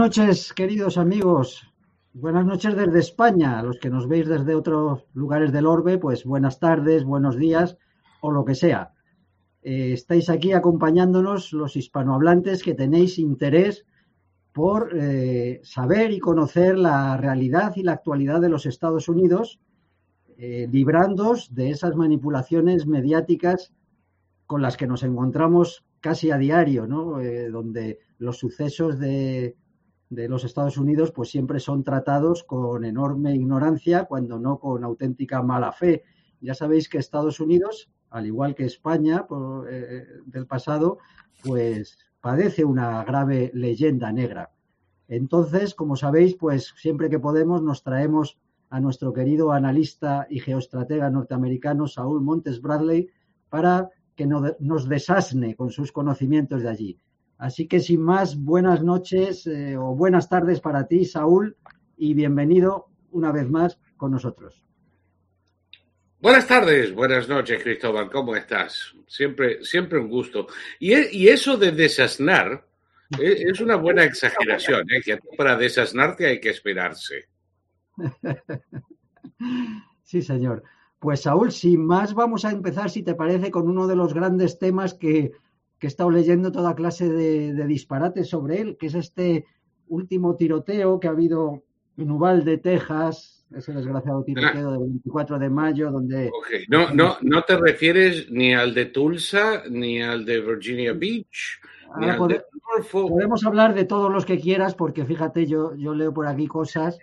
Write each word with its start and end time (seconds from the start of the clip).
Buenas 0.00 0.16
noches, 0.16 0.54
queridos 0.54 0.96
amigos. 0.96 1.70
Buenas 2.14 2.46
noches 2.46 2.74
desde 2.74 3.00
España. 3.00 3.62
Los 3.62 3.78
que 3.78 3.90
nos 3.90 4.08
veis 4.08 4.26
desde 4.26 4.54
otros 4.54 5.04
lugares 5.12 5.52
del 5.52 5.66
orbe, 5.66 5.98
pues 5.98 6.24
buenas 6.24 6.58
tardes, 6.58 7.04
buenos 7.04 7.36
días 7.36 7.76
o 8.22 8.32
lo 8.32 8.42
que 8.46 8.54
sea. 8.54 8.94
Eh, 9.60 9.92
estáis 9.92 10.30
aquí 10.30 10.54
acompañándonos 10.54 11.52
los 11.52 11.76
hispanohablantes 11.76 12.62
que 12.62 12.72
tenéis 12.72 13.18
interés 13.18 13.84
por 14.54 14.96
eh, 14.98 15.60
saber 15.64 16.12
y 16.12 16.18
conocer 16.18 16.78
la 16.78 17.18
realidad 17.18 17.74
y 17.76 17.82
la 17.82 17.92
actualidad 17.92 18.40
de 18.40 18.48
los 18.48 18.64
Estados 18.64 19.06
Unidos, 19.06 19.60
eh, 20.38 20.66
librándoos 20.72 21.54
de 21.54 21.68
esas 21.68 21.94
manipulaciones 21.94 22.86
mediáticas 22.86 23.74
con 24.46 24.62
las 24.62 24.78
que 24.78 24.86
nos 24.86 25.02
encontramos 25.02 25.84
casi 26.00 26.30
a 26.30 26.38
diario, 26.38 26.86
¿no? 26.86 27.20
Eh, 27.20 27.50
donde 27.50 27.98
los 28.18 28.38
sucesos 28.38 28.98
de, 28.98 29.56
de 30.10 30.28
los 30.28 30.44
Estados 30.44 30.76
Unidos 30.76 31.12
pues 31.12 31.30
siempre 31.30 31.60
son 31.60 31.84
tratados 31.84 32.44
con 32.44 32.84
enorme 32.84 33.34
ignorancia, 33.34 34.04
cuando 34.04 34.38
no 34.38 34.58
con 34.58 34.84
auténtica 34.84 35.42
mala 35.42 35.72
fe. 35.72 36.04
Ya 36.40 36.54
sabéis 36.54 36.88
que 36.88 36.98
Estados 36.98 37.40
Unidos, 37.40 37.90
al 38.10 38.26
igual 38.26 38.54
que 38.54 38.64
España 38.64 39.26
eh, 39.70 40.04
del 40.26 40.46
pasado, 40.46 40.98
pues 41.44 41.96
padece 42.20 42.64
una 42.64 43.02
grave 43.04 43.50
leyenda 43.54 44.12
negra. 44.12 44.50
Entonces, 45.08 45.74
como 45.74 45.96
sabéis, 45.96 46.34
pues 46.34 46.74
siempre 46.76 47.08
que 47.08 47.18
podemos 47.18 47.62
nos 47.62 47.82
traemos 47.82 48.38
a 48.68 48.80
nuestro 48.80 49.12
querido 49.12 49.52
analista 49.52 50.26
y 50.30 50.40
geoestratega 50.40 51.10
norteamericano 51.10 51.86
Saúl 51.88 52.20
Montes 52.20 52.60
Bradley 52.60 53.08
para 53.48 53.90
que 54.14 54.26
nos 54.26 54.88
desasne 54.88 55.56
con 55.56 55.70
sus 55.70 55.92
conocimientos 55.92 56.62
de 56.62 56.68
allí. 56.68 57.00
Así 57.40 57.66
que 57.66 57.80
sin 57.80 58.02
más, 58.02 58.36
buenas 58.36 58.82
noches 58.82 59.46
eh, 59.46 59.74
o 59.74 59.94
buenas 59.94 60.28
tardes 60.28 60.60
para 60.60 60.86
ti, 60.86 61.06
Saúl, 61.06 61.56
y 61.96 62.12
bienvenido 62.12 62.90
una 63.12 63.32
vez 63.32 63.48
más 63.48 63.78
con 63.96 64.10
nosotros. 64.10 64.62
Buenas 66.20 66.46
tardes, 66.46 66.94
buenas 66.94 67.30
noches, 67.30 67.62
Cristóbal, 67.62 68.10
¿cómo 68.10 68.36
estás? 68.36 68.94
Siempre, 69.06 69.64
siempre 69.64 69.98
un 69.98 70.10
gusto. 70.10 70.48
Y, 70.78 70.92
y 71.16 71.28
eso 71.28 71.56
de 71.56 71.72
desasnar 71.72 72.66
eh, 73.18 73.44
es 73.46 73.58
una 73.62 73.76
buena 73.76 74.04
exageración, 74.04 74.82
¿eh? 74.90 75.00
que 75.02 75.18
para 75.34 75.56
desasnarte 75.56 76.26
hay 76.26 76.40
que 76.40 76.50
esperarse. 76.50 77.26
Sí, 80.02 80.22
señor. 80.22 80.64
Pues 80.98 81.20
Saúl, 81.20 81.52
sin 81.52 81.86
más, 81.86 82.14
vamos 82.14 82.44
a 82.44 82.50
empezar, 82.50 82.90
si 82.90 83.04
te 83.04 83.14
parece, 83.14 83.52
con 83.52 83.68
uno 83.68 83.86
de 83.86 83.94
los 83.94 84.12
grandes 84.12 84.58
temas 84.58 84.92
que, 84.92 85.30
que 85.80 85.86
he 85.86 85.88
estado 85.88 86.10
leyendo 86.10 86.52
toda 86.52 86.74
clase 86.74 87.08
de, 87.08 87.54
de, 87.54 87.66
disparates 87.66 88.28
sobre 88.28 88.60
él, 88.60 88.76
que 88.78 88.86
es 88.86 88.94
este 88.94 89.46
último 89.88 90.36
tiroteo 90.36 91.00
que 91.00 91.08
ha 91.08 91.12
habido 91.12 91.64
en 91.96 92.10
Uvalde, 92.10 92.58
Texas, 92.58 93.46
ese 93.50 93.72
desgraciado 93.72 94.22
tiroteo 94.22 94.68
ah. 94.68 94.72
del 94.72 94.80
24 94.80 95.38
de 95.38 95.50
mayo, 95.50 95.90
donde... 95.90 96.30
Okay. 96.44 96.66
No, 96.68 96.92
no, 96.92 97.16
no 97.22 97.42
te 97.44 97.56
refieres 97.56 98.30
ni 98.30 98.54
al 98.54 98.74
de 98.74 98.86
Tulsa, 98.86 99.62
ni 99.70 100.02
al 100.02 100.26
de 100.26 100.42
Virginia 100.42 100.92
Beach, 100.92 101.60
ni 101.98 102.10
al 102.10 102.18
pode, 102.18 102.34
de 102.34 102.44
Podemos 102.92 103.44
hablar 103.44 103.74
de 103.74 103.84
todos 103.84 104.12
los 104.12 104.26
que 104.26 104.38
quieras, 104.38 104.74
porque 104.74 105.06
fíjate, 105.06 105.46
yo, 105.46 105.74
yo 105.76 105.94
leo 105.94 106.12
por 106.12 106.26
aquí 106.26 106.46
cosas, 106.46 106.98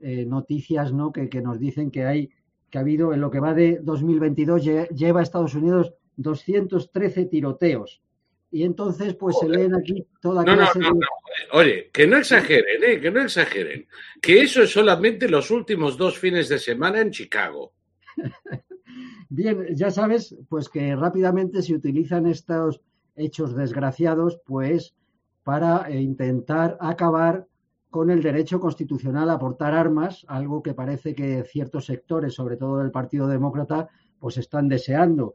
eh, 0.00 0.26
noticias, 0.26 0.92
¿no?, 0.92 1.12
que, 1.12 1.28
que 1.28 1.40
nos 1.40 1.60
dicen 1.60 1.90
que 1.92 2.04
hay 2.04 2.30
que 2.68 2.78
ha 2.78 2.80
habido 2.80 3.12
en 3.12 3.20
lo 3.20 3.30
que 3.30 3.38
va 3.38 3.52
de 3.52 3.80
2022, 3.82 4.64
lleva 4.64 5.20
a 5.20 5.22
Estados 5.22 5.54
Unidos 5.54 5.92
213 6.16 7.26
tiroteos. 7.26 8.02
Y 8.50 8.64
entonces, 8.64 9.14
pues 9.14 9.36
Joder. 9.36 9.50
se 9.50 9.58
leen 9.58 9.74
aquí 9.74 10.06
toda 10.20 10.44
no, 10.44 10.54
clase 10.54 10.78
no, 10.78 10.88
no, 10.88 10.94
de... 10.94 11.00
no. 11.00 11.58
Oye, 11.58 11.90
que 11.90 12.06
no 12.06 12.18
exageren, 12.18 12.84
¿eh? 12.84 13.00
que 13.00 13.10
no 13.10 13.22
exageren. 13.22 13.86
Que 14.20 14.42
eso 14.42 14.62
es 14.62 14.70
solamente 14.70 15.28
los 15.28 15.50
últimos 15.50 15.96
dos 15.96 16.18
fines 16.18 16.48
de 16.48 16.58
semana 16.58 17.00
en 17.00 17.10
Chicago. 17.10 17.72
Bien, 19.30 19.66
ya 19.74 19.90
sabes, 19.90 20.36
pues 20.50 20.68
que 20.68 20.94
rápidamente 20.94 21.62
se 21.62 21.74
utilizan 21.74 22.26
estos 22.26 22.82
hechos 23.16 23.56
desgraciados, 23.56 24.40
pues 24.44 24.94
para 25.42 25.88
eh, 25.88 26.00
intentar 26.00 26.76
acabar 26.80 27.46
con 27.90 28.10
el 28.10 28.22
derecho 28.22 28.60
constitucional 28.60 29.30
a 29.30 29.38
portar 29.38 29.74
armas, 29.74 30.24
algo 30.28 30.62
que 30.62 30.74
parece 30.74 31.14
que 31.14 31.44
ciertos 31.44 31.86
sectores, 31.86 32.34
sobre 32.34 32.56
todo 32.56 32.78
del 32.78 32.90
Partido 32.90 33.26
Demócrata, 33.26 33.88
pues 34.18 34.38
están 34.38 34.68
deseando. 34.68 35.34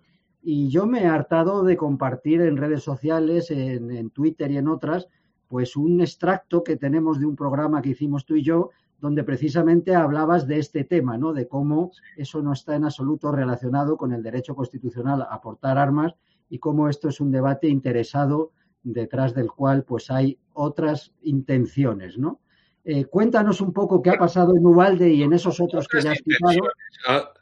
Y 0.50 0.70
yo 0.70 0.86
me 0.86 1.04
he 1.04 1.08
hartado 1.08 1.62
de 1.62 1.76
compartir 1.76 2.40
en 2.40 2.56
redes 2.56 2.82
sociales, 2.82 3.52
en, 3.52 3.92
en, 3.92 4.10
Twitter 4.12 4.50
y 4.50 4.56
en 4.56 4.70
otras, 4.70 5.10
pues 5.50 5.76
un 5.76 6.00
extracto 6.00 6.64
que 6.64 6.78
tenemos 6.78 7.20
de 7.20 7.26
un 7.26 7.36
programa 7.36 7.82
que 7.82 7.90
hicimos 7.90 8.26
tú 8.26 8.38
y 8.38 8.44
yo, 8.44 8.70
donde 8.98 9.26
precisamente 9.26 9.94
hablabas 9.94 10.48
de 10.48 10.60
este 10.60 10.86
tema, 10.86 11.18
¿no? 11.18 11.34
De 11.34 11.50
cómo 11.50 11.92
eso 12.16 12.42
no 12.42 12.54
está 12.54 12.78
en 12.78 12.86
absoluto 12.86 13.30
relacionado 13.30 13.98
con 13.98 14.14
el 14.14 14.24
derecho 14.24 14.56
constitucional 14.56 15.28
a 15.30 15.42
portar 15.42 15.78
armas 15.78 16.14
y 16.50 16.60
cómo 16.60 16.88
esto 16.88 17.10
es 17.10 17.20
un 17.20 17.30
debate 17.30 17.68
interesado 17.68 18.54
detrás 18.84 19.36
del 19.36 19.52
cual 19.52 19.84
pues 19.84 20.10
hay 20.10 20.40
otras 20.54 21.12
intenciones, 21.24 22.18
¿no? 22.18 22.40
Eh, 22.86 23.04
cuéntanos 23.04 23.60
un 23.60 23.74
poco 23.74 24.02
qué 24.02 24.12
ha 24.12 24.18
pasado 24.18 24.56
en 24.56 24.66
Ubalde 24.66 25.10
y 25.10 25.24
en 25.24 25.34
esos 25.34 25.60
otros 25.60 25.90
que 25.90 26.00
ya 26.00 26.12
has 26.14 26.20
citado. 26.20 26.70
A, 27.06 27.34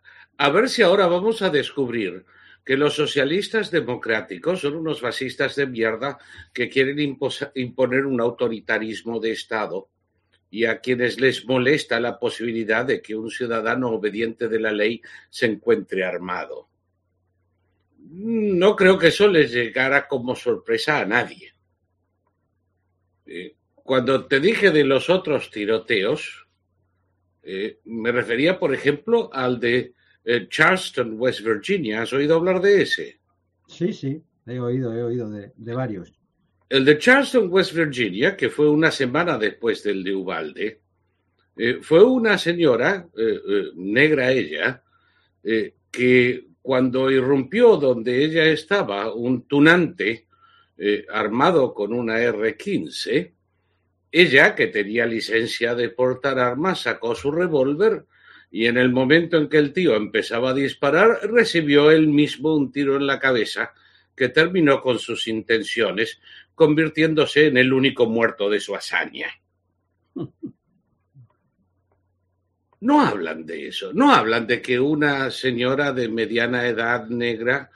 a, 0.44 0.50
ver 0.50 0.70
si 0.70 0.82
ahora 0.82 1.06
vamos 1.06 1.44
a 1.44 1.52
descubrir 1.52 2.26
que 2.66 2.76
los 2.76 2.96
socialistas 2.96 3.70
democráticos 3.70 4.62
son 4.62 4.76
unos 4.76 5.00
fascistas 5.00 5.56
de 5.56 5.68
mierda 5.68 6.18
que 6.52 6.68
quieren 6.68 7.00
imponer 7.54 8.06
un 8.08 8.20
autoritarismo 8.20 9.20
de 9.20 9.32
Estado 9.32 9.88
y 10.50 10.66
a 10.66 10.80
quienes 10.80 11.20
les 11.20 11.46
molesta 11.46 12.00
la 12.00 12.18
posibilidad 12.18 12.84
de 12.84 13.02
que 13.02 13.16
un 13.16 13.30
ciudadano 13.30 13.92
obediente 13.92 14.48
de 14.48 14.60
la 14.60 14.72
ley 14.72 15.02
se 15.30 15.46
encuentre 15.46 16.04
armado. 16.04 16.68
No 18.00 18.76
creo 18.76 18.98
que 18.98 19.08
eso 19.08 19.28
les 19.28 19.52
llegara 19.52 20.08
como 20.08 20.36
sorpresa 20.36 21.00
a 21.00 21.06
nadie. 21.06 21.54
Eh, 23.28 23.56
cuando 23.76 24.26
te 24.26 24.40
dije 24.40 24.72
de 24.72 24.86
los 24.86 25.10
otros 25.12 25.52
tiroteos, 25.52 26.48
eh, 27.44 27.80
me 27.84 28.12
refería, 28.12 28.58
por 28.58 28.74
ejemplo, 28.74 29.30
al 29.34 29.60
de 29.60 29.94
eh, 30.26 30.48
Charleston, 30.50 31.16
West 31.18 31.42
Virginia. 31.42 32.02
¿Has 32.02 32.12
oído 32.12 32.36
hablar 32.36 32.60
de 32.60 32.82
ese? 32.82 33.20
Sí, 33.68 33.94
sí, 33.94 34.22
he 34.46 34.60
oído, 34.60 34.94
he 34.94 35.04
oído 35.04 35.30
de, 35.30 35.52
de 35.56 35.74
varios. 35.74 36.14
El 36.68 36.84
de 36.84 36.98
Charleston, 36.98 37.48
West 37.50 37.74
Virginia, 37.74 38.36
que 38.36 38.50
fue 38.50 38.68
una 38.68 38.90
semana 38.90 39.38
después 39.38 39.84
del 39.84 40.04
de 40.04 40.16
Ubalde, 40.16 40.82
eh, 41.58 41.80
fue 41.82 42.04
una 42.04 42.38
señora, 42.38 43.08
eh, 43.16 43.72
negra 43.76 44.32
ella, 44.32 44.82
que 45.92 46.48
cuando 46.60 47.12
irrumpió 47.12 47.78
donde 47.78 48.26
ella 48.26 48.46
estaba, 48.46 49.14
un 49.14 49.44
tunante 49.44 50.26
armado 51.12 51.72
con 51.72 51.94
una 51.94 52.20
R-15, 52.20 53.32
ella, 54.12 54.56
que 54.56 54.68
tenía 54.68 55.06
licencia 55.06 55.76
de 55.76 55.90
portar 55.90 56.40
armas, 56.40 56.82
sacó 56.82 57.14
su 57.14 57.32
revólver 57.32 58.06
y 58.56 58.68
en 58.68 58.78
el 58.78 58.90
momento 58.90 59.36
en 59.36 59.50
que 59.50 59.58
el 59.58 59.74
tío 59.74 59.98
empezaba 59.98 60.52
a 60.52 60.54
disparar, 60.54 61.30
recibió 61.30 61.92
él 61.92 62.08
mismo 62.08 62.56
un 62.56 62.72
tiro 62.72 62.96
en 62.96 63.06
la 63.06 63.20
cabeza 63.20 63.74
que 64.16 64.30
terminó 64.30 64.82
con 64.82 64.98
sus 64.98 65.28
intenciones, 65.28 66.22
convirtiéndose 66.54 67.48
en 67.48 67.58
el 67.58 67.74
único 67.74 68.06
muerto 68.06 68.50
de 68.50 68.62
su 68.62 68.74
hazaña. 68.74 69.28
No 72.80 73.02
hablan 73.02 73.46
de 73.46 73.68
eso, 73.68 73.92
no 73.92 74.14
hablan 74.14 74.48
de 74.48 74.62
que 74.62 74.80
una 74.80 75.32
señora 75.32 75.92
de 75.92 76.08
mediana 76.08 76.66
edad 76.66 77.08
negra 77.10 77.72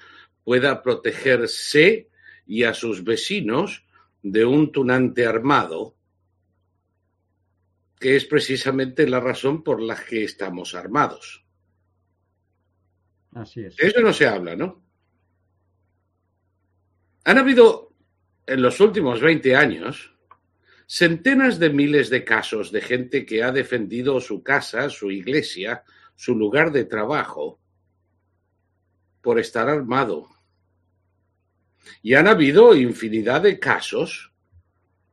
pueda 0.45 0.81
protegerse 0.81 2.07
y 2.47 2.63
a 2.63 2.73
sus 2.73 3.03
vecinos 3.03 3.83
de 4.23 4.45
un 4.45 4.71
tunante 4.71 5.25
armado 5.25 5.95
que 7.99 8.15
es 8.15 8.25
precisamente 8.25 9.07
la 9.07 9.19
razón 9.19 9.61
por 9.61 9.81
la 9.81 9.95
que 9.95 10.23
estamos 10.23 10.73
armados. 10.73 11.45
Así 13.33 13.61
es. 13.61 13.75
De 13.75 13.87
eso 13.87 13.99
no 13.99 14.13
se 14.13 14.25
habla, 14.25 14.55
¿no? 14.55 14.81
Han 17.25 17.37
habido 17.37 17.93
en 18.47 18.61
los 18.61 18.79
últimos 18.79 19.21
20 19.21 19.55
años 19.55 20.15
centenas 20.87 21.59
de 21.59 21.69
miles 21.69 22.09
de 22.09 22.23
casos 22.23 22.71
de 22.71 22.81
gente 22.81 23.25
que 23.25 23.43
ha 23.43 23.51
defendido 23.51 24.19
su 24.19 24.41
casa, 24.41 24.89
su 24.89 25.11
iglesia, 25.11 25.83
su 26.15 26.35
lugar 26.35 26.71
de 26.71 26.85
trabajo 26.85 27.59
por 29.21 29.39
estar 29.39 29.69
armado. 29.69 30.27
Y 32.01 32.15
han 32.15 32.27
habido 32.27 32.75
infinidad 32.75 33.41
de 33.41 33.59
casos 33.59 34.31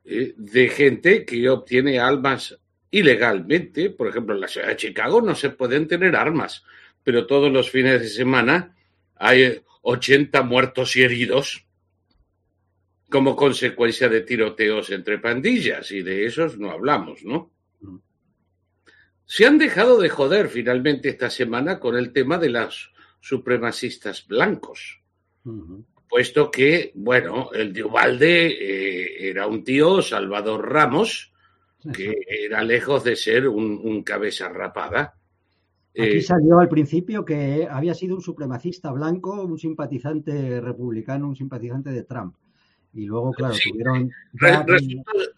eh, 0.05 0.33
de 0.39 0.69
gente 0.69 1.27
que 1.27 1.51
obtiene 1.51 1.99
almas 1.99 2.59
ilegalmente. 2.99 3.91
Por 3.91 4.09
ejemplo, 4.09 4.35
en 4.35 4.41
la 4.41 4.49
ciudad 4.49 4.69
de 4.69 4.77
Chicago 4.77 5.21
no 5.21 5.35
se 5.35 5.51
pueden 5.51 5.87
tener 5.87 6.17
armas, 6.17 6.65
pero 7.05 7.27
todos 7.27 7.53
los 7.53 7.71
fines 7.71 8.01
de 8.01 8.09
semana 8.09 8.75
hay 9.17 9.61
80 9.83 10.43
muertos 10.43 10.97
y 10.97 11.03
heridos 11.03 11.65
como 13.09 13.37
consecuencia 13.37 14.09
de 14.09 14.23
tiroteos 14.23 14.91
entre 14.91 15.19
pandillas, 15.19 15.93
y 15.93 16.03
de 16.03 16.27
esos 16.27 16.59
no 16.59 16.73
hablamos, 16.73 17.23
¿no? 17.23 17.53
Se 19.25 19.47
han 19.47 19.59
dejado 19.59 20.01
de 20.01 20.09
joder 20.09 20.49
finalmente 20.49 21.09
esta 21.09 21.31
semana 21.31 21.79
con 21.79 21.97
el 21.97 22.13
tema 22.13 22.39
de 22.39 22.51
los 22.51 22.93
supremacistas 23.21 24.27
blancos, 24.27 25.01
puesto 26.09 26.51
que, 26.51 26.93
bueno, 26.95 27.51
el 27.53 27.73
de 27.73 27.85
Ubalde 27.85 28.47
eh, 28.47 29.29
era 29.29 29.47
un 29.47 29.63
tío, 29.63 30.03
Salvador 30.03 30.73
Ramos, 30.73 31.33
que 31.95 32.15
era 32.29 32.63
lejos 32.63 33.05
de 33.05 33.17
ser 33.17 33.49
un, 33.49 34.03
cabeza 34.03 34.49
rapada. 34.49 35.15
Aquí 35.93 36.19
eh, 36.19 36.23
salió 36.23 36.59
al 36.59 36.69
principio 36.69 37.25
que 37.25 37.67
había 37.71 37.95
sido 37.95 38.17
un 38.17 38.23
supremacista 38.23 38.93
blanco, 38.93 39.43
un 39.43 39.59
simpatizante 39.59 40.61
republicano, 40.61 41.29
un 41.29 41.37
simpatizante 41.37 41.91
de 41.91 42.03
Trump. 42.03 42.37
Y 42.93 43.05
luego, 43.05 43.33
claro, 43.33 43.55
tuvieron. 43.63 44.11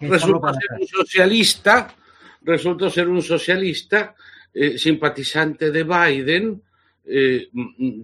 resultó, 0.01 0.53
ser 0.53 0.81
un 0.81 0.87
socialista, 0.87 1.95
resultó 2.43 2.91
ser 2.91 3.09
un 3.09 3.23
socialista, 3.23 4.15
eh, 4.55 4.79
simpatizante 4.79 5.71
de 5.71 5.85
Biden, 5.85 6.63
eh, 7.05 7.49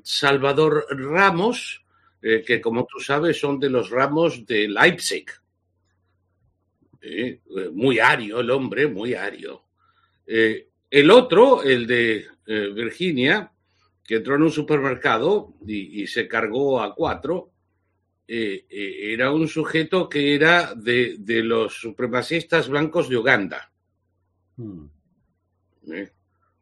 Salvador 0.02 0.86
Ramos, 0.90 1.84
eh, 2.22 2.42
que 2.46 2.60
como 2.60 2.86
tú 2.86 3.00
sabes 3.00 3.38
son 3.38 3.60
de 3.60 3.69
los 3.69 3.90
ramos 3.90 4.46
de 4.46 4.69
Leipzig. 4.69 5.26
Muy 7.73 7.99
ario 7.99 8.41
el 8.41 8.51
hombre, 8.51 8.87
muy 8.87 9.15
ario. 9.15 9.65
el 10.27 11.11
otro, 11.11 11.62
el 11.62 11.87
de 11.87 12.27
Virginia, 12.47 13.51
que 14.03 14.17
entró 14.17 14.37
en 14.37 14.43
un 14.43 14.51
supermercado 14.51 15.55
y 15.67 16.06
se 16.06 16.27
cargó 16.29 16.81
a 16.83 16.95
cuatro, 16.95 17.55
eh, 18.27 18.65
eh, 18.71 19.12
era 19.12 19.31
un 19.31 19.47
sujeto 19.49 20.09
que 20.09 20.35
era 20.35 20.75
de, 20.75 21.19
los 21.43 21.75
supremacistas 21.75 22.69
blancos 22.69 23.09
de 23.09 23.19
Uganda. 23.19 23.71
Hmm. 24.56 24.87
¿Eh? 25.93 26.11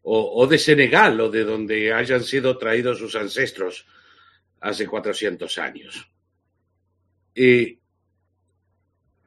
O, 0.04 0.48
de 0.48 0.58
Senegal, 0.58 1.20
o 1.20 1.30
de 1.30 1.44
donde 1.44 1.92
hayan 1.92 2.24
sido 2.24 2.58
traídos 2.58 2.98
sus 2.98 3.14
ancestros 3.14 3.86
hace 4.60 4.88
400 4.88 5.58
años. 5.58 6.10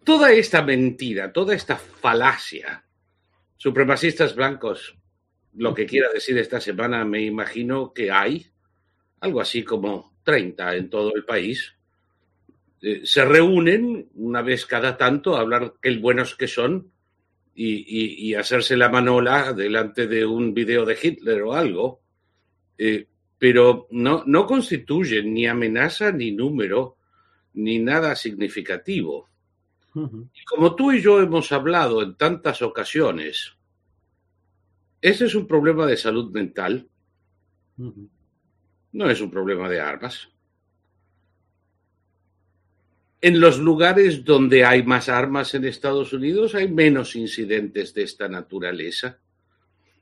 Toda 0.05 0.31
esta 0.31 0.61
mentira, 0.61 1.33
toda 1.33 1.53
esta 1.53 1.75
falacia, 1.75 2.85
supremacistas 3.57 4.35
blancos, 4.35 4.95
lo 5.55 5.73
que 5.73 5.85
quiera 5.85 6.09
decir 6.13 6.37
esta 6.37 6.61
semana, 6.61 7.03
me 7.03 7.23
imagino 7.23 7.91
que 7.91 8.11
hay 8.11 8.45
algo 9.19 9.41
así 9.41 9.63
como 9.63 10.15
30 10.23 10.75
en 10.75 10.89
todo 10.89 11.15
el 11.15 11.25
país, 11.25 11.75
eh, 12.81 13.01
se 13.03 13.25
reúnen 13.25 14.09
una 14.13 14.41
vez 14.43 14.65
cada 14.65 14.95
tanto 14.95 15.35
a 15.35 15.39
hablar 15.39 15.73
qué 15.81 15.97
buenos 15.97 16.35
que 16.35 16.47
son 16.47 16.91
y, 17.55 18.33
hacerse 18.35 18.75
la 18.75 18.89
manola 18.89 19.53
delante 19.53 20.07
de 20.07 20.25
un 20.25 20.53
video 20.53 20.85
de 20.85 20.97
Hitler 21.01 21.41
o 21.41 21.53
algo, 21.53 22.01
eh, 22.77 23.07
pero 23.39 23.87
no, 23.91 24.23
no 24.27 24.45
constituyen 24.45 25.33
ni 25.33 25.47
amenaza 25.47 26.11
ni 26.11 26.31
número 26.31 26.97
ni 27.53 27.79
nada 27.79 28.15
significativo. 28.15 29.29
Como 30.47 30.75
tú 30.75 30.91
y 30.91 31.01
yo 31.01 31.21
hemos 31.21 31.51
hablado 31.51 32.01
en 32.03 32.15
tantas 32.15 32.61
ocasiones, 32.61 33.53
ese 35.01 35.25
es 35.25 35.35
un 35.35 35.47
problema 35.47 35.85
de 35.85 35.97
salud 35.97 36.31
mental, 36.31 36.87
no 37.77 39.09
es 39.09 39.21
un 39.21 39.31
problema 39.31 39.69
de 39.69 39.79
armas 39.79 40.29
en 43.25 43.39
los 43.39 43.57
lugares 43.57 44.23
donde 44.23 44.65
hay 44.65 44.83
más 44.83 45.09
armas 45.09 45.55
en 45.55 45.65
Estados 45.65 46.13
Unidos 46.13 46.53
hay 46.53 46.67
menos 46.67 47.15
incidentes 47.15 47.91
de 47.95 48.03
esta 48.03 48.29
naturaleza. 48.29 49.17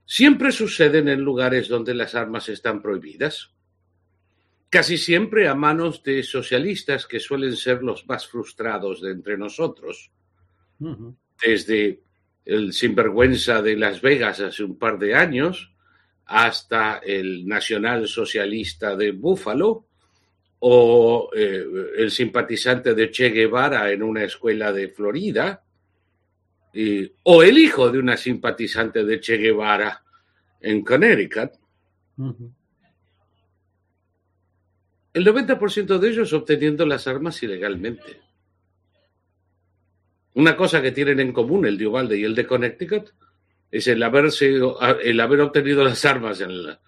Siempre 0.06 0.52
suceden 0.52 1.08
en 1.08 1.22
lugares 1.22 1.70
donde 1.70 1.94
las 1.94 2.16
armas 2.16 2.50
están 2.50 2.82
prohibidas. 2.82 3.54
Casi 4.74 4.98
siempre 4.98 5.48
a 5.48 5.54
manos 5.54 6.02
de 6.02 6.24
socialistas 6.24 7.06
que 7.06 7.20
suelen 7.20 7.56
ser 7.56 7.84
los 7.84 8.08
más 8.08 8.26
frustrados 8.26 9.04
de 9.04 9.12
entre 9.12 9.38
nosotros. 9.38 10.10
Desde 11.46 12.02
el 12.44 12.74
sinvergüenza 12.74 13.62
de 13.62 13.78
Las 13.78 14.02
Vegas 14.02 14.40
hace 14.40 14.64
un 14.64 14.80
par 14.80 14.98
de 14.98 15.14
años 15.14 15.72
hasta 16.26 16.98
el 16.98 17.46
nacional 17.46 18.08
socialista 18.08 18.96
de 18.96 19.12
Buffalo, 19.12 19.86
o 20.58 21.30
eh, 21.36 21.64
el 21.98 22.10
simpatizante 22.10 22.96
de 22.96 23.12
Che 23.12 23.30
Guevara 23.30 23.92
en 23.92 24.02
una 24.02 24.24
escuela 24.24 24.74
de 24.74 24.88
Florida, 24.88 25.64
o 27.22 27.44
el 27.44 27.58
hijo 27.60 27.92
de 27.92 28.00
una 28.00 28.18
simpatizante 28.18 29.06
de 29.06 29.20
Che 29.20 29.38
Guevara 29.38 30.04
en 30.62 30.84
Connecticut. 30.84 31.52
El 35.14 35.26
90% 35.26 36.00
de 36.00 36.10
ellos 36.10 36.34
obteniendo 36.34 36.86
las 36.86 37.08
armas 37.08 37.42
ilegalmente. 37.44 38.22
Una 40.34 40.56
cosa 40.56 40.82
que 40.82 40.92
tienen 40.92 41.20
en 41.20 41.32
común 41.32 41.66
el 41.66 41.78
de 41.78 41.88
Uvalde 41.88 42.18
y 42.18 42.24
el 42.24 42.34
de 42.34 42.48
Connecticut 42.48 43.12
es 43.70 43.88
el, 43.88 44.02
haberse, 44.02 44.60
el 45.04 45.20
haber 45.20 45.42
obtenido 45.42 45.84
las 45.84 46.04
armas 46.06 46.40
la, 46.40 46.80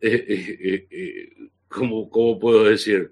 eh, 0.00 0.86
eh, 0.90 1.28
¿cómo, 1.68 2.10
puedo 2.10 2.64
decir? 2.64 3.10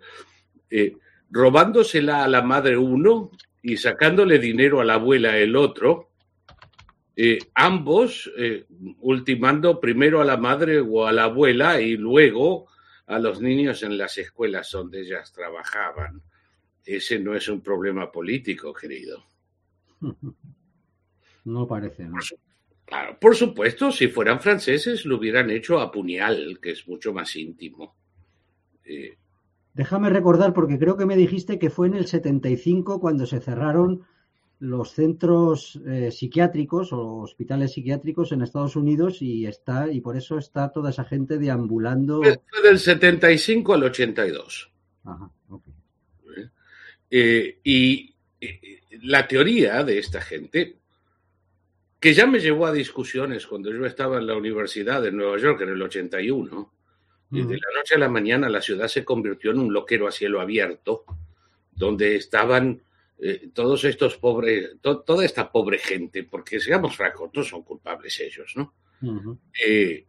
Eh, 0.71 0.97
robándosela 1.31 2.25
a 2.25 2.29
la 2.29 2.43
madre 2.43 2.77
uno 2.77 3.31
y 3.63 3.77
sacándole 3.77 4.39
dinero 4.39 4.81
a 4.81 4.85
la 4.85 4.95
abuela 4.95 5.39
el 5.39 5.57
otro, 5.57 6.11
eh, 7.17 7.39
ambos 7.55 8.31
eh, 8.39 8.65
ultimando 9.01 9.81
primero 9.81 10.21
a 10.21 10.25
la 10.25 10.37
madre 10.37 10.81
o 10.81 11.07
a 11.07 11.13
la 11.13 11.25
abuela 11.25 11.81
y 11.81 11.97
luego 11.97 12.69
a 13.09 13.19
los 13.19 13.41
niños 13.41 13.83
en 13.83 13.97
las 13.97 14.19
escuelas 14.19 14.71
donde 14.71 15.01
ellas 15.01 15.33
trabajaban. 15.33 16.23
Ese 16.85 17.19
no 17.19 17.35
es 17.35 17.49
un 17.49 17.61
problema 17.61 18.13
político, 18.13 18.73
querido. 18.73 19.25
No 21.45 21.67
parece, 21.67 22.05
¿no? 22.05 22.19
Claro, 22.85 23.19
por 23.19 23.35
supuesto, 23.35 23.91
si 23.91 24.09
fueran 24.09 24.39
franceses 24.39 25.07
lo 25.07 25.17
hubieran 25.17 25.49
hecho 25.49 25.81
a 25.81 25.91
puñal, 25.91 26.59
que 26.61 26.73
es 26.73 26.87
mucho 26.87 27.15
más 27.15 27.35
íntimo. 27.37 27.97
Déjame 29.73 30.11
recordar, 30.11 30.53
porque 30.53 30.79
creo 30.79 30.99
que 30.99 31.07
me 31.07 31.17
dijiste 31.17 31.59
que 31.59 31.71
fue 31.71 31.87
en 31.87 31.95
el 31.95 32.07
75 32.07 33.01
cuando 33.01 33.25
se 33.25 33.41
cerraron 33.41 34.05
los 34.61 34.93
centros 34.93 35.81
eh, 35.87 36.11
psiquiátricos 36.11 36.93
o 36.93 37.19
hospitales 37.19 37.73
psiquiátricos 37.73 38.33
en 38.33 38.43
Estados 38.43 38.75
Unidos 38.77 39.23
y 39.23 39.47
está 39.47 39.91
y 39.91 40.01
por 40.01 40.17
eso 40.17 40.39
está 40.39 40.71
toda 40.73 40.91
esa 40.91 41.05
gente 41.05 41.39
deambulando. 41.39 42.23
Fue 42.23 42.63
del 42.63 42.79
75 42.79 43.75
al 43.75 43.85
82. 43.85 44.71
Ajá, 45.05 45.31
eh, 47.11 47.59
y 47.65 48.15
la 49.03 49.27
teoría 49.27 49.83
de 49.83 49.99
esta 49.99 50.21
gente, 50.21 50.77
que 51.99 52.15
ya 52.15 52.27
me 52.27 52.39
llevó 52.39 52.67
a 52.67 52.73
discusiones 52.73 53.47
cuando 53.47 53.73
yo 53.73 53.85
estaba 53.87 54.19
en 54.19 54.27
la 54.27 54.37
Universidad 54.37 55.03
de 55.03 55.13
Nueva 55.13 55.39
York 55.39 55.61
en 55.63 55.71
el 55.71 55.83
81, 55.83 56.73
y 57.31 57.43
de 57.43 57.57
la 57.57 57.69
noche 57.77 57.95
a 57.95 57.99
la 57.99 58.09
mañana 58.09 58.49
la 58.49 58.63
ciudad 58.63 58.89
se 58.89 59.05
convirtió 59.05 59.51
en 59.51 59.59
un 59.59 59.73
loquero 59.73 60.09
a 60.09 60.13
cielo 60.13 60.41
abierto, 60.41 61.05
donde 61.75 62.17
estaban 62.17 62.81
eh, 63.21 63.49
todos 63.53 63.85
estos 63.85 64.17
pobres, 64.17 64.77
toda 64.81 65.25
esta 65.25 65.51
pobre 65.51 65.79
gente, 65.79 66.23
porque 66.23 66.61
seamos 66.61 66.97
francos, 66.97 67.31
no 67.35 67.43
son 67.43 67.63
culpables 67.63 68.21
ellos, 68.21 68.53
¿no? 68.55 68.75
Eh, 69.67 70.05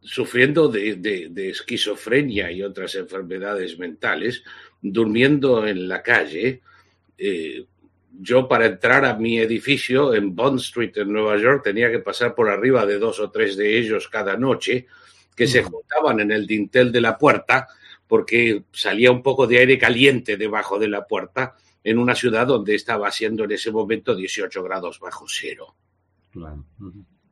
sufriendo 0.00 0.68
de, 0.68 1.30
esquizofrenia 1.50 2.50
y 2.50 2.62
otras 2.62 2.96
enfermedades 2.96 3.78
mentales, 3.78 4.42
durmiendo 4.82 5.66
en 5.66 5.88
la 5.88 6.02
calle. 6.02 6.60
Eh, 7.16 7.64
yo 8.20 8.48
para 8.48 8.66
entrar 8.66 9.04
a 9.04 9.14
mi 9.14 9.38
edificio 9.38 10.12
en 10.12 10.34
Bond 10.34 10.58
Street 10.58 10.96
en 10.96 11.12
Nueva 11.12 11.36
York 11.36 11.62
tenía 11.62 11.90
que 11.90 12.00
pasar 12.00 12.34
por 12.34 12.48
arriba 12.48 12.84
de 12.84 12.98
dos 12.98 13.20
o 13.20 13.30
tres 13.30 13.56
de 13.56 13.78
ellos 13.78 14.08
cada 14.08 14.36
noche 14.36 14.86
que 15.34 15.46
se 15.46 15.62
juntaban 15.62 16.20
en 16.20 16.30
el 16.30 16.46
dintel 16.46 16.92
de 16.92 17.00
la 17.00 17.18
puerta 17.18 17.68
porque 18.06 18.64
salía 18.72 19.10
un 19.10 19.22
poco 19.22 19.46
de 19.46 19.58
aire 19.58 19.78
caliente 19.78 20.36
debajo 20.36 20.78
de 20.78 20.88
la 20.88 21.06
puerta 21.06 21.56
en 21.82 21.98
una 21.98 22.14
ciudad 22.14 22.46
donde 22.46 22.74
estaba 22.74 23.08
haciendo 23.08 23.44
en 23.44 23.52
ese 23.52 23.70
momento 23.70 24.14
18 24.14 24.62
grados 24.62 24.98
bajo 25.00 25.26
cero. 25.28 25.76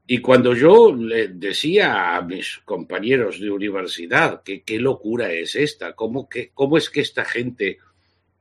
Y 0.07 0.19
cuando 0.19 0.55
yo 0.55 0.95
le 0.95 1.29
decía 1.29 2.17
a 2.17 2.23
mis 2.23 2.59
compañeros 2.65 3.41
de 3.41 3.51
universidad 3.51 4.43
que 4.43 4.63
qué 4.63 4.79
locura 4.79 5.33
es 5.33 5.55
esta, 5.55 5.95
cómo, 5.95 6.29
que, 6.29 6.51
cómo 6.53 6.77
es 6.77 6.91
que 6.91 7.01
esta 7.01 7.25
gente 7.25 7.79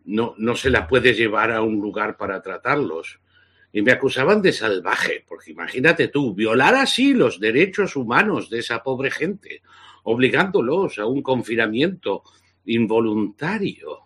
no, 0.05 0.35
no 0.37 0.55
se 0.55 0.69
la 0.69 0.87
puede 0.87 1.13
llevar 1.13 1.51
a 1.51 1.61
un 1.61 1.79
lugar 1.79 2.17
para 2.17 2.41
tratarlos, 2.41 3.19
y 3.73 3.81
me 3.81 3.91
acusaban 3.91 4.41
de 4.41 4.51
salvaje, 4.51 5.23
porque 5.27 5.51
imagínate 5.51 6.09
tú, 6.09 6.33
violar 6.33 6.75
así 6.75 7.13
los 7.13 7.39
derechos 7.39 7.95
humanos 7.95 8.49
de 8.49 8.59
esa 8.59 8.83
pobre 8.83 9.11
gente, 9.11 9.61
obligándolos 10.03 10.99
a 10.99 11.05
un 11.05 11.21
confinamiento 11.21 12.23
involuntario, 12.65 13.99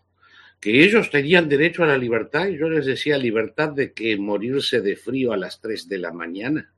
que 0.59 0.83
ellos 0.83 1.09
tenían 1.09 1.47
derecho 1.47 1.83
a 1.83 1.87
la 1.87 1.97
libertad 1.97 2.47
y 2.47 2.57
yo 2.57 2.69
les 2.69 2.85
decía 2.85 3.17
libertad 3.17 3.69
de 3.69 3.93
que 3.93 4.17
morirse 4.17 4.81
de 4.81 4.95
frío 4.95 5.33
a 5.33 5.37
las 5.37 5.61
3 5.61 5.87
de 5.87 5.97
la 5.97 6.11
mañana. 6.11 6.73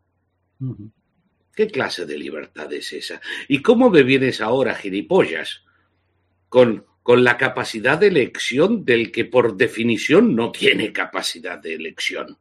¿Qué 1.55 1.67
clase 1.67 2.05
de 2.05 2.17
libertad 2.17 2.71
es 2.73 2.91
esa? 2.93 3.21
¿Y 3.47 3.61
cómo 3.61 3.89
me 3.89 4.03
vienes 4.03 4.41
ahora, 4.41 4.75
gilipollas, 4.75 5.63
con, 6.49 6.85
con 7.01 7.23
la 7.23 7.37
capacidad 7.37 7.97
de 7.97 8.07
elección 8.07 8.85
del 8.85 9.11
que 9.11 9.25
por 9.25 9.55
definición 9.55 10.35
no 10.35 10.51
tiene 10.51 10.91
capacidad 10.91 11.59
de 11.59 11.75
elección? 11.75 12.37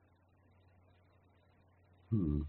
Entonces, 2.11 2.47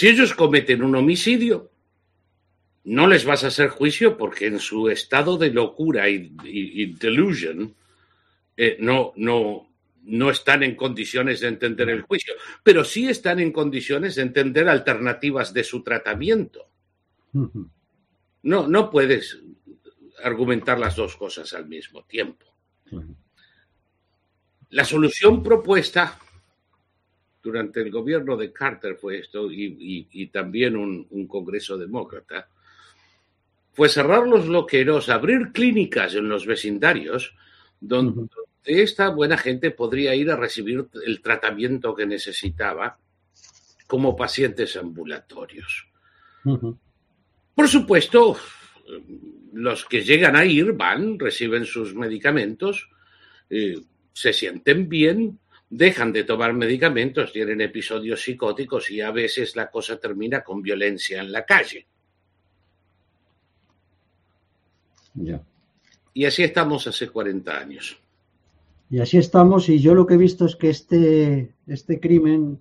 si 0.00 0.08
ellos 0.08 0.34
cometen 0.34 0.82
un 0.82 0.96
homicidio, 0.96 1.70
no 2.88 3.06
les 3.06 3.26
vas 3.26 3.44
a 3.44 3.48
hacer 3.48 3.68
juicio 3.68 4.16
porque 4.16 4.46
en 4.46 4.58
su 4.58 4.88
estado 4.88 5.36
de 5.36 5.50
locura 5.50 6.08
y, 6.08 6.94
delusion 6.94 7.74
eh, 8.56 8.78
no, 8.80 9.12
no, 9.16 9.68
no 10.04 10.30
están 10.30 10.62
en 10.62 10.74
condiciones 10.74 11.40
de 11.40 11.48
entender 11.48 11.90
el 11.90 12.00
juicio, 12.00 12.32
pero 12.62 12.84
sí 12.84 13.06
están 13.06 13.40
en 13.40 13.52
condiciones 13.52 14.14
de 14.14 14.22
entender 14.22 14.70
alternativas 14.70 15.52
de 15.52 15.64
su 15.64 15.82
tratamiento. 15.82 16.66
No, 18.42 18.66
no 18.66 18.90
puedes 18.90 19.38
argumentar 20.24 20.78
las 20.78 20.96
dos 20.96 21.14
cosas 21.14 21.52
al 21.52 21.68
mismo 21.68 22.04
tiempo. 22.04 22.46
La 24.70 24.86
solución 24.86 25.42
propuesta 25.42 26.18
durante 27.42 27.82
el 27.82 27.90
gobierno 27.90 28.34
de 28.34 28.50
Carter 28.50 28.96
fue 28.96 29.18
esto, 29.18 29.52
y, 29.52 30.26
también 30.28 30.74
un, 30.74 31.06
un, 31.10 31.28
Congreso 31.28 31.76
demócrata, 31.76 32.48
fue 33.78 33.88
cerrar 33.88 34.26
los 34.26 34.48
loqueros, 34.48 35.08
abrir 35.08 35.52
clínicas 35.52 36.16
en 36.16 36.28
los 36.28 36.46
vecindarios, 36.46 37.36
donde 37.78 38.28
esta 38.64 39.10
buena 39.10 39.38
gente 39.38 39.70
podría 39.70 40.16
ir 40.16 40.32
a 40.32 40.36
recibir 40.36 40.88
el 41.06 41.22
tratamiento 41.22 41.94
que 41.94 42.04
necesitaba 42.04 42.98
como 43.86 44.16
pacientes 44.16 44.76
ambulatorios. 44.76 45.86
Por 47.54 47.68
supuesto, 47.68 48.36
los 49.52 49.84
que 49.84 50.02
llegan 50.02 50.34
a 50.34 50.44
ir 50.44 50.72
van, 50.72 51.16
reciben 51.16 51.64
sus 51.64 51.94
medicamentos, 51.94 52.90
eh, 53.48 53.76
se 54.12 54.32
sienten 54.32 54.88
bien, 54.88 55.38
dejan 55.70 56.12
de 56.12 56.24
tomar 56.24 56.52
medicamentos, 56.52 57.32
tienen 57.32 57.60
episodios 57.60 58.22
psicóticos 58.22 58.90
y 58.90 59.02
a 59.02 59.12
veces 59.12 59.54
la 59.54 59.70
cosa 59.70 60.00
termina 60.00 60.42
con 60.42 60.62
violencia 60.62 61.20
en 61.20 61.30
la 61.30 61.44
calle. 61.44 61.86
Y 66.14 66.24
así 66.24 66.42
estamos 66.42 66.86
hace 66.86 67.08
40 67.08 67.58
años. 67.58 68.00
Y 68.90 69.00
así 69.00 69.18
estamos, 69.18 69.68
y 69.68 69.78
yo 69.80 69.94
lo 69.94 70.06
que 70.06 70.14
he 70.14 70.18
visto 70.18 70.46
es 70.46 70.56
que 70.56 70.70
este, 70.70 71.54
este 71.66 72.00
crimen 72.00 72.60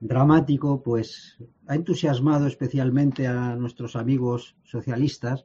dramático, 0.00 0.82
pues 0.82 1.36
ha 1.66 1.74
entusiasmado 1.74 2.46
especialmente 2.46 3.26
a 3.26 3.54
nuestros 3.56 3.94
amigos 3.94 4.56
socialistas, 4.64 5.44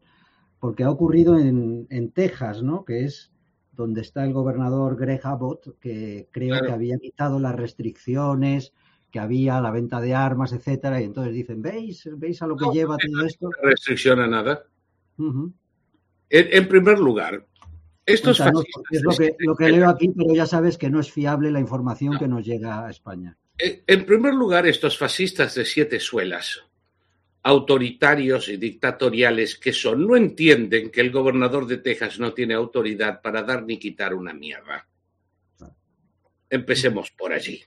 porque 0.60 0.84
ha 0.84 0.90
ocurrido 0.90 1.38
en, 1.38 1.88
en 1.90 2.12
Texas, 2.12 2.64
¿no? 2.64 2.86
Que 2.86 3.04
es 3.04 3.34
donde 3.74 4.02
está 4.02 4.24
el 4.24 4.34
gobernador 4.34 4.96
Greg 4.96 5.22
Abbott, 5.26 5.78
que 5.80 6.30
creo 6.32 6.64
que 6.64 6.72
había 6.72 6.98
quitado 6.98 7.40
las 7.40 7.56
restricciones 7.56 8.72
que 9.12 9.20
había, 9.20 9.62
la 9.62 9.72
venta 9.72 10.00
de 10.00 10.16
armas, 10.16 10.54
etcétera, 10.54 11.02
y 11.02 11.06
entonces 11.06 11.34
dicen, 11.34 11.62
¿veis? 11.62 12.10
¿Veis 12.18 12.42
a 12.42 12.48
lo 12.48 12.56
que 12.56 12.66
lleva 12.74 12.98
todo 12.98 13.26
esto? 13.26 13.50
No 13.50 13.70
restricción 13.70 14.20
a 14.20 14.28
nada. 14.28 14.64
En, 16.36 16.68
primer 16.68 16.98
lugar, 16.98 17.46
estos 18.08 18.40
es 18.40 19.04
lo 19.04 19.12
que, 19.12 19.36
lo 19.38 19.56
que 19.56 19.70
leo 19.70 19.88
aquí, 19.88 20.10
pero 20.10 20.34
ya 20.34 20.48
sabes 20.48 20.80
que 20.80 20.90
no 20.90 21.00
es 21.00 21.12
fiable 21.12 21.52
la 21.52 21.60
información 21.60 22.18
que 22.18 22.28
nos 22.28 22.44
llega 22.44 22.88
a 22.88 22.90
España. 22.90 23.38
En 23.58 24.06
primer 24.06 24.34
lugar, 24.34 24.66
estos 24.66 24.98
fascistas 24.98 25.54
de 25.54 25.64
siete 25.64 26.00
suelas, 26.00 26.64
autoritarios 27.44 28.50
y 28.50 28.58
dictatoriales 28.58 29.58
que 29.58 29.74
son, 29.74 30.08
no 30.08 30.16
entienden 30.16 30.90
que 30.90 31.02
el 31.02 31.12
gobernador 31.12 31.68
de 31.68 31.78
Texas 31.78 32.20
no 32.20 32.34
tiene 32.34 32.56
autoridad 32.56 33.22
para 33.22 33.44
dar 33.44 33.64
ni 33.64 33.78
quitar 33.78 34.16
una 34.16 34.34
mierda. 34.34 34.88
Empecemos 36.50 37.12
por 37.12 37.32
allí. 37.32 37.64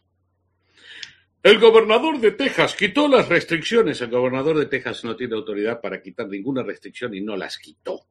El 1.41 1.61
gobernador 1.61 2.19
de 2.19 2.33
Texas 2.33 2.75
quitó 2.75 3.07
las 3.07 3.29
restricciones. 3.29 4.01
El 4.01 4.11
gobernador 4.11 4.59
de 4.59 4.67
Texas 4.67 5.05
no 5.05 5.15
tiene 5.15 5.37
autoridad 5.37 5.81
para 5.81 6.03
quitar 6.03 6.27
ninguna 6.27 6.65
restricción 6.65 7.15
y 7.15 7.21
no 7.21 7.37
las 7.37 7.59
quitó. 7.59 8.09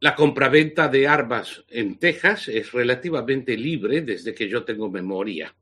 La 0.00 0.14
compraventa 0.14 0.88
de 0.88 1.06
armas 1.06 1.64
en 1.68 1.98
Texas 1.98 2.48
es 2.48 2.72
relativamente 2.72 3.56
libre 3.56 4.00
desde 4.00 4.34
que 4.34 4.48
yo 4.48 4.64
tengo 4.64 4.90
memoria. 4.90 5.54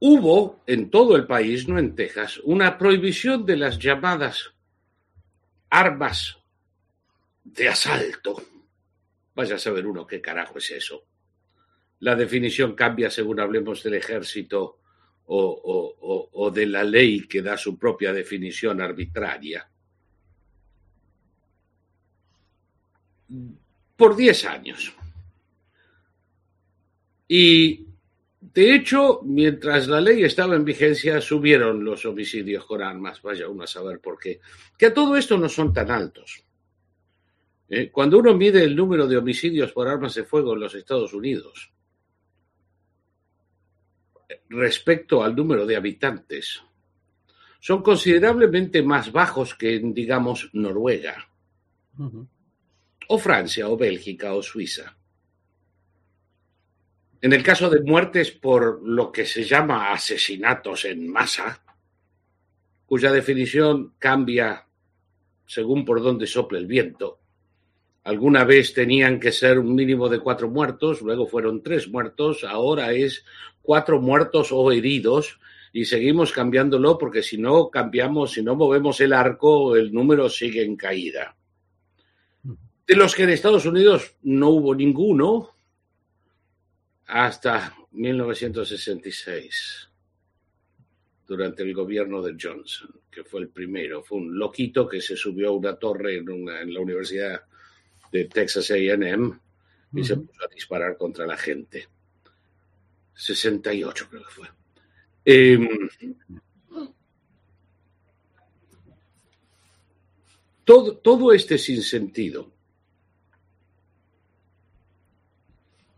Hubo 0.00 0.62
en 0.66 0.90
todo 0.90 1.16
el 1.16 1.26
país, 1.26 1.68
no 1.68 1.78
en 1.78 1.94
Texas, 1.94 2.38
una 2.44 2.76
prohibición 2.76 3.46
de 3.46 3.56
las 3.56 3.78
llamadas 3.78 4.54
armas 5.70 6.38
de 7.42 7.68
asalto 7.68 8.42
Vaya 9.34 9.56
a 9.56 9.58
saber 9.58 9.86
uno 9.86 10.06
qué 10.06 10.20
carajo 10.20 10.58
es 10.58 10.70
eso. 10.70 11.06
La 12.00 12.14
definición 12.14 12.74
cambia 12.74 13.10
según 13.10 13.40
hablemos 13.40 13.82
del 13.82 13.94
ejército 13.94 14.78
o, 15.26 16.50
de 16.54 16.66
la 16.66 16.84
ley 16.84 17.26
que 17.26 17.42
da 17.42 17.56
su 17.56 17.78
propia 17.78 18.12
definición 18.12 18.80
arbitraria. 18.80 19.68
Por 23.96 24.16
10 24.16 24.44
años. 24.44 24.94
Y 27.26 27.86
de 28.40 28.74
hecho, 28.74 29.20
mientras 29.24 29.88
la 29.88 30.00
ley 30.00 30.24
estaba 30.24 30.54
en 30.56 30.64
vigencia, 30.64 31.20
subieron 31.20 31.84
los 31.84 32.04
homicidios 32.04 32.64
con 32.66 32.82
armas. 32.82 33.22
Vaya 33.22 33.48
uno 33.48 33.64
a 33.64 33.66
saber 33.66 34.00
por 34.00 34.18
qué. 34.18 34.40
Que 34.76 34.86
a 34.86 34.94
todo 34.94 35.16
esto 35.16 35.38
no 35.38 35.48
son 35.48 35.72
tan 35.72 35.90
altos. 35.90 36.44
Eh, 37.68 37.90
cuando 37.90 38.18
uno 38.18 38.34
mide 38.34 38.62
el 38.62 38.76
número 38.76 39.06
de 39.06 39.16
homicidios 39.16 39.72
por 39.72 39.88
armas 39.88 40.14
de 40.14 40.24
fuego 40.24 40.52
en 40.52 40.60
los 40.60 40.74
Estados 40.74 41.14
Unidos 41.14 41.73
respecto 44.48 45.22
al 45.22 45.34
número 45.34 45.66
de 45.66 45.76
habitantes, 45.76 46.62
son 47.60 47.82
considerablemente 47.82 48.82
más 48.82 49.10
bajos 49.10 49.54
que 49.54 49.76
en, 49.76 49.94
digamos, 49.94 50.50
Noruega, 50.52 51.28
o 53.08 53.18
Francia, 53.18 53.68
o 53.68 53.76
Bélgica, 53.76 54.34
o 54.34 54.42
Suiza. 54.42 54.96
En 57.22 57.32
el 57.32 57.42
caso 57.42 57.70
de 57.70 57.80
muertes 57.80 58.32
por 58.32 58.86
lo 58.86 59.10
que 59.10 59.24
se 59.24 59.44
llama 59.44 59.92
asesinatos 59.92 60.84
en 60.84 61.10
masa, 61.10 61.62
cuya 62.84 63.10
definición 63.10 63.94
cambia 63.98 64.66
según 65.46 65.84
por 65.84 66.02
dónde 66.02 66.26
sople 66.26 66.58
el 66.58 66.66
viento, 66.66 67.20
Alguna 68.04 68.44
vez 68.44 68.74
tenían 68.74 69.18
que 69.18 69.32
ser 69.32 69.58
un 69.58 69.74
mínimo 69.74 70.10
de 70.10 70.20
cuatro 70.20 70.50
muertos, 70.50 71.00
luego 71.00 71.26
fueron 71.26 71.62
tres 71.62 71.88
muertos, 71.88 72.44
ahora 72.44 72.92
es 72.92 73.24
cuatro 73.62 73.98
muertos 73.98 74.52
o 74.52 74.70
heridos 74.70 75.40
y 75.72 75.86
seguimos 75.86 76.30
cambiándolo 76.30 76.98
porque 76.98 77.22
si 77.22 77.38
no 77.38 77.70
cambiamos, 77.70 78.32
si 78.32 78.42
no 78.42 78.56
movemos 78.56 79.00
el 79.00 79.14
arco, 79.14 79.74
el 79.74 79.90
número 79.90 80.28
sigue 80.28 80.62
en 80.62 80.76
caída. 80.76 81.34
De 82.86 82.94
los 82.94 83.14
que 83.14 83.22
en 83.22 83.30
Estados 83.30 83.64
Unidos 83.64 84.14
no 84.22 84.50
hubo 84.50 84.74
ninguno 84.74 85.54
hasta 87.06 87.74
1966, 87.92 89.88
durante 91.26 91.62
el 91.62 91.72
gobierno 91.72 92.20
de 92.20 92.36
Johnson, 92.38 93.00
que 93.10 93.24
fue 93.24 93.40
el 93.40 93.48
primero. 93.48 94.02
Fue 94.02 94.18
un 94.18 94.38
loquito 94.38 94.86
que 94.86 95.00
se 95.00 95.16
subió 95.16 95.48
a 95.48 95.52
una 95.52 95.76
torre 95.76 96.18
en, 96.18 96.28
en 96.28 96.74
la 96.74 96.80
Universidad 96.80 97.40
de 98.14 98.26
Texas 98.26 98.70
AM 98.70 99.40
y 99.92 100.04
se 100.04 100.16
puso 100.16 100.44
a 100.44 100.54
disparar 100.54 100.96
contra 100.96 101.26
la 101.26 101.36
gente. 101.36 101.88
68 103.12 104.06
creo 104.08 104.22
que 104.22 104.30
fue. 104.30 104.48
Em, 105.24 105.68
todo, 110.62 110.96
todo 110.98 111.32
este 111.32 111.58
sinsentido. 111.58 112.52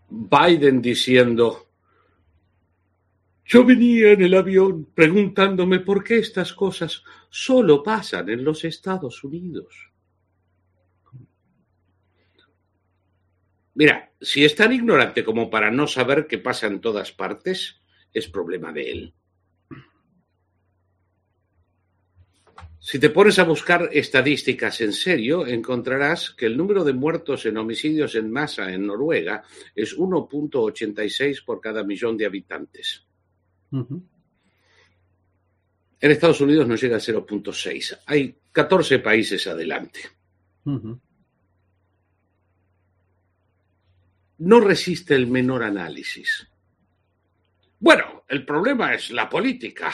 Biden 0.08 0.80
diciendo, 0.80 1.68
yo 3.44 3.62
venía 3.62 4.12
en 4.12 4.23
el 4.23 4.32
avión 4.32 4.87
preguntándome 4.94 5.80
por 5.80 6.02
qué 6.02 6.18
estas 6.20 6.54
cosas 6.54 7.02
solo 7.28 7.82
pasan 7.82 8.30
en 8.30 8.42
los 8.42 8.64
Estados 8.64 9.23
Unidos. 9.23 9.86
Mira, 13.76 14.11
si 14.23 14.42
es 14.42 14.54
tan 14.54 14.73
ignorante 14.73 15.23
como 15.23 15.50
para 15.50 15.71
no 15.71 15.87
saber 15.87 16.26
qué 16.26 16.38
pasa 16.38 16.66
en 16.66 16.80
todas 16.80 17.12
partes, 17.12 17.83
es 18.11 18.26
problema 18.26 18.73
de 18.73 18.90
él. 18.90 19.14
Si 22.80 22.99
te 22.99 23.11
pones 23.11 23.38
a 23.38 23.45
buscar 23.45 23.90
estadísticas 23.92 24.80
en 24.80 24.95
serio, 24.95 25.47
encontrarás 25.47 26.30
que 26.30 26.47
el 26.47 26.56
número 26.56 26.85
de 26.85 26.95
muertos 26.95 27.45
en 27.45 27.59
homicidios 27.59 28.14
en 28.14 28.30
masa 28.30 28.73
en 28.73 28.87
Noruega 28.87 29.42
es 29.75 29.95
1.86 29.95 31.45
por 31.45 31.61
cada 31.61 31.85
millón 31.85 32.16
de 32.16 32.25
habitantes. 32.25 33.04
En 33.73 34.00
Estados 36.00 36.40
Unidos 36.40 36.66
no 36.66 36.76
llega 36.76 36.97
a 36.97 37.00
0.6. 37.00 37.99
Hay 38.06 38.38
14 38.52 39.00
países 39.00 39.47
adelante. 39.47 40.00
No 44.38 44.61
resiste 44.61 45.14
el 45.14 45.26
menor 45.26 45.62
análisis. 45.62 46.47
Bueno, 47.78 48.25
el 48.28 48.45
problema 48.45 48.95
es 48.95 49.11
la 49.11 49.28
política. 49.28 49.93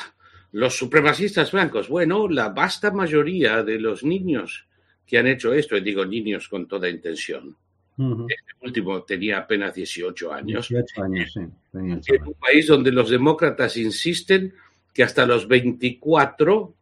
Los 0.52 0.76
supremacistas 0.76 1.52
blancos. 1.52 1.88
Bueno, 1.88 2.28
la 2.28 2.48
vasta 2.50 2.90
mayoría 2.90 3.62
de 3.62 3.78
los 3.78 4.04
niños 4.04 4.66
que 5.06 5.18
han 5.18 5.26
hecho 5.26 5.52
esto, 5.52 5.76
y 5.76 5.80
digo 5.80 6.04
niños 6.04 6.48
con 6.48 6.66
toda 6.66 6.88
intención, 6.88 7.56
este 7.98 8.52
último 8.62 9.02
tenía 9.02 9.38
apenas 9.38 9.74
18 9.74 10.32
años. 10.32 10.68
18 10.68 11.02
años, 11.02 11.32
sí. 11.32 11.40
En 11.74 12.26
un 12.26 12.34
país 12.34 12.66
donde 12.66 12.90
los 12.90 13.10
demócratas 13.10 13.76
insisten 13.76 14.54
que 14.92 15.02
hasta 15.02 15.26
los 15.26 15.46
24 15.46 16.74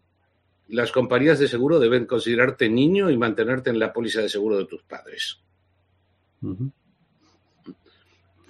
las 0.69 0.93
compañías 0.93 1.39
de 1.39 1.49
seguro 1.49 1.81
deben 1.81 2.07
considerarte 2.07 2.69
niño 2.69 3.11
y 3.11 3.17
mantenerte 3.17 3.71
en 3.71 3.79
la 3.79 3.93
póliza 3.93 4.21
de 4.21 4.29
seguro 4.29 4.57
de 4.57 4.67
tus 4.67 4.83
padres. 4.83 5.41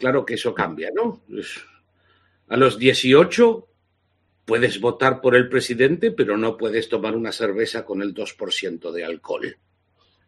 Claro 0.00 0.24
que 0.24 0.34
eso 0.34 0.54
cambia, 0.54 0.90
¿no? 0.94 1.22
A 2.48 2.56
los 2.56 2.78
18 2.78 3.68
puedes 4.46 4.80
votar 4.80 5.20
por 5.20 5.36
el 5.36 5.50
presidente, 5.50 6.10
pero 6.10 6.38
no 6.38 6.56
puedes 6.56 6.88
tomar 6.88 7.14
una 7.14 7.32
cerveza 7.32 7.84
con 7.84 8.00
el 8.00 8.14
2% 8.14 8.90
de 8.92 9.04
alcohol. 9.04 9.56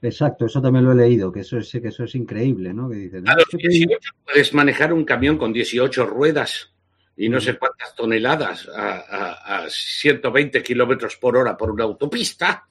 Exacto, 0.03 0.45
eso 0.45 0.61
también 0.61 0.85
lo 0.85 0.93
he 0.93 0.97
leído, 0.97 1.33
que 1.33 1.41
eso 1.41 1.57
es, 1.57 1.73
que 1.73 1.89
eso 1.89 2.05
es 2.05 2.15
increíble, 2.15 2.75
¿no? 2.75 2.91
Que 2.91 2.97
dicen, 2.97 3.27
a 3.27 3.35
los 3.35 3.49
18 3.51 3.99
puedes 4.27 4.53
manejar 4.53 4.93
un 4.93 5.07
camión 5.07 5.39
con 5.39 5.55
18 5.55 6.05
ruedas 6.05 6.75
y 7.17 7.31
no 7.31 7.41
sé 7.41 7.57
cuántas 7.57 7.95
toneladas 7.95 8.69
a, 8.69 9.65
120 9.69 10.63
kilómetros 10.63 11.17
por 11.17 11.37
hora 11.39 11.57
por 11.57 11.71
una 11.71 11.85
autopista. 11.85 12.69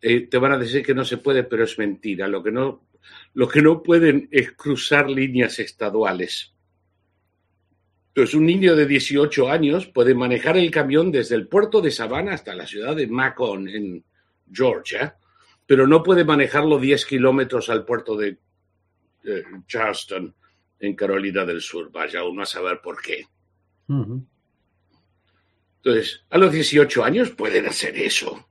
Eh, 0.00 0.26
te 0.26 0.38
van 0.38 0.52
a 0.52 0.58
decir 0.58 0.84
que 0.84 0.94
no 0.94 1.04
se 1.04 1.18
puede, 1.18 1.44
pero 1.44 1.62
es 1.62 1.78
mentira. 1.78 2.26
Lo 2.26 2.42
que 2.42 2.50
no, 2.50 2.87
lo 3.34 3.48
que 3.48 3.62
no 3.62 3.82
pueden 3.82 4.28
es 4.30 4.52
cruzar 4.52 5.08
líneas 5.08 5.58
estaduales. 5.58 6.54
Entonces, 8.08 8.34
un 8.34 8.46
niño 8.46 8.74
de 8.74 8.86
18 8.86 9.48
años 9.48 9.86
puede 9.86 10.14
manejar 10.14 10.56
el 10.56 10.70
camión 10.70 11.12
desde 11.12 11.36
el 11.36 11.46
puerto 11.46 11.80
de 11.80 11.90
Savannah 11.90 12.34
hasta 12.34 12.54
la 12.54 12.66
ciudad 12.66 12.96
de 12.96 13.06
Macon, 13.06 13.68
en 13.68 14.04
Georgia, 14.50 15.16
pero 15.66 15.86
no 15.86 16.02
puede 16.02 16.24
manejarlo 16.24 16.78
10 16.78 17.06
kilómetros 17.06 17.68
al 17.68 17.84
puerto 17.84 18.16
de 18.16 18.38
eh, 19.24 19.44
Charleston, 19.66 20.34
en 20.80 20.96
Carolina 20.96 21.44
del 21.44 21.60
Sur. 21.60 21.92
Vaya 21.92 22.24
uno 22.24 22.42
a 22.42 22.46
saber 22.46 22.80
por 22.80 23.00
qué. 23.00 23.26
Entonces, 25.76 26.24
a 26.30 26.38
los 26.38 26.52
18 26.52 27.04
años 27.04 27.30
pueden 27.30 27.66
hacer 27.66 27.96
eso. 27.96 28.48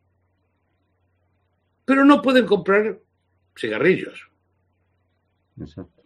Pero 1.85 2.05
no 2.05 2.21
pueden 2.21 2.45
comprar 2.45 2.99
cigarrillos. 3.57 4.26
Exacto. 5.59 6.03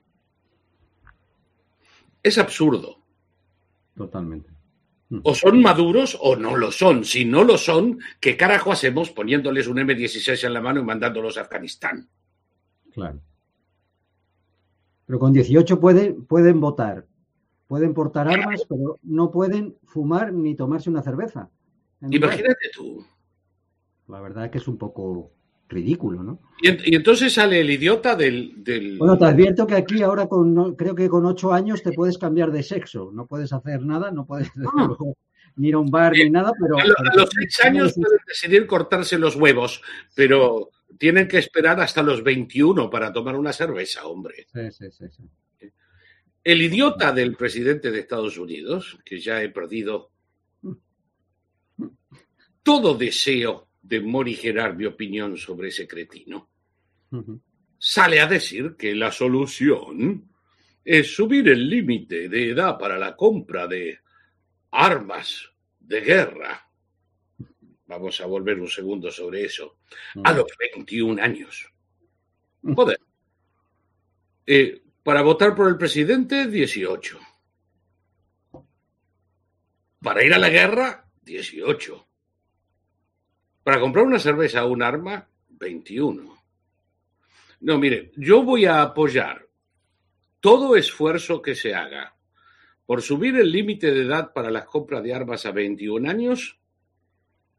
Es 2.24 2.38
absurdo. 2.38 2.98
Totalmente. 3.96 4.50
O 5.24 5.36
son 5.36 5.62
maduros 5.62 6.18
o 6.22 6.38
no 6.38 6.56
lo 6.56 6.72
son. 6.72 7.04
Si 7.04 7.26
no 7.26 7.44
lo 7.44 7.58
son, 7.58 8.00
¿qué 8.22 8.38
carajo 8.38 8.72
hacemos 8.72 9.12
poniéndoles 9.12 9.68
un 9.68 9.78
M16 9.78 10.46
en 10.46 10.54
la 10.54 10.62
mano 10.62 10.80
y 10.80 10.84
mandándolos 10.84 11.38
a 11.38 11.42
Afganistán? 11.42 12.08
Claro. 12.94 13.20
Pero 15.06 15.20
con 15.20 15.34
18 15.34 15.80
pueden, 15.82 16.26
pueden 16.26 16.62
votar, 16.62 17.06
pueden 17.68 17.94
portar 17.94 18.30
armas, 18.30 18.66
pero 18.70 19.00
no 19.04 19.30
pueden 19.32 19.76
fumar 19.84 20.32
ni 20.32 20.56
tomarse 20.56 20.90
una 20.90 21.02
cerveza. 21.02 21.50
Imagínate 22.10 22.70
tú. 22.74 23.06
La 24.08 24.22
verdad 24.22 24.46
es 24.46 24.52
que 24.52 24.58
es 24.60 24.68
un 24.70 24.78
poco 24.78 25.32
ridículo, 25.72 26.22
¿no? 26.22 26.40
Y, 26.62 26.96
entonces 26.96 27.34
sale 27.34 27.62
el 27.62 27.70
idiota 27.70 28.16
del, 28.16 28.98
Bueno, 29.00 29.18
te 29.18 29.26
advierto 29.26 29.66
que 29.66 29.76
aquí 29.76 30.04
ahora 30.04 30.28
con 30.28 30.76
creo 30.76 30.94
que 30.94 31.10
con 31.10 31.26
ocho 31.26 31.52
años 31.52 31.82
te 31.82 31.94
puedes 31.94 32.18
cambiar 32.18 32.52
de 32.52 32.62
sexo, 32.62 33.12
no 33.14 33.26
puedes 33.26 33.52
hacer 33.54 33.82
nada, 33.82 34.12
no 34.12 34.26
puedes 34.26 34.50
ah. 34.50 34.90
ni 35.56 35.70
ir 35.70 35.76
a 35.76 35.80
un 35.80 35.90
bar 35.90 36.14
ni 36.14 36.30
nada, 36.30 36.52
pero... 36.60 36.78
A, 36.78 37.16
los 37.16 37.30
seis 37.30 37.66
años 37.66 37.94
pueden 37.94 38.20
decidir 38.28 38.68
cortarse 38.68 39.18
los 39.18 39.36
huevos, 39.36 39.82
pero 40.16 40.70
tienen 40.98 41.28
que 41.28 41.40
esperar 41.40 41.80
hasta 41.80 42.04
los 42.04 42.24
21 42.24 42.90
para 42.90 43.12
tomar 43.12 43.36
una 43.36 43.52
cerveza, 43.52 44.06
hombre. 44.06 44.48
Sí, 44.54 44.72
sí, 44.72 44.92
sí, 44.92 45.06
sí. 45.10 45.24
El 46.44 46.62
idiota 46.62 47.12
del 47.12 47.36
presidente 47.36 47.92
de 47.92 48.00
Estados 48.00 48.38
Unidos, 48.38 48.98
que 49.06 49.20
ya 49.20 49.44
he 49.44 49.50
perdido 49.50 50.10
todo 52.64 52.96
deseo 52.96 53.68
de 53.92 54.00
morigerar 54.00 54.74
mi 54.74 54.86
opinión 54.86 55.36
sobre 55.36 55.68
ese 55.68 55.86
cretino, 55.86 56.50
sale 57.78 58.22
a 58.22 58.26
decir 58.26 58.78
que 58.78 58.96
la 58.96 59.12
solución 59.12 60.32
es 60.86 61.14
subir 61.14 61.50
el 61.50 61.70
límite 61.70 62.30
de 62.30 62.52
edad 62.52 62.78
para 62.80 62.98
la 62.98 63.18
compra 63.18 63.68
de 63.68 64.00
armas 64.72 65.52
de 65.78 66.00
guerra. 66.00 66.70
Vamos 67.88 68.22
a 68.22 68.28
volver 68.28 68.62
un 68.62 68.70
segundo 68.70 69.12
sobre 69.12 69.44
eso. 69.44 69.80
A 70.24 70.32
los 70.32 70.46
21 70.58 71.22
años. 71.22 71.70
Joder. 72.64 73.02
Eh, 74.46 74.84
para 75.04 75.22
votar 75.22 75.54
por 75.54 75.68
el 75.68 75.76
presidente, 75.76 76.48
18. 76.48 77.20
Para 80.00 80.24
ir 80.24 80.34
a 80.34 80.40
la 80.40 80.48
guerra, 80.48 81.12
18. 81.24 82.08
Para 83.64 83.80
comprar 83.80 84.06
una 84.06 84.20
cerveza 84.20 84.66
o 84.66 84.72
un 84.72 84.82
arma, 84.82 85.28
21. 85.50 86.38
No, 87.62 87.78
mire, 87.78 88.12
yo 88.18 88.44
voy 88.44 88.66
a 88.66 88.82
apoyar 88.82 89.48
todo 90.40 90.76
esfuerzo 90.76 91.42
que 91.42 91.54
se 91.54 91.76
haga 91.76 92.16
por 92.86 93.02
subir 93.02 93.36
el 93.36 93.52
límite 93.52 93.92
de 93.92 94.02
edad 94.02 94.34
para 94.34 94.50
las 94.50 94.66
compras 94.66 95.04
de 95.04 95.14
armas 95.14 95.46
a 95.46 95.52
21 95.52 96.10
años 96.10 96.60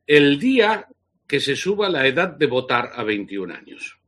el 0.06 0.38
día 0.38 0.88
que 1.26 1.40
se 1.40 1.56
suba 1.56 1.88
la 1.88 2.06
edad 2.06 2.36
de 2.36 2.46
votar 2.46 2.90
a 2.94 3.04
21 3.04 3.54
años. 3.54 3.98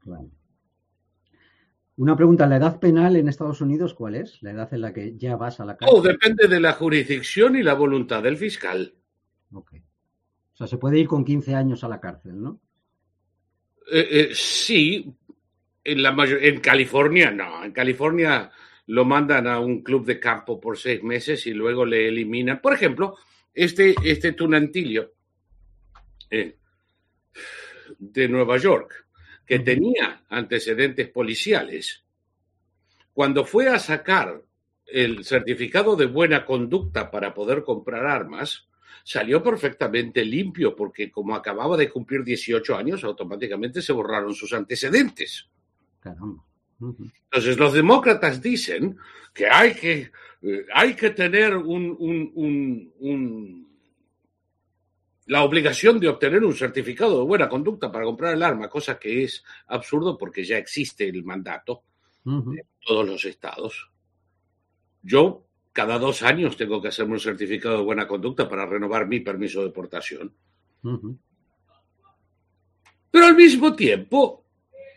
Una 1.97 2.17
pregunta, 2.17 2.47
¿la 2.47 2.57
edad 2.57 2.81
penal 2.81 3.17
en 3.17 3.29
Estados 3.29 3.61
Unidos 3.61 3.95
cuál 3.95 4.17
es? 4.17 4.43
¿La 4.43 4.51
edad 4.51 4.75
en 4.75 4.81
la 4.81 4.93
que 4.93 5.17
ya 5.17 5.37
vas 5.37 5.61
a 5.61 5.65
la 5.65 5.77
cárcel? 5.77 5.97
Oh, 5.97 6.03
depende 6.03 6.49
de 6.49 6.61
la 6.61 6.73
jurisdicción 6.73 7.57
y 7.57 7.63
la 7.63 7.75
voluntad 7.75 8.23
del 8.23 8.37
fiscal. 8.37 8.95
Ok. 9.53 9.77
O 10.55 10.57
sea, 10.57 10.67
se 10.67 10.79
puede 10.79 10.99
ir 10.99 11.09
con 11.09 11.25
15 11.25 11.55
años 11.55 11.83
a 11.83 11.89
la 11.89 12.01
cárcel, 12.01 12.41
¿no? 12.41 12.61
Eh, 13.91 14.09
eh, 14.11 14.29
sí, 14.33 15.13
en, 15.83 16.03
la 16.03 16.15
en 16.41 16.61
California 16.61 17.31
no. 17.31 17.65
En 17.65 17.73
California 17.73 18.51
lo 18.87 19.05
mandan 19.05 19.47
a 19.47 19.59
un 19.59 19.83
club 19.83 20.07
de 20.07 20.21
campo 20.21 20.61
por 20.61 20.79
seis 20.79 21.03
meses 21.03 21.47
y 21.47 21.53
luego 21.53 21.85
le 21.85 22.09
eliminan. 22.09 22.61
Por 22.61 22.73
ejemplo, 22.73 23.17
este, 23.53 23.95
este 24.05 24.33
tunantilio 24.33 25.13
eh, 26.31 26.57
de 27.99 28.29
Nueva 28.29 28.57
York, 28.57 29.07
que 29.45 29.59
tenía 29.59 30.25
antecedentes 30.29 31.09
policiales, 31.09 32.05
cuando 33.13 33.45
fue 33.45 33.69
a 33.69 33.79
sacar 33.79 34.43
el 34.87 35.25
certificado 35.25 35.97
de 35.97 36.07
buena 36.07 36.45
conducta 36.45 37.11
para 37.11 37.35
poder 37.35 37.63
comprar 37.63 38.07
armas, 38.07 38.69
salió 39.05 39.43
perfectamente 39.43 40.25
limpio 40.25 40.75
porque 40.75 41.11
como 41.11 41.37
acababa 41.37 41.77
de 41.77 41.91
cumplir 41.91 42.25
18 42.25 42.75
años, 42.75 43.05
automáticamente 43.05 43.83
se 43.83 43.93
borraron 43.93 44.35
sus 44.35 44.53
antecedentes. 44.55 45.47
Entonces 46.81 47.59
los 47.59 47.75
demócratas 47.75 48.41
dicen 48.41 48.97
que 49.33 49.47
hay 49.47 49.75
que, 49.75 50.11
eh, 50.43 50.67
hay 50.75 50.95
que 50.95 51.11
tener 51.11 51.55
un, 51.55 51.95
un, 52.35 53.69
la 55.27 55.43
obligación 55.43 56.01
de 56.01 56.09
obtener 56.09 56.43
un 56.43 56.55
certificado 56.55 57.19
de 57.19 57.27
buena 57.27 57.49
conducta 57.49 57.93
para 57.93 58.07
comprar 58.07 58.35
el 58.35 58.43
arma, 58.43 58.71
cosa 58.71 58.99
que 58.99 59.25
es 59.25 59.45
absurdo 59.67 60.17
porque 60.17 60.45
ya 60.45 60.57
existe 60.57 61.07
el 61.07 61.25
mandato 61.25 61.85
en 62.25 62.63
todos 62.81 63.07
los 63.07 63.25
estados. 63.27 63.91
Yo 65.03 65.44
cada 65.75 65.99
dos 65.99 66.23
años 66.23 66.57
tengo 66.57 66.81
que 66.81 66.89
hacerme 66.89 67.15
un 67.15 67.21
certificado 67.21 67.79
de 67.79 67.83
buena 67.83 68.07
conducta 68.07 68.49
para 68.49 68.65
renovar 68.65 69.09
mi 69.09 69.19
permiso 69.21 69.63
de 69.65 69.71
portación. 69.71 70.33
Pero 73.11 73.27
al 73.27 73.35
mismo 73.35 73.75
tiempo, 73.75 74.47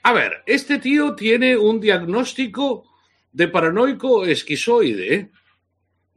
a 0.04 0.14
ver, 0.14 0.44
este 0.46 0.78
tío 0.78 1.16
tiene 1.16 1.58
un 1.58 1.80
diagnóstico 1.80 2.92
de 3.32 3.48
paranoico 3.48 4.24
esquizoide 4.24 5.32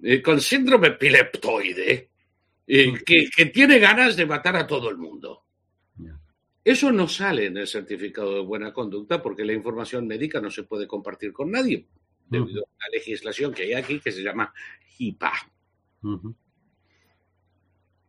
eh, 0.02 0.20
con 0.20 0.38
síndrome 0.42 0.88
epileptoide 0.88 2.10
eh, 2.66 2.92
que, 3.04 3.30
que, 3.34 3.46
tiene 3.46 3.78
ganas 3.78 4.14
de 4.14 4.26
matar 4.26 4.56
a 4.56 4.66
todo 4.66 4.90
el 4.90 4.98
mundo. 4.98 5.44
Eso 6.62 6.92
no 6.92 7.08
sale 7.08 7.46
en 7.46 7.56
el 7.56 7.66
certificado 7.66 8.34
de 8.34 8.40
buena 8.42 8.74
conducta 8.74 9.22
porque 9.22 9.46
la 9.46 9.54
información 9.54 10.06
médica 10.06 10.38
no 10.38 10.50
se 10.50 10.64
puede 10.64 10.86
compartir 10.86 11.32
con 11.32 11.50
nadie 11.50 11.86
debido 12.30 12.62
a 12.62 12.84
la 12.84 12.98
legislación 12.98 13.52
que 13.52 13.64
hay 13.64 13.72
aquí 13.74 14.00
que 14.00 14.12
se 14.12 14.22
llama 14.22 14.54
HIPAA. 14.98 15.50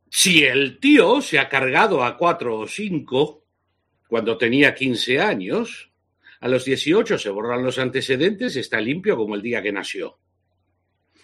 Si 0.09 0.43
el 0.43 0.79
tío 0.79 1.21
se 1.21 1.39
ha 1.39 1.49
cargado 1.49 2.03
a 2.03 2.17
cuatro 2.17 2.59
o 2.59 2.67
cinco 2.67 3.45
cuando 4.07 4.37
tenía 4.37 4.75
15 4.75 5.19
años, 5.19 5.91
a 6.39 6.47
los 6.47 6.65
18 6.65 7.17
se 7.17 7.29
borran 7.29 7.63
los 7.63 7.79
antecedentes, 7.79 8.55
está 8.55 8.79
limpio 8.79 9.17
como 9.17 9.35
el 9.35 9.41
día 9.41 9.61
que 9.61 9.71
nació. 9.71 10.19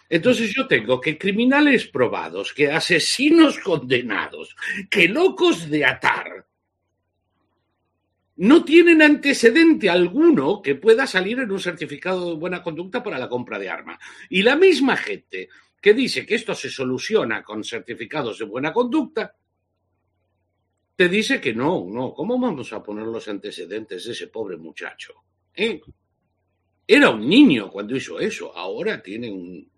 Entonces 0.09 0.53
yo 0.55 0.67
tengo 0.67 1.01
que 1.01 1.17
criminales 1.17 1.87
probados, 1.87 2.53
que 2.53 2.71
asesinos 2.71 3.59
condenados, 3.59 4.55
que 4.89 5.09
locos 5.09 5.69
de 5.69 5.85
atar, 5.85 6.46
no 8.37 8.63
tienen 8.63 9.01
antecedente 9.01 9.89
alguno 9.89 10.61
que 10.61 10.75
pueda 10.75 11.07
salir 11.07 11.39
en 11.39 11.51
un 11.51 11.59
certificado 11.59 12.29
de 12.29 12.39
buena 12.39 12.61
conducta 12.61 13.01
para 13.01 13.17
la 13.17 13.27
compra 13.27 13.57
de 13.57 13.69
armas. 13.69 13.97
Y 14.29 14.43
la 14.43 14.55
misma 14.55 14.95
gente 14.95 15.49
que 15.81 15.93
dice 15.93 16.25
que 16.25 16.35
esto 16.35 16.53
se 16.53 16.69
soluciona 16.69 17.43
con 17.43 17.63
certificados 17.63 18.39
de 18.39 18.45
buena 18.45 18.71
conducta, 18.71 19.35
te 20.95 21.09
dice 21.09 21.41
que 21.41 21.53
no, 21.53 21.85
no, 21.87 22.13
¿cómo 22.13 22.39
vamos 22.39 22.73
a 22.73 22.81
poner 22.81 23.07
los 23.07 23.27
antecedentes 23.27 24.05
de 24.05 24.11
ese 24.11 24.27
pobre 24.27 24.57
muchacho? 24.57 25.13
¿Eh? 25.55 25.81
Era 26.87 27.09
un 27.09 27.27
niño 27.27 27.71
cuando 27.71 27.95
hizo 27.95 28.19
eso, 28.19 28.55
ahora 28.55 29.01
tiene 29.01 29.31
un... 29.31 29.69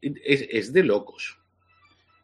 Es, 0.00 0.72
de 0.72 0.84
locos. 0.84 1.38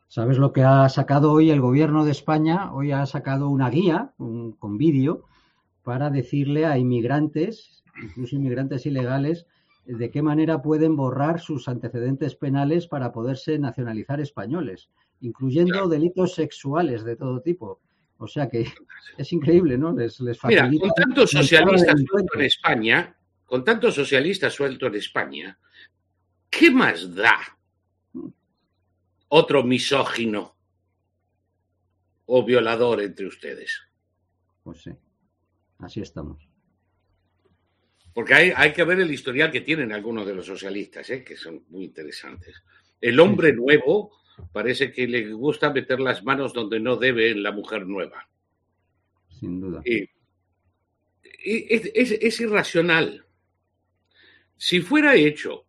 ¿Sabes 0.07 0.39
lo 0.39 0.53
que 0.53 0.63
ha 0.63 0.89
sacado 0.89 1.33
hoy 1.33 1.51
el 1.51 1.61
gobierno 1.61 2.05
de 2.05 2.13
España? 2.13 2.73
Hoy 2.73 2.93
ha 2.93 3.05
sacado 3.07 3.49
una 3.49 3.69
guía 3.69 4.13
con 4.17 4.79
vídeo 4.79 5.25
para 5.85 6.11
decirle 6.11 6.67
a 6.67 6.79
inmigrantes, 6.79 7.85
incluso 8.03 8.35
inmigrantes 8.35 8.87
ilegales, 8.87 9.47
de 9.85 10.11
qué 10.11 10.23
manera 10.23 10.63
pueden 10.63 10.97
borrar 10.97 11.41
sus 11.41 11.69
antecedentes 11.69 12.35
penales 12.35 12.87
para 12.87 13.13
poderse 13.13 13.59
nacionalizar 13.59 14.21
españoles, 14.21 14.89
incluyendo 15.21 15.87
delitos 15.89 16.35
sexuales 16.35 17.05
de 17.05 17.17
todo 17.17 17.41
tipo. 17.43 17.81
O 18.17 18.27
sea 18.27 18.49
que 18.49 18.67
es 19.19 19.33
increíble, 19.33 19.77
¿no? 19.77 19.93
Les, 19.93 20.19
les 20.21 20.39
facilita 20.39 20.69
Mira, 20.69 20.81
con 20.81 20.95
tantos 20.95 21.31
socialistas 21.31 22.01
sueltos 22.09 22.35
en 22.35 22.41
España, 22.43 23.17
con 23.45 23.65
tantos 23.65 23.95
socialistas 23.95 24.55
sueltos 24.55 24.89
en 24.89 24.95
España, 24.95 25.59
¿qué 26.49 26.71
más 26.71 27.15
da 27.15 27.39
otro 29.29 29.63
misógino 29.63 30.57
o 32.25 32.43
violador 32.43 33.03
entre 33.03 33.27
ustedes? 33.27 33.83
Pues 34.63 34.81
sí, 34.81 34.93
así 35.79 36.01
estamos. 36.01 36.49
Porque 38.13 38.35
hay, 38.35 38.53
hay, 38.55 38.73
que 38.73 38.85
ver 38.85 39.01
el 39.01 39.11
historial 39.11 39.51
que 39.51 39.63
tienen 39.63 39.93
algunos 39.93 40.27
de 40.27 40.35
los 40.35 40.47
socialistas, 40.47 41.09
¿eh? 41.11 41.25
que 41.25 41.37
son 41.37 41.65
muy 41.69 41.85
interesantes. 41.85 42.63
El 43.01 43.19
hombre 43.19 43.53
nuevo 43.53 44.13
parece 44.53 44.93
que 44.93 45.09
le 45.09 45.33
gusta 45.33 45.73
meter 45.73 46.01
las 46.01 46.23
manos 46.23 46.53
donde 46.53 46.79
no 46.79 46.97
debe 46.97 47.31
en 47.31 47.43
la 47.43 47.53
mujer 47.53 47.87
nueva. 47.87 48.29
Sin 49.29 49.61
duda. 49.61 49.83
es, 49.85 50.11
es 51.95 52.41
irracional. 52.41 53.27
Si 54.57 54.81
fuera 54.81 55.17
hecho 55.17 55.67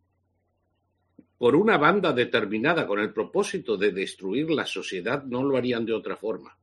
por 1.37 1.55
una 1.55 1.77
banda 1.77 2.13
determinada 2.13 2.87
con 2.87 2.99
el 2.99 3.11
propósito 3.11 3.75
de 3.75 3.91
destruir 3.91 4.49
la 4.51 4.65
sociedad, 4.65 5.23
no 5.23 5.43
lo 5.43 5.57
harían 5.57 5.85
de 5.85 5.93
otra 5.93 6.15
forma. 6.15 6.57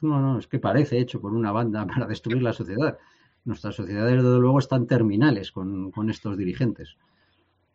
No, 0.00 0.20
no, 0.20 0.38
es 0.38 0.46
que 0.46 0.58
parece 0.58 0.98
hecho 0.98 1.20
por 1.20 1.32
una 1.32 1.52
banda 1.52 1.86
para 1.92 2.06
destruir 2.06 2.42
la 2.42 2.52
sociedad. 2.52 2.98
Nuestras 3.44 3.74
sociedades, 3.74 4.22
desde 4.22 4.38
luego, 4.38 4.58
están 4.58 4.86
terminales 4.86 5.52
con, 5.52 5.92
estos 6.10 6.36
dirigentes. 6.36 6.96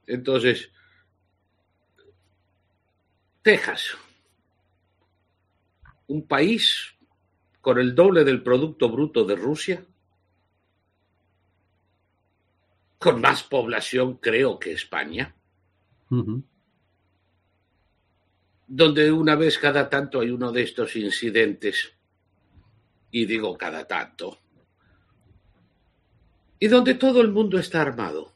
Entonces, 0.06 0.70
Texas, 3.42 3.98
un 6.08 6.28
país 6.28 6.96
con 7.62 7.80
el 7.80 7.96
doble 7.96 8.24
del 8.24 8.44
Producto 8.44 8.90
Bruto 8.90 9.24
de 9.26 9.36
Rusia, 9.36 9.86
con 13.00 13.22
más 13.22 13.44
población 13.44 14.18
creo 14.18 14.60
que 14.60 14.74
España, 14.74 15.36
donde 18.68 19.12
una 19.12 19.36
vez 19.36 19.58
cada 19.58 19.90
tanto 19.90 20.20
hay 20.20 20.30
uno 20.30 20.52
de 20.52 20.64
estos 20.64 20.96
incidentes, 20.96 21.94
y 23.14 23.26
digo 23.28 23.56
cada 23.56 23.86
tanto, 23.86 24.38
y 26.60 26.68
donde 26.68 26.96
todo 26.96 27.22
el 27.22 27.32
mundo 27.32 27.60
está 27.60 27.82
armado. 27.82 28.34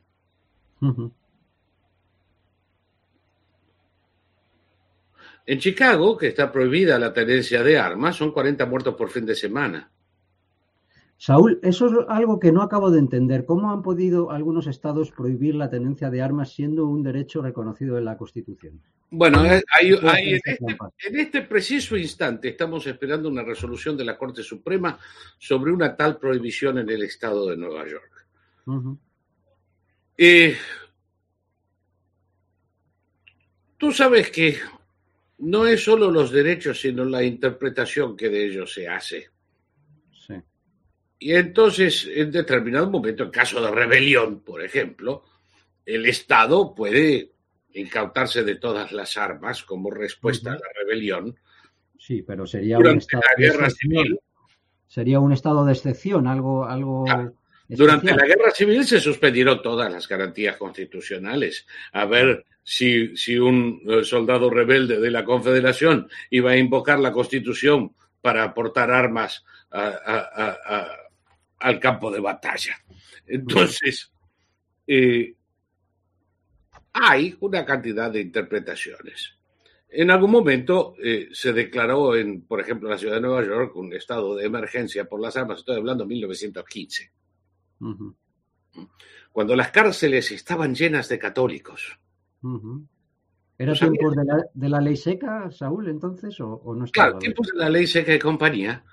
En 5.46 5.60
Chicago, 5.60 6.16
que 6.16 6.28
está 6.28 6.52
prohibida 6.52 7.00
la 7.00 7.12
tenencia 7.12 7.64
de 7.64 7.80
armas, 7.80 8.16
son 8.16 8.32
40 8.32 8.66
muertos 8.68 8.96
por 8.96 9.10
fin 9.10 9.26
de 9.26 9.36
semana. 9.36 9.90
Saúl, 11.18 11.60
eso 11.64 11.88
es 11.88 11.94
algo 12.10 12.40
que 12.40 12.52
no 12.52 12.62
acabo 12.62 12.92
de 12.92 13.00
entender. 13.00 13.44
¿Cómo 13.44 13.72
han 13.72 13.82
podido 13.82 14.30
algunos 14.30 14.68
estados 14.68 15.12
prohibir 15.12 15.56
la 15.56 15.70
tenencia 15.70 16.12
de 16.12 16.22
armas 16.22 16.54
siendo 16.54 16.86
un 16.86 17.02
derecho 17.02 17.42
reconocido 17.42 17.98
en 17.98 18.06
la 18.06 18.18
Constitución? 18.18 18.80
Bueno, 19.10 19.40
hay, 19.40 20.34
este, 20.34 20.60
en, 20.60 21.20
este, 21.20 21.42
preciso 21.44 21.96
instante 21.98 22.50
estamos 22.50 22.86
esperando 22.86 23.30
una 23.30 23.42
resolución 23.42 23.96
de 23.98 24.04
la 24.04 24.18
Corte 24.18 24.44
Suprema 24.44 25.00
sobre 25.40 25.72
una 25.72 25.96
tal 25.96 26.18
prohibición 26.18 26.78
en 26.80 26.90
el 26.90 27.04
estado 27.04 27.50
de 27.50 27.58
Nueva 27.58 27.86
York. 27.88 28.28
tú 33.78 33.92
sabes 33.92 34.30
que 34.30 34.58
no 35.40 35.66
es 35.66 35.84
solo 35.84 36.12
los 36.12 36.32
derechos, 36.32 36.82
sino 36.82 37.06
la 37.06 37.24
interpretación 37.24 38.16
que 38.18 38.30
de 38.30 38.46
ellos 38.46 38.74
se 38.74 38.88
hace. 38.88 39.30
Y 41.20 41.34
entonces, 41.34 42.08
en 42.14 42.32
determinado 42.32 42.90
momento, 42.90 43.24
en 43.24 43.32
caso 43.32 43.62
de 43.62 43.72
rebelión, 43.72 44.42
por 44.42 44.64
ejemplo, 44.64 45.24
el 45.86 46.06
Estado 46.06 46.76
puede 46.76 47.32
incautarse 47.74 48.44
de 48.44 48.56
todas 48.56 48.92
las 48.92 49.18
armas 49.18 49.64
como 49.64 49.90
respuesta 49.90 50.52
a 50.52 50.56
la 50.56 50.68
rebelión. 50.80 51.36
Sí, 51.98 52.22
pero 52.22 52.46
sería 52.46 52.78
un 52.78 52.98
estado 52.98 53.24
la 53.24 53.48
guerra 53.48 53.70
civil. 53.70 54.20
Sería 54.88 55.20
un 55.20 55.34
estado 55.34 55.66
de 55.66 55.74
excepción, 55.74 56.28
algo, 56.28 56.66
algo. 56.66 57.06
Durante 57.68 58.16
la 58.16 58.26
guerra 58.26 58.52
civil 58.52 58.86
se 58.86 59.00
suspendieron 59.00 59.62
todas 59.62 59.92
las 59.92 60.08
garantías 60.08 60.56
constitucionales. 60.56 61.66
A 61.92 62.06
ver 62.06 62.46
si, 62.64 63.16
si 63.18 63.38
un 63.38 63.82
eh, 63.88 64.04
soldado 64.04 64.50
rebelde 64.50 65.00
de 65.00 65.12
la 65.12 65.26
Confederación 65.26 66.10
iba 66.30 66.52
a 66.52 66.58
invocar 66.58 67.00
la 67.00 67.12
Constitución 67.12 67.94
para 68.22 68.44
aportar 68.44 68.92
armas 68.92 69.44
a 69.70 71.07
al 71.60 71.80
campo 71.80 72.12
de 72.12 72.20
batalla. 72.20 72.76
Entonces, 73.26 74.12
eh, 74.86 75.36
hay 76.94 77.36
una 77.42 77.66
cantidad 77.66 78.12
de 78.12 78.22
interpretaciones. 78.22 79.34
En 79.90 80.12
algún 80.12 80.32
momento 80.32 80.96
eh, 81.02 81.30
se 81.32 81.54
declaró 81.54 82.16
en, 82.16 82.42
por 82.42 82.60
ejemplo, 82.60 82.90
la 82.90 82.98
ciudad 82.98 83.16
de 83.16 83.22
Nueva 83.22 83.46
York 83.46 83.76
un 83.76 83.94
estado 83.94 84.36
de 84.36 84.46
emergencia 84.46 85.06
por 85.06 85.22
las 85.22 85.38
armas, 85.38 85.60
estoy 85.60 85.78
hablando 85.78 86.04
de 86.04 86.10
1915, 86.10 87.12
cuando 89.32 89.56
las 89.56 89.72
cárceles 89.72 90.32
estaban 90.32 90.76
llenas 90.76 91.08
de 91.08 91.20
católicos. 91.20 92.00
¿Era 93.58 93.74
tiempos 93.74 94.16
de 94.54 94.70
la, 94.70 94.82
ley 94.82 94.98
seca, 94.98 95.50
Saúl, 95.50 95.90
entonces? 95.90 96.40
¿o, 96.42 96.76
no 96.76 96.86
claro, 96.86 97.18
tiempos 97.18 97.48
de 97.48 97.58
la 97.58 97.70
ley 97.70 97.88
seca 97.88 98.14
y 98.14 98.20
compañía, 98.20 98.84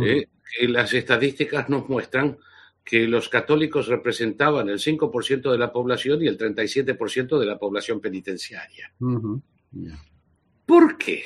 eh, 0.00 0.26
que 0.52 0.68
las 0.68 0.92
estadísticas 0.92 1.68
nos 1.68 1.88
muestran 1.88 2.38
que 2.84 3.06
los 3.06 3.28
católicos 3.28 3.86
representaban 3.86 4.68
el 4.68 4.78
5% 4.78 5.50
de 5.50 5.58
la 5.58 5.72
población 5.72 6.22
y 6.22 6.26
el 6.26 6.36
37% 6.36 7.38
de 7.38 7.46
la 7.46 7.58
población 7.58 8.00
penitenciaria. 8.00 8.92
¿Por 10.66 10.98
qué? 10.98 11.24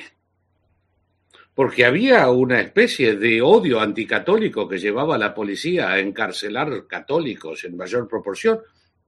Porque 1.53 1.85
había 1.85 2.29
una 2.29 2.61
especie 2.61 3.15
de 3.15 3.41
odio 3.41 3.79
anticatólico 3.79 4.67
que 4.67 4.77
llevaba 4.77 5.15
a 5.15 5.19
la 5.19 5.33
policía 5.33 5.89
a 5.89 5.99
encarcelar 5.99 6.85
católicos 6.85 7.63
en 7.63 7.75
mayor 7.75 8.07
proporción. 8.07 8.59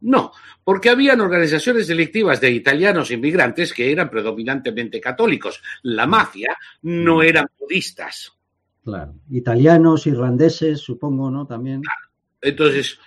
No, 0.01 0.31
porque 0.63 0.89
habían 0.89 1.21
organizaciones 1.21 1.87
delictivas 1.87 2.39
de 2.41 2.49
italianos 2.49 3.11
inmigrantes 3.11 3.73
que 3.73 3.91
eran 3.91 4.09
predominantemente 4.09 4.99
católicos. 4.99 5.61
La 5.83 6.07
mafia 6.07 6.57
no 6.81 7.21
eran 7.21 7.47
budistas. 7.59 8.38
Claro. 8.89 9.15
Italianos, 9.29 10.07
irlandeses, 10.07 10.79
supongo, 10.79 11.29
¿no? 11.29 11.45
También. 11.45 11.81
Entonces, 12.41 12.99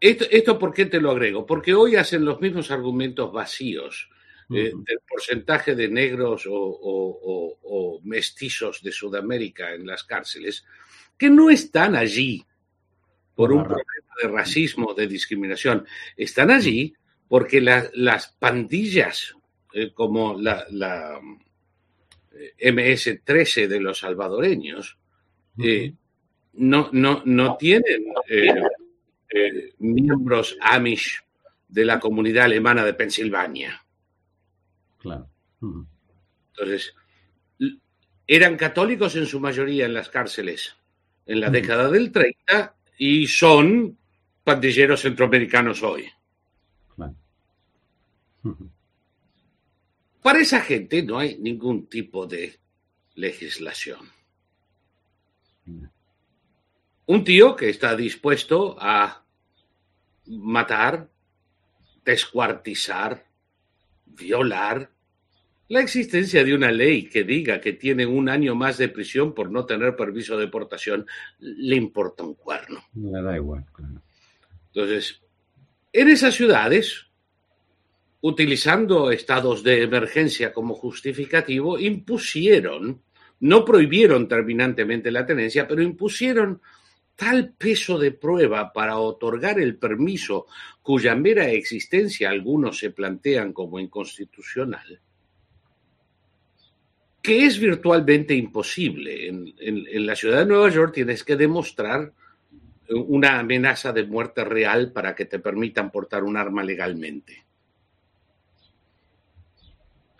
esto, 0.00 0.58
por 0.58 0.72
qué 0.72 0.86
te 0.86 1.00
lo 1.00 1.10
agrego? 1.10 1.44
Porque 1.44 1.74
hoy 1.74 1.96
hacen 1.96 2.24
los 2.24 2.40
mismos 2.40 2.70
argumentos 2.70 3.30
vacíos 3.32 4.08
eh, 4.48 4.72
del 4.74 4.98
porcentaje 5.08 5.74
de 5.74 5.88
negros 5.88 6.44
o, 6.50 8.00
mestizos 8.02 8.82
de 8.82 8.92
Sudamérica 8.92 9.74
en 9.74 9.86
las 9.86 10.04
cárceles 10.04 10.64
que 11.18 11.28
no 11.28 11.50
están 11.50 11.94
allí 11.94 12.42
por 13.34 13.52
un 13.52 13.62
problema 13.62 14.14
de 14.22 14.28
racismo, 14.28 14.94
de 14.94 15.06
discriminación, 15.06 15.86
están 16.16 16.50
allí 16.50 16.94
porque 17.28 17.60
las 17.60 18.34
pandillas 18.38 19.34
eh, 19.72 19.92
como 19.92 20.40
la, 20.40 20.66
eh, 22.32 22.72
MS-13 22.72 23.68
de 23.68 23.80
los 23.80 23.98
salvadoreños 23.98 24.99
eh, 25.62 25.94
no, 26.54 26.90
no, 26.92 27.22
no 27.24 27.56
tienen 27.56 28.04
miembros 29.78 30.56
Amish 30.60 31.22
de 31.68 31.84
la 31.84 32.00
comunidad 32.00 32.44
alemana 32.44 32.84
de 32.84 32.94
Pensilvania. 32.94 33.84
Claro. 34.98 35.28
Entonces, 36.52 36.94
eran 38.26 38.56
católicos 38.56 39.16
en 39.16 39.26
su 39.26 39.40
mayoría 39.40 39.86
en 39.86 39.94
las 39.94 40.08
cárceles 40.08 40.76
en 41.26 41.40
la 41.40 41.48
década 41.48 41.88
del 41.88 42.10
30 42.10 42.74
y 42.98 43.26
son 43.26 43.96
pandilleros 44.42 45.02
centroamericanos 45.02 45.82
hoy. 45.82 46.08
Para 50.22 50.40
esa 50.40 50.60
gente 50.60 51.02
no 51.02 51.18
hay 51.18 51.38
ningún 51.38 51.86
tipo 51.86 52.26
de 52.26 52.58
legislación. 53.14 54.00
Un 57.06 57.24
tío 57.24 57.56
que 57.56 57.68
está 57.68 57.96
dispuesto 57.96 58.76
a 58.78 59.24
matar, 60.26 61.08
descuartizar, 62.04 63.26
violar, 64.06 64.90
la 65.70 65.80
existencia 65.80 66.42
de 66.42 66.52
una 66.52 66.72
ley 66.72 67.08
que 67.08 67.22
diga 67.22 67.60
que 67.60 67.72
tiene 67.72 68.04
un 68.04 68.28
año 68.28 68.56
más 68.56 68.76
de 68.76 68.88
prisión 68.88 69.34
por 69.34 69.52
no 69.52 69.66
tener 69.66 69.94
permiso 69.94 70.36
de 70.36 70.46
deportación 70.46 71.06
le 71.38 71.76
importa 71.76 72.24
un 72.24 72.34
cuerno. 72.34 72.82
Le 72.94 73.22
da 73.22 73.36
igual. 73.36 73.64
Entonces, 74.74 75.20
en 75.92 76.08
esas 76.08 76.34
ciudades, 76.34 77.06
utilizando 78.20 79.12
estados 79.12 79.62
de 79.62 79.82
emergencia 79.82 80.52
como 80.52 80.74
justificativo, 80.74 81.78
impusieron, 81.78 83.02
no 83.40 83.64
prohibieron 83.64 84.28
terminantemente 84.28 85.10
la 85.10 85.26
tenencia, 85.26 85.66
pero 85.66 85.82
impusieron 85.82 86.60
tal 87.16 87.52
peso 87.52 87.98
de 87.98 88.12
prueba 88.12 88.72
para 88.72 88.98
otorgar 88.98 89.60
el 89.60 89.76
permiso 89.76 90.46
cuya 90.82 91.14
mera 91.14 91.50
existencia 91.50 92.30
algunos 92.30 92.78
se 92.78 92.90
plantean 92.90 93.52
como 93.52 93.78
inconstitucional, 93.78 95.00
que 97.20 97.44
es 97.44 97.58
virtualmente 97.58 98.34
imposible. 98.34 99.28
En, 99.28 100.06
la 100.06 100.16
ciudad 100.16 100.38
de 100.38 100.46
Nueva 100.46 100.70
York 100.70 100.94
tienes 100.94 101.22
que 101.22 101.36
demostrar 101.36 102.12
una 102.88 103.38
amenaza 103.38 103.92
de 103.92 104.04
muerte 104.04 104.42
real 104.44 104.90
para 104.90 105.14
que 105.14 105.26
te 105.26 105.38
permitan 105.38 105.90
portar 105.90 106.24
un 106.24 106.36
arma 106.36 106.64
legalmente. 106.64 107.44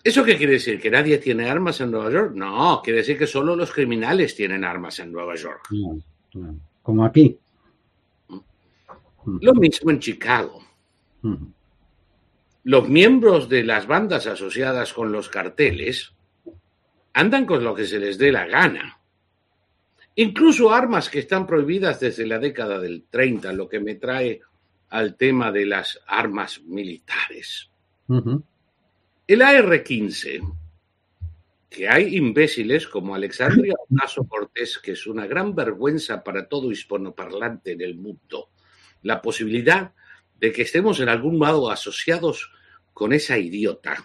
¿Eso 0.03 0.25
qué 0.25 0.37
quiere 0.37 0.55
decir? 0.55 0.81
¿Que 0.81 0.91
nadie 0.91 1.19
tiene 1.19 1.49
armas 1.49 1.81
en 1.81 1.91
Nueva 1.91 2.11
York? 2.11 2.33
No, 2.35 2.81
quiere 2.83 3.01
decir 3.01 3.19
que 3.19 3.27
solo 3.27 3.55
los 3.55 3.73
criminales 3.73 4.35
tienen 4.35 4.65
armas 4.65 4.99
en 4.99 5.13
Nueva 5.13 5.35
York. 5.35 5.69
Como 6.83 7.05
aquí. 7.05 7.39
Lo 9.41 9.55
mismo 9.55 9.91
en 9.91 9.99
Chicago. 9.99 10.63
Los 12.65 12.89
miembros 12.89 13.49
de 13.49 13.65
las 13.65 13.87
bandas 13.87 14.27
asociadas 14.27 14.93
con 14.93 15.13
los 15.13 15.29
carteles 15.29 16.13
andan 17.13 17.45
con 17.45 17.63
lo 17.63 17.75
que 17.75 17.87
se 17.87 17.99
les 17.99 18.17
dé 18.17 18.33
la 18.33 18.47
gana. 18.47 18.99
Incluso 20.17 20.73
armas 20.73 21.09
que 21.09 21.21
están 21.21 21.47
prohibidas 21.47 22.01
desde 22.01 22.27
la 22.27 22.39
década 22.39 22.79
del 22.79 23.05
30, 23.09 23.53
lo 23.53 23.69
que 23.69 23.81
me 23.81 23.97
trae 23.97 24.41
al 24.89 25.17
tema 25.17 25.53
de 25.53 25.67
las 25.67 26.01
armas 26.07 26.63
militares. 26.63 27.71
El 29.31 29.43
AR-15, 29.43 30.41
que 31.69 31.89
hay 31.89 32.17
imbéciles 32.17 32.89
como 32.89 33.15
Alexandria 33.15 33.75
Ocasio 33.79 34.25
Cortés, 34.25 34.81
que 34.81 34.91
es 34.91 35.07
una 35.07 35.25
gran 35.25 35.55
vergüenza 35.55 36.25
para 36.25 36.49
todo 36.49 36.73
hispanoparlante 36.73 37.71
en 37.71 37.81
el 37.81 37.95
mundo, 37.95 38.51
la 39.03 39.23
posibilidad 39.23 39.93
de 40.41 40.51
que 40.51 40.63
estemos 40.63 40.99
en 40.99 41.09
algún 41.09 41.39
modo 41.39 41.71
asociados 41.71 42.53
con 42.93 43.13
esa 43.13 43.39
idiota 43.39 44.05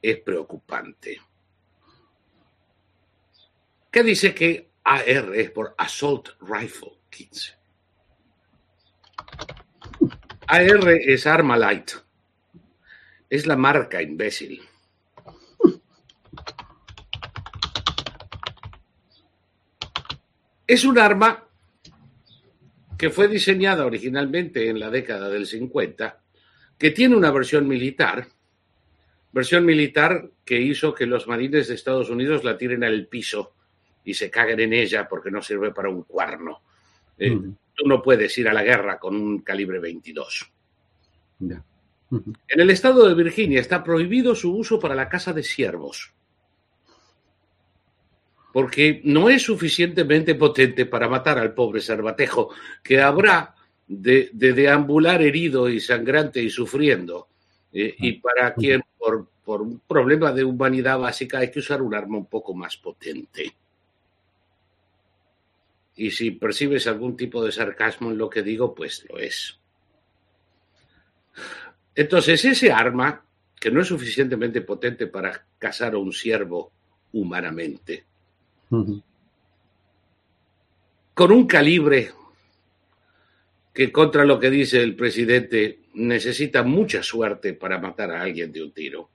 es 0.00 0.18
preocupante. 0.18 1.20
¿Qué 3.90 4.04
dice 4.04 4.32
que 4.32 4.70
AR 4.84 5.34
es 5.34 5.50
por 5.50 5.74
Assault 5.76 6.28
Rifle 6.42 6.92
15? 7.10 7.54
AR 10.46 10.88
es 10.90 11.26
arma 11.26 11.56
light. 11.56 12.03
Es 13.34 13.48
la 13.48 13.56
marca, 13.56 14.00
imbécil. 14.00 14.62
Es 20.68 20.84
un 20.84 20.96
arma 21.00 21.42
que 22.96 23.10
fue 23.10 23.26
diseñada 23.26 23.86
originalmente 23.86 24.68
en 24.68 24.78
la 24.78 24.88
década 24.88 25.28
del 25.30 25.46
50, 25.46 26.20
que 26.78 26.92
tiene 26.92 27.16
una 27.16 27.32
versión 27.32 27.66
militar, 27.66 28.28
versión 29.32 29.64
militar 29.66 30.30
que 30.44 30.60
hizo 30.60 30.94
que 30.94 31.04
los 31.04 31.26
marines 31.26 31.66
de 31.66 31.74
Estados 31.74 32.10
Unidos 32.10 32.44
la 32.44 32.56
tiren 32.56 32.84
al 32.84 33.08
piso 33.08 33.56
y 34.04 34.14
se 34.14 34.30
caguen 34.30 34.60
en 34.60 34.74
ella 34.74 35.08
porque 35.08 35.32
no 35.32 35.42
sirve 35.42 35.72
para 35.72 35.88
un 35.88 36.04
cuerno. 36.04 36.62
Eh, 37.18 37.32
mm. 37.32 37.56
Tú 37.74 37.88
no 37.88 38.00
puedes 38.00 38.38
ir 38.38 38.48
a 38.48 38.52
la 38.52 38.62
guerra 38.62 39.00
con 39.00 39.16
un 39.16 39.40
calibre 39.40 39.80
22. 39.80 40.52
En 42.48 42.60
el 42.60 42.70
estado 42.70 43.08
de 43.08 43.14
Virginia 43.14 43.60
está 43.60 43.82
prohibido 43.82 44.34
su 44.34 44.54
uso 44.54 44.78
para 44.78 44.94
la 44.94 45.08
caza 45.08 45.32
de 45.32 45.42
ciervos, 45.42 46.12
porque 48.52 49.00
no 49.04 49.28
es 49.30 49.42
suficientemente 49.42 50.34
potente 50.34 50.86
para 50.86 51.08
matar 51.08 51.38
al 51.38 51.54
pobre 51.54 51.80
cervatejo 51.80 52.50
que 52.82 53.00
habrá 53.00 53.54
de, 53.86 54.30
deambular 54.32 55.22
herido 55.22 55.68
y 55.68 55.80
sangrante 55.80 56.42
y 56.42 56.50
sufriendo, 56.50 57.28
eh, 57.72 57.94
y 57.98 58.12
para 58.12 58.54
quien 58.54 58.82
por, 58.96 59.28
por 59.44 59.62
un 59.62 59.80
problema 59.80 60.32
de 60.32 60.44
humanidad 60.44 60.98
básica 60.98 61.38
hay 61.38 61.50
que 61.50 61.58
usar 61.58 61.82
un 61.82 61.94
arma 61.94 62.18
un 62.18 62.26
poco 62.26 62.54
más 62.54 62.76
potente. 62.76 63.54
Y 65.96 66.10
si 66.10 66.32
percibes 66.32 66.86
algún 66.86 67.16
tipo 67.16 67.44
de 67.44 67.52
sarcasmo 67.52 68.10
en 68.10 68.18
lo 68.18 68.28
que 68.28 68.42
digo, 68.42 68.74
pues 68.74 69.06
lo 69.08 69.18
es. 69.18 69.58
Entonces, 71.94 72.44
ese 72.44 72.72
arma, 72.72 73.24
que 73.58 73.70
no 73.70 73.80
es 73.80 73.88
suficientemente 73.88 74.60
potente 74.62 75.06
para 75.06 75.46
cazar 75.58 75.94
a 75.94 75.98
un 75.98 76.12
ciervo 76.12 76.72
humanamente, 77.12 78.04
con 81.14 81.30
un 81.30 81.46
calibre 81.46 82.10
que 83.72 83.90
contra 83.92 84.24
lo 84.24 84.38
que 84.38 84.50
dice 84.50 84.82
el 84.82 84.96
presidente 84.96 85.80
necesita 85.94 86.62
mucha 86.62 87.02
suerte 87.02 87.54
para 87.54 87.78
matar 87.78 88.10
a 88.10 88.22
alguien 88.22 88.52
de 88.52 88.62
un 88.62 88.72
tiro. 88.72 89.08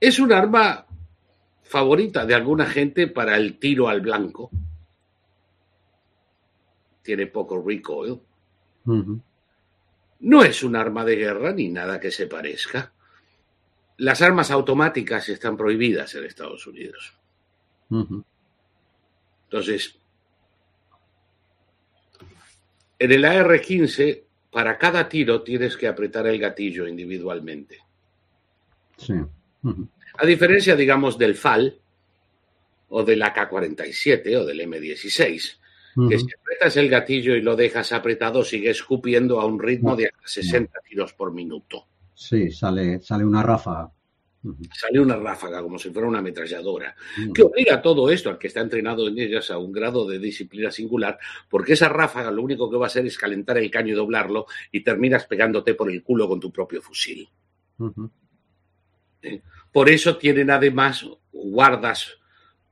Es 0.00 0.18
un 0.18 0.32
arma 0.32 0.86
favorita 1.62 2.26
de 2.26 2.34
alguna 2.34 2.66
gente 2.66 3.06
para 3.06 3.36
el 3.36 3.58
tiro 3.58 3.88
al 3.88 4.00
blanco. 4.00 4.50
Tiene 7.02 7.26
poco 7.26 7.62
recoil. 7.62 8.20
No 10.22 10.42
es 10.44 10.62
un 10.62 10.76
arma 10.76 11.04
de 11.04 11.16
guerra 11.16 11.52
ni 11.52 11.68
nada 11.68 11.98
que 12.00 12.10
se 12.10 12.26
parezca. 12.26 12.92
Las 13.98 14.22
armas 14.22 14.50
automáticas 14.50 15.28
están 15.28 15.56
prohibidas 15.56 16.14
en 16.14 16.24
Estados 16.24 16.66
Unidos. 16.66 17.12
Entonces, 19.44 19.98
en 22.98 23.12
el 23.12 23.24
AR-15, 23.24 24.22
para 24.50 24.78
cada 24.78 25.08
tiro 25.08 25.42
tienes 25.42 25.76
que 25.76 25.88
apretar 25.88 26.26
el 26.28 26.38
gatillo 26.38 26.86
individualmente. 26.86 27.80
Sí. 28.96 29.14
A 30.18 30.26
diferencia, 30.26 30.76
digamos, 30.76 31.18
del 31.18 31.34
FAL 31.34 31.80
o 32.90 33.02
del 33.02 33.22
AK-47 33.22 34.36
o 34.36 34.44
del 34.44 34.60
M16, 34.60 35.58
que 36.08 36.18
si 36.18 36.26
apretas 36.38 36.76
el 36.76 36.88
gatillo 36.88 37.34
y 37.34 37.42
lo 37.42 37.56
dejas 37.56 37.92
apretado, 37.92 38.44
sigue 38.44 38.70
escupiendo 38.70 39.40
a 39.40 39.46
un 39.46 39.60
ritmo 39.60 39.96
de 39.96 40.10
60 40.24 40.80
tiros 40.88 41.12
por 41.12 41.32
minuto. 41.32 41.86
Sí, 42.14 42.50
sale, 42.50 43.00
sale 43.00 43.24
una 43.24 43.42
ráfaga. 43.42 43.90
Sale 44.72 44.98
una 44.98 45.16
ráfaga 45.16 45.62
como 45.62 45.78
si 45.78 45.90
fuera 45.90 46.08
una 46.08 46.18
ametralladora, 46.18 46.96
que 47.32 47.42
obliga 47.42 47.80
todo 47.80 48.10
esto 48.10 48.28
al 48.28 48.38
que 48.38 48.48
está 48.48 48.60
entrenado 48.60 49.06
en 49.06 49.16
ellas 49.16 49.52
a 49.52 49.58
un 49.58 49.70
grado 49.70 50.04
de 50.06 50.18
disciplina 50.18 50.72
singular, 50.72 51.16
porque 51.48 51.74
esa 51.74 51.88
ráfaga 51.88 52.32
lo 52.32 52.42
único 52.42 52.68
que 52.68 52.76
va 52.76 52.86
a 52.86 52.88
hacer 52.88 53.06
es 53.06 53.16
calentar 53.16 53.58
el 53.58 53.70
caño 53.70 53.92
y 53.92 53.96
doblarlo 53.96 54.46
y 54.72 54.82
terminas 54.82 55.26
pegándote 55.26 55.74
por 55.74 55.92
el 55.92 56.02
culo 56.02 56.26
con 56.26 56.40
tu 56.40 56.50
propio 56.50 56.82
fusil. 56.82 57.28
Por 59.70 59.88
eso 59.88 60.16
tienen 60.16 60.50
además 60.50 61.06
guardas 61.32 62.18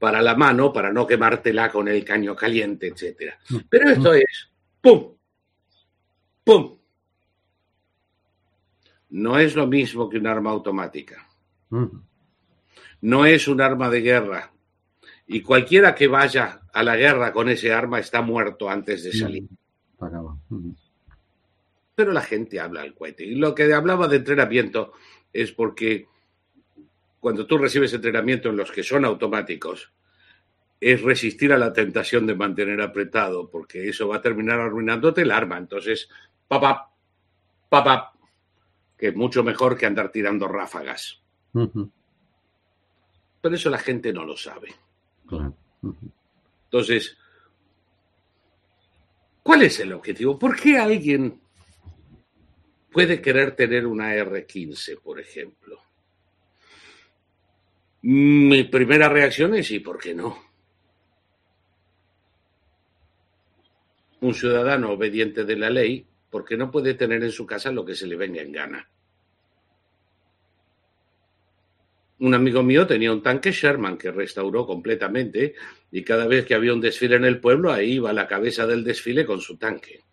para 0.00 0.22
la 0.22 0.34
mano, 0.34 0.72
para 0.72 0.90
no 0.90 1.06
quemártela 1.06 1.70
con 1.70 1.86
el 1.86 2.02
caño 2.02 2.34
caliente, 2.34 2.88
etc. 2.88 3.34
Pero 3.68 3.90
esto 3.90 4.14
es 4.14 4.50
¡pum! 4.80 5.14
¡pum! 6.42 6.78
No 9.10 9.38
es 9.38 9.54
lo 9.54 9.66
mismo 9.66 10.08
que 10.08 10.16
un 10.16 10.26
arma 10.26 10.50
automática. 10.52 11.28
No 13.02 13.26
es 13.26 13.46
un 13.46 13.60
arma 13.60 13.90
de 13.90 14.00
guerra. 14.00 14.50
Y 15.26 15.42
cualquiera 15.42 15.94
que 15.94 16.08
vaya 16.08 16.62
a 16.72 16.82
la 16.82 16.96
guerra 16.96 17.30
con 17.30 17.50
ese 17.50 17.70
arma 17.70 17.98
está 17.98 18.22
muerto 18.22 18.70
antes 18.70 19.04
de 19.04 19.12
salir. 19.12 19.44
Pero 21.94 22.12
la 22.12 22.22
gente 22.22 22.58
habla 22.58 22.80
al 22.80 22.94
cohete. 22.94 23.24
Y 23.24 23.34
lo 23.34 23.54
que 23.54 23.70
hablaba 23.74 24.08
de 24.08 24.16
entrenamiento 24.16 24.94
es 25.30 25.52
porque 25.52 26.08
cuando 27.20 27.46
tú 27.46 27.58
recibes 27.58 27.92
entrenamiento 27.92 28.48
en 28.48 28.56
los 28.56 28.72
que 28.72 28.82
son 28.82 29.04
automáticos, 29.04 29.92
es 30.80 31.02
resistir 31.02 31.52
a 31.52 31.58
la 31.58 31.72
tentación 31.72 32.26
de 32.26 32.34
mantener 32.34 32.80
apretado, 32.80 33.50
porque 33.50 33.88
eso 33.88 34.08
va 34.08 34.16
a 34.16 34.22
terminar 34.22 34.58
arruinándote 34.58 35.22
el 35.22 35.30
arma. 35.30 35.58
Entonces, 35.58 36.08
papá, 36.48 36.90
papá, 37.68 38.14
que 38.96 39.08
es 39.08 39.14
mucho 39.14 39.44
mejor 39.44 39.76
que 39.76 39.84
andar 39.84 40.10
tirando 40.10 40.48
ráfagas. 40.48 41.22
Pero 41.52 43.54
eso 43.54 43.68
la 43.68 43.78
gente 43.78 44.12
no 44.12 44.24
lo 44.24 44.36
sabe. 44.36 44.74
Entonces, 46.64 47.18
¿cuál 49.42 49.62
es 49.62 49.78
el 49.80 49.92
objetivo? 49.92 50.38
¿Por 50.38 50.58
qué 50.58 50.78
alguien 50.78 51.38
puede 52.90 53.20
querer 53.20 53.54
tener 53.54 53.86
una 53.86 54.14
R15, 54.14 54.98
por 55.00 55.20
ejemplo? 55.20 55.82
Mi 58.02 58.64
primera 58.64 59.08
reacción 59.08 59.54
es, 59.54 59.70
¿y 59.70 59.80
por 59.80 59.98
qué 59.98 60.14
no? 60.14 60.38
Un 64.22 64.34
ciudadano 64.34 64.92
obediente 64.92 65.44
de 65.44 65.56
la 65.56 65.70
ley, 65.70 66.06
¿por 66.30 66.44
qué 66.44 66.56
no 66.56 66.70
puede 66.70 66.94
tener 66.94 67.22
en 67.22 67.32
su 67.32 67.46
casa 67.46 67.70
lo 67.70 67.84
que 67.84 67.94
se 67.94 68.06
le 68.06 68.16
venga 68.16 68.40
en 68.40 68.52
gana? 68.52 68.88
Un 72.20 72.34
amigo 72.34 72.62
mío 72.62 72.86
tenía 72.86 73.12
un 73.12 73.22
tanque 73.22 73.50
Sherman 73.50 73.96
que 73.96 74.10
restauró 74.10 74.66
completamente 74.66 75.54
y 75.90 76.04
cada 76.04 76.26
vez 76.26 76.44
que 76.44 76.54
había 76.54 76.74
un 76.74 76.80
desfile 76.80 77.16
en 77.16 77.24
el 77.24 77.40
pueblo, 77.40 77.72
ahí 77.72 77.92
iba 77.92 78.12
la 78.12 78.28
cabeza 78.28 78.66
del 78.66 78.84
desfile 78.84 79.24
con 79.24 79.40
su 79.40 79.56
tanque. 79.56 80.04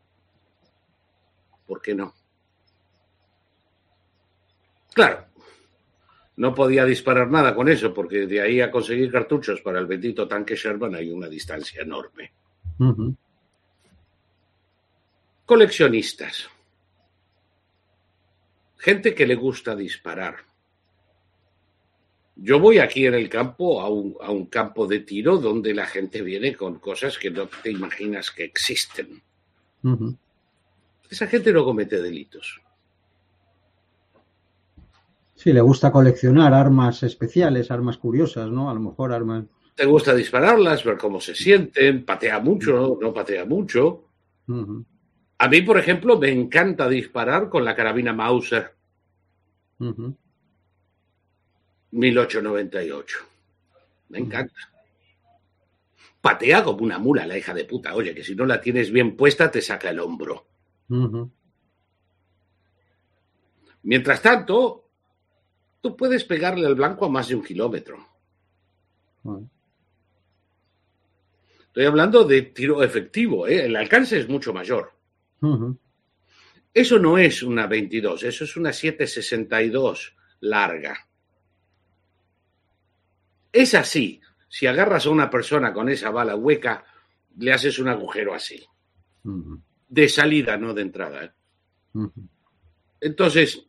¿Por 1.66 1.82
qué 1.82 1.94
no? 1.94 2.14
Claro, 4.94 5.26
no 6.38 6.54
podía 6.54 6.86
disparar 6.86 7.30
nada 7.30 7.54
con 7.56 7.68
eso, 7.68 7.94
porque 7.94 8.28
de 8.28 8.42
ahí 8.42 8.62
a 8.62 8.72
conseguir 8.72 9.12
cartuchos 9.12 9.60
para 9.62 9.80
el 9.80 9.88
bendito 9.88 10.28
tanque 10.28 10.56
Sherman 10.56 10.94
hay 10.94 11.10
una 11.10 11.28
distancia 11.28 11.82
enorme. 11.82 12.32
Coleccionistas. 15.46 16.48
Gente 18.78 19.16
que 19.16 19.26
le 19.26 19.34
gusta 19.34 19.76
disparar. 19.76 20.36
Yo 22.36 22.60
voy 22.60 22.78
aquí 22.78 23.08
en 23.08 23.16
el 23.16 23.30
campo 23.30 23.82
a 23.82 23.90
un, 23.90 24.16
a 24.22 24.30
un, 24.30 24.46
campo 24.46 24.86
de 24.86 25.00
tiro 25.00 25.38
donde 25.38 25.74
la 25.74 25.88
gente 25.88 26.22
viene 26.22 26.56
con 26.56 26.78
cosas 26.78 27.18
que 27.18 27.32
no 27.32 27.48
te 27.48 27.72
imaginas 27.72 28.30
que 28.30 28.44
existen. 28.44 29.24
Esa 31.10 31.26
gente 31.26 31.52
no 31.52 31.66
comete 31.66 32.00
delitos. 32.00 32.62
Sí, 35.38 35.54
le 35.54 35.62
gusta 35.62 35.92
coleccionar 35.92 36.52
armas 36.54 37.04
especiales, 37.04 37.70
armas 37.70 37.98
curiosas, 37.98 38.50
¿no? 38.50 38.72
A 38.72 38.74
lo 38.74 38.80
mejor 38.80 39.14
armas. 39.14 39.46
Te 39.76 39.86
gusta 39.86 40.16
dispararlas, 40.16 40.84
ver 40.84 40.98
cómo 40.98 41.22
se 41.22 41.36
sienten, 41.36 42.04
patea 42.04 42.40
mucho, 42.40 42.98
no 43.00 43.14
patea 43.14 43.46
mucho. 43.46 44.06
A 45.38 45.48
mí, 45.48 45.62
por 45.62 45.78
ejemplo, 45.78 46.18
me 46.18 46.32
encanta 46.32 46.90
disparar 46.90 47.50
con 47.50 47.64
la 47.64 47.76
carabina 47.76 48.14
Mauser. 48.14 48.74
1898. 51.92 53.18
Me 54.10 54.18
encanta. 54.18 54.56
Patea 56.20 56.64
como 56.64 56.84
una 56.84 56.98
mula 56.98 57.28
la 57.28 57.38
hija 57.38 57.54
de 57.54 57.66
puta. 57.66 57.94
Oye, 57.94 58.16
que 58.16 58.24
si 58.24 58.34
no 58.34 58.48
la 58.48 58.60
tienes 58.60 58.90
bien 58.90 59.16
puesta, 59.16 59.52
te 59.52 59.62
saca 59.62 59.92
el 59.92 60.00
hombro. 60.00 60.48
Mientras 63.84 64.20
tanto, 64.24 64.87
tú 65.82 65.96
puedes 65.96 66.24
pegarle 66.24 66.66
al 66.66 66.76
blanco 66.76 67.06
a 67.06 67.10
más 67.10 67.28
de 67.28 67.36
un 67.36 67.44
kilómetro. 67.44 67.98
Estoy 71.68 71.86
hablando 71.86 72.24
de 72.24 72.42
tiro 72.44 72.82
efectivo, 72.84 73.48
¿eh? 73.48 73.66
el 73.66 73.76
alcance 73.76 74.20
es 74.20 74.28
mucho 74.28 74.54
mayor. 74.54 74.94
Eso 76.74 77.00
no 77.00 77.18
es 77.18 77.44
una 77.44 77.68
22, 77.68 78.24
eso 78.24 78.44
es 78.44 78.56
una 78.56 78.74
762 78.74 80.16
larga. 80.42 81.08
Es 83.52 83.74
así. 83.74 84.22
Si 84.50 84.66
agarras 84.66 85.06
a 85.06 85.10
una 85.10 85.30
persona 85.30 85.74
con 85.74 85.90
esa 85.90 86.10
bala 86.10 86.36
hueca, 86.36 86.86
le 87.38 87.52
haces 87.52 87.80
un 87.80 87.90
agujero 87.90 88.34
así. 88.34 88.66
De 89.90 90.10
salida, 90.10 90.58
no 90.58 90.74
de 90.74 90.82
entrada. 90.82 91.26
¿eh? 91.26 91.32
Entonces, 93.02 93.67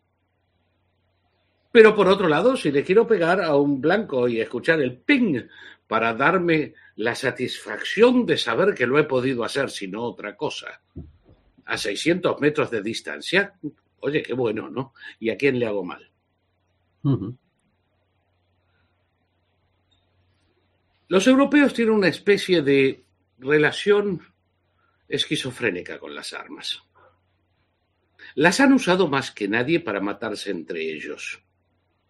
pero 1.70 1.94
por 1.94 2.09
otro 2.09 2.28
lado, 2.28 2.57
si 2.57 2.70
le 2.70 2.83
quiero 2.83 3.07
pegar 3.07 3.40
a 3.42 3.54
un 3.57 3.81
blanco 3.81 4.28
y 4.28 4.40
escuchar 4.40 4.81
el 4.81 4.96
ping 4.96 5.42
para 5.87 6.14
darme 6.14 6.74
la 6.96 7.14
satisfacción 7.14 8.26
de 8.26 8.37
saber 8.37 8.74
que 8.74 8.87
lo 8.87 8.98
he 8.98 9.04
podido 9.04 9.44
hacer, 9.44 9.70
si 9.70 9.88
no 9.88 10.02
otra 10.02 10.37
cosa, 10.37 10.81
a 11.64 11.78
600 11.78 12.40
metros 12.40 12.70
de 12.70 12.83
distancia, 12.83 13.54
oye, 14.00 14.22
qué 14.22 14.33
bueno, 14.35 14.70
¿no? 14.70 14.94
¿Y 15.18 15.31
a 15.31 15.37
quién 15.37 15.59
le 15.59 15.66
hago 15.66 15.85
mal? 15.85 16.11
Los 21.09 21.26
europeos 21.26 21.72
tienen 21.72 21.94
una 21.94 22.09
especie 22.09 22.62
de 22.62 23.04
relación 23.38 24.20
esquizofrénica 25.09 25.98
con 25.98 26.14
las 26.14 26.33
armas. 26.33 26.83
Las 28.35 28.61
han 28.61 28.72
usado 28.72 29.09
más 29.09 29.31
que 29.31 29.48
nadie 29.48 29.81
para 29.81 30.00
matarse 30.00 30.50
entre 30.50 30.83
ellos. 30.92 31.42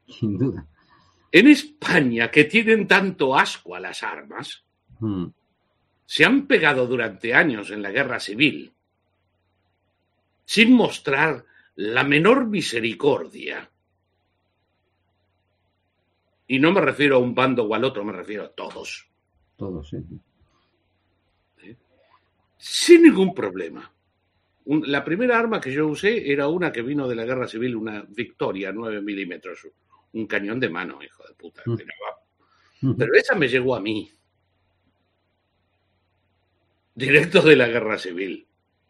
Sin 0.09 0.38
duda. 0.38 0.66
En 1.30 1.48
España, 1.48 2.30
que 2.30 2.44
tienen 2.44 2.86
tanto 2.86 3.36
asco 3.36 3.74
a 3.74 3.80
las 3.80 4.02
armas, 4.02 4.64
Mm. 5.00 5.26
se 6.06 6.24
han 6.24 6.46
pegado 6.46 6.86
durante 6.86 7.34
años 7.34 7.70
en 7.70 7.82
la 7.82 7.90
guerra 7.92 8.18
civil 8.18 8.72
sin 10.44 10.72
mostrar 10.72 11.44
la 11.76 12.02
menor 12.04 12.46
misericordia. 12.46 13.70
Y 16.46 16.59
no 16.59 16.72
me 16.72 16.80
refiero 16.80 17.16
a 17.16 17.18
un 17.18 17.34
bando 17.34 17.64
o 17.64 17.74
al 17.74 17.84
otro, 17.84 18.04
me 18.04 18.12
refiero 18.12 18.44
a 18.44 18.48
todos. 18.48 19.06
Todos, 19.56 19.90
sí. 19.90 19.98
Sin 22.56 23.02
ningún 23.02 23.34
problema. 23.34 23.92
Un- 24.64 24.90
la 24.90 25.04
primera 25.04 25.38
arma 25.38 25.61
que 25.61 25.72
yo 25.72 25.86
usé 25.86 26.32
era 26.32 26.48
una 26.48 26.72
que 26.72 26.82
vino 26.82 27.06
de 27.06 27.14
la 27.14 27.24
guerra 27.24 27.46
civil, 27.46 27.76
una 27.76 28.02
Victoria 28.09 28.72
9 28.72 29.00
milímetros, 29.02 29.68
un 30.18 30.26
cañón 30.26 30.60
de 30.60 30.68
mano, 30.68 31.02
hijo 31.02 31.22
de 31.26 31.34
puta. 31.34 31.62
Mm. 32.80 32.94
Pero, 32.96 33.14
esa 33.14 33.34
me 33.34 33.48
llegó 33.48 33.74
a 33.74 33.80
mí. 33.80 34.10
Directo 36.94 37.42
de 37.42 37.56
la 37.56 37.68
guerra 37.68 37.98
civil. 37.98 38.46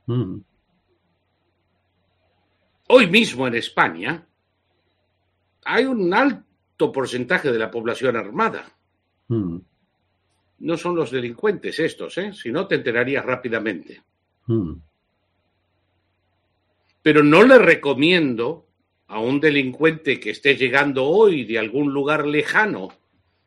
Mm. 0.06 0.38
Hoy 2.88 3.06
mismo 3.06 3.46
en 3.46 3.54
España 3.54 4.26
hay 5.64 5.84
un 5.84 6.12
alto 6.14 6.90
porcentaje 6.90 7.52
de 7.52 7.58
la 7.58 7.70
población 7.70 8.16
armada. 8.16 8.74
Mm. 9.28 9.58
No 10.60 10.76
son 10.76 10.96
los 10.96 11.10
delincuentes 11.10 11.78
estos, 11.78 12.16
¿eh? 12.18 12.32
Si 12.32 12.50
no, 12.50 12.66
te 12.66 12.76
enterarías 12.76 13.24
rápidamente. 13.24 14.02
Pero 17.02 17.22
no 17.22 17.42
le 17.44 17.58
recomiendo 17.58 18.67
a 19.09 19.20
un 19.20 19.40
delincuente 19.40 20.20
que 20.20 20.30
esté 20.30 20.56
llegando 20.56 21.04
hoy 21.06 21.44
de 21.44 21.59
algún 21.59 21.92
lugar 21.92 22.26
lejano, 22.26 22.90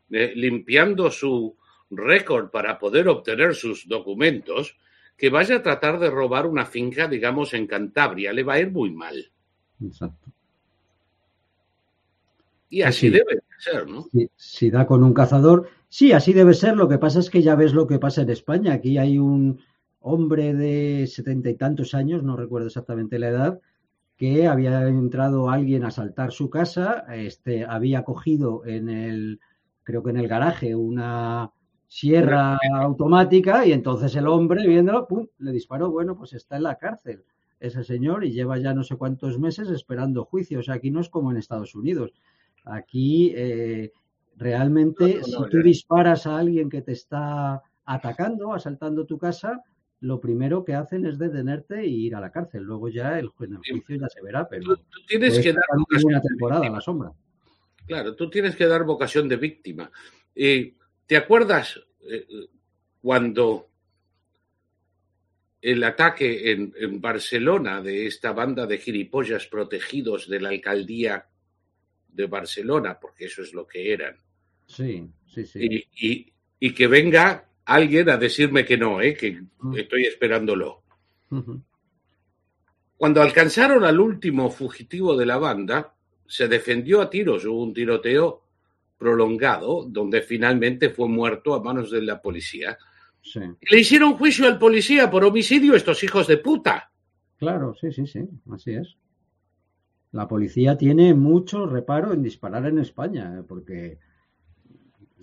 eh, 0.10 0.34
limpiando 0.36 1.10
su 1.12 1.56
récord 1.92 2.50
para 2.50 2.78
poder 2.80 3.08
obtener 3.08 3.54
sus 3.56 3.88
documentos, 3.88 4.78
que 5.18 5.30
vaya 5.30 5.58
a 5.58 5.62
tratar 5.64 6.00
de 6.00 6.10
robar 6.10 6.48
una 6.48 6.66
finca, 6.66 7.08
digamos, 7.08 7.54
en 7.54 7.68
Cantabria. 7.68 8.34
Le 8.34 8.44
va 8.44 8.54
a 8.54 8.60
ir 8.60 8.72
muy 8.72 8.92
mal. 8.92 9.32
Exacto. 9.84 10.32
Y 12.70 12.82
así 12.82 13.08
Sí. 13.08 13.10
debe 13.10 13.36
de 13.36 13.42
ser, 13.60 13.88
¿no? 13.88 14.04
Si, 14.12 14.30
si 14.36 14.72
da 14.72 14.88
con 14.88 15.04
un 15.04 15.14
cazador, 15.14 15.70
sí, 15.90 16.12
así 16.14 16.34
debe 16.34 16.54
ser. 16.54 16.76
Lo 16.76 16.88
que 16.88 16.98
pasa 16.98 17.20
es 17.20 17.30
que 17.30 17.42
ya 17.44 17.54
ves 17.56 17.74
lo 17.74 17.86
que 17.86 18.00
pasa 18.00 18.22
en 18.24 18.30
España. 18.32 18.74
Aquí 18.74 18.98
hay 18.98 19.20
un 19.20 19.60
hombre 20.00 20.54
de 20.56 21.06
setenta 21.06 21.50
y 21.50 21.56
tantos 21.56 21.94
años, 21.94 22.24
no 22.24 22.36
recuerdo 22.36 22.68
exactamente 22.68 23.20
la 23.20 23.28
edad, 23.30 23.62
que 24.22 24.46
había 24.46 24.88
entrado 24.88 25.50
alguien 25.50 25.84
a 25.84 25.88
asaltar 25.88 26.32
su 26.32 26.48
casa, 26.48 27.06
este, 27.12 27.66
había 27.66 28.04
cogido 28.04 28.64
en 28.68 28.88
el, 28.88 29.40
creo 29.82 30.04
que 30.04 30.12
en 30.12 30.18
el 30.18 30.28
garaje, 30.28 30.76
una 30.76 31.50
sierra 31.88 32.60
automática 32.72 33.66
y 33.66 33.72
entonces 33.72 34.16
el 34.16 34.28
hombre, 34.28 34.68
viéndolo, 34.68 35.08
¡pum!, 35.08 35.26
le 35.40 35.52
disparó. 35.52 35.90
Bueno, 35.90 36.16
pues 36.16 36.34
está 36.34 36.58
en 36.58 36.64
la 36.64 36.78
cárcel 36.78 37.24
ese 37.60 37.84
señor 37.84 38.24
y 38.24 38.32
lleva 38.32 38.60
ya 38.60 38.76
no 38.76 38.84
sé 38.84 38.96
cuántos 38.96 39.40
meses 39.40 39.72
esperando 39.72 40.24
juicio. 40.24 40.60
O 40.60 40.62
sea, 40.62 40.76
aquí 40.76 40.92
no 40.92 41.00
es 41.00 41.10
como 41.10 41.32
en 41.32 41.38
Estados 41.38 41.74
Unidos. 41.74 42.14
Aquí 42.64 43.34
eh, 43.36 43.92
realmente, 44.36 45.24
si 45.24 45.36
tú 45.50 45.64
disparas 45.64 46.28
a 46.28 46.38
alguien 46.38 46.70
que 46.70 46.84
te 46.84 46.92
está 46.92 47.64
atacando, 47.86 48.54
asaltando 48.54 49.08
tu 49.08 49.18
casa, 49.18 49.64
lo 50.02 50.20
primero 50.20 50.66
que 50.66 50.74
hacen 50.74 51.06
es 51.06 51.18
detenerte 51.20 51.86
y 51.86 52.08
ir 52.08 52.16
a 52.16 52.20
la 52.20 52.32
cárcel. 52.32 52.64
Luego 52.64 52.90
ya 52.90 53.20
el, 53.20 53.28
juicio 53.28 53.96
ya 54.00 54.10
se 54.10 54.22
verá, 54.22 54.50
pero 54.50 54.76
tú, 54.76 55.00
tienes 55.08 55.40
que 55.40 55.54
dar 55.54 55.64
una 56.04 56.22
temporada 56.22 56.66
a 56.66 56.70
la 56.72 56.82
sombra. 56.82 57.12
Claro, 57.86 58.16
tú 58.16 58.30
tienes 58.30 58.56
que 58.56 58.66
dar 58.66 58.84
vocación 58.84 59.30
de 59.30 59.36
víctima. 59.36 59.92
Eh, 60.36 60.74
¿Te 61.06 61.18
acuerdas 61.18 61.80
eh, 62.10 62.26
cuando 63.00 63.70
el 65.62 65.84
ataque 65.84 66.52
en, 66.52 66.74
en, 66.78 67.00
Barcelona 67.00 67.82
de 67.82 68.08
esta 68.08 68.32
banda 68.32 68.66
de 68.66 68.80
gilipollas 68.80 69.46
protegidos 69.46 70.28
de 70.28 70.42
la 70.42 70.50
alcaldía 70.50 71.28
de 72.08 72.26
Barcelona, 72.26 73.00
porque 73.00 73.26
eso 73.26 73.44
es 73.44 73.54
lo 73.54 73.68
que 73.68 73.94
eran? 73.94 74.18
Sí, 74.66 75.08
sí, 75.28 75.46
sí. 75.46 75.60
Y, 75.62 76.08
y, 76.08 76.34
y 76.60 76.74
que 76.74 76.88
venga 76.88 77.51
alguien 77.66 78.10
a 78.10 78.18
decirme 78.18 78.66
que 78.66 78.78
no, 78.78 79.02
¿eh? 79.02 79.16
que 79.16 79.42
estoy 79.76 80.06
esperándolo. 80.06 80.84
Cuando 82.98 83.22
alcanzaron 83.22 83.84
al 83.84 84.00
último 84.00 84.50
fugitivo 84.50 85.16
de 85.16 85.26
la 85.26 85.38
banda, 85.38 85.94
se 86.28 86.48
defendió 86.48 87.02
a 87.02 87.10
tiros, 87.10 87.46
hubo 87.46 87.64
un 87.64 87.74
tiroteo 87.74 88.44
prolongado, 88.98 89.86
donde 89.88 90.22
finalmente 90.22 90.90
fue 90.90 91.08
muerto 91.08 91.54
a 91.54 91.64
manos 91.64 91.90
de 91.90 92.02
la 92.02 92.22
policía. 92.22 92.78
Sí. 93.22 93.40
Le 93.62 93.80
hicieron 93.80 94.14
juicio 94.14 94.46
al 94.48 94.60
policía 94.60 95.10
por 95.10 95.24
homicidio 95.24 95.76
estos 95.76 96.04
hijos 96.04 96.28
de 96.28 96.38
puta. 96.38 96.92
Claro, 97.38 97.74
sí, 97.74 97.92
sí, 97.92 98.06
sí, 98.06 98.28
así 98.52 98.74
es. 98.74 98.98
La 100.12 100.28
policía 100.28 100.78
tiene 100.78 101.14
mucho 101.14 101.66
reparo 101.66 102.14
en 102.14 102.22
disparar 102.22 102.66
en 102.66 102.80
España, 102.80 103.40
¿eh? 103.40 103.44
porque 103.48 103.98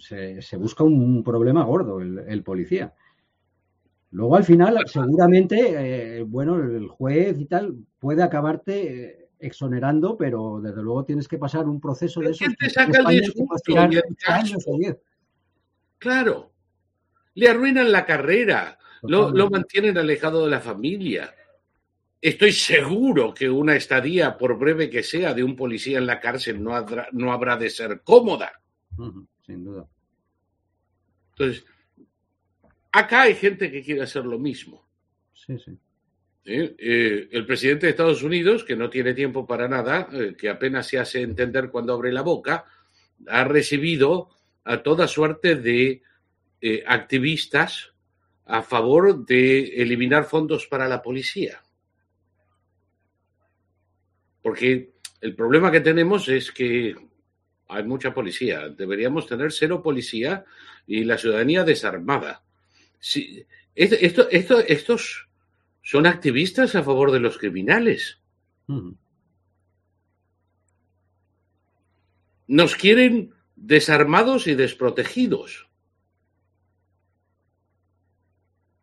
se, 0.00 0.42
se 0.42 0.56
busca 0.56 0.84
un, 0.84 1.00
un, 1.00 1.24
problema 1.24 1.64
gordo 1.64 2.00
el, 2.00 2.18
el, 2.18 2.42
policía. 2.42 2.94
Luego 4.10 4.36
al 4.36 4.44
final, 4.44 4.78
seguramente, 4.86 6.18
eh, 6.18 6.22
bueno, 6.22 6.56
el 6.56 6.88
juez 6.88 7.38
y 7.38 7.44
tal 7.44 7.76
puede 7.98 8.22
acabarte 8.22 9.04
eh, 9.04 9.28
exonerando, 9.38 10.16
pero 10.16 10.60
desde 10.62 10.82
luego 10.82 11.04
tienes 11.04 11.28
que 11.28 11.38
pasar 11.38 11.66
un 11.66 11.80
proceso 11.80 12.20
de 12.20 12.30
eso. 12.30 12.44
Te 12.58 12.70
saca 12.70 13.00
el 13.00 13.06
años 13.06 14.64
o 14.66 14.78
diez. 14.78 14.96
Claro. 15.98 16.52
Le 17.34 17.48
arruinan 17.48 17.92
la 17.92 18.06
carrera, 18.06 18.78
lo, 19.02 19.30
lo, 19.30 19.50
mantienen 19.50 19.98
alejado 19.98 20.44
de 20.44 20.50
la 20.50 20.60
familia. 20.60 21.34
Estoy 22.20 22.52
seguro 22.52 23.32
que 23.32 23.48
una 23.48 23.76
estadía, 23.76 24.36
por 24.38 24.58
breve 24.58 24.90
que 24.90 25.04
sea, 25.04 25.34
de 25.34 25.44
un 25.44 25.54
policía 25.54 25.98
en 25.98 26.06
la 26.06 26.18
cárcel 26.18 26.62
no 26.62 26.74
habrá, 26.74 27.08
no 27.12 27.32
habrá 27.32 27.56
de 27.56 27.70
ser 27.70 28.00
cómoda. 28.02 28.50
Uh 28.96 29.04
-huh 29.04 29.26
sin 29.48 29.64
duda. 29.64 29.88
Entonces, 31.30 31.64
acá 32.92 33.22
hay 33.22 33.34
gente 33.34 33.70
que 33.70 33.82
quiere 33.82 34.02
hacer 34.02 34.26
lo 34.26 34.38
mismo. 34.38 34.86
Sí, 35.32 35.58
sí. 35.58 35.72
¿Eh? 36.44 36.76
Eh, 36.78 37.28
el 37.32 37.46
presidente 37.46 37.86
de 37.86 37.90
Estados 37.90 38.22
Unidos, 38.22 38.62
que 38.62 38.76
no 38.76 38.90
tiene 38.90 39.14
tiempo 39.14 39.46
para 39.46 39.66
nada, 39.66 40.08
eh, 40.12 40.34
que 40.36 40.50
apenas 40.50 40.86
se 40.86 40.98
hace 40.98 41.22
entender 41.22 41.70
cuando 41.70 41.94
abre 41.94 42.12
la 42.12 42.22
boca, 42.22 42.66
ha 43.26 43.44
recibido 43.44 44.28
a 44.64 44.82
toda 44.82 45.08
suerte 45.08 45.56
de 45.56 46.02
activistas 46.86 47.92
a 48.44 48.62
favor 48.62 49.24
de 49.24 49.80
eliminar 49.80 50.24
fondos 50.24 50.66
para 50.66 50.88
la 50.88 51.00
policía. 51.00 51.62
Porque 54.42 54.92
el 55.20 55.34
problema 55.34 55.70
que 55.70 55.80
tenemos 55.80 56.28
es 56.28 56.50
que 56.50 56.96
hay 57.68 57.84
mucha 57.84 58.14
policía. 58.14 58.68
Deberíamos 58.70 59.26
tener 59.26 59.52
cero 59.52 59.82
policía 59.82 60.44
y 60.86 61.04
la 61.04 61.18
ciudadanía 61.18 61.64
desarmada. 61.64 62.42
Esto, 63.74 64.28
esto, 64.30 64.58
estos 64.60 65.28
son 65.82 66.06
activistas 66.06 66.74
a 66.74 66.82
favor 66.82 67.12
de 67.12 67.20
los 67.20 67.38
criminales. 67.38 68.20
Nos 72.46 72.74
quieren 72.74 73.34
desarmados 73.54 74.46
y 74.46 74.54
desprotegidos. 74.54 75.68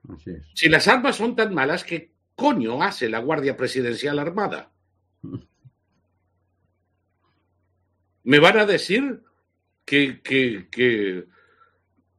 Así 0.08 0.32
es. 0.32 0.46
Si 0.54 0.70
las 0.70 0.88
armas 0.88 1.16
son 1.16 1.36
tan 1.36 1.54
malas, 1.54 1.84
¿qué 1.84 2.12
coño 2.36 2.84
hace 2.84 3.10
la 3.10 3.20
Guardia 3.20 3.58
Presidencial 3.58 4.20
Armada? 4.20 4.72
me 8.26 8.40
van 8.40 8.58
a 8.60 8.66
decir 8.66 9.22
que, 9.86 10.22
que, 10.22 10.68
que, 10.70 11.26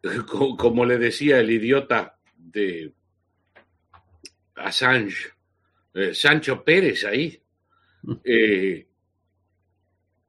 como 0.59 0.85
le 0.85 0.99
decía 0.99 1.41
el 1.41 1.51
idiota 1.51 2.19
de 2.37 2.95
Assange, 4.55 5.33
eh, 5.95 6.15
Sancho 6.15 6.65
Pérez 6.65 7.05
ahí, 7.05 7.43
eh, 8.25 8.87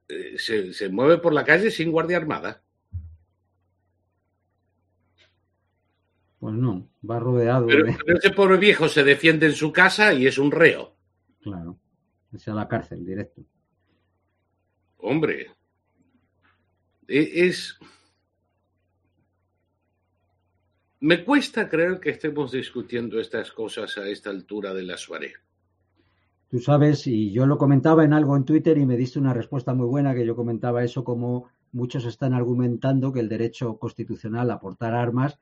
eh, 0.08 0.34
se, 0.36 0.72
se, 0.72 0.88
mueve 0.88 1.18
por 1.18 1.32
la 1.32 1.44
calle 1.44 1.70
sin 1.70 1.92
guardia 1.92 2.16
armada. 2.16 2.62
Pues 6.40 6.54
no, 6.54 6.88
va 7.08 7.18
rodeado. 7.18 7.66
Pero, 7.66 7.86
ese 7.88 8.30
pobre 8.30 8.58
viejo 8.58 8.88
se 8.88 9.02
defiende 9.02 9.46
en 9.46 9.54
su 9.54 9.72
casa 9.72 10.12
y 10.12 10.26
es 10.26 10.38
un 10.38 10.50
reo. 10.50 10.96
Claro, 11.40 11.78
es 12.32 12.46
a 12.48 12.54
la 12.54 12.68
cárcel 12.68 13.04
directo. 13.04 13.42
Hombre, 14.98 15.57
es... 17.08 17.78
Me 21.00 21.24
cuesta 21.24 21.68
creer 21.68 22.00
que 22.00 22.10
estemos 22.10 22.52
discutiendo 22.52 23.20
estas 23.20 23.52
cosas 23.52 23.96
a 23.98 24.08
esta 24.08 24.30
altura 24.30 24.74
de 24.74 24.82
la 24.82 24.96
soirée. 24.96 25.34
Tú 26.50 26.58
sabes, 26.60 27.06
y 27.06 27.30
yo 27.30 27.46
lo 27.46 27.58
comentaba 27.58 28.04
en 28.04 28.12
algo 28.12 28.36
en 28.36 28.44
Twitter 28.44 28.78
y 28.78 28.86
me 28.86 28.96
diste 28.96 29.18
una 29.18 29.34
respuesta 29.34 29.74
muy 29.74 29.86
buena 29.86 30.14
que 30.14 30.26
yo 30.26 30.34
comentaba 30.34 30.82
eso 30.82 31.04
como 31.04 31.48
muchos 31.72 32.04
están 32.06 32.32
argumentando 32.32 33.12
que 33.12 33.20
el 33.20 33.28
derecho 33.28 33.78
constitucional 33.78 34.50
a 34.50 34.58
portar 34.58 34.94
armas 34.94 35.38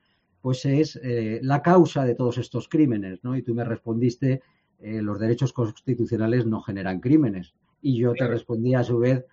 pues 0.47 0.65
es 0.65 1.01
eh, 1.03 1.41
la 1.43 1.61
causa 1.61 2.05
de 2.05 2.15
todos 2.15 2.39
estos 2.39 2.69
crímenes, 2.69 3.19
¿no? 3.25 3.37
Y 3.37 3.43
tú 3.43 3.53
me 3.53 3.65
respondiste, 3.65 4.43
eh, 4.79 5.03
los 5.03 5.19
derechos 5.19 5.53
constitucionales 5.53 6.47
no 6.47 6.61
generan 6.61 7.01
crímenes. 7.01 7.55
Y 7.83 7.99
yo 7.99 8.13
te 8.13 8.29
respondí 8.29 8.75
a 8.75 8.85
su 8.85 8.99
vez, 8.99 9.25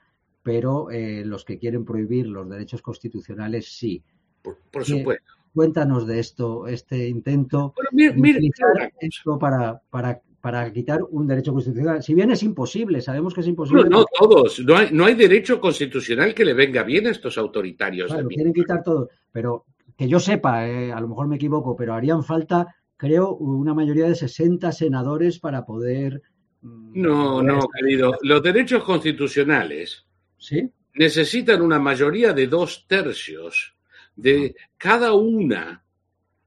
pero 0.44 0.92
eh, 0.92 1.24
los 1.26 1.46
que 1.46 1.58
quieren 1.58 1.86
prohibir 1.86 2.28
los 2.28 2.48
derechos 2.50 2.82
constitucionales 2.82 3.74
sí. 3.74 4.04
Por, 4.42 4.58
por 4.70 4.84
supuesto. 4.84 5.34
Cuéntanos 5.56 6.06
de 6.08 6.20
esto, 6.20 6.68
este 6.68 7.08
intento 7.08 7.74
Pero 7.78 7.90
mira, 7.92 8.14
mira, 8.16 8.40
de 8.40 9.08
esto 9.08 9.38
para, 9.38 9.80
para, 9.90 10.20
para, 10.42 10.74
quitar 10.74 11.02
un 11.12 11.28
derecho 11.28 11.54
constitucional. 11.54 12.02
Si 12.02 12.16
bien 12.16 12.32
es 12.32 12.42
imposible, 12.42 13.02
sabemos 13.02 13.36
que 13.36 13.42
es 13.42 13.48
imposible. 13.48 13.84
No, 13.84 14.00
no 14.00 14.06
todos. 14.20 14.60
No 14.66 14.76
hay, 14.76 14.90
no 14.92 15.06
hay, 15.06 15.14
derecho 15.14 15.62
constitucional 15.62 16.34
que 16.34 16.44
le 16.44 16.54
venga 16.54 16.82
bien 16.84 17.06
a 17.06 17.12
estos 17.12 17.38
autoritarios. 17.38 18.12
Claro, 18.12 18.28
quieren 18.28 18.52
quitar 18.52 18.84
todo. 18.84 19.10
Pero 19.32 19.66
que 19.96 20.08
yo 20.08 20.20
sepa, 20.20 20.68
eh, 20.68 20.92
a 20.92 21.00
lo 21.00 21.08
mejor 21.08 21.28
me 21.28 21.36
equivoco, 21.36 21.76
pero 21.76 21.94
harían 21.94 22.24
falta, 22.24 22.76
creo, 22.98 23.36
una 23.36 23.76
mayoría 23.76 24.08
de 24.08 24.16
60 24.16 24.72
senadores 24.72 25.38
para 25.38 25.66
poder. 25.66 26.24
No, 26.64 27.44
no, 27.44 27.60
querido. 27.80 28.18
Los 28.24 28.42
derechos 28.42 28.84
constitucionales 28.84 30.08
¿Sí? 30.44 30.70
necesitan 30.96 31.62
una 31.62 31.80
mayoría 31.80 32.34
de 32.34 32.48
dos 32.48 32.86
tercios 32.88 33.76
de 34.16 34.56
cada 34.78 35.14
una 35.14 35.84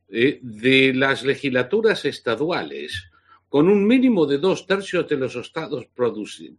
eh, 0.09 0.39
de 0.41 0.95
las 0.95 1.25
legislaturas 1.25 2.05
estaduales, 2.05 3.11
con 3.49 3.69
un 3.69 3.87
mínimo 3.87 4.27
de 4.27 4.39
dos 4.39 4.67
tercios 4.67 5.09
de 5.09 5.17
los 5.17 5.35
estados 5.35 5.89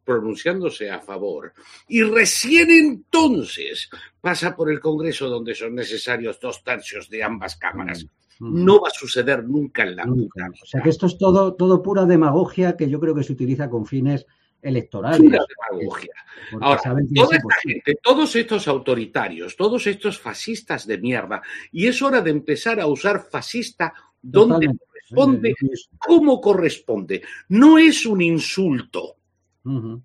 pronunciándose 0.03 0.89
a 0.89 0.99
favor. 0.99 1.53
Y 1.87 2.01
recién 2.01 2.71
entonces 2.71 3.89
pasa 4.19 4.55
por 4.55 4.71
el 4.71 4.79
Congreso 4.79 5.29
donde 5.29 5.53
son 5.53 5.75
necesarios 5.75 6.39
dos 6.39 6.63
tercios 6.63 7.09
de 7.09 7.23
ambas 7.23 7.55
cámaras. 7.55 8.05
Mm. 8.39 8.65
No 8.65 8.81
va 8.81 8.87
a 8.87 8.97
suceder 8.97 9.43
nunca 9.43 9.83
en 9.83 9.95
la 9.95 10.05
Nunca. 10.05 10.49
O 10.61 10.65
sea 10.65 10.81
que 10.81 10.89
esto 10.89 11.07
es 11.07 11.17
todo, 11.17 11.55
todo 11.55 11.81
pura 11.81 12.05
demagogia 12.05 12.75
que 12.75 12.89
yo 12.89 12.99
creo 12.99 13.15
que 13.15 13.23
se 13.23 13.33
utiliza 13.33 13.69
con 13.69 13.85
fines 13.85 14.25
electorales. 14.61 15.19
Pura 15.19 15.39
demagogia. 15.71 16.13
Ahora, 16.61 16.81
toda 17.15 17.35
esta 17.37 17.55
gente, 17.63 17.95
todos 18.01 18.35
estos 18.35 18.67
autoritarios, 18.67 19.55
todos 19.55 19.85
estos 19.87 20.19
fascistas 20.19 20.85
de 20.87 20.97
mierda, 20.97 21.41
y 21.71 21.87
es 21.87 22.01
hora 22.01 22.21
de 22.21 22.31
empezar 22.31 22.79
a 22.79 22.87
usar 22.87 23.27
fascista 23.29 23.93
donde 24.21 24.67
Totalmente. 24.67 24.85
corresponde, 24.85 25.55
como 25.99 26.41
corresponde. 26.41 27.21
No 27.49 27.77
es 27.77 28.05
un 28.05 28.21
insulto, 28.21 29.15
Uh 29.63 29.69
-huh. 29.81 30.01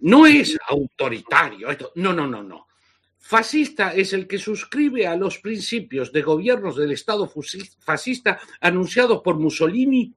no 0.00 0.26
es 0.26 0.56
autoritario. 0.68 1.68
No, 1.94 2.12
no, 2.12 2.26
no, 2.26 2.42
no. 2.42 2.66
Fascista 3.16 3.92
es 3.94 4.12
el 4.12 4.26
que 4.26 4.38
suscribe 4.38 5.06
a 5.06 5.14
los 5.16 5.38
principios 5.38 6.10
de 6.12 6.22
gobiernos 6.22 6.76
del 6.76 6.92
Estado 6.92 7.30
fascista 7.80 8.38
anunciados 8.60 9.20
por 9.22 9.36
Mussolini 9.38 10.12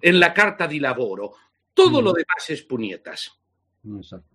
en 0.00 0.20
la 0.20 0.32
Carta 0.32 0.66
di 0.68 0.78
Lavoro. 0.78 1.32
Todo 1.76 2.00
lo 2.00 2.14
demás 2.14 2.48
es 2.48 2.62
puñetas. 2.62 3.38
Exacto. 3.84 4.34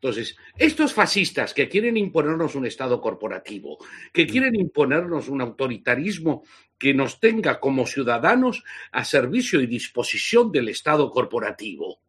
Entonces, 0.00 0.34
estos 0.56 0.94
fascistas 0.94 1.52
que 1.52 1.68
quieren 1.68 1.98
imponernos 1.98 2.54
un 2.54 2.64
Estado 2.64 3.02
corporativo, 3.02 3.76
que 4.14 4.26
quieren 4.26 4.54
imponernos 4.54 5.28
un 5.28 5.42
autoritarismo 5.42 6.44
que 6.78 6.94
nos 6.94 7.20
tenga 7.20 7.60
como 7.60 7.86
ciudadanos 7.86 8.64
a 8.92 9.04
servicio 9.04 9.60
y 9.60 9.66
disposición 9.66 10.50
del 10.50 10.70
Estado 10.70 11.10
corporativo, 11.10 12.00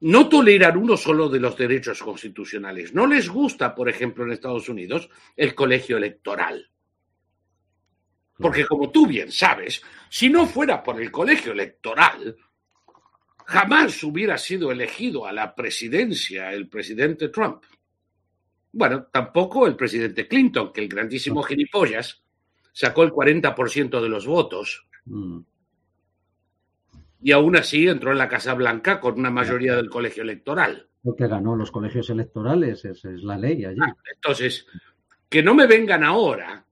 no 0.00 0.28
toleran 0.28 0.76
uno 0.76 0.98
solo 0.98 1.30
de 1.30 1.40
los 1.40 1.56
derechos 1.56 2.02
constitucionales. 2.02 2.92
No 2.92 3.06
les 3.06 3.30
gusta, 3.30 3.74
por 3.74 3.88
ejemplo, 3.88 4.24
en 4.24 4.32
Estados 4.32 4.68
Unidos, 4.68 5.08
el 5.34 5.54
colegio 5.54 5.96
electoral. 5.96 6.70
Porque 8.38 8.64
como 8.64 8.90
tú 8.90 9.06
bien 9.06 9.32
sabes, 9.32 9.82
si 10.08 10.28
no 10.28 10.46
fuera 10.46 10.82
por 10.82 11.00
el 11.00 11.10
colegio 11.10 11.52
electoral, 11.52 12.36
jamás 13.44 14.02
hubiera 14.04 14.38
sido 14.38 14.70
elegido 14.70 15.26
a 15.26 15.32
la 15.32 15.54
presidencia 15.54 16.52
el 16.52 16.68
presidente 16.68 17.28
Trump. 17.28 17.64
Bueno, 18.72 19.06
tampoco 19.12 19.66
el 19.66 19.74
presidente 19.74 20.28
Clinton, 20.28 20.72
que 20.72 20.82
el 20.82 20.88
grandísimo 20.88 21.42
gilipollas 21.42 22.22
sacó 22.72 23.02
el 23.02 23.10
40% 23.10 24.00
de 24.00 24.08
los 24.08 24.26
votos. 24.26 24.86
Mm 25.04 25.40
y 27.20 27.32
aún 27.32 27.56
así 27.56 27.88
entró 27.88 28.12
en 28.12 28.18
la 28.18 28.28
Casa 28.28 28.54
Blanca 28.54 29.00
con 29.00 29.18
una 29.18 29.30
mayoría 29.30 29.74
del 29.74 29.90
colegio 29.90 30.22
electoral. 30.22 30.88
Porque 31.02 31.26
ganó 31.26 31.56
los 31.56 31.70
colegios 31.70 32.10
electorales, 32.10 32.84
esa 32.84 33.10
es 33.10 33.22
la 33.22 33.36
ley 33.36 33.64
allí. 33.64 33.78
Ah, 33.82 33.94
entonces, 34.14 34.66
que 35.28 35.42
no 35.42 35.54
me 35.54 35.66
vengan 35.66 36.04
ahora 36.04 36.64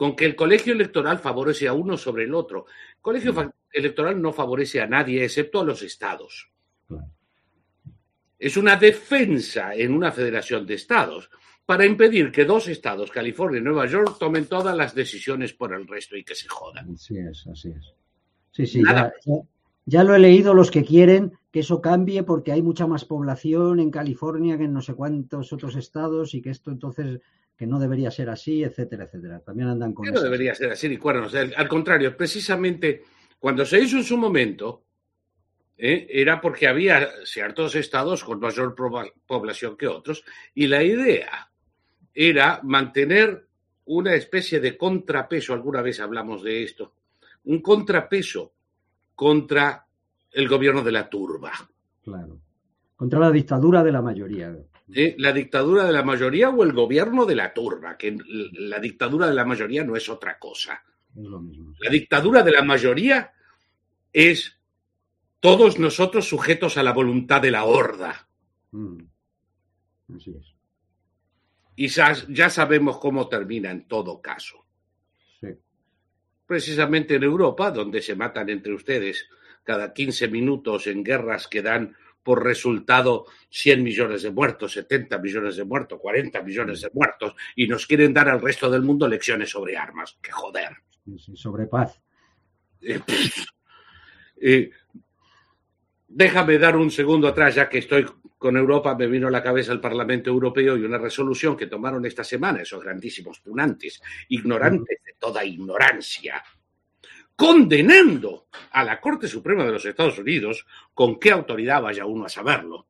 con 0.00 0.16
que 0.16 0.24
el 0.24 0.34
colegio 0.34 0.72
electoral 0.72 1.18
favorece 1.18 1.68
a 1.68 1.74
uno 1.74 1.94
sobre 1.94 2.24
el 2.24 2.32
otro. 2.32 2.64
El 2.94 3.02
colegio 3.02 3.52
electoral 3.70 4.22
no 4.22 4.32
favorece 4.32 4.80
a 4.80 4.86
nadie 4.86 5.22
excepto 5.22 5.60
a 5.60 5.64
los 5.64 5.82
estados. 5.82 6.50
Es 8.38 8.56
una 8.56 8.76
defensa 8.76 9.74
en 9.74 9.92
una 9.92 10.10
federación 10.10 10.64
de 10.64 10.72
estados 10.72 11.28
para 11.66 11.84
impedir 11.84 12.32
que 12.32 12.46
dos 12.46 12.66
estados, 12.68 13.10
California 13.10 13.60
y 13.60 13.62
Nueva 13.62 13.84
York, 13.84 14.16
tomen 14.18 14.46
todas 14.46 14.74
las 14.74 14.94
decisiones 14.94 15.52
por 15.52 15.74
el 15.74 15.86
resto 15.86 16.16
y 16.16 16.24
que 16.24 16.34
se 16.34 16.48
jodan. 16.48 16.94
Así 16.94 17.18
es, 17.18 17.46
así 17.46 17.68
es. 17.68 17.94
Sí, 18.52 18.66
sí, 18.66 18.82
ya 19.84 20.02
lo 20.02 20.14
he 20.14 20.18
leído 20.18 20.54
los 20.54 20.70
que 20.70 20.82
quieren 20.82 21.32
que 21.50 21.60
eso 21.60 21.82
cambie 21.82 22.22
porque 22.22 22.52
hay 22.52 22.62
mucha 22.62 22.86
más 22.86 23.04
población 23.04 23.80
en 23.80 23.90
California 23.90 24.56
que 24.56 24.64
en 24.64 24.72
no 24.72 24.80
sé 24.80 24.94
cuántos 24.94 25.52
otros 25.52 25.76
estados 25.76 26.32
y 26.34 26.40
que 26.40 26.48
esto 26.48 26.70
entonces 26.70 27.20
que 27.60 27.66
no 27.66 27.78
debería 27.78 28.10
ser 28.10 28.30
así, 28.30 28.64
etcétera, 28.64 29.04
etcétera. 29.04 29.40
También 29.40 29.68
andan 29.68 29.92
con 29.92 30.06
eso. 30.06 30.14
No 30.14 30.22
debería 30.22 30.54
ser 30.54 30.72
así, 30.72 30.88
ni 30.88 30.96
cuernos. 30.96 31.34
Al 31.34 31.68
contrario, 31.68 32.16
precisamente 32.16 33.02
cuando 33.38 33.66
se 33.66 33.78
hizo 33.78 33.98
en 33.98 34.04
su 34.04 34.16
momento, 34.16 34.84
¿eh? 35.76 36.06
era 36.08 36.40
porque 36.40 36.66
había 36.66 37.06
ciertos 37.26 37.74
estados 37.74 38.24
con 38.24 38.40
mayor 38.40 38.74
población 39.26 39.76
que 39.76 39.88
otros 39.88 40.24
y 40.54 40.68
la 40.68 40.82
idea 40.82 41.50
era 42.14 42.60
mantener 42.62 43.46
una 43.84 44.14
especie 44.14 44.58
de 44.58 44.78
contrapeso, 44.78 45.52
alguna 45.52 45.82
vez 45.82 46.00
hablamos 46.00 46.42
de 46.42 46.62
esto, 46.62 46.94
un 47.44 47.60
contrapeso 47.60 48.54
contra 49.14 49.86
el 50.32 50.48
gobierno 50.48 50.80
de 50.80 50.92
la 50.92 51.10
turba. 51.10 51.52
Claro. 52.02 52.40
Contra 52.96 53.18
la 53.18 53.30
dictadura 53.30 53.82
de 53.82 53.92
la 53.92 54.00
mayoría. 54.00 54.56
La 55.18 55.32
dictadura 55.32 55.84
de 55.84 55.92
la 55.92 56.02
mayoría 56.02 56.50
o 56.50 56.62
el 56.62 56.72
gobierno 56.72 57.24
de 57.24 57.36
la 57.36 57.52
turba, 57.52 57.96
que 57.96 58.16
la 58.26 58.78
dictadura 58.78 59.28
de 59.28 59.34
la 59.34 59.44
mayoría 59.44 59.84
no 59.84 59.96
es 59.96 60.08
otra 60.08 60.38
cosa. 60.38 60.82
La 61.14 61.90
dictadura 61.90 62.42
de 62.42 62.52
la 62.52 62.62
mayoría 62.62 63.32
es 64.12 64.58
todos 65.40 65.78
nosotros 65.78 66.28
sujetos 66.28 66.76
a 66.76 66.82
la 66.82 66.92
voluntad 66.92 67.40
de 67.40 67.50
la 67.50 67.64
horda. 67.64 68.28
Mm. 68.72 68.98
Así 70.16 70.30
es. 70.30 70.54
Y 71.76 71.88
ya 71.88 72.50
sabemos 72.50 72.98
cómo 72.98 73.28
termina 73.28 73.70
en 73.70 73.88
todo 73.88 74.20
caso 74.20 74.60
precisamente 76.50 77.14
en 77.14 77.22
Europa, 77.22 77.70
donde 77.70 78.02
se 78.02 78.16
matan 78.16 78.50
entre 78.50 78.74
ustedes 78.74 79.28
cada 79.62 79.92
15 79.92 80.26
minutos 80.26 80.88
en 80.88 81.04
guerras 81.04 81.46
que 81.46 81.62
dan 81.62 81.94
por 82.22 82.44
resultado 82.44 83.26
100 83.50 83.82
millones 83.82 84.22
de 84.22 84.30
muertos, 84.30 84.72
70 84.72 85.18
millones 85.18 85.56
de 85.56 85.64
muertos, 85.64 85.98
40 86.00 86.42
millones 86.42 86.80
de 86.82 86.90
muertos, 86.92 87.34
y 87.56 87.66
nos 87.66 87.86
quieren 87.86 88.12
dar 88.12 88.28
al 88.28 88.40
resto 88.40 88.70
del 88.70 88.82
mundo 88.82 89.08
lecciones 89.08 89.50
sobre 89.50 89.76
armas. 89.76 90.18
¡Qué 90.20 90.30
joder! 90.30 90.76
sobre 91.16 91.66
paz. 91.66 92.00
Eh, 92.80 93.00
eh, 94.40 94.70
déjame 96.08 96.58
dar 96.58 96.76
un 96.76 96.90
segundo 96.90 97.28
atrás, 97.28 97.54
ya 97.54 97.68
que 97.68 97.78
estoy 97.78 98.06
con 98.38 98.56
Europa, 98.56 98.94
me 98.94 99.06
vino 99.06 99.28
a 99.28 99.30
la 99.30 99.42
cabeza 99.42 99.72
el 99.72 99.80
Parlamento 99.80 100.30
Europeo 100.30 100.76
y 100.76 100.82
una 100.82 100.98
resolución 100.98 101.56
que 101.56 101.66
tomaron 101.66 102.06
esta 102.06 102.24
semana 102.24 102.62
esos 102.62 102.82
grandísimos 102.82 103.40
punantes, 103.40 104.00
ignorantes 104.28 104.98
de 105.04 105.14
toda 105.18 105.44
ignorancia, 105.44 106.42
condenando 107.40 108.48
a 108.72 108.84
la 108.84 109.00
Corte 109.00 109.26
Suprema 109.26 109.64
de 109.64 109.72
los 109.72 109.86
Estados 109.86 110.18
Unidos, 110.18 110.66
con 110.92 111.18
qué 111.18 111.30
autoridad 111.30 111.80
vaya 111.80 112.04
uno 112.04 112.26
a 112.26 112.28
saberlo, 112.28 112.86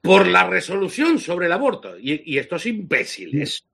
por 0.00 0.26
la 0.26 0.48
resolución 0.48 1.18
sobre 1.18 1.44
el 1.44 1.52
aborto. 1.52 1.98
Y, 1.98 2.32
y 2.32 2.38
estos 2.38 2.64
imbéciles 2.64 3.66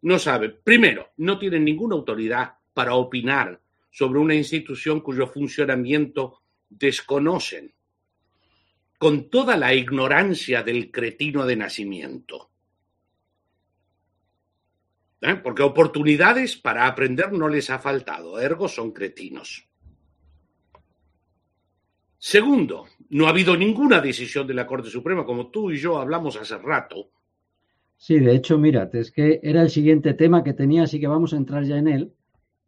no 0.00 0.18
saben, 0.18 0.56
primero, 0.64 1.10
no 1.18 1.38
tienen 1.38 1.66
ninguna 1.66 1.96
autoridad 1.96 2.54
para 2.72 2.94
opinar 2.94 3.60
sobre 3.90 4.20
una 4.20 4.34
institución 4.34 5.02
cuyo 5.02 5.26
funcionamiento 5.26 6.40
desconocen 6.70 7.74
con 8.96 9.28
toda 9.28 9.58
la 9.58 9.74
ignorancia 9.74 10.62
del 10.62 10.90
cretino 10.90 11.44
de 11.44 11.56
nacimiento. 11.56 12.47
¿Eh? 15.20 15.34
Porque 15.36 15.62
oportunidades 15.62 16.56
para 16.56 16.86
aprender 16.86 17.32
no 17.32 17.48
les 17.48 17.70
ha 17.70 17.78
faltado, 17.78 18.40
ergo 18.40 18.68
son 18.68 18.92
cretinos. 18.92 19.68
Segundo, 22.18 22.86
no 23.10 23.26
ha 23.26 23.30
habido 23.30 23.56
ninguna 23.56 24.00
decisión 24.00 24.46
de 24.46 24.54
la 24.54 24.66
Corte 24.66 24.90
Suprema, 24.90 25.24
como 25.24 25.50
tú 25.50 25.70
y 25.70 25.78
yo 25.78 25.98
hablamos 25.98 26.36
hace 26.36 26.58
rato. 26.58 27.10
Sí, 27.96 28.18
de 28.18 28.34
hecho, 28.34 28.58
mírate, 28.58 29.00
es 29.00 29.10
que 29.10 29.40
era 29.42 29.62
el 29.62 29.70
siguiente 29.70 30.14
tema 30.14 30.44
que 30.44 30.52
tenía, 30.52 30.84
así 30.84 31.00
que 31.00 31.06
vamos 31.08 31.32
a 31.32 31.36
entrar 31.36 31.64
ya 31.64 31.76
en 31.76 31.88
él. 31.88 32.12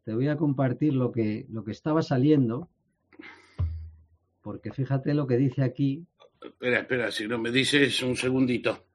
Te 0.04 0.14
voy 0.14 0.28
a 0.28 0.36
compartir 0.36 0.94
lo 0.94 1.12
que, 1.12 1.46
lo 1.50 1.62
que 1.62 1.72
estaba 1.72 2.02
saliendo, 2.02 2.68
porque 4.40 4.72
fíjate 4.72 5.14
lo 5.14 5.26
que 5.26 5.36
dice 5.36 5.62
aquí, 5.62 6.06
Espera, 6.42 6.80
espera, 6.80 7.10
si 7.10 7.28
no 7.28 7.38
me 7.38 7.50
dices 7.50 8.02
un 8.02 8.16
segundito. 8.16 8.86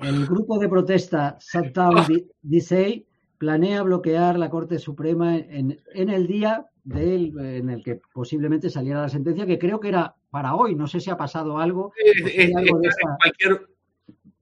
El 0.00 0.26
grupo 0.26 0.58
de 0.58 0.68
protesta 0.68 1.38
Shutdown 1.40 1.98
ah. 1.98 2.08
DCA 2.42 3.02
planea 3.38 3.82
bloquear 3.82 4.38
la 4.38 4.50
Corte 4.50 4.78
Suprema 4.78 5.36
en, 5.36 5.80
el 5.94 6.26
día 6.26 6.66
en 6.90 7.70
el 7.70 7.82
que 7.82 8.00
posiblemente 8.12 8.70
saliera 8.70 9.02
la 9.02 9.08
sentencia, 9.08 9.46
que 9.46 9.58
creo 9.58 9.80
que 9.80 9.88
era 9.88 10.14
para 10.30 10.54
hoy. 10.54 10.74
No 10.74 10.86
sé 10.86 11.00
si 11.00 11.10
ha 11.10 11.16
pasado 11.16 11.58
algo. 11.58 11.92
Eh, 11.96 12.48
eh, 12.48 12.52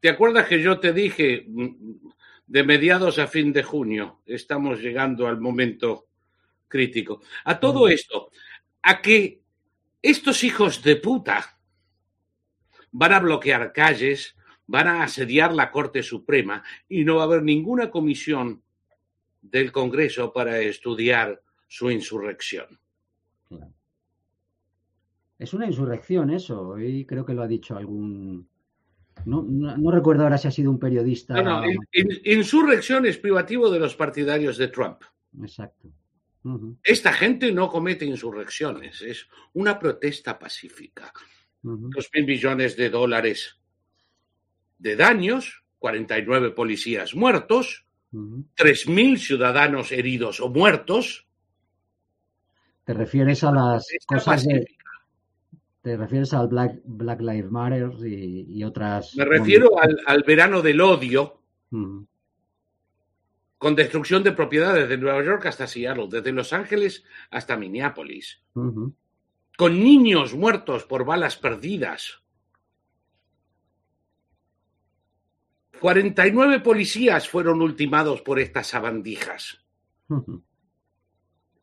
¿Te 0.01 0.09
acuerdas 0.09 0.47
que 0.47 0.61
yo 0.61 0.81
te 0.81 0.93
dije 0.93 1.45
mm, 1.49 1.69
de 2.47 2.65
mediados 2.65 3.19
a 3.19 3.27
fin 3.27 3.53
de 3.53 3.63
junio? 3.63 4.21
Estamos 4.27 4.81
llegando 4.81 5.29
al 5.29 5.41
momento 5.41 6.07
crítico. 6.67 7.21
A 7.45 7.61
todo 7.61 7.89
esto, 7.89 8.31
a 8.83 9.01
que 9.01 9.43
estos 10.01 10.43
hijos 10.43 10.83
de 10.83 10.97
puta 10.97 11.59
van 12.91 13.13
a 13.13 13.21
bloquear 13.21 13.73
calles, 13.73 14.37
van 14.67 14.89
a 14.89 15.03
asediar 15.03 15.53
la 15.53 15.71
Corte 15.71 16.03
Suprema 16.03 16.63
y 16.89 17.05
no 17.05 17.17
va 17.17 17.23
a 17.23 17.25
haber 17.27 17.43
ninguna 17.43 17.91
comisión 17.91 18.63
del 19.41 19.73
Congreso 19.73 20.33
para 20.33 20.59
estudiar 20.61 21.43
su 21.67 21.91
insurrección. 21.91 22.79
Es 25.39 25.53
una 25.53 25.67
insurrección 25.67 26.31
eso, 26.31 26.79
y 26.79 27.05
creo 27.05 27.25
que 27.27 27.35
lo 27.35 27.43
ha 27.43 27.49
dicho 27.49 27.77
algún... 27.77 28.49
No, 29.27 29.91
recuerdo 29.91 30.23
ahora 30.23 30.39
si 30.39 30.49
ha 30.49 30.53
sido 30.53 30.71
un 30.71 30.79
periodista. 30.79 31.43
No, 31.43 31.63
no, 31.63 31.69
insurrección 32.25 33.07
es 33.07 33.19
privativo 33.19 33.69
de 33.71 33.79
los 33.79 33.95
partidarios 33.95 34.57
de 34.57 34.69
Trump. 34.69 35.03
Exacto. 35.41 35.89
Esta 36.83 37.13
gente 37.13 37.53
no 37.53 37.69
comete 37.69 38.05
insurrecciones, 38.05 39.03
es 39.03 39.29
una 39.53 39.79
protesta 39.79 40.39
pacífica. 40.39 41.13
Dos 41.63 42.11
mil 42.15 42.27
millones 42.27 42.77
de 42.77 42.91
dólares 42.91 43.62
de 44.83 44.97
daños, 44.97 45.63
49 45.79 46.51
policías 46.51 47.15
muertos, 47.15 47.87
tres 48.55 48.89
mil 48.89 49.19
ciudadanos 49.19 49.93
heridos 49.93 50.41
o 50.41 50.49
muertos. 50.49 51.27
¿Te 52.85 52.93
refieres 52.93 53.43
a 53.45 53.53
las 53.53 53.87
cosas 54.07 54.45
de, 54.45 54.67
Te 55.81 55.97
refieres 55.97 56.35
al 56.35 56.49
Black, 56.49 56.81
Black 56.85 57.21
Lives 57.21 57.51
Matter 57.51 57.91
y, 58.05 58.47
y 58.49 58.65
otras. 58.65 59.17
Me 59.17 59.25
refiero 59.25 59.81
al, 59.81 59.99
al 60.07 60.23
verano 60.25 60.61
del 60.61 60.81
odio, 60.81 61.43
Mm, 61.73 62.05
con 63.57 63.75
destrucción 63.75 64.23
de 64.23 64.33
propiedades 64.33 64.89
de 64.89 64.99
Nueva 64.99 65.25
York 65.25 65.47
hasta 65.47 65.67
Seattle, 65.67 66.09
desde 66.11 66.33
Los 66.33 66.53
Ángeles 66.53 67.05
hasta 67.31 67.57
Minneapolis, 67.57 68.43
con 68.53 69.83
niños 69.83 70.35
muertos 70.35 70.85
por 70.85 71.05
balas 71.05 71.37
perdidas. 71.37 72.22
49 75.83 76.61
policías 76.61 77.29
fueron 77.29 77.61
ultimados 77.61 78.23
por 78.23 78.39
estas 78.39 78.69
sabandijas. 78.69 79.59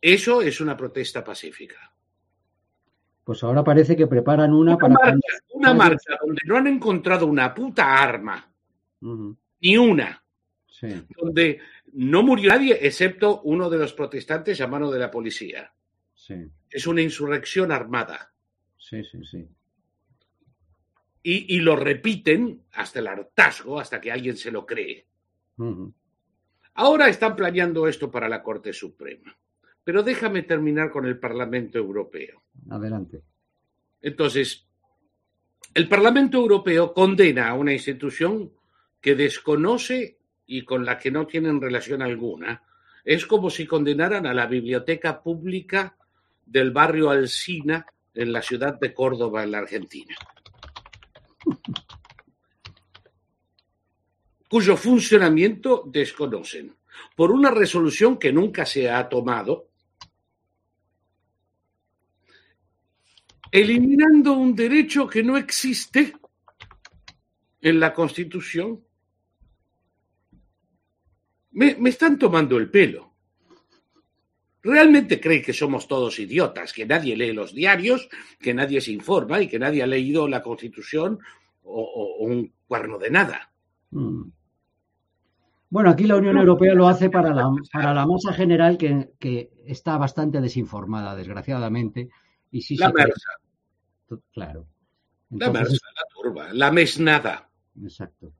Eso 0.01 0.41
es 0.41 0.59
una 0.59 0.75
protesta 0.75 1.23
pacífica. 1.23 1.93
Pues 3.23 3.41
ahora 3.45 3.63
parece 3.63 3.95
que 3.95 4.07
preparan 4.07 4.53
una, 4.53 4.75
Una 4.75 4.77
para. 4.77 4.93
marcha, 4.93 5.37
una 5.53 5.73
marcha 5.73 6.17
donde 6.21 6.41
no 6.45 6.57
han 6.57 6.67
encontrado 6.67 7.27
una 7.27 7.53
puta 7.53 7.95
arma, 7.95 8.51
ni 9.61 9.77
una, 9.77 10.21
Sí, 10.67 10.87
donde 11.17 11.59
no 11.93 12.21
murió 12.21 12.49
nadie 12.49 12.77
excepto 12.81 13.41
uno 13.43 13.69
de 13.69 13.77
los 13.77 13.93
protestantes 13.93 14.59
a 14.59 14.67
mano 14.67 14.91
de 14.91 14.99
la 14.99 15.09
policía. 15.09 15.71
sí, 16.13 16.35
Es 16.69 16.87
una 16.87 17.01
insurrección 17.01 17.71
armada. 17.71 18.33
sí, 18.77 19.01
sí, 19.05 19.23
sí. 19.23 19.47
Y, 21.21 21.55
y 21.55 21.59
lo 21.59 21.75
repiten 21.75 22.63
hasta 22.73 22.99
el 22.99 23.07
hartazgo, 23.07 23.79
hasta 23.79 23.99
que 23.99 24.11
alguien 24.11 24.37
se 24.37 24.51
lo 24.51 24.65
cree. 24.65 25.05
Ahora 26.75 27.09
están 27.09 27.35
planeando 27.35 27.87
esto 27.87 28.09
para 28.09 28.29
la 28.29 28.41
Corte 28.41 28.71
Suprema. 28.71 29.37
Pero 29.83 30.03
déjame 30.03 30.43
terminar 30.43 30.91
con 30.91 31.05
el 31.05 31.17
Parlamento 31.17 31.77
Europeo. 31.77 32.43
Adelante. 32.69 33.21
Entonces, 34.01 34.65
el 35.73 35.87
Parlamento 35.87 36.37
Europeo 36.37 36.93
condena 36.93 37.49
a 37.49 37.53
una 37.53 37.73
institución 37.73 38.51
que 39.01 39.15
desconoce 39.15 40.17
y 40.45 40.63
con 40.63 40.85
la 40.85 40.97
que 40.97 41.11
no 41.11 41.27
tienen 41.27 41.61
relación 41.61 42.01
alguna. 42.01 42.63
Es 43.03 43.25
como 43.25 43.49
si 43.49 43.65
condenaran 43.65 44.25
a 44.25 44.33
la 44.33 44.47
biblioteca 44.47 45.21
pública 45.21 45.95
del 46.45 46.71
barrio 46.71 47.09
Alsina 47.09 47.85
en 48.13 48.33
la 48.33 48.41
ciudad 48.41 48.79
de 48.79 48.93
Córdoba, 48.93 49.43
en 49.43 49.51
la 49.51 49.59
Argentina. 49.59 50.15
Cuyo 54.49 54.75
funcionamiento 54.75 55.83
desconocen 55.85 56.75
por 57.15 57.31
una 57.31 57.51
resolución 57.51 58.17
que 58.17 58.33
nunca 58.33 58.65
se 58.65 58.89
ha 58.89 59.07
tomado, 59.07 59.69
eliminando 63.51 64.33
un 64.33 64.55
derecho 64.55 65.07
que 65.07 65.23
no 65.23 65.37
existe 65.37 66.13
en 67.61 67.79
la 67.79 67.93
Constitución. 67.93 68.83
Me, 71.51 71.75
me 71.75 71.89
están 71.89 72.17
tomando 72.17 72.57
el 72.57 72.69
pelo. 72.69 73.08
¿Realmente 74.61 75.19
creen 75.21 75.41
que 75.43 75.53
somos 75.53 75.87
todos 75.87 76.19
idiotas, 76.19 76.73
que 76.73 76.85
nadie 76.85 77.15
lee 77.15 77.31
los 77.33 77.53
diarios, 77.53 78.09
que 78.39 78.53
nadie 78.53 78.81
se 78.81 78.91
informa 78.91 79.41
y 79.41 79.47
que 79.47 79.57
nadie 79.59 79.81
ha 79.83 79.87
leído 79.87 80.27
la 80.27 80.41
Constitución 80.41 81.19
o, 81.63 81.81
o- 81.81 82.23
o 82.23 82.25
un 82.25 82.51
cuerno 82.67 82.97
de 82.97 83.09
nada? 83.11 83.51
Mm. 83.91 84.23
Bueno, 85.71 85.91
aquí 85.91 86.05
la 86.05 86.17
Unión 86.17 86.37
Europea 86.37 86.73
lo 86.73 86.87
hace 86.87 87.09
para 87.11 87.31
la, 87.33 87.47
para 87.71 87.93
la 87.93 88.05
masa 88.05 88.33
general 88.33 88.77
que, 88.77 89.11
que 89.19 89.51
está 89.65 89.97
bastante 89.97 90.41
desinformada, 90.41 91.15
desgraciadamente. 91.15 92.09
Y 92.51 92.61
sí 92.61 92.75
La 92.75 92.87
se 92.87 92.93
cree- 92.93 93.05
mersa, 93.05 93.29
Claro. 94.33 94.67
la 95.29 95.51
mersa, 95.51 95.87
la 95.95 96.01
turba, 96.11 96.53
la 96.53 96.71
mesnada. 96.71 97.49
Exacto. 97.83 98.33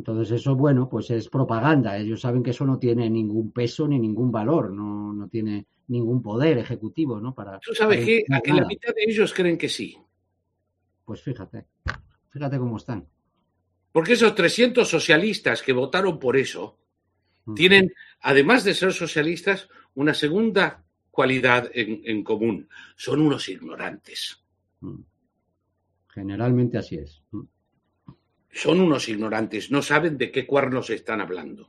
Entonces 0.00 0.40
eso, 0.40 0.56
bueno, 0.56 0.88
pues 0.88 1.10
es 1.10 1.28
propaganda. 1.28 1.96
Ellos 1.98 2.22
saben 2.22 2.42
que 2.42 2.50
eso 2.50 2.64
no 2.64 2.78
tiene 2.78 3.10
ningún 3.10 3.52
peso 3.52 3.86
ni 3.86 3.98
ningún 3.98 4.32
valor, 4.32 4.70
no, 4.72 5.12
no 5.12 5.28
tiene 5.28 5.66
ningún 5.88 6.22
poder 6.22 6.56
ejecutivo, 6.58 7.20
¿no? 7.20 7.34
Para, 7.34 7.58
¿Tú 7.60 7.74
sabes 7.74 7.98
para 7.98 8.06
qué? 8.06 8.18
imponer 8.20 8.38
Aquí 8.38 8.52
la 8.52 8.66
mitad 8.66 8.94
de 8.94 9.02
ellos 9.06 9.34
creen 9.34 9.58
que 9.58 9.68
sí. 9.68 9.96
Pues 11.04 11.20
fíjate, 11.22 11.66
fíjate 12.30 12.58
cómo 12.58 12.78
están. 12.78 13.06
Porque 13.92 14.14
esos 14.14 14.34
300 14.34 14.88
socialistas 14.88 15.62
que 15.62 15.72
votaron 15.72 16.18
por 16.18 16.36
eso 16.36 16.78
Mm. 17.44 17.54
tienen, 17.54 17.92
además 18.20 18.64
de 18.64 18.74
ser 18.74 18.92
socialistas, 18.92 19.68
una 19.94 20.14
segunda 20.14 20.84
cualidad 21.10 21.70
en, 21.74 22.02
en 22.04 22.22
común. 22.22 22.68
Son 22.96 23.20
unos 23.20 23.48
ignorantes. 23.48 24.42
Mm. 24.80 25.00
Generalmente 26.08 26.78
así 26.78 26.96
es. 26.96 27.22
Son 28.52 28.80
unos 28.80 29.08
ignorantes. 29.08 29.70
No 29.70 29.80
saben 29.82 30.18
de 30.18 30.30
qué 30.30 30.46
cuernos 30.46 30.90
están 30.90 31.20
hablando. 31.20 31.68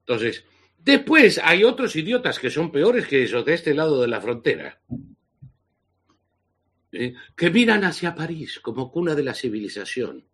Entonces, 0.00 0.44
después 0.78 1.40
hay 1.42 1.64
otros 1.64 1.94
idiotas 1.96 2.38
que 2.38 2.50
son 2.50 2.70
peores 2.72 3.06
que 3.06 3.22
esos 3.24 3.44
de 3.44 3.54
este 3.54 3.74
lado 3.74 4.00
de 4.00 4.08
la 4.08 4.20
frontera. 4.20 4.80
¿eh? 6.92 7.12
que 7.34 7.50
miran 7.50 7.82
hacia 7.84 8.14
París 8.14 8.60
como 8.60 8.90
cuna 8.92 9.14
de 9.16 9.24
la 9.24 9.34
civilización. 9.34 10.24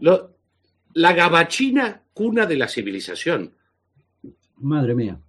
Lo- 0.00 0.36
la 0.94 1.12
gabachina 1.14 2.02
cuna 2.12 2.46
de 2.46 2.56
la 2.56 2.68
civilización. 2.68 3.54
Madre 4.58 4.94
mía. 4.94 5.20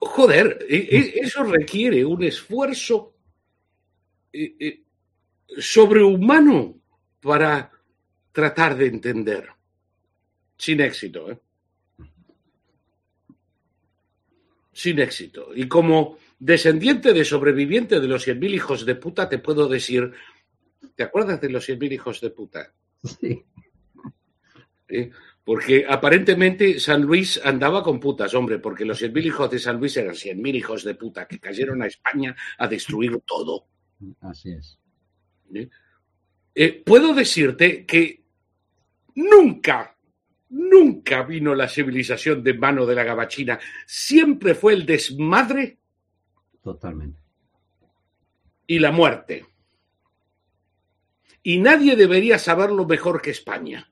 Joder, 0.00 0.64
e- 0.68 0.76
e- 0.90 1.20
eso 1.20 1.42
requiere 1.44 2.04
un 2.04 2.22
esfuerzo 2.22 3.13
eh, 4.34 4.56
eh, 4.58 4.82
sobrehumano 5.58 6.80
para 7.20 7.70
tratar 8.32 8.76
de 8.76 8.86
entender. 8.86 9.48
Sin 10.56 10.80
éxito, 10.80 11.30
¿eh? 11.30 11.38
Sin 14.72 14.98
éxito. 14.98 15.50
Y 15.54 15.68
como 15.68 16.18
descendiente 16.40 17.12
de 17.12 17.24
sobreviviente 17.24 18.00
de 18.00 18.08
los 18.08 18.26
100.000 18.26 18.54
hijos 18.54 18.84
de 18.84 18.96
puta, 18.96 19.28
te 19.28 19.38
puedo 19.38 19.68
decir, 19.68 20.12
¿te 20.96 21.04
acuerdas 21.04 21.40
de 21.40 21.50
los 21.50 21.68
100.000 21.68 21.92
hijos 21.92 22.20
de 22.20 22.30
puta? 22.30 22.72
Sí. 23.04 23.44
¿Eh? 24.88 25.10
Porque 25.44 25.86
aparentemente 25.88 26.80
San 26.80 27.02
Luis 27.02 27.40
andaba 27.44 27.84
con 27.84 28.00
putas, 28.00 28.34
hombre, 28.34 28.58
porque 28.58 28.84
los 28.84 29.00
100.000 29.00 29.26
hijos 29.26 29.50
de 29.50 29.58
San 29.60 29.78
Luis 29.78 29.96
eran 29.96 30.14
100.000 30.14 30.56
hijos 30.56 30.82
de 30.82 30.96
puta 30.96 31.28
que 31.28 31.38
cayeron 31.38 31.82
a 31.82 31.86
España 31.86 32.34
a 32.58 32.66
destruir 32.66 33.20
todo. 33.24 33.68
Así 34.20 34.52
es. 34.52 34.78
¿eh? 35.54 35.68
Eh, 36.54 36.82
puedo 36.84 37.14
decirte 37.14 37.84
que 37.84 38.24
nunca, 39.14 39.96
nunca 40.50 41.22
vino 41.22 41.54
la 41.54 41.68
civilización 41.68 42.42
de 42.42 42.54
mano 42.54 42.86
de 42.86 42.94
la 42.94 43.04
gabachina. 43.04 43.58
Siempre 43.86 44.54
fue 44.54 44.74
el 44.74 44.86
desmadre 44.86 45.78
Totalmente. 46.62 47.18
y 48.66 48.78
la 48.78 48.92
muerte. 48.92 49.46
Y 51.42 51.58
nadie 51.58 51.96
debería 51.96 52.38
saberlo 52.38 52.86
mejor 52.86 53.20
que 53.20 53.30
España. 53.30 53.90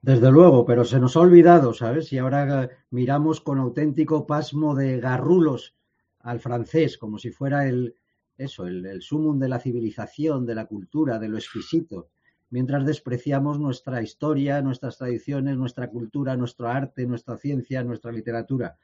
Desde 0.00 0.30
luego, 0.30 0.64
pero 0.66 0.84
se 0.84 1.00
nos 1.00 1.16
ha 1.16 1.20
olvidado, 1.20 1.72
¿sabes? 1.72 2.12
Y 2.12 2.18
ahora 2.18 2.64
eh, 2.64 2.70
miramos 2.90 3.40
con 3.40 3.58
auténtico 3.58 4.26
pasmo 4.26 4.74
de 4.74 5.00
garrulos 5.00 5.74
al 6.20 6.40
francés, 6.40 6.98
como 6.98 7.18
si 7.18 7.30
fuera 7.30 7.66
el 7.66 7.94
eso, 8.36 8.66
el, 8.66 8.84
el 8.86 9.02
sumum 9.02 9.38
de 9.38 9.48
la 9.48 9.58
civilización, 9.58 10.46
de 10.46 10.54
la 10.54 10.66
cultura, 10.66 11.18
de 11.18 11.28
lo 11.28 11.36
exquisito, 11.36 12.08
mientras 12.50 12.86
despreciamos 12.86 13.58
nuestra 13.58 14.02
historia, 14.02 14.62
nuestras 14.62 14.98
tradiciones, 14.98 15.56
nuestra 15.56 15.88
cultura, 15.90 16.36
nuestro 16.36 16.68
arte, 16.68 17.06
nuestra 17.06 17.36
ciencia, 17.36 17.82
nuestra 17.82 18.12
literatura. 18.12 18.76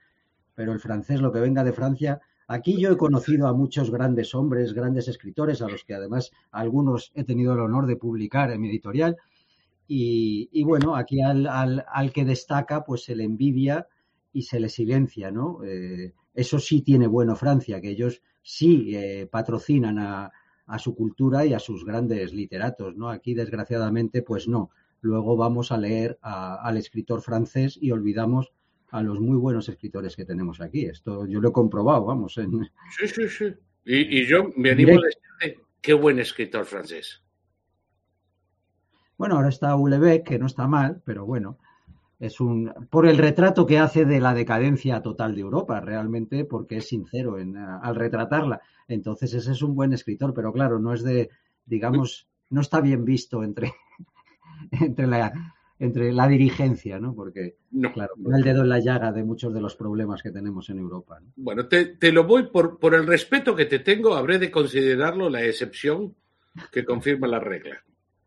Pero 0.55 0.73
el 0.73 0.81
francés, 0.81 1.21
lo 1.21 1.33
que 1.33 1.41
venga 1.41 1.63
de 1.63 1.73
Francia, 1.73 2.21
aquí 2.49 2.81
yo 2.81 2.91
he 2.91 2.97
conocido 2.97 3.47
a 3.47 3.53
muchos 3.53 3.91
grandes 3.91 4.35
hombres, 4.35 4.73
grandes 4.73 5.07
escritores, 5.09 5.63
a 5.63 5.69
los 5.69 5.85
que 5.85 5.95
además 5.95 6.33
algunos 6.51 7.13
he 7.15 7.25
tenido 7.25 7.53
el 7.53 7.61
honor 7.61 7.87
de 7.87 7.97
publicar 7.97 8.51
en 8.51 8.61
mi 8.61 8.69
editorial, 8.69 9.17
y, 9.93 10.63
bueno, 10.63 10.95
aquí 10.95 11.21
al, 11.21 11.49
al, 11.49 11.85
al, 11.93 12.13
que 12.13 12.25
destaca, 12.25 12.85
pues 12.85 13.03
se 13.03 13.17
le 13.17 13.25
envidia 13.25 13.89
y 14.33 14.43
se 14.43 14.61
le 14.61 14.69
silencia, 14.69 15.33
¿no? 15.33 15.65
Eh, 15.65 16.15
eso 16.35 16.59
sí 16.59 16.83
tiene 16.83 17.07
bueno 17.07 17.37
Francia, 17.37 17.81
que 17.81 17.91
ellos 17.91 18.23
sí 18.43 18.95
eh, 18.95 19.29
patrocinan 19.31 19.99
a, 19.99 20.33
a, 20.67 20.79
su 20.79 20.95
cultura 20.95 21.45
y 21.45 21.55
a 21.55 21.59
sus 21.59 21.85
grandes 21.85 22.33
literatos, 22.33 22.97
¿no? 22.97 23.11
Aquí, 23.11 23.35
desgraciadamente, 23.35 24.23
pues 24.23 24.49
no. 24.49 24.71
Luego 25.01 25.37
vamos 25.37 25.73
a 25.73 25.79
leer 25.79 26.19
a, 26.23 26.57
al 26.67 26.77
escritor 26.77 27.23
francés 27.23 27.79
y 27.81 27.91
olvidamos 27.91 28.53
a 28.91 29.03
los 29.03 29.21
muy 29.21 29.37
buenos 29.37 29.69
escritores 29.69 30.17
que 30.17 30.25
tenemos 30.25 30.61
aquí. 30.61 30.85
Esto 30.85 31.27
yo 31.27 31.41
lo 31.41 31.51
he 31.51 31.53
comprobado, 31.53 32.05
vamos. 32.05 32.37
En... 32.39 32.71
Sí, 32.99 33.09
sí, 33.09 33.29
sí. 33.29 33.55
Y, 33.85 34.21
y 34.21 34.27
yo 34.27 34.51
me 34.57 34.71
animo 34.71 34.93
a 34.93 35.03
decirte, 35.03 35.65
qué 35.81 35.95
buen 35.95 36.19
escritor 36.19 36.65
francés. 36.65 37.23
Bueno, 39.17 39.37
ahora 39.37 39.49
está 39.49 39.75
Houellebecq, 39.75 40.27
que 40.27 40.39
no 40.39 40.47
está 40.47 40.67
mal, 40.67 41.03
pero 41.05 41.27
bueno. 41.27 41.59
Es 42.21 42.39
un 42.39 42.73
por 42.91 43.07
el 43.07 43.17
retrato 43.17 43.67
que 43.67 43.79
hace 43.79 44.05
de 44.05 44.21
la 44.21 44.35
decadencia 44.35 45.03
total 45.03 45.35
de 45.35 45.41
Europa, 45.41 45.81
realmente, 45.81 46.45
porque 46.45 46.77
es 46.77 46.89
sincero 46.89 47.39
en, 47.39 47.57
al 47.57 47.97
retratarla. 47.97 48.61
Entonces 48.87 49.33
ese 49.33 49.53
es 49.53 49.63
un 49.63 49.75
buen 49.75 49.95
escritor, 49.95 50.35
pero 50.35 50.53
claro, 50.53 50.79
no 50.79 50.93
es 50.93 51.03
de, 51.03 51.31
digamos, 51.65 52.29
no 52.51 52.61
está 52.61 52.83
bien 52.83 53.07
visto 53.07 53.43
entre, 53.43 53.73
entre 54.71 55.07
la 55.07 55.33
entre 55.81 56.13
la 56.13 56.29
dirigencia, 56.29 57.01
¿no? 57.01 57.15
Porque, 57.15 57.57
no, 57.71 57.91
claro, 57.91 58.13
el 58.35 58.43
dedo 58.43 58.61
en 58.61 58.69
la 58.69 58.81
llaga 58.81 59.13
de 59.13 59.25
muchos 59.25 59.55
de 59.55 59.63
los 59.63 59.77
problemas 59.77 60.23
que 60.23 60.31
tenemos 60.31 60.69
en 60.69 60.79
Europa. 60.79 61.19
¿no? 61.21 61.33
Bueno, 61.37 61.69
te, 61.69 61.87
te, 61.87 62.13
lo 62.13 62.25
voy 62.25 62.49
por, 62.49 62.79
por 62.79 62.95
el 62.95 63.07
respeto 63.07 63.57
que 63.57 63.65
te 63.65 63.79
tengo, 63.79 64.15
habré 64.15 64.39
de 64.39 64.51
considerarlo 64.51 65.31
la 65.31 65.43
excepción 65.43 66.15
que 66.71 66.85
confirma 66.85 67.27
la 67.29 67.41
regla. 67.41 67.83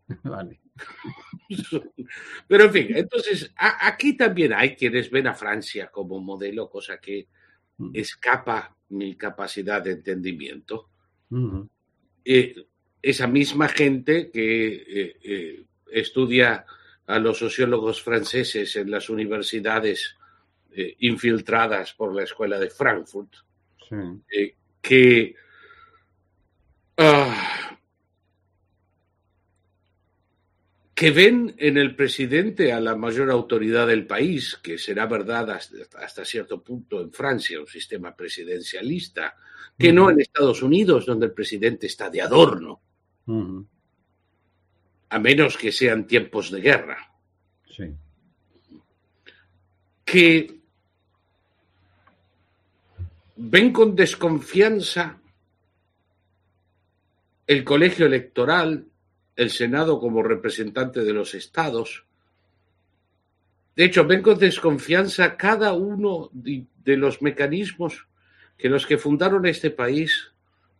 Vale. 0.23 0.59
Pero 2.47 2.65
en 2.65 2.71
fin, 2.71 2.87
entonces 2.95 3.51
a, 3.55 3.87
aquí 3.87 4.17
también 4.17 4.53
hay 4.53 4.75
quienes 4.75 5.09
ven 5.09 5.27
a 5.27 5.33
Francia 5.33 5.87
como 5.87 6.19
modelo, 6.19 6.69
cosa 6.69 6.97
que 6.99 7.27
mm. 7.77 7.91
escapa 7.93 8.75
mi 8.89 9.15
capacidad 9.15 9.81
de 9.81 9.91
entendimiento. 9.91 10.89
Uh 11.29 11.37
-huh. 11.37 11.69
eh, 12.25 12.55
esa 13.01 13.27
misma 13.27 13.67
gente 13.67 14.29
que 14.31 14.67
eh, 14.75 15.17
eh, 15.23 15.65
estudia 15.91 16.65
a 17.05 17.19
los 17.19 17.37
sociólogos 17.37 18.01
franceses 18.01 18.75
en 18.75 18.89
las 18.89 19.09
universidades 19.09 20.15
infiltradas 20.99 21.93
por 21.93 22.15
la 22.15 22.23
escuela 22.23 22.57
de 22.57 22.69
Frankfurt, 22.69 23.31
sí. 23.87 24.55
que 24.81 25.35
uh, 26.97 27.72
que 31.03 31.11
ven 31.11 31.53
en 31.57 31.77
el 31.77 31.95
presidente 31.95 32.71
a 32.71 32.79
la 32.79 32.95
mayor 32.95 33.29
autoridad 33.29 33.87
del 33.87 34.07
país, 34.07 34.57
que 34.63 34.77
será 34.77 35.05
verdad 35.05 35.51
hasta, 35.51 35.77
hasta 35.99 36.23
cierto 36.23 36.63
punto 36.63 37.01
en 37.01 37.11
Francia, 37.11 37.59
un 37.59 37.67
sistema 37.67 38.15
presidencialista, 38.15 39.35
que 39.77 39.89
uh 39.89 39.91
-huh. 39.91 39.95
no 39.95 40.09
en 40.09 40.21
Estados 40.21 40.63
Unidos, 40.63 41.05
donde 41.05 41.25
el 41.25 41.33
presidente 41.33 41.87
está 41.87 42.09
de 42.09 42.21
adorno. 42.21 42.81
Uh 43.25 43.33
-huh 43.33 43.67
a 45.13 45.19
menos 45.19 45.57
que 45.57 45.71
sean 45.71 46.07
tiempos 46.07 46.49
de 46.49 46.59
guerra. 46.59 46.97
Sí. 47.69 47.83
Que 50.03 50.59
ven 53.35 53.71
con 53.71 53.95
desconfianza 53.95 55.21
el 57.45 57.63
colegio 57.63 58.07
electoral, 58.07 58.87
el 59.35 59.49
Senado 59.49 59.99
como 59.99 60.23
representante 60.23 61.03
de 61.03 61.13
los 61.13 61.33
estados. 61.33 62.05
De 63.75 63.85
hecho, 63.85 64.05
ven 64.05 64.21
con 64.21 64.37
desconfianza 64.37 65.37
cada 65.37 65.73
uno 65.73 66.29
de, 66.31 66.65
de 66.83 66.97
los 66.97 67.21
mecanismos 67.21 68.07
que 68.57 68.69
los 68.69 68.85
que 68.85 68.97
fundaron 68.97 69.45
este 69.45 69.71
país 69.71 70.31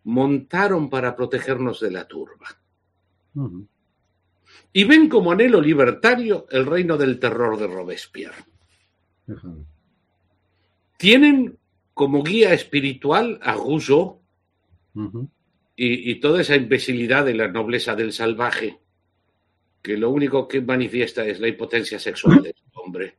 montaron 0.03 0.89
para 0.89 1.15
protegernos 1.15 1.79
de 1.79 1.91
la 1.91 2.07
turba. 2.07 2.59
Uh 3.33 3.49
-huh 3.49 3.67
y 4.73 4.83
ven 4.85 5.07
como 5.07 5.31
anhelo 5.31 5.61
libertario 5.61 6.47
el 6.49 6.65
reino 6.65 6.97
del 6.97 7.19
terror 7.19 7.57
de 7.57 7.67
Robespierre. 7.67 8.43
Uh 9.27 9.33
-huh. 9.33 9.65
Tienen 10.97 11.57
como 11.93 12.23
guía 12.23 12.53
espiritual 12.53 13.39
a 13.43 13.53
Rousseau 13.53 14.19
uh 14.95 15.01
-huh. 15.01 15.29
Y, 15.75 16.11
y, 16.11 16.19
toda 16.19 16.41
esa 16.41 16.55
imbecilidad 16.55 17.25
de 17.25 17.33
la 17.33 17.47
nobleza 17.47 17.95
del 17.95 18.13
salvaje, 18.13 18.79
que 19.81 19.97
lo 19.97 20.09
único 20.09 20.47
que 20.47 20.61
manifiesta 20.61 21.25
es 21.25 21.39
la 21.39 21.47
impotencia 21.47 21.99
sexual 21.99 22.43
del 22.43 22.55
hombre. 22.73 23.17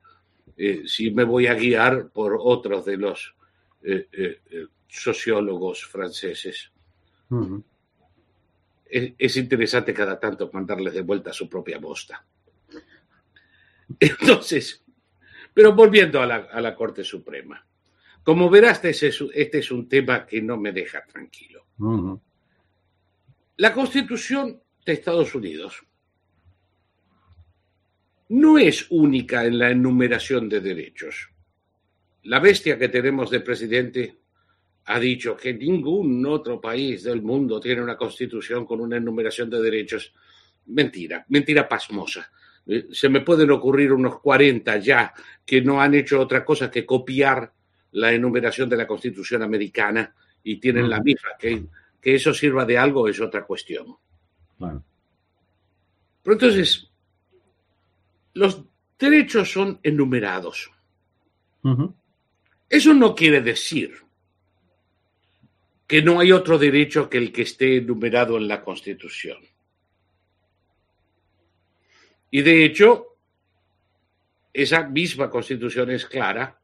Eh, 0.57 0.85
si 0.87 1.11
me 1.11 1.25
voy 1.25 1.49
a 1.49 1.55
guiar 1.55 2.11
por 2.11 2.39
otros 2.39 2.85
de 2.85 2.97
los 2.97 3.35
eh, 3.83 4.09
eh, 4.13 4.67
sociólogos 4.89 5.85
franceses. 5.85 6.71
Uh 7.31 7.37
-huh 7.37 7.63
es, 8.95 9.13
es, 9.19 9.37
interesante 9.37 9.93
cada 9.93 10.21
tanto 10.21 10.51
mandarles 10.53 10.95
de 10.95 11.03
vuelta 11.03 11.33
su 11.33 11.49
propia 11.49 11.79
bosta. 11.79 12.25
Entonces, 13.99 14.85
pero 15.53 15.75
volviendo 15.75 16.21
a 16.21 16.27
la, 16.27 16.37
a 16.37 16.61
la 16.61 16.77
Corte 16.77 17.03
Suprema, 17.03 17.67
como 18.23 18.49
verás, 18.49 18.85
este 18.85 19.09
es, 19.09 19.25
este 19.35 19.59
es, 19.59 19.71
un 19.73 19.89
tema 19.89 20.25
que 20.25 20.41
no 20.41 20.57
me 20.57 20.73
deja 20.73 21.05
tranquilo. 21.05 21.67
Uh 21.79 21.85
-huh. 21.85 22.21
La 23.57 23.73
Constitución 23.73 24.61
de 24.85 24.93
Estados 24.93 25.33
Unidos 25.33 25.87
no 28.31 28.59
es 28.59 28.87
única 28.91 29.45
en 29.45 29.59
la 29.59 29.71
enumeración 29.71 30.49
de 30.49 30.61
derechos. 30.61 31.29
La 32.25 32.41
bestia 32.41 32.77
que 32.77 32.89
tenemos 32.89 33.31
de 33.31 33.41
presidente 33.41 34.17
ha 34.87 34.99
dicho 34.99 35.37
que 35.37 35.55
ningún 35.55 36.27
otro 36.27 36.61
país 36.61 37.05
del 37.05 37.23
mundo 37.23 37.61
tiene 37.61 37.81
una 37.81 37.97
constitución 37.97 38.67
con 38.67 38.81
una 38.81 38.97
enumeración 38.97 39.49
de 39.49 39.63
derechos. 39.63 40.13
Mentira, 40.67 41.25
mentira 41.29 41.69
pasmosa. 41.69 42.33
Eh, 42.67 42.89
se 42.91 43.09
me 43.09 43.21
pueden 43.21 43.53
ocurrir 43.53 43.93
unos 43.93 44.19
40 44.19 44.79
ya 44.79 45.15
que 45.47 45.61
no 45.61 45.81
han 45.81 45.95
hecho 45.95 46.21
otra 46.21 46.45
cosa 46.45 46.73
que 46.73 46.85
copiar 46.85 47.53
la 47.93 48.13
enumeración 48.13 48.69
de 48.69 48.79
la 48.79 48.87
Constitución 48.87 49.43
americana 49.43 50.13
y 50.43 50.57
tienen 50.57 50.91
la 50.91 51.01
misma. 51.01 51.31
Que, 51.39 51.63
que 52.05 52.15
eso 52.15 52.35
sirva 52.35 52.67
de 52.67 52.77
algo 52.77 53.09
es 53.09 53.19
otra 53.19 53.47
cuestión. 53.47 53.97
Bueno. 54.59 54.85
Pero 56.23 56.35
entonces, 56.35 56.91
los 58.35 58.63
derechos 58.99 59.51
son 59.51 59.81
enumerados. 59.83 60.71
Uh 61.63 61.71
-huh. 61.71 61.95
Eso 62.69 62.93
no 62.93 63.15
quiere 63.15 63.41
decir 63.41 63.95
que 65.87 66.03
no 66.03 66.21
hay 66.21 66.31
otro 66.31 66.59
derecho 66.59 67.09
que 67.09 67.17
el 67.17 67.33
que 67.33 67.43
esté 67.43 67.79
enumerado 67.79 68.37
en 68.37 68.49
la 68.49 68.63
Constitución. 68.63 69.39
Y 72.31 72.43
de 72.43 72.67
hecho, 72.67 73.17
esa 74.53 74.87
misma 74.89 75.31
Constitución 75.31 75.91
es 75.91 76.05
clara 76.05 76.61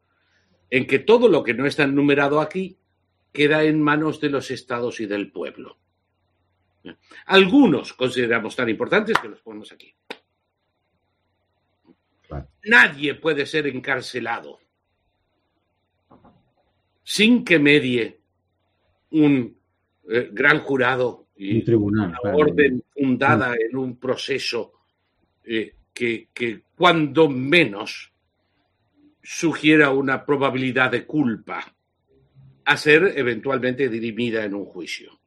en 0.68 0.86
que 0.86 0.98
todo 0.98 1.28
lo 1.28 1.42
que 1.42 1.54
no 1.54 1.64
está 1.64 1.84
enumerado 1.84 2.42
aquí 2.42 2.76
queda 3.32 3.62
en 3.64 3.80
manos 3.80 4.20
de 4.20 4.30
los 4.30 4.50
estados 4.50 5.00
y 5.00 5.06
del 5.06 5.30
pueblo. 5.30 5.78
Algunos 7.26 7.92
consideramos 7.92 8.56
tan 8.56 8.68
importantes 8.68 9.18
que 9.18 9.28
los 9.28 9.40
ponemos 9.40 9.70
aquí. 9.72 9.94
Nadie 12.64 13.14
puede 13.14 13.46
ser 13.46 13.66
encarcelado 13.66 14.60
sin 17.02 17.44
que 17.44 17.58
medie 17.58 18.20
un 19.10 19.56
eh, 20.08 20.30
gran 20.32 20.60
jurado 20.60 21.26
y 21.34 21.58
un 21.58 21.64
tribunal, 21.64 22.08
una 22.10 22.18
claro. 22.18 22.36
orden 22.36 22.84
fundada 22.94 23.54
en 23.56 23.76
un 23.76 23.98
proceso 23.98 24.72
eh, 25.42 25.74
que, 25.92 26.28
que, 26.32 26.62
cuando 26.76 27.28
menos 27.28 28.12
sugiera 29.22 29.90
una 29.90 30.24
probabilidad 30.24 30.92
de 30.92 31.04
culpa 31.04 31.74
a 32.64 32.76
ser 32.76 33.12
eventualmente 33.16 33.88
dirimida 33.88 34.44
en 34.44 34.54
un 34.54 34.64
juicio. 34.64 35.18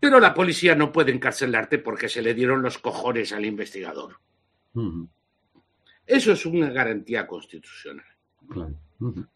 Pero 0.00 0.20
la 0.20 0.34
policía 0.34 0.74
no 0.74 0.92
puede 0.92 1.12
encarcelarte 1.12 1.78
porque 1.78 2.08
se 2.08 2.22
le 2.22 2.34
dieron 2.34 2.62
los 2.62 2.78
cojones 2.78 3.32
al 3.32 3.44
investigador. 3.46 4.20
Uh 4.74 4.82
-huh. 4.82 5.08
Eso 6.06 6.32
es 6.32 6.44
una 6.44 6.70
garantía 6.70 7.26
constitucional. 7.26 8.06
Claro. 8.48 8.74
Uh 9.00 9.12
-huh 9.12 9.28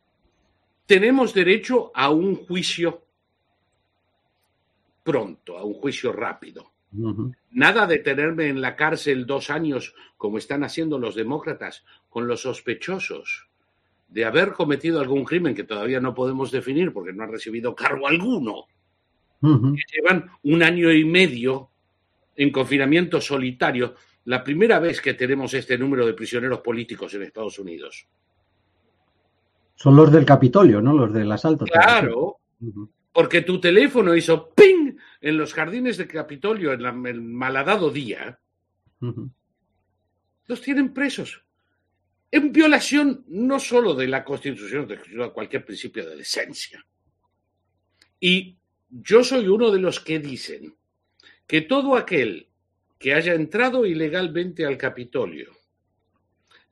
tenemos 0.88 1.34
derecho 1.34 1.92
a 1.94 2.08
un 2.08 2.34
juicio 2.34 3.04
pronto, 5.04 5.58
a 5.58 5.62
un 5.62 5.74
juicio 5.74 6.12
rápido. 6.12 6.72
Uh 6.92 7.12
-huh. 7.12 7.36
Nada 7.50 7.86
de 7.86 7.98
tenerme 7.98 8.48
en 8.48 8.62
la 8.62 8.74
cárcel 8.74 9.26
dos 9.26 9.50
años, 9.50 9.94
como 10.16 10.38
están 10.38 10.64
haciendo 10.64 10.98
los 10.98 11.14
demócratas, 11.14 11.84
con 12.08 12.26
los 12.26 12.40
sospechosos 12.40 13.47
de 14.08 14.24
haber 14.24 14.52
cometido 14.52 15.00
algún 15.00 15.24
crimen 15.24 15.54
que 15.54 15.64
todavía 15.64 16.00
no 16.00 16.14
podemos 16.14 16.50
definir 16.50 16.92
porque 16.92 17.12
no 17.12 17.22
han 17.22 17.32
recibido 17.32 17.74
cargo 17.74 18.08
alguno. 18.08 18.64
Uh 19.40 19.48
-huh. 19.48 19.74
que 19.76 19.82
llevan 19.96 20.30
un 20.42 20.62
año 20.64 20.90
y 20.90 21.04
medio 21.04 21.70
en 22.34 22.50
confinamiento 22.50 23.20
solitario, 23.20 23.94
la 24.24 24.42
primera 24.42 24.78
vez 24.80 25.00
que 25.00 25.14
tenemos 25.14 25.54
este 25.54 25.78
número 25.78 26.04
de 26.06 26.14
prisioneros 26.14 26.60
políticos 26.60 27.14
en 27.14 27.22
Estados 27.22 27.58
Unidos. 27.58 28.06
Son 29.76 29.94
los 29.94 30.10
del 30.10 30.24
Capitolio, 30.24 30.80
¿no? 30.80 30.92
Los 30.92 31.12
del 31.12 31.30
asalto. 31.30 31.64
Claro, 31.66 32.38
uh 32.60 32.66
-huh. 32.66 32.88
porque 33.12 33.42
tu 33.42 33.60
teléfono 33.60 34.14
hizo 34.14 34.50
ping 34.50 34.96
en 35.20 35.38
los 35.38 35.54
jardines 35.54 35.96
del 35.96 36.08
Capitolio 36.08 36.72
en 36.72 36.82
la, 36.82 36.90
el 37.08 37.22
malhadado 37.22 37.90
día. 37.90 38.38
Uh 39.00 39.06
-huh. 39.06 39.30
Los 40.46 40.60
tienen 40.62 40.92
presos. 40.92 41.44
En 42.30 42.52
violación 42.52 43.24
no 43.28 43.58
solo 43.58 43.94
de 43.94 44.06
la 44.06 44.24
Constitución, 44.24 44.88
sino 45.06 45.24
de 45.24 45.32
cualquier 45.32 45.64
principio 45.64 46.08
de 46.08 46.16
decencia. 46.16 46.84
Y 48.20 48.58
yo 48.88 49.24
soy 49.24 49.48
uno 49.48 49.70
de 49.70 49.80
los 49.80 50.00
que 50.00 50.18
dicen 50.18 50.76
que 51.46 51.62
todo 51.62 51.96
aquel 51.96 52.48
que 52.98 53.14
haya 53.14 53.34
entrado 53.34 53.86
ilegalmente 53.86 54.66
al 54.66 54.76
Capitolio 54.76 55.58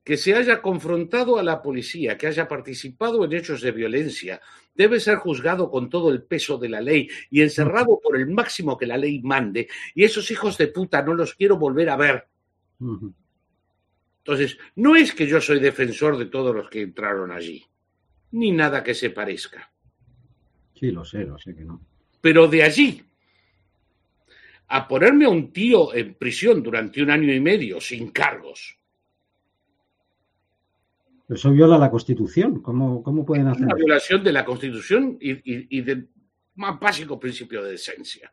que 0.06 0.16
se 0.16 0.36
haya 0.36 0.62
confrontado 0.62 1.36
a 1.36 1.42
la 1.42 1.60
policía, 1.60 2.16
que 2.16 2.28
haya 2.28 2.46
participado 2.46 3.24
en 3.24 3.32
hechos 3.32 3.60
de 3.60 3.72
violencia, 3.72 4.40
debe 4.72 5.00
ser 5.00 5.16
juzgado 5.16 5.68
con 5.68 5.90
todo 5.90 6.12
el 6.12 6.22
peso 6.22 6.58
de 6.58 6.68
la 6.68 6.80
ley 6.80 7.08
y 7.28 7.42
encerrado 7.42 7.98
por 8.00 8.16
el 8.16 8.28
máximo 8.28 8.78
que 8.78 8.86
la 8.86 8.96
ley 8.96 9.20
mande. 9.22 9.66
Y 9.96 10.04
esos 10.04 10.30
hijos 10.30 10.56
de 10.58 10.68
puta 10.68 11.02
no 11.02 11.12
los 11.12 11.34
quiero 11.34 11.56
volver 11.56 11.90
a 11.90 11.96
ver. 11.96 12.28
Entonces, 14.26 14.58
no 14.74 14.96
es 14.96 15.14
que 15.14 15.24
yo 15.28 15.40
soy 15.40 15.60
defensor 15.60 16.18
de 16.18 16.26
todos 16.26 16.52
los 16.52 16.68
que 16.68 16.82
entraron 16.82 17.30
allí, 17.30 17.64
ni 18.32 18.50
nada 18.50 18.82
que 18.82 18.92
se 18.92 19.10
parezca. 19.10 19.70
Sí, 20.74 20.90
lo 20.90 21.04
sé, 21.04 21.24
lo 21.24 21.38
sé 21.38 21.54
que 21.54 21.64
no. 21.64 21.80
Pero 22.20 22.48
de 22.48 22.64
allí 22.64 23.04
a 24.66 24.88
ponerme 24.88 25.26
a 25.26 25.28
un 25.28 25.52
tío 25.52 25.94
en 25.94 26.14
prisión 26.14 26.60
durante 26.60 27.00
un 27.00 27.10
año 27.10 27.32
y 27.32 27.38
medio 27.38 27.80
sin 27.80 28.10
cargos. 28.10 28.76
Eso 31.28 31.52
viola 31.52 31.78
la 31.78 31.88
Constitución. 31.88 32.62
¿Cómo, 32.62 33.04
cómo 33.04 33.24
pueden 33.24 33.46
hacer? 33.46 33.62
Una 33.66 33.76
violación 33.76 34.24
de 34.24 34.32
la 34.32 34.44
Constitución 34.44 35.18
y, 35.20 35.34
y, 35.34 35.78
y 35.78 35.82
del 35.82 36.08
más 36.56 36.80
básico 36.80 37.20
principio 37.20 37.62
de 37.62 37.70
decencia. 37.70 38.32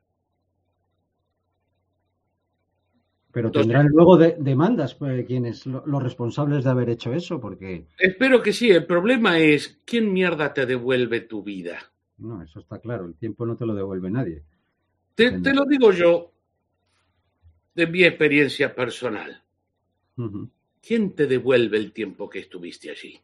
Pero 3.34 3.52
tendrán 3.52 3.88
luego 3.88 4.16
de, 4.16 4.36
demandas 4.38 4.94
pues, 4.94 5.26
quienes 5.26 5.66
los 5.66 6.04
responsables 6.04 6.64
de 6.64 6.70
haber 6.70 6.92
hecho 6.92 7.12
eso, 7.14 7.42
porque. 7.42 7.88
Espero 7.98 8.44
que 8.44 8.54
sí. 8.54 8.70
El 8.70 8.86
problema 8.86 9.40
es 9.40 9.82
quién 9.86 10.14
mierda 10.14 10.54
te 10.54 10.68
devuelve 10.68 11.22
tu 11.22 11.42
vida. 11.42 11.80
No, 12.20 12.44
eso 12.44 12.60
está 12.60 12.80
claro. 12.80 13.08
El 13.08 13.16
tiempo 13.16 13.44
no 13.48 13.58
te 13.58 13.66
lo 13.66 13.74
devuelve 13.74 14.12
nadie. 14.12 14.44
Te, 15.16 15.42
te 15.42 15.52
lo 15.52 15.66
digo 15.66 15.92
yo 15.92 16.32
de 17.74 17.88
mi 17.88 18.04
experiencia 18.04 18.74
personal. 18.76 19.44
Uh 20.18 20.24
-huh. 20.24 20.50
¿Quién 20.86 21.16
te 21.16 21.26
devuelve 21.26 21.78
el 21.78 21.92
tiempo 21.92 22.30
que 22.30 22.40
estuviste 22.40 22.92
allí? 22.92 23.20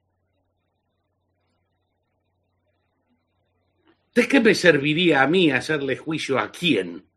¿De 4.16 4.28
qué 4.28 4.40
me 4.40 4.56
serviría 4.56 5.22
a 5.22 5.28
mí 5.28 5.52
hacerle 5.52 5.98
juicio 5.98 6.40
a 6.40 6.52
quién? 6.52 7.09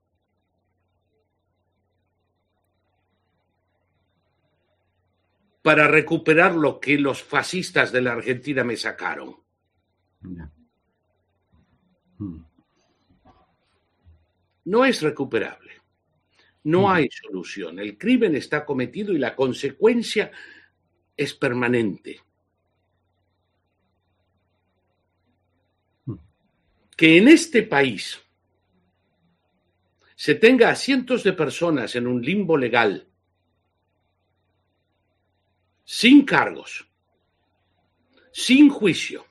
Para 5.63 5.87
recuperar 5.87 6.55
lo 6.55 6.81
que 6.81 6.99
los 6.99 7.23
fascistas 7.23 7.93
de 7.93 8.03
la 8.03 8.13
Argentina 8.13 8.65
me 8.65 8.77
sacaron. 8.77 9.37
Ya. 10.23 10.51
Mm. 12.19 12.45
No 14.65 14.85
es 14.85 15.03
recuperable. 15.03 15.73
No 16.65 16.91
hay 16.91 17.09
solución. 17.11 17.79
El 17.79 17.99
crimen 17.99 18.37
está 18.37 18.65
cometido 18.65 19.13
y 19.13 19.19
la 19.19 19.35
consecuencia 19.35 20.31
es 21.17 21.35
permanente. 21.35 22.21
Que 26.97 27.19
en 27.19 27.29
este 27.29 27.65
país 27.65 28.21
se 30.15 30.37
tenga 30.37 30.71
a 30.71 30.77
cientos 30.77 31.25
de 31.25 31.33
personas 31.33 31.97
en 31.97 32.07
un 32.07 32.23
limbo 32.23 32.57
legal, 32.57 33.09
sin 35.93 36.25
cargos, 36.25 36.89
sin 38.33 38.71
juicio, 38.71 39.27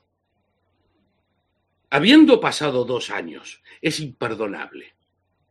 habiendo 1.90 2.40
pasado 2.40 2.86
dos 2.86 3.10
años, 3.10 3.64
es 3.82 4.00
imperdonable. 4.00 4.94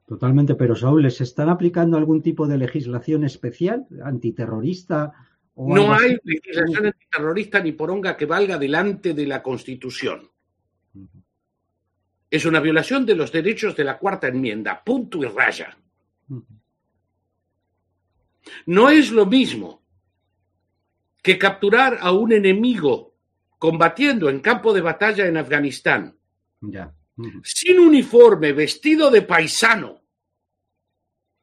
Totalmente, 0.07 0.55
pero 0.55 0.77
Saúl, 0.77 1.03
¿les 1.03 1.21
están 1.21 1.49
aplicando 1.49 1.97
algún 1.97 2.23
tipo 2.23 2.47
de 2.47 2.59
legislación 2.59 3.25
especial, 3.25 3.89
antiterrorista? 4.05 5.13
O 5.57 5.75
no 5.75 5.93
hay 5.93 6.13
así? 6.13 6.21
legislación 6.23 6.87
antiterrorista 6.87 7.59
ni 7.59 7.73
poronga 7.73 8.17
que 8.17 8.27
valga 8.27 8.57
delante 8.57 9.13
de 9.13 9.27
la 9.27 9.43
Constitución. 9.43 10.31
Uh 10.95 11.01
-huh. 11.01 11.23
Es 12.31 12.45
una 12.45 12.61
violación 12.61 13.05
de 13.05 13.17
los 13.17 13.33
derechos 13.33 13.75
de 13.75 13.83
la 13.83 13.99
cuarta 13.99 14.29
enmienda, 14.29 14.85
punto 14.85 15.19
y 15.19 15.27
raya. 15.27 15.77
Uh 16.29 16.37
-huh. 16.37 16.61
No 18.67 18.91
es 18.91 19.11
lo 19.11 19.27
mismo 19.27 19.80
que 21.23 21.39
capturar 21.39 21.99
a 22.01 22.13
un 22.13 22.33
enemigo 22.33 23.15
combatiendo 23.59 24.29
en 24.31 24.41
campo 24.41 24.73
de 24.73 24.81
batalla 24.81 25.27
en 25.27 25.37
Afganistán. 25.37 26.17
Ya. 26.61 26.95
Uh 27.17 27.25
-huh. 27.25 27.41
Sin 27.45 27.79
uniforme, 27.79 28.53
vestido 28.53 29.11
de 29.11 29.23
paisano, 29.23 30.01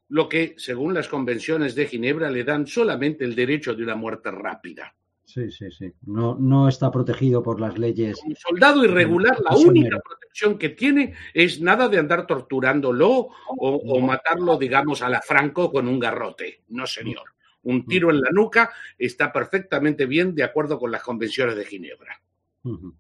lo 0.09 0.27
que, 0.27 0.55
según 0.57 0.93
las 0.93 1.07
convenciones 1.07 1.75
de 1.75 1.85
Ginebra, 1.85 2.29
le 2.31 2.43
dan 2.43 2.65
solamente 2.65 3.25
el 3.25 3.35
derecho 3.35 3.75
de 3.75 3.83
una 3.83 3.95
muerte 3.95 4.31
rápida. 4.31 4.95
Sí, 5.25 5.51
sí, 5.51 5.69
sí. 5.69 5.91
No, 6.05 6.35
no 6.39 6.69
está 6.69 6.89
protegido 6.89 7.43
por 7.43 7.59
las 7.59 7.77
leyes. 7.77 8.17
Un 8.25 8.35
soldado 8.37 8.85
irregular, 8.85 9.37
la 9.41 9.57
única 9.57 9.99
protección 9.99 10.57
que 10.57 10.69
tiene 10.69 11.13
es 11.33 11.59
nada 11.59 11.89
de 11.89 11.99
andar 11.99 12.25
torturándolo 12.25 13.09
o, 13.09 13.31
o 13.57 13.99
matarlo, 13.99 14.57
digamos, 14.57 15.01
a 15.01 15.09
la 15.09 15.21
Franco 15.21 15.69
con 15.69 15.89
un 15.89 15.99
garrote. 15.99 16.63
No, 16.69 16.87
señor. 16.87 17.36
Un 17.67 17.85
tiro 17.85 18.11
en 18.11 18.21
la 18.21 18.29
nuca 18.31 18.71
está 18.97 19.33
perfectamente 19.33 20.05
bien 20.05 20.33
de 20.33 20.43
acuerdo 20.43 20.79
con 20.79 20.89
las 20.89 21.03
convenciones 21.03 21.53
de 21.57 21.65
Ginebra. 21.65 22.21
Uh 22.63 22.77
-huh. 22.77 22.95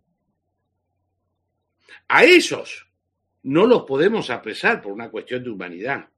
A 2.09 2.25
esos 2.25 2.91
no 3.43 3.65
los 3.65 3.83
podemos 3.83 4.29
apresar 4.29 4.81
por 4.81 4.91
una 4.91 5.09
cuestión 5.09 5.41
de 5.41 5.49
humanidad. 5.51 6.09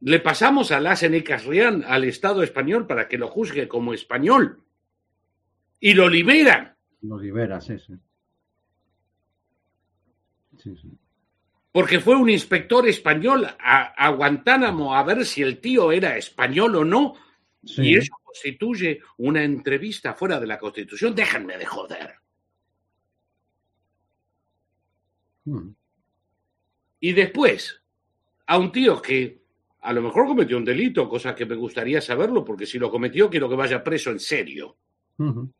Le 0.00 0.20
pasamos 0.20 0.70
a 0.70 0.78
Lassen 0.78 1.20
Casrián 1.22 1.82
al 1.84 2.04
Estado 2.04 2.44
español 2.44 2.86
para 2.86 3.08
que 3.08 3.18
lo 3.18 3.26
juzgue 3.26 3.66
como 3.66 3.92
español. 3.92 4.62
Y 5.80 5.94
lo 5.94 6.08
liberan. 6.08 6.76
Lo 7.02 7.18
libera, 7.18 7.60
sí, 7.60 7.80
sí. 7.80 7.94
sí, 10.56 10.76
sí. 10.76 10.99
Porque 11.72 12.00
fue 12.00 12.16
un 12.16 12.28
inspector 12.28 12.88
español 12.88 13.46
a, 13.58 13.82
a, 13.96 14.10
Guantánamo 14.10 14.94
a 14.94 15.02
ver 15.04 15.24
si 15.24 15.42
el 15.42 15.60
tío 15.60 15.92
era 15.92 16.16
español 16.16 16.76
o 16.76 16.84
no. 16.84 17.14
Sí. 17.64 17.82
Y 17.82 17.96
eso 17.96 18.12
constituye 18.24 19.00
una 19.18 19.44
entrevista 19.44 20.14
fuera 20.14 20.40
de 20.40 20.46
la 20.46 20.58
Constitución. 20.58 21.14
Déjenme 21.14 21.58
de 21.58 21.66
joder. 21.66 22.14
Hmm. 25.44 25.70
Y 27.00 27.12
después, 27.12 27.82
a 28.46 28.58
un 28.58 28.72
tío 28.72 29.00
que 29.00 29.40
a 29.82 29.92
lo 29.92 30.02
mejor 30.02 30.26
cometió 30.26 30.56
un 30.56 30.64
delito, 30.64 31.08
cosa 31.08 31.34
que 31.34 31.46
me 31.46 31.54
gustaría 31.54 32.00
saberlo, 32.00 32.44
porque 32.44 32.66
si 32.66 32.78
lo 32.78 32.90
cometió 32.90 33.30
quiero 33.30 33.48
que 33.48 33.56
vaya 33.56 33.82
preso 33.82 34.10
en 34.10 34.20
serio. 34.20 34.76
Uh 35.16 35.24
-huh. 35.24 35.52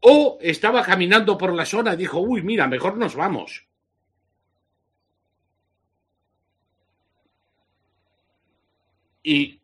O 0.00 0.38
estaba 0.40 0.82
caminando 0.82 1.36
por 1.36 1.52
la 1.52 1.66
zona 1.66 1.94
y 1.94 1.96
dijo, 1.96 2.20
uy, 2.20 2.42
mira, 2.42 2.68
mejor 2.68 2.96
nos 2.96 3.16
vamos. 3.16 3.67
Y 9.22 9.60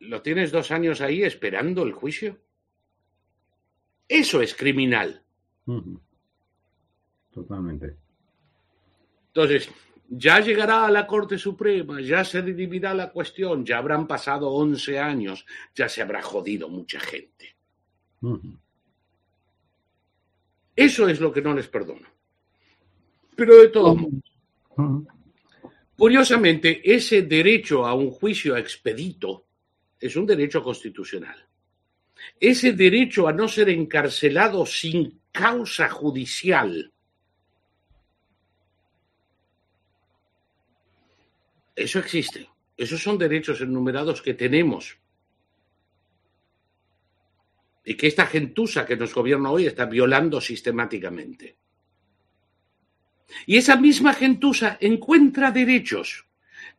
lo 0.00 0.22
tienes 0.22 0.52
dos 0.52 0.70
años 0.70 1.00
ahí 1.00 1.22
esperando 1.22 1.82
el 1.82 1.92
juicio. 1.92 2.38
Eso 4.08 4.40
es 4.42 4.54
criminal. 4.54 5.22
Uh 5.66 5.80
-huh. 5.80 6.00
Totalmente. 7.32 7.96
Entonces, 9.28 9.68
ya 10.08 10.40
llegará 10.40 10.86
a 10.86 10.90
la 10.90 11.06
Corte 11.06 11.38
Suprema, 11.38 12.00
ya 12.00 12.24
se 12.24 12.42
dirimirá 12.42 12.94
la 12.94 13.10
cuestión, 13.10 13.64
ya 13.64 13.78
habrán 13.78 14.06
pasado 14.06 14.50
11 14.50 14.98
años, 14.98 15.46
ya 15.74 15.88
se 15.88 16.02
habrá 16.02 16.22
jodido 16.22 16.68
mucha 16.68 17.00
gente. 17.00 17.56
Uh 18.20 18.36
-huh. 18.36 18.58
Eso 20.76 21.08
es 21.08 21.20
lo 21.20 21.32
que 21.32 21.42
no 21.42 21.54
les 21.54 21.68
perdono. 21.68 22.06
Pero 23.36 23.56
de 23.56 23.68
todo 23.68 23.96
modo, 23.96 24.16
uh 24.76 24.82
-huh. 24.82 25.13
Curiosamente, 25.96 26.80
ese 26.84 27.22
derecho 27.22 27.86
a 27.86 27.94
un 27.94 28.10
juicio 28.10 28.56
expedito 28.56 29.46
es 29.98 30.16
un 30.16 30.26
derecho 30.26 30.62
constitucional. 30.62 31.46
Ese 32.40 32.72
derecho 32.72 33.28
a 33.28 33.32
no 33.32 33.48
ser 33.48 33.68
encarcelado 33.68 34.64
sin 34.66 35.20
causa 35.30 35.88
judicial 35.88 36.92
Eso 41.74 41.98
existe. 41.98 42.48
Esos 42.76 43.02
son 43.02 43.18
derechos 43.18 43.60
enumerados 43.60 44.22
que 44.22 44.34
tenemos. 44.34 44.96
Y 47.84 47.96
que 47.96 48.06
esta 48.06 48.26
gentuza 48.26 48.86
que 48.86 48.96
nos 48.96 49.14
gobierna 49.14 49.50
hoy 49.50 49.66
está 49.66 49.84
violando 49.84 50.40
sistemáticamente. 50.40 51.56
Y 53.46 53.56
esa 53.56 53.76
misma 53.76 54.14
gentuza 54.14 54.76
encuentra 54.80 55.50
derechos 55.50 56.26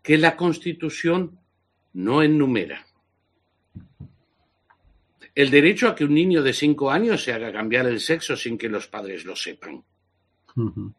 que 0.02 0.18
la 0.18 0.36
Constitución 0.36 1.40
no 1.94 2.22
enumera. 2.22 2.86
El 5.34 5.50
derecho 5.50 5.88
a 5.90 5.96
que 5.96 6.06
un 6.06 6.14
niño 6.14 6.42
de 6.44 6.54
cinco 6.54 6.92
años 6.92 7.24
se 7.24 7.34
haga 7.34 7.52
cambiar 7.52 7.88
el 7.88 8.00
sexo 8.00 8.38
sin 8.38 8.58
que 8.58 8.70
los 8.70 8.88
padres 8.88 9.26
lo 9.26 9.36
sepan. 9.36 9.84
Uh 10.56 10.72
-huh. 10.72 10.94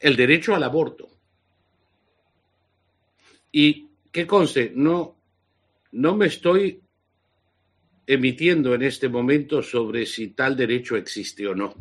El 0.00 0.16
derecho 0.16 0.54
al 0.54 0.64
aborto. 0.64 1.08
Y 3.52 3.88
que 4.10 4.26
conste, 4.26 4.72
no, 4.74 5.16
no 5.92 6.16
me 6.16 6.26
estoy 6.26 6.80
emitiendo 8.06 8.74
en 8.74 8.82
este 8.82 9.08
momento 9.08 9.62
sobre 9.62 10.06
si 10.06 10.28
tal 10.28 10.56
derecho 10.56 10.96
existe 10.96 11.46
o 11.46 11.54
no. 11.54 11.74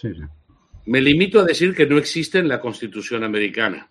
Sí, 0.00 0.14
sí. 0.14 0.22
Me 0.86 1.00
limito 1.00 1.40
a 1.40 1.44
decir 1.44 1.74
que 1.74 1.86
no 1.86 1.98
existe 1.98 2.38
en 2.38 2.48
la 2.48 2.60
Constitución 2.60 3.22
americana. 3.22 3.90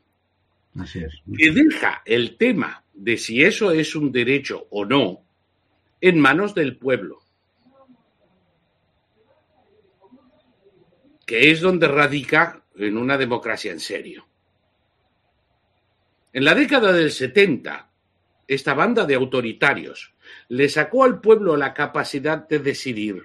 Así 0.80 0.99
es. 0.99 1.14
Que 1.38 1.51
deja 1.51 2.01
el 2.05 2.38
tema 2.38 2.84
de 2.93 3.18
si 3.18 3.43
eso 3.43 3.72
es 3.72 3.95
un 3.95 4.12
derecho 4.12 4.68
o 4.72 4.84
no 4.86 5.24
en 6.01 6.20
manos 6.20 6.55
del 6.55 6.78
pueblo. 6.78 7.20
Que 11.26 11.51
es 11.51 11.62
donde 11.62 11.88
radica 11.88 12.64
en 12.76 12.97
una 12.97 13.18
democracia 13.18 13.72
en 13.72 13.80
serio. 13.80 14.28
En 16.34 16.45
la 16.45 16.55
década 16.55 16.91
del 16.93 17.12
70, 17.12 17.91
esta 18.47 18.74
banda 18.74 19.05
de 19.05 19.16
autoritarios 19.16 20.16
le 20.49 20.70
sacó 20.70 21.03
al 21.03 21.20
pueblo 21.20 21.58
la 21.58 21.74
capacidad 21.74 22.47
de 22.47 22.60
decidir, 22.60 23.24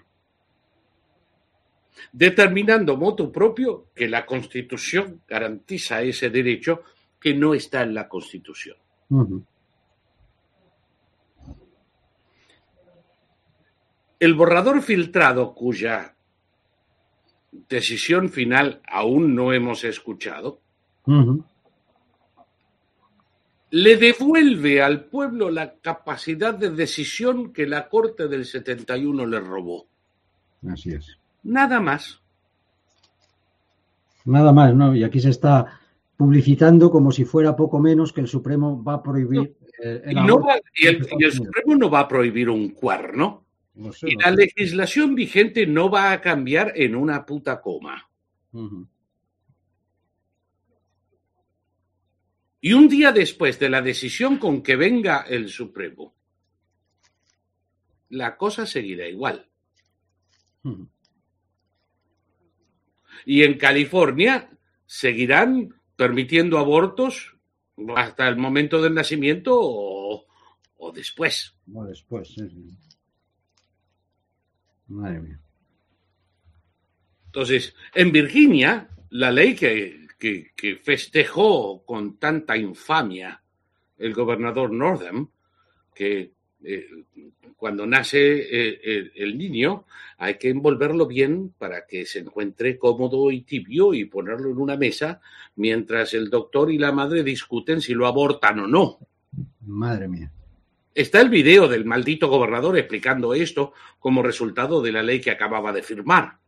determinando 2.12 2.96
moto 2.96 3.30
propio 3.30 3.88
que 3.94 4.08
la 4.08 4.26
Constitución 4.26 5.22
garantiza 5.26 6.02
ese 6.02 6.30
derecho 6.30 6.82
que 7.20 7.34
no 7.34 7.54
está 7.54 7.82
en 7.82 7.94
la 7.94 8.08
Constitución. 8.08 8.76
El 14.18 14.34
borrador 14.34 14.82
filtrado, 14.82 15.54
cuya 15.54 16.14
decisión 17.68 18.28
final 18.30 18.80
aún 18.88 19.34
no 19.34 19.52
hemos 19.52 19.84
escuchado, 19.84 20.60
le 23.70 23.96
devuelve 23.96 24.82
al 24.82 25.04
pueblo 25.04 25.50
la 25.50 25.74
capacidad 25.76 26.54
de 26.54 26.70
decisión 26.70 27.52
que 27.52 27.66
la 27.66 27.88
Corte 27.88 28.28
del 28.28 28.44
71 28.44 29.26
le 29.26 29.40
robó. 29.40 29.86
Así 30.68 30.92
es. 30.92 31.18
Nada 31.42 31.80
más. 31.80 32.20
Nada 34.24 34.52
más, 34.52 34.74
¿no? 34.74 34.94
Y 34.94 35.02
aquí 35.02 35.20
se 35.20 35.30
está 35.30 35.80
publicitando 36.16 36.90
como 36.90 37.10
si 37.10 37.24
fuera 37.24 37.56
poco 37.56 37.80
menos 37.80 38.12
que 38.12 38.20
el 38.20 38.28
Supremo 38.28 38.82
va 38.82 38.94
a 38.94 39.02
prohibir. 39.02 39.56
el 39.80 40.16
y, 40.76 40.86
el, 40.86 41.32
Supremo 41.32 41.74
no 41.76 41.90
va 41.90 42.00
a 42.00 42.08
prohibir 42.08 42.48
un 42.48 42.70
cuerno. 42.70 43.44
y 44.02 44.16
la 44.16 44.30
legislación 44.30 45.14
vigente 45.14 45.66
no 45.66 45.90
va 45.90 46.12
a 46.12 46.20
cambiar 46.20 46.72
en 46.76 46.94
una 46.94 47.26
puta 47.26 47.60
coma. 47.60 48.08
Y 52.60 52.72
un 52.74 52.88
día 52.88 53.10
después 53.10 53.58
de 53.58 53.68
la 53.68 53.82
decisión 53.82 54.36
con 54.38 54.62
que 54.62 54.76
venga 54.76 55.22
el 55.22 55.48
Supremo, 55.48 56.14
la 58.10 58.36
cosa 58.36 58.66
seguirá 58.66 59.08
igual. 59.08 59.48
Y 63.24 63.42
en 63.42 63.58
California 63.58 64.50
seguirán 64.86 65.74
permitiendo 65.96 66.58
abortos 66.58 67.34
hasta 67.96 68.28
el 68.28 68.36
momento 68.36 68.82
del 68.82 68.94
nacimiento 68.94 69.58
o, 69.58 70.92
después. 70.94 71.54
O 71.72 71.84
después, 71.84 72.28
sí. 72.28 72.76
Madre 74.88 75.20
mía. 75.20 75.40
Entonces, 77.26 77.74
en 77.94 78.12
Virginia, 78.12 78.88
la 79.10 79.30
ley 79.30 79.54
que 79.54 80.02
que, 80.54 80.76
festejó 80.76 81.84
con 81.84 82.18
tanta 82.18 82.56
infamia 82.56 83.42
el 83.98 84.14
gobernador 84.14 84.72
Northam, 84.72 85.28
que 85.94 86.32
eh, 86.62 86.86
cuando 87.62 87.86
nace 87.86 88.18
eh, 88.18 89.12
el, 89.14 89.38
niño 89.38 89.84
hay 90.18 90.34
que 90.34 90.48
envolverlo 90.48 91.06
bien 91.06 91.54
para 91.56 91.86
que 91.86 92.04
se 92.06 92.18
encuentre 92.18 92.76
cómodo 92.76 93.30
y 93.30 93.42
tibio 93.42 93.94
y 93.94 94.04
ponerlo 94.06 94.50
en 94.50 94.58
una 94.58 94.76
mesa 94.76 95.20
mientras 95.54 96.12
el 96.14 96.28
doctor 96.28 96.72
y 96.72 96.78
la 96.78 96.90
madre 96.90 97.22
discuten 97.22 97.80
si 97.80 97.94
lo 97.94 98.08
abortan 98.08 98.58
o 98.58 98.66
no. 98.66 98.98
Madre 99.60 100.08
mía. 100.08 100.32
Está 100.92 101.20
el 101.20 101.28
video 101.28 101.68
del 101.68 101.84
maldito 101.84 102.26
gobernador 102.26 102.76
explicando 102.76 103.32
esto 103.32 103.74
como 104.00 104.24
resultado 104.24 104.82
de 104.82 104.90
la 104.90 105.04
ley 105.04 105.20
que 105.20 105.30
acababa 105.30 105.72
de 105.72 105.84
firmar. 105.84 106.38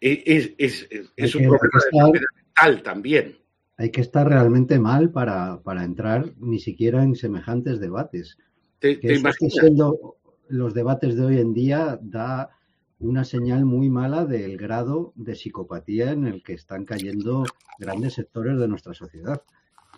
es, 0.00 1.34
un 1.34 1.48
problema 1.48 2.12
mental 2.12 2.80
también. 2.84 3.36
Hay 3.76 3.90
que 3.90 4.00
estar 4.00 4.28
realmente 4.28 4.78
mal 4.78 5.10
para, 5.10 5.60
entrar 5.82 6.32
ni 6.38 6.58
siquiera 6.58 7.02
en 7.02 7.14
semejantes 7.14 7.78
debates. 7.78 8.38
¿Te, 8.78 8.98
que 8.98 9.18
siendo 9.50 10.16
los 10.48 10.74
debates 10.74 11.16
de 11.16 11.24
hoy 11.24 11.38
en 11.38 11.52
día 11.52 11.98
da 12.00 12.50
una 12.98 13.24
señal 13.24 13.64
muy 13.64 13.90
mala 13.90 14.24
del 14.24 14.56
grado 14.56 15.12
de 15.16 15.34
psicopatía 15.34 16.12
en 16.12 16.26
el 16.26 16.42
que 16.42 16.54
están 16.54 16.84
cayendo 16.84 17.44
grandes 17.78 18.14
sectores 18.14 18.58
de 18.58 18.68
nuestra 18.68 18.94
sociedad. 18.94 19.42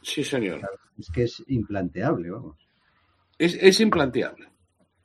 Sí, 0.02 0.24
señor. 0.24 0.60
Es 0.98 1.10
que 1.10 1.24
es 1.24 1.44
implanteable, 1.46 2.30
vamos. 2.30 2.68
Es, 3.38 3.78
implanteable. 3.80 4.48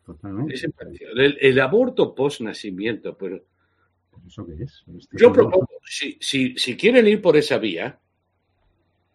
Totalmente. 0.04 0.56
El, 1.16 1.38
el 1.40 1.60
aborto 1.60 2.16
post-nacimiento, 2.16 3.16
pero 3.16 3.44
yo 5.12 5.34
propongo, 5.34 5.68
si, 5.86 6.18
si, 6.56 6.78
quieren 6.78 7.08
ir 7.08 7.22
por 7.22 7.38
esa 7.38 7.58
vía, 7.58 8.00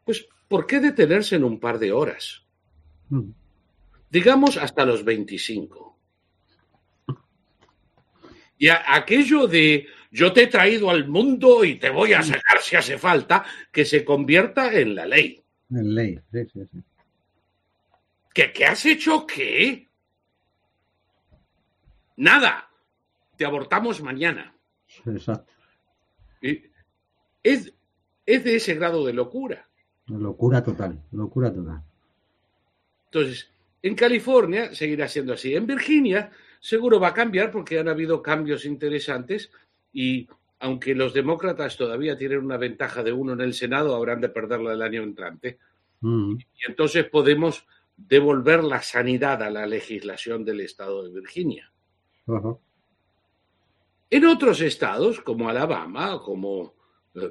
pues 0.08 0.26
¿por 0.48 0.66
qué 0.66 0.80
detenerse 0.80 1.36
en 1.36 1.44
un 1.44 1.60
par 1.60 1.78
de 1.78 1.92
horas? 1.92 2.42
Mm. 3.10 3.30
Digamos 4.08 4.56
hasta 4.56 4.86
los 4.86 5.04
25. 5.04 5.98
Y 8.56 8.70
aquello 8.70 9.46
de 9.46 9.86
yo 10.10 10.32
te 10.32 10.44
he 10.44 10.46
traído 10.46 10.88
al 10.88 11.06
mundo 11.08 11.62
y 11.62 11.74
te 11.74 11.90
voy 11.90 12.14
a 12.14 12.22
sacar 12.22 12.62
si 12.62 12.74
hace 12.74 12.96
falta, 12.96 13.44
que 13.70 13.84
se 13.84 14.02
convierta 14.02 14.72
en 14.72 14.94
la 14.94 15.04
ley. 15.04 15.44
En 15.68 15.94
ley, 15.94 16.18
sí, 16.32 16.38
sí, 16.54 16.60
sí. 16.72 16.78
¿Qué, 18.32 18.50
¿Qué 18.50 18.64
has 18.64 18.86
hecho 18.86 19.26
qué? 19.26 19.86
Nada. 22.16 22.70
Te 23.36 23.44
abortamos 23.44 24.00
mañana. 24.00 24.56
Exacto. 25.04 25.52
Es, 26.40 27.74
es 28.24 28.44
de 28.44 28.56
ese 28.56 28.74
grado 28.74 29.04
de 29.04 29.12
locura. 29.12 29.67
Locura 30.08 30.62
total, 30.62 30.98
locura 31.12 31.52
total. 31.52 31.82
Entonces, 33.06 33.50
en 33.82 33.94
California 33.94 34.74
seguirá 34.74 35.08
siendo 35.08 35.34
así. 35.34 35.54
En 35.54 35.66
Virginia 35.66 36.30
seguro 36.60 36.98
va 36.98 37.08
a 37.08 37.14
cambiar 37.14 37.50
porque 37.50 37.78
han 37.78 37.88
habido 37.88 38.22
cambios 38.22 38.64
interesantes 38.64 39.50
y 39.92 40.28
aunque 40.60 40.94
los 40.94 41.14
demócratas 41.14 41.76
todavía 41.76 42.16
tienen 42.16 42.44
una 42.44 42.56
ventaja 42.56 43.02
de 43.02 43.12
uno 43.12 43.32
en 43.32 43.40
el 43.40 43.54
Senado, 43.54 43.94
habrán 43.94 44.20
de 44.20 44.28
perderla 44.28 44.72
el 44.72 44.82
año 44.82 45.02
entrante. 45.02 45.58
Mm. 46.00 46.32
Y 46.32 46.70
entonces 46.70 47.04
podemos 47.04 47.64
devolver 47.96 48.64
la 48.64 48.82
sanidad 48.82 49.42
a 49.42 49.50
la 49.50 49.66
legislación 49.66 50.44
del 50.44 50.60
estado 50.60 51.04
de 51.04 51.12
Virginia. 51.12 51.72
En 54.10 54.24
otros 54.26 54.60
estados, 54.60 55.20
como 55.20 55.48
Alabama, 55.48 56.20
como 56.22 56.74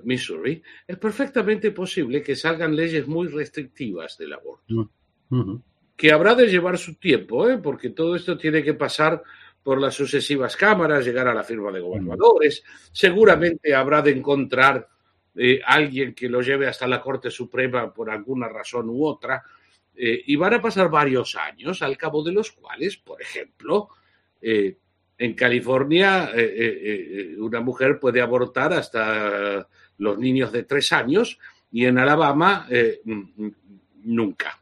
Missouri, 0.03 0.61
es 0.87 0.97
perfectamente 0.97 1.71
posible 1.71 2.21
que 2.21 2.35
salgan 2.35 2.75
leyes 2.75 3.07
muy 3.07 3.27
restrictivas 3.27 4.17
del 4.17 4.33
aborto, 4.33 4.89
que 5.95 6.11
habrá 6.11 6.35
de 6.35 6.47
llevar 6.47 6.77
su 6.77 6.95
tiempo, 6.95 7.49
¿eh? 7.49 7.57
porque 7.57 7.89
todo 7.89 8.15
esto 8.15 8.37
tiene 8.37 8.63
que 8.63 8.73
pasar 8.73 9.21
por 9.63 9.79
las 9.79 9.95
sucesivas 9.95 10.55
cámaras, 10.55 11.05
llegar 11.05 11.27
a 11.27 11.33
la 11.33 11.43
firma 11.43 11.71
de 11.71 11.81
gobernadores, 11.81 12.63
seguramente 12.91 13.75
habrá 13.75 14.01
de 14.01 14.11
encontrar 14.11 14.87
eh, 15.35 15.59
alguien 15.65 16.13
que 16.13 16.29
lo 16.29 16.41
lleve 16.41 16.67
hasta 16.67 16.87
la 16.87 17.01
Corte 17.01 17.29
Suprema 17.29 17.93
por 17.93 18.09
alguna 18.09 18.47
razón 18.47 18.89
u 18.89 19.05
otra, 19.05 19.43
y 19.99 20.35
van 20.35 20.53
a 20.53 20.61
pasar 20.61 20.91
varios 20.91 21.35
años, 21.35 21.81
al 21.81 21.97
cabo 21.97 22.23
de 22.23 22.31
los 22.31 22.51
cuales, 22.51 22.97
por 22.97 23.19
ejemplo, 23.19 23.89
en 25.17 25.33
California, 25.33 26.29
eh, 26.33 26.41
eh, 26.41 27.33
eh, 27.35 27.41
una 27.41 27.61
mujer 27.61 27.99
puede 27.99 28.21
abortar 28.21 28.73
hasta 28.73 29.67
los 29.97 30.17
niños 30.19 30.51
de 30.51 30.63
tres 30.63 30.93
años 30.93 31.39
y 31.71 31.85
en 31.85 31.97
Alabama 31.97 32.67
nunca. 34.03 34.59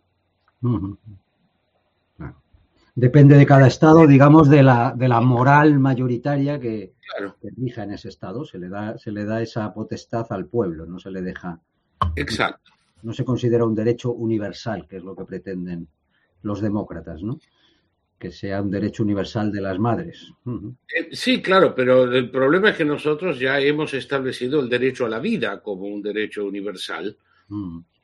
Depende 2.95 3.35
de 3.37 3.45
cada 3.45 3.67
estado, 3.67 4.07
digamos, 4.07 4.49
de 4.49 4.63
la, 4.63 4.93
de 4.95 5.09
la 5.09 5.19
moral 5.19 5.77
mayoritaria 5.79 6.59
que, 6.59 6.93
rija 7.57 7.83
en 7.83 7.91
ese 7.91 8.07
estado. 8.07 8.45
Se 8.45 8.57
le, 8.57 8.69
da, 8.69 8.97
se 8.97 9.11
le 9.11 9.25
da 9.25 9.41
esa 9.41 9.73
potestad 9.73 10.25
al 10.29 10.45
pueblo, 10.45 10.85
no 10.85 10.97
se 10.97 11.11
le 11.11 11.21
deja. 11.21 11.59
Exacto. 12.15 12.71
No 13.03 13.13
se 13.13 13.25
considera 13.25 13.65
un 13.65 13.75
derecho 13.75 14.13
universal, 14.13 14.87
que 14.87 14.97
es 14.97 15.03
lo 15.03 15.15
que 15.15 15.25
pretenden 15.25 15.89
los 16.41 16.61
demócratas, 16.61 17.21
¿no? 17.21 17.37
Que 18.17 18.31
sea 18.31 18.61
un 18.61 18.71
derecho 18.71 19.03
universal 19.03 19.51
de 19.51 19.61
las 19.61 19.77
madres. 19.77 20.31
Eh, 20.45 21.09
sí, 21.11 21.41
claro, 21.41 21.75
pero 21.75 22.03
el 22.11 22.31
problema 22.31 22.69
es 22.69 22.77
que 22.77 22.85
nosotros 22.85 23.39
ya 23.39 23.59
hemos 23.59 23.93
establecido 23.93 24.61
el 24.61 24.69
derecho 24.69 25.05
a 25.05 25.09
la 25.09 25.19
vida 25.19 25.61
como 25.61 25.85
un 25.85 26.01
derecho 26.01 26.45
universal 26.45 27.17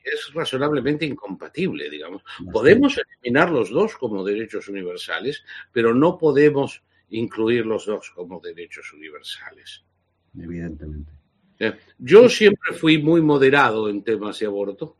es 0.04 0.32
razonablemente 0.34 1.06
incompatible, 1.06 1.88
digamos. 1.88 2.22
Podemos 2.52 2.98
eliminar 2.98 3.50
los 3.50 3.70
dos 3.70 3.96
como 3.96 4.24
derechos 4.24 4.68
universales, 4.68 5.44
pero 5.72 5.94
no 5.94 6.18
podemos 6.18 6.82
incluir 7.10 7.66
los 7.66 7.86
dos 7.86 8.10
como 8.14 8.40
derechos 8.40 8.92
universales. 8.92 9.84
Evidentemente. 10.36 11.12
Eh, 11.58 11.78
yo 11.98 12.28
siempre 12.28 12.74
fui 12.74 12.98
muy 12.98 13.20
moderado 13.20 13.88
en 13.88 14.02
temas 14.02 14.38
de 14.38 14.46
aborto. 14.46 14.96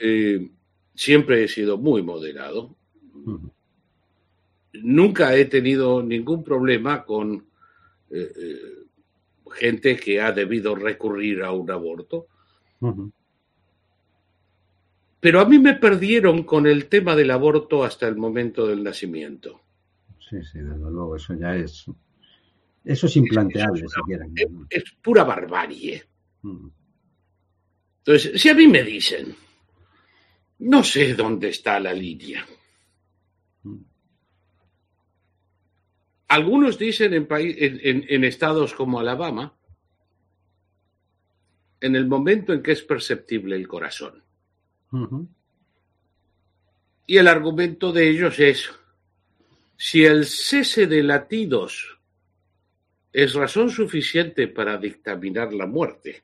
Eh, 0.00 0.50
siempre 0.94 1.44
he 1.44 1.48
sido 1.48 1.78
muy 1.78 2.02
moderado. 2.02 2.76
Nunca 4.82 5.34
he 5.34 5.44
tenido 5.46 6.02
ningún 6.02 6.42
problema 6.44 7.04
con 7.04 7.46
eh, 8.10 8.32
gente 9.52 9.96
que 9.96 10.20
ha 10.20 10.32
debido 10.32 10.74
recurrir 10.74 11.42
a 11.42 11.52
un 11.52 11.70
aborto. 11.70 12.26
Pero 15.20 15.40
a 15.40 15.44
mí 15.44 15.58
me 15.58 15.74
perdieron 15.74 16.44
con 16.44 16.66
el 16.66 16.86
tema 16.86 17.16
del 17.16 17.30
aborto 17.30 17.82
hasta 17.82 18.06
el 18.06 18.16
momento 18.16 18.66
del 18.66 18.82
nacimiento. 18.82 19.60
Sí, 20.18 20.36
sí, 20.44 20.58
desde 20.58 20.78
luego, 20.78 21.16
eso 21.16 21.34
ya 21.34 21.56
es. 21.56 21.86
Eso 22.84 23.06
es 23.06 23.16
implanteable, 23.16 23.84
es, 23.84 23.92
si 23.92 24.44
Es, 24.70 24.84
pura 25.02 25.24
barbarie. 25.24 26.04
Entonces, 27.98 28.40
si 28.40 28.48
a 28.48 28.54
mí 28.54 28.68
me 28.68 28.82
dicen, 28.82 29.34
no 30.60 30.84
sé 30.84 31.14
dónde 31.14 31.48
está 31.48 31.80
la 31.80 31.92
línea. 31.92 32.46
Algunos 36.28 36.78
dicen 36.78 37.14
en, 37.14 37.26
en, 37.30 38.04
en, 38.08 38.24
estados 38.24 38.74
como 38.74 39.00
Alabama, 39.00 39.56
en 41.80 41.96
el 41.96 42.06
momento 42.06 42.52
en 42.52 42.62
que 42.62 42.72
es 42.72 42.82
perceptible 42.82 43.56
el 43.56 43.66
corazón. 43.66 44.22
Y 47.06 47.16
el 47.16 47.28
argumento 47.28 47.92
de 47.92 48.10
ellos 48.10 48.38
es, 48.38 48.70
si 49.76 50.04
el 50.04 50.26
cese 50.26 50.86
de 50.86 51.02
latidos 51.02 51.98
es 53.12 53.32
razón 53.34 53.70
suficiente 53.70 54.48
para 54.48 54.76
dictaminar 54.76 55.54
la 55.54 55.66
muerte, 55.66 56.22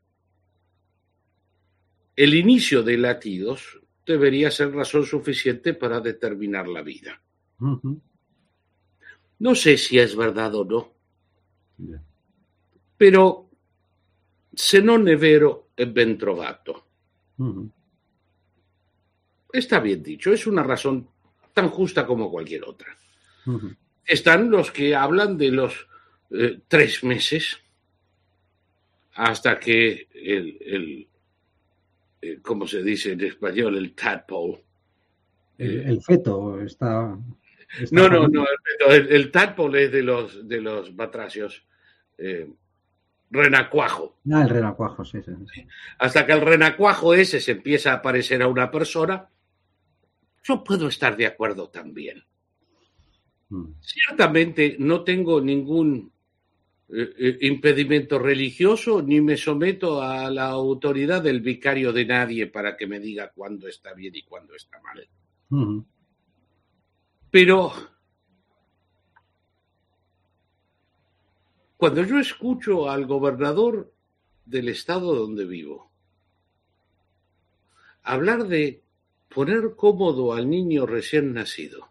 el 2.15 2.35
inicio 2.35 2.83
de 2.83 2.99
latidos 2.99 3.81
debería 4.05 4.51
ser 4.51 4.73
razón 4.73 5.07
suficiente 5.07 5.73
para 5.73 6.01
determinar 6.01 6.69
la 6.69 6.83
vida. 6.83 7.23
No 9.39 9.55
sé 9.55 9.77
si 9.77 9.99
es 9.99 10.17
verdad 10.17 10.55
o 10.55 10.65
no, 10.65 10.93
pero 12.97 13.51
se 14.55 14.81
non 14.81 15.09
è 15.09 15.17
vero 15.17 15.71
è 15.75 15.87
ben 15.87 16.17
trovato. 16.17 16.85
Está 19.53 19.81
bien 19.81 20.03
dicho, 20.03 20.33
es 20.33 20.47
una 20.47 20.63
razón 20.63 21.09
tan 21.53 21.69
justa 21.69 22.07
como 22.07 22.31
cualquier 22.31 22.65
otra. 22.65 22.97
Están 24.05 24.51
los 24.51 24.71
que 24.71 24.95
hablan 24.95 25.37
de 25.37 25.51
los 25.51 25.87
eh, 26.31 26.61
tres 26.69 27.03
meses 27.05 27.59
hasta 29.15 29.59
que 29.59 30.09
el, 30.13 30.59
el 30.61 31.09
eh, 32.25 32.39
¿cómo 32.41 32.67
se 32.67 32.83
dice 32.83 33.13
en 33.13 33.21
español? 33.21 33.77
El 33.77 33.95
tadpole. 33.95 34.65
El, 35.59 36.03
feto 36.03 36.61
está, 36.61 37.17
No, 37.91 38.09
no, 38.09 38.29
no, 38.29 38.45
el, 38.89 39.09
el, 39.09 39.31
tadpole 39.31 39.85
es 39.85 39.93
de 39.93 40.03
los, 40.03 40.47
de 40.47 40.61
los 40.61 40.95
batracios. 40.95 41.67
Eh, 42.19 42.49
renacuajo. 43.31 44.17
Ah, 44.33 44.43
el 44.43 44.49
renacuajo, 44.49 45.05
sí, 45.05 45.19
sí, 45.23 45.33
Hasta 45.99 46.25
que 46.25 46.33
el 46.33 46.41
renacuajo 46.41 47.15
ese 47.15 47.41
se 47.41 47.53
empieza 47.53 47.93
a 47.93 48.03
parecer 48.03 48.43
a 48.43 48.49
una 48.49 48.71
persona, 48.71 49.29
yo 50.43 50.63
puedo 50.63 50.89
estar 50.89 51.17
de 51.17 51.27
acuerdo 51.27 51.69
también. 51.69 52.23
Mm. 53.49 53.73
Ciertamente 53.81 54.77
no 54.79 55.03
tengo 55.03 55.41
ningún 55.41 56.13
eh, 56.89 57.15
eh, 57.19 57.39
impedimento 57.43 58.19
religioso 58.19 59.03
ni 59.03 59.21
me 59.21 59.37
someto 59.37 60.03
a 60.03 60.31
la 60.31 60.47
autoridad 60.47 61.23
del 61.23 61.41
vicario 61.41 61.93
de 61.93 62.05
nadie 62.05 62.47
para 62.47 62.77
que 62.77 62.87
me 62.87 63.01
diga 63.01 63.33
cuándo 63.35 63.67
está 63.67 63.95
bien 63.95 64.15
y 64.15 64.23
cuándo 64.23 64.55
está 64.55 64.81
mal. 64.81 65.09
Pero 67.35 67.73
cuando 71.77 72.05
yo 72.05 72.21
escucho 72.21 72.89
al 72.89 73.07
gobernador 73.07 73.93
del 74.47 74.69
estado 74.69 75.17
donde 75.17 75.45
vivo 75.45 75.91
hablar 78.05 78.47
de 78.47 78.85
poner 79.29 79.75
cómodo 79.75 80.33
al 80.33 80.49
niño 80.49 80.87
recién 80.87 81.33
nacido. 81.33 81.89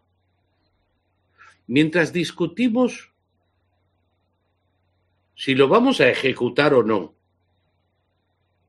Mientras 1.66 2.10
discutimos 2.10 3.12
si 5.34 5.54
lo 5.54 5.68
vamos 5.68 6.00
a 6.00 6.08
ejecutar 6.08 6.72
o 6.72 6.82
no, 6.82 7.14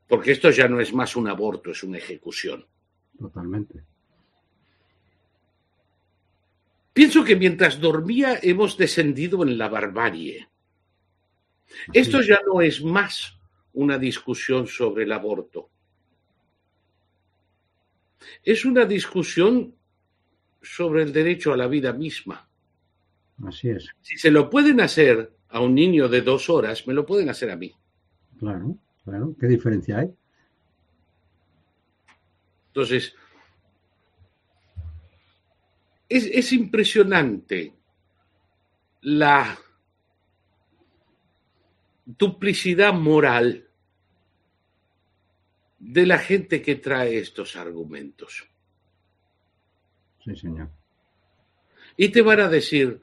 porque 0.10 0.34
esto 0.34 0.50
ya 0.50 0.68
no 0.68 0.82
es 0.82 0.94
más 0.94 1.16
un 1.16 1.30
aborto, 1.30 1.72
es 1.72 1.84
una 1.84 2.00
ejecución. 2.00 2.68
Totalmente. 3.18 3.95
Pienso 6.96 7.24
que 7.24 7.36
mientras 7.36 7.80
dormía 7.80 8.40
hemos 8.42 8.76
descendido 8.76 9.44
en 9.44 9.60
la 9.60 9.70
barbarie. 9.70 10.50
Esto 11.94 12.22
ya 12.22 12.40
no 12.48 12.62
es 12.62 12.84
más 12.84 13.38
una 13.74 14.00
discusión 14.00 14.66
sobre 14.66 15.04
el 15.04 15.12
aborto 15.12 15.70
es 18.44 18.66
una 18.66 18.86
discusión 18.86 19.76
sobre 20.62 21.04
el 21.04 21.14
derecho 21.14 21.54
a 21.54 21.58
la 21.58 21.68
vida 21.68 21.94
misma. 21.94 22.48
Así 23.44 23.70
es. 23.70 23.90
Si 24.02 24.18
se 24.18 24.32
lo 24.32 24.50
pueden 24.50 24.82
hacer 24.82 25.34
a 25.50 25.60
un 25.60 25.76
niño 25.76 26.08
de 26.08 26.22
dos 26.22 26.50
horas, 26.50 26.88
me 26.88 26.94
lo 26.94 27.06
pueden 27.06 27.30
hacer 27.30 27.52
a 27.52 27.56
mí. 27.56 27.74
Claro, 28.40 28.78
claro. 29.04 29.36
¿Qué 29.40 29.48
diferencia 29.48 30.00
hay? 30.00 30.14
Entonces, 32.68 33.16
es, 36.10 36.26
es 36.26 36.52
impresionante 36.54 37.74
la 39.02 39.58
duplicidad 42.06 42.94
moral 42.94 43.68
de 45.80 46.06
la 46.06 46.18
gente 46.18 46.62
que 46.62 46.76
trae 46.76 47.18
estos 47.18 47.56
argumentos. 47.56 48.48
Sí, 50.24 50.36
señor. 50.36 50.70
Y 51.98 52.10
te 52.10 52.22
van 52.22 52.40
a 52.40 52.50
decir 52.50 53.02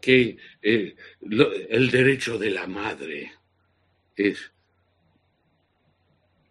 que 0.00 0.36
eh, 0.60 0.96
el 1.20 1.90
derecho 1.90 2.38
de 2.38 2.50
la 2.50 2.66
madre 2.66 3.32
es... 4.16 4.52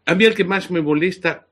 A 0.06 0.16
mí 0.16 0.26
el 0.26 0.34
que 0.34 0.44
más 0.44 0.72
me 0.72 0.82
molesta 0.82 1.48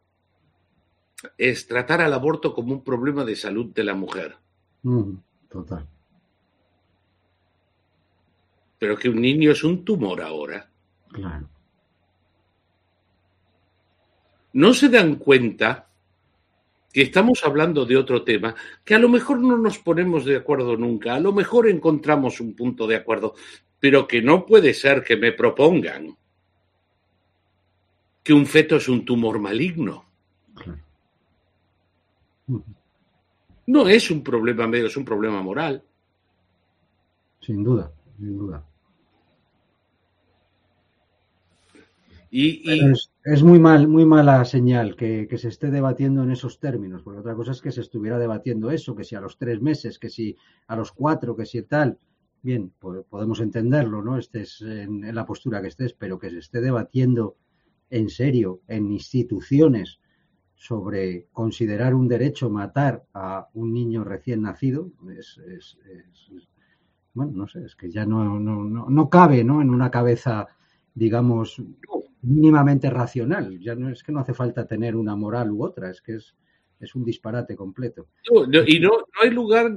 es 1.37 1.67
tratar 1.67 2.01
al 2.01 2.13
aborto 2.13 2.53
como 2.53 2.73
un 2.73 2.83
problema 2.83 3.23
de 3.23 3.35
salud 3.35 3.73
de 3.73 3.83
la 3.83 3.93
mujer. 3.93 4.40
Mm, 4.83 5.13
total. 5.49 5.87
Pero 8.79 8.97
que 8.97 9.09
un 9.09 9.21
niño 9.21 9.51
es 9.51 9.63
un 9.63 9.85
tumor 9.85 10.21
ahora. 10.21 10.69
Claro 11.11 11.47
no 14.53 14.73
se 14.73 14.89
dan 14.89 15.15
cuenta 15.15 15.87
que 16.91 17.03
estamos 17.03 17.43
hablando 17.45 17.85
de 17.85 17.95
otro 17.95 18.23
tema, 18.23 18.53
que 18.83 18.95
a 18.95 18.99
lo 18.99 19.07
mejor 19.07 19.39
no 19.39 19.57
nos 19.57 19.79
ponemos 19.79 20.25
de 20.25 20.35
acuerdo 20.35 20.75
nunca, 20.75 21.15
a 21.15 21.19
lo 21.19 21.31
mejor 21.31 21.69
encontramos 21.69 22.41
un 22.41 22.53
punto 22.53 22.85
de 22.85 22.97
acuerdo, 22.97 23.35
pero 23.79 24.07
que 24.07 24.21
no 24.21 24.45
puede 24.45 24.73
ser 24.73 25.03
que 25.03 25.15
me 25.15 25.31
propongan 25.31 26.17
que 28.23 28.33
un 28.33 28.45
feto 28.45 28.75
es 28.75 28.89
un 28.89 29.05
tumor 29.05 29.39
maligno. 29.39 30.05
No 33.71 33.87
es 33.87 34.11
un 34.11 34.21
problema 34.21 34.67
medio, 34.67 34.87
es 34.87 34.97
un 34.97 35.05
problema 35.05 35.41
moral. 35.41 35.81
Sin 37.39 37.63
duda, 37.63 37.89
sin 38.17 38.37
duda. 38.37 38.65
Y, 42.29 42.69
Es, 43.23 43.43
muy 43.43 43.59
mal, 43.59 43.87
muy 43.87 44.05
mala 44.05 44.43
señal 44.43 44.97
que, 44.97 45.25
se 45.37 45.47
esté 45.47 45.71
debatiendo 45.71 46.21
en 46.23 46.31
esos 46.31 46.59
términos, 46.59 47.01
porque 47.01 47.21
otra 47.21 47.33
cosa 47.33 47.53
es 47.53 47.61
que 47.61 47.71
se 47.71 47.79
estuviera 47.79 48.19
debatiendo 48.19 48.71
eso, 48.71 48.93
que 48.93 49.05
si 49.05 49.15
a 49.15 49.21
los 49.21 49.37
tres 49.37 49.61
meses, 49.61 49.99
que 49.99 50.09
si 50.09 50.35
a 50.67 50.75
los 50.75 50.91
cuatro, 50.91 51.33
que 51.33 51.45
si 51.45 51.61
tal, 51.61 51.97
bien, 52.41 52.73
podemos 52.77 53.39
entenderlo, 53.39 54.01
¿no? 54.01 54.17
Estés 54.17 54.61
en, 54.63 55.05
en, 55.05 55.15
la 55.15 55.25
postura 55.25 55.61
que 55.61 55.69
estés, 55.69 55.93
pero 55.93 56.19
que 56.19 56.29
se 56.29 56.39
esté 56.39 56.59
debatiendo 56.59 57.37
en 57.89 58.09
serio, 58.09 58.63
en 58.67 58.91
instituciones, 58.91 60.01
sobre 60.61 61.25
considerar 61.33 61.95
un 61.95 62.07
derecho 62.07 62.47
matar 62.51 63.03
a 63.15 63.49
un 63.55 63.73
niño 63.73 64.03
recién 64.03 64.43
nacido, 64.43 64.91
es, 65.17 65.39
es, 65.39 65.75
bueno, 67.15 67.31
no 67.33 67.47
sé, 67.47 67.65
es 67.65 67.75
que 67.75 67.89
ya 67.89 68.05
no, 68.05 68.39
no, 68.39 68.63
no, 68.63 68.87
no 68.87 69.09
cabe, 69.09 69.43
¿no? 69.43 69.63
En 69.63 69.71
una 69.71 69.89
cabeza, 69.89 70.45
digamos, 70.93 71.63
mínimamente 72.21 72.91
racional. 72.91 73.59
Ya 73.59 73.73
no 73.73 73.89
es 73.89 74.03
que 74.03 74.11
no 74.11 74.19
hace 74.19 74.35
falta 74.35 74.67
tener 74.67 74.95
una 74.95 75.15
moral 75.15 75.49
u 75.49 75.63
otra, 75.63 75.89
es 75.89 75.99
que 75.99 76.17
es, 76.17 76.35
es 76.81 76.95
un 76.95 77.05
disparate 77.05 77.55
completo. 77.55 78.07
y 78.65 78.79
no, 78.79 78.89
no 78.89 79.21
hay 79.21 79.29
lugar, 79.29 79.71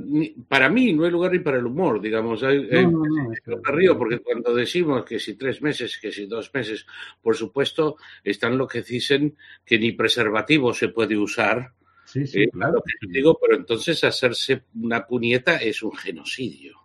para 0.48 0.68
mí, 0.68 0.92
no 0.92 1.04
hay 1.04 1.10
lugar 1.10 1.32
ni 1.32 1.38
para 1.40 1.58
el 1.58 1.66
humor, 1.66 2.00
digamos. 2.00 2.42
Hay, 2.42 2.66
no, 2.86 3.00
me 3.00 3.72
río 3.72 3.96
porque 3.98 4.20
cuando 4.20 4.54
decimos 4.54 5.04
que 5.04 5.18
si 5.18 5.34
tres 5.34 5.60
meses, 5.60 5.98
que 5.98 6.10
si 6.10 6.26
dos 6.26 6.50
meses, 6.54 6.86
por 7.20 7.36
supuesto, 7.36 7.96
están 8.22 8.56
lo 8.56 8.66
que 8.66 8.82
dicen 8.82 9.36
que 9.64 9.78
ni 9.78 9.92
preservativo 9.92 10.72
se 10.72 10.88
puede 10.88 11.16
usar. 11.16 11.72
Sí, 12.06 12.26
sí, 12.26 12.42
eh, 12.42 12.50
claro. 12.50 12.82
digo, 13.08 13.38
pero 13.40 13.56
entonces 13.56 14.02
hacerse 14.04 14.64
una 14.74 15.06
puñeta 15.06 15.56
es 15.56 15.82
un 15.82 15.92
genocidio. 15.94 16.80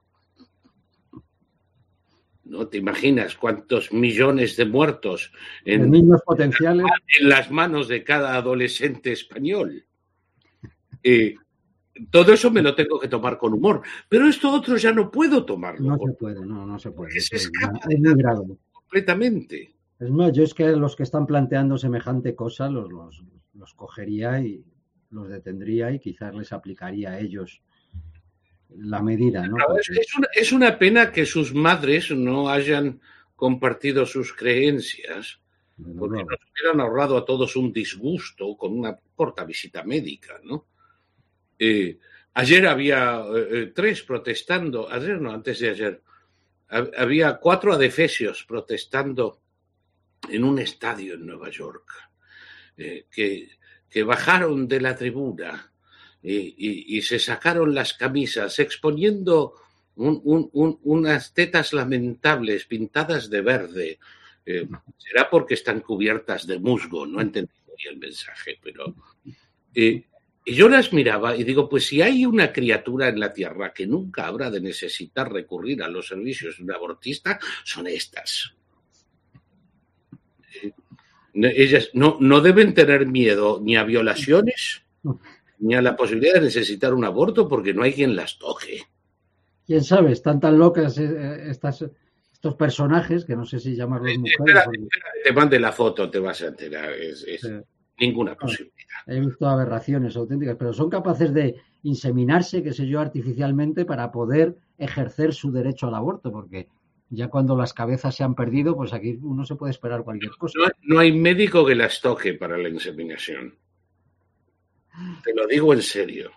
¿no? 2.43 2.67
¿Te 2.67 2.77
imaginas 2.77 3.35
cuántos 3.35 3.93
millones 3.93 4.57
de 4.57 4.65
muertos 4.65 5.31
en, 5.63 5.91
niños 5.91 6.21
potenciales? 6.25 6.85
en 7.19 7.29
las 7.29 7.51
manos 7.51 7.87
de 7.87 8.03
cada 8.03 8.35
adolescente 8.35 9.11
español? 9.11 9.85
Eh, 11.03 11.35
todo 12.09 12.33
eso 12.33 12.49
me 12.51 12.61
lo 12.61 12.75
tengo 12.75 12.99
que 12.99 13.07
tomar 13.07 13.37
con 13.37 13.53
humor, 13.53 13.81
pero 14.07 14.27
esto 14.27 14.51
otro 14.51 14.77
ya 14.77 14.91
no 14.91 15.11
puedo 15.11 15.45
tomarlo. 15.45 15.91
No 15.91 15.97
se 15.97 16.13
puede, 16.13 16.45
no, 16.45 16.65
no 16.65 16.79
se 16.79 16.91
puede. 16.91 17.19
Se 17.19 17.35
escapa 17.35 17.79
es 17.89 17.99
muy 17.99 18.15
grave. 18.15 18.57
completamente. 18.71 19.73
Es 19.99 20.09
más, 20.09 20.31
yo 20.31 20.43
es 20.43 20.53
que 20.53 20.67
los 20.69 20.95
que 20.95 21.03
están 21.03 21.25
planteando 21.25 21.77
semejante 21.77 22.33
cosa 22.33 22.69
los, 22.69 22.89
los, 22.89 23.21
los 23.53 23.73
cogería 23.73 24.39
y 24.39 24.63
los 25.11 25.27
detendría 25.27 25.91
y 25.91 25.99
quizás 25.99 26.33
les 26.33 26.53
aplicaría 26.53 27.11
a 27.11 27.19
ellos 27.19 27.61
la 28.77 29.01
medida. 29.01 29.47
¿no? 29.47 29.57
es, 30.35 30.51
una, 30.51 30.77
pena 30.77 31.11
que 31.11 31.25
sus 31.25 31.53
madres 31.53 32.11
no 32.11 32.49
hayan 32.49 33.01
compartido 33.35 34.05
sus 34.05 34.33
creencias, 34.33 35.39
porque 35.97 36.23
nos 36.23 36.39
hubieran 36.51 36.81
ahorrado 36.81 37.17
a 37.17 37.25
todos 37.25 37.55
un 37.55 37.71
disgusto 37.71 38.55
con 38.57 38.77
una 38.77 38.97
corta 39.15 39.45
visita 39.45 39.83
médica, 39.83 40.39
¿no? 40.43 40.67
Eh, 41.59 41.99
ayer 42.35 42.65
había 42.65 43.21
eh, 43.35 43.47
eh, 43.51 43.71
tres 43.75 44.03
protestando, 44.03 44.89
ayer 44.89 45.19
no, 45.19 45.31
antes 45.31 45.59
de 45.59 45.69
ayer, 45.69 46.01
había 46.69 47.35
cuatro 47.35 47.73
adefesios 47.73 48.45
protestando 48.47 49.41
en 50.29 50.43
un 50.43 50.59
estadio 50.59 51.15
en 51.15 51.25
Nueva 51.25 51.49
York, 51.49 51.91
que, 52.77 53.49
que 53.89 54.03
bajaron 54.03 54.67
de 54.67 54.79
la 54.79 54.95
tribuna 54.95 55.73
y, 56.21 57.01
se 57.01 57.17
sacaron 57.17 57.73
las 57.73 57.95
camisas 57.95 58.59
exponiendo 58.59 59.55
unas 59.95 61.33
tetas 61.33 61.73
lamentables 61.73 62.65
pintadas 62.65 63.31
de 63.31 63.41
verde. 63.41 63.99
Será 64.95 65.27
porque 65.27 65.55
están 65.55 65.81
cubiertas 65.81 66.45
de 66.45 66.59
musgo, 66.59 67.07
no 67.07 67.19
entendí 67.19 67.51
el 67.89 67.97
mensaje, 67.97 68.59
pero... 68.61 68.93
y 70.49 70.55
yo 70.55 70.67
las 70.67 70.91
miraba 70.93 71.35
y 71.35 71.43
digo, 71.43 71.69
pues 71.69 71.85
si 71.85 72.01
hay 72.01 72.25
una 72.25 72.51
criatura 72.51 73.07
en 73.07 73.19
la 73.19 73.31
Tierra 73.31 73.71
que 73.71 73.85
nunca 73.85 74.25
habrá 74.25 74.49
de 74.49 74.59
necesitar 74.59 75.31
recurrir 75.31 75.83
a 75.83 75.87
los 75.87 76.07
servicios 76.07 76.57
de 76.57 76.63
un 76.63 76.71
abortista, 76.71 77.39
son 77.63 77.85
estas. 77.85 78.55
Ellas 81.33 81.91
no, 81.93 82.17
no 82.19 82.41
deben 82.41 82.73
tener 82.73 83.05
miedo 83.05 83.59
ni 83.61 83.77
a 83.77 83.83
violaciones, 83.83 84.81
ni 85.59 85.75
a 85.75 85.81
la 85.83 85.95
posibilidad 85.95 86.33
de 86.33 86.41
necesitar 86.41 86.95
un 86.95 87.05
aborto 87.05 87.47
porque 87.47 87.73
no 87.73 87.83
hay 87.83 87.93
quien 87.93 88.15
las 88.15 88.39
toque. 88.39 88.81
Quién 89.67 89.83
sabe, 89.83 90.13
están 90.13 90.39
tan 90.39 90.57
locas 90.57 90.97
eh, 90.97 91.05
eh, 91.05 91.43
estas, 91.51 91.85
estos 92.33 92.55
personajes 92.55 93.23
que 93.23 93.35
no 93.35 93.45
sé 93.45 93.59
si 93.59 93.75
llamarlos 93.75 94.11
eh, 94.11 94.17
mujeres. 94.17 94.63
Te 95.23 95.31
mande 95.31 95.59
la 95.59 95.71
foto, 95.71 96.09
te 96.09 96.17
vas 96.17 96.41
a 96.41 96.47
enterar. 96.47 96.91
Es, 96.93 97.23
ninguna 97.99 98.35
posibilidad. 98.35 98.75
He 99.07 99.19
visto 99.19 99.47
aberraciones 99.47 100.15
auténticas, 100.15 100.55
pero 100.57 100.73
son 100.73 100.89
capaces 100.89 101.33
de 101.33 101.55
inseminarse, 101.83 102.63
qué 102.63 102.73
sé 102.73 102.87
yo, 102.87 102.99
artificialmente 102.99 103.85
para 103.85 104.11
poder 104.11 104.57
ejercer 104.77 105.33
su 105.33 105.51
derecho 105.51 105.87
al 105.87 105.95
aborto, 105.95 106.31
porque 106.31 106.67
ya 107.09 107.27
cuando 107.27 107.55
las 107.55 107.73
cabezas 107.73 108.15
se 108.15 108.23
han 108.23 108.35
perdido, 108.35 108.75
pues 108.75 108.93
aquí 108.93 109.17
uno 109.21 109.45
se 109.45 109.55
puede 109.55 109.71
esperar 109.71 110.03
cualquier 110.03 110.31
cosa. 110.37 110.59
no 110.83 110.99
hay 110.99 111.11
médico 111.11 111.65
que 111.65 111.75
las 111.75 112.01
toque 112.01 112.33
para 112.33 112.57
la 112.57 112.69
inseminación. 112.69 113.57
Te 115.23 115.33
lo 115.33 115.47
digo 115.47 115.73
en 115.73 115.81
serio. 115.81 116.31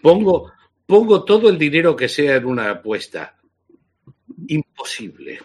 Pongo, 0.00 0.52
pongo 0.86 1.24
todo 1.24 1.48
el 1.48 1.58
dinero 1.58 1.94
que 1.94 2.08
sea 2.08 2.36
en 2.36 2.46
una 2.46 2.70
apuesta. 2.70 3.36
Imposible. 4.48 5.40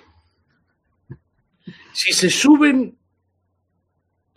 Si 1.94 2.14
se 2.14 2.30
suben, 2.30 2.97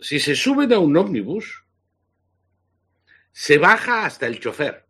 si 0.01 0.19
se 0.19 0.35
suben 0.35 0.73
a 0.73 0.79
un 0.79 0.97
ómnibus, 0.97 1.63
se 3.31 3.57
baja 3.57 4.05
hasta 4.05 4.27
el 4.27 4.39
chofer. 4.39 4.85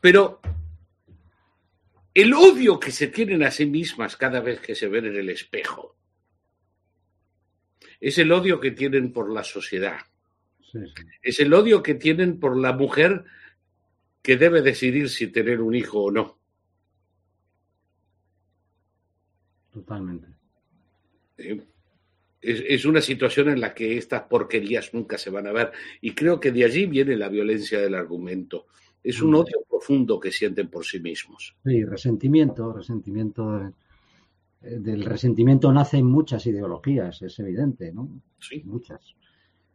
Pero 0.00 0.40
el 2.14 2.34
odio 2.34 2.78
que 2.78 2.92
se 2.92 3.08
tienen 3.08 3.42
a 3.42 3.50
sí 3.50 3.66
mismas 3.66 4.16
cada 4.16 4.40
vez 4.40 4.60
que 4.60 4.74
se 4.74 4.88
ven 4.88 5.06
en 5.06 5.16
el 5.16 5.30
espejo 5.30 5.96
es 7.98 8.18
el 8.18 8.30
odio 8.30 8.60
que 8.60 8.70
tienen 8.70 9.12
por 9.12 9.32
la 9.32 9.42
sociedad. 9.42 9.98
Es 11.22 11.40
el 11.40 11.54
odio 11.54 11.82
que 11.82 11.94
tienen 11.94 12.38
por 12.38 12.56
la 12.56 12.72
mujer 12.74 13.24
que 14.22 14.36
debe 14.36 14.60
decidir 14.60 15.08
si 15.08 15.28
tener 15.28 15.62
un 15.62 15.74
hijo 15.74 16.04
o 16.04 16.10
no. 16.10 16.38
Totalmente. 19.72 20.28
Es, 22.46 22.84
una 22.84 23.00
situación 23.00 23.48
en 23.48 23.60
la 23.60 23.74
que 23.74 23.98
estas 23.98 24.22
porquerías 24.22 24.94
nunca 24.94 25.18
se 25.18 25.30
van 25.30 25.46
a 25.46 25.52
ver. 25.52 25.72
Y 26.00 26.12
creo 26.12 26.38
que 26.38 26.52
de 26.52 26.64
allí 26.64 26.86
viene 26.86 27.16
la 27.16 27.28
violencia 27.28 27.80
del 27.80 27.94
argumento. 27.94 28.66
Es 29.02 29.20
un 29.20 29.32
mm. 29.32 29.34
odio 29.36 29.64
profundo 29.68 30.20
que 30.20 30.32
sienten 30.32 30.68
por 30.68 30.84
sí 30.84 31.00
mismos. 31.00 31.56
Sí, 31.64 31.84
resentimiento, 31.84 32.72
resentimiento 32.72 33.72
eh, 34.62 34.78
del 34.78 35.04
resentimiento 35.04 35.72
nacen 35.72 36.06
muchas 36.06 36.46
ideologías, 36.46 37.22
es 37.22 37.38
evidente, 37.38 37.92
¿no? 37.92 38.08
Sí. 38.40 38.62
Muchas. 38.64 39.14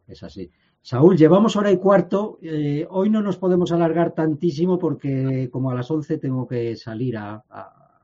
Es 0.08 0.24
así. 0.24 0.52
Saúl, 0.82 1.16
llevamos 1.16 1.56
hora 1.56 1.72
y 1.72 1.78
cuarto. 1.78 2.40
Eh, 2.42 2.88
hoy 2.90 3.10
no 3.10 3.22
nos 3.22 3.38
podemos 3.38 3.72
alargar 3.72 4.16
tantísimo 4.16 4.80
porque 4.80 5.48
como 5.52 5.70
a 5.70 5.76
las 5.76 5.92
once 5.92 6.18
tengo 6.18 6.48
que 6.48 6.76
salir 6.76 7.18
a, 7.18 7.44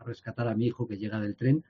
rescatar 0.05 0.47
a 0.47 0.55
mi 0.55 0.67
hijo 0.67 0.87
que 0.87 0.97
llega 0.97 1.19
del 1.19 1.35
tren. 1.35 1.63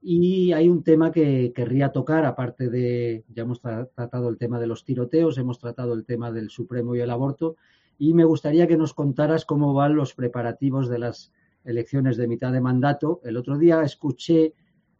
Y 0.00 0.52
hay 0.52 0.68
un 0.68 0.84
tema 0.84 1.10
que 1.10 1.52
querría 1.54 1.90
tocar, 1.90 2.24
aparte 2.24 2.68
de, 2.70 3.24
ya 3.28 3.42
hemos 3.42 3.60
tratado 3.60 4.28
el 4.28 4.38
tema 4.38 4.60
de 4.60 4.66
los 4.66 4.84
tiroteos, 4.84 5.38
hemos 5.38 5.58
tratado 5.58 5.92
el 5.94 6.04
tema 6.04 6.30
del 6.30 6.50
Supremo 6.50 6.94
y 6.94 7.00
el 7.00 7.10
aborto, 7.10 7.56
y 7.98 8.14
me 8.14 8.24
gustaría 8.24 8.68
que 8.68 8.76
nos 8.76 8.94
contaras 8.94 9.44
cómo 9.44 9.74
van 9.74 9.96
los 9.96 10.14
preparativos 10.14 10.88
de 10.88 11.00
las 11.00 11.32
elecciones 11.64 12.16
de 12.16 12.28
mitad 12.28 12.52
de 12.52 12.60
mandato. 12.60 13.20
El 13.24 13.36
otro 13.36 13.58
día 13.58 13.82
escuché, 13.82 14.54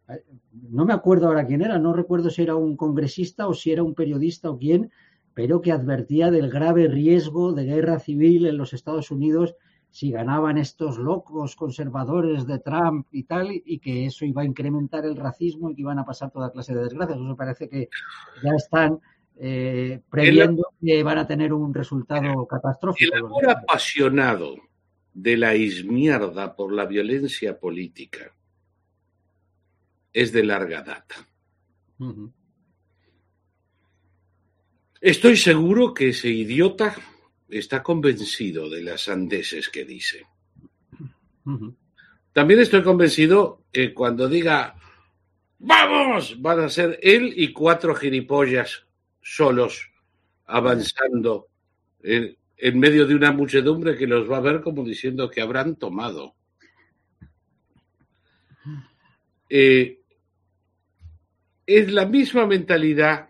eh, 0.08 0.24
no 0.52 0.84
me 0.84 0.92
acuerdo 0.92 1.28
ahora 1.28 1.46
quién 1.46 1.62
era, 1.62 1.78
no 1.78 1.92
recuerdo 1.92 2.28
si 2.28 2.42
era 2.42 2.56
un 2.56 2.76
congresista 2.76 3.46
o 3.46 3.54
si 3.54 3.70
era 3.70 3.84
un 3.84 3.94
periodista 3.94 4.50
o 4.50 4.58
quién, 4.58 4.90
pero 5.32 5.60
que 5.60 5.70
advertía 5.70 6.32
del 6.32 6.50
grave 6.50 6.88
riesgo 6.88 7.52
de 7.52 7.64
guerra 7.64 8.00
civil 8.00 8.46
en 8.46 8.58
los 8.58 8.72
Estados 8.72 9.12
Unidos 9.12 9.54
si 9.90 10.10
ganaban 10.10 10.58
estos 10.58 10.98
locos 10.98 11.56
conservadores 11.56 12.46
de 12.46 12.58
Trump 12.58 13.06
y 13.12 13.24
tal, 13.24 13.50
y 13.50 13.78
que 13.78 14.06
eso 14.06 14.24
iba 14.24 14.42
a 14.42 14.44
incrementar 14.44 15.04
el 15.04 15.16
racismo 15.16 15.70
y 15.70 15.74
que 15.74 15.82
iban 15.82 15.98
a 15.98 16.04
pasar 16.04 16.30
toda 16.30 16.52
clase 16.52 16.74
de 16.74 16.82
desgracias. 16.82 17.18
Eso 17.18 17.36
parece 17.36 17.68
que 17.68 17.88
ya 18.42 18.50
están 18.56 19.00
eh, 19.40 20.00
previendo 20.10 20.68
que 20.80 21.02
van 21.02 21.18
a 21.18 21.26
tener 21.26 21.52
un 21.52 21.72
resultado 21.72 22.46
catastrófico. 22.46 23.14
El 23.14 23.24
amor 23.24 23.50
apasionado 23.50 24.56
de 25.14 25.36
la 25.36 25.54
izmierda 25.56 26.54
por 26.54 26.72
la 26.72 26.86
violencia 26.86 27.58
política 27.58 28.32
es 30.12 30.32
de 30.32 30.44
larga 30.44 30.82
data. 30.82 31.16
Estoy 35.00 35.36
seguro 35.36 35.94
que 35.94 36.10
ese 36.10 36.28
idiota 36.28 36.94
está 37.48 37.82
convencido 37.82 38.68
de 38.68 38.82
las 38.82 39.02
sandeces 39.02 39.68
que 39.68 39.84
dice. 39.84 40.26
También 42.32 42.60
estoy 42.60 42.82
convencido 42.82 43.64
que 43.72 43.94
cuando 43.94 44.28
diga 44.28 44.74
¡Vamos! 45.58 46.40
van 46.40 46.60
a 46.60 46.68
ser 46.68 46.98
él 47.02 47.32
y 47.36 47.52
cuatro 47.52 47.94
gilipollas 47.94 48.86
solos 49.20 49.90
avanzando 50.46 51.48
en 52.00 52.78
medio 52.78 53.06
de 53.06 53.14
una 53.14 53.32
muchedumbre 53.32 53.96
que 53.96 54.06
los 54.06 54.30
va 54.30 54.38
a 54.38 54.40
ver 54.40 54.60
como 54.60 54.84
diciendo 54.84 55.30
que 55.30 55.40
habrán 55.40 55.76
tomado. 55.76 56.34
Eh, 59.50 60.00
es 61.66 61.92
la 61.92 62.06
misma 62.06 62.46
mentalidad 62.46 63.28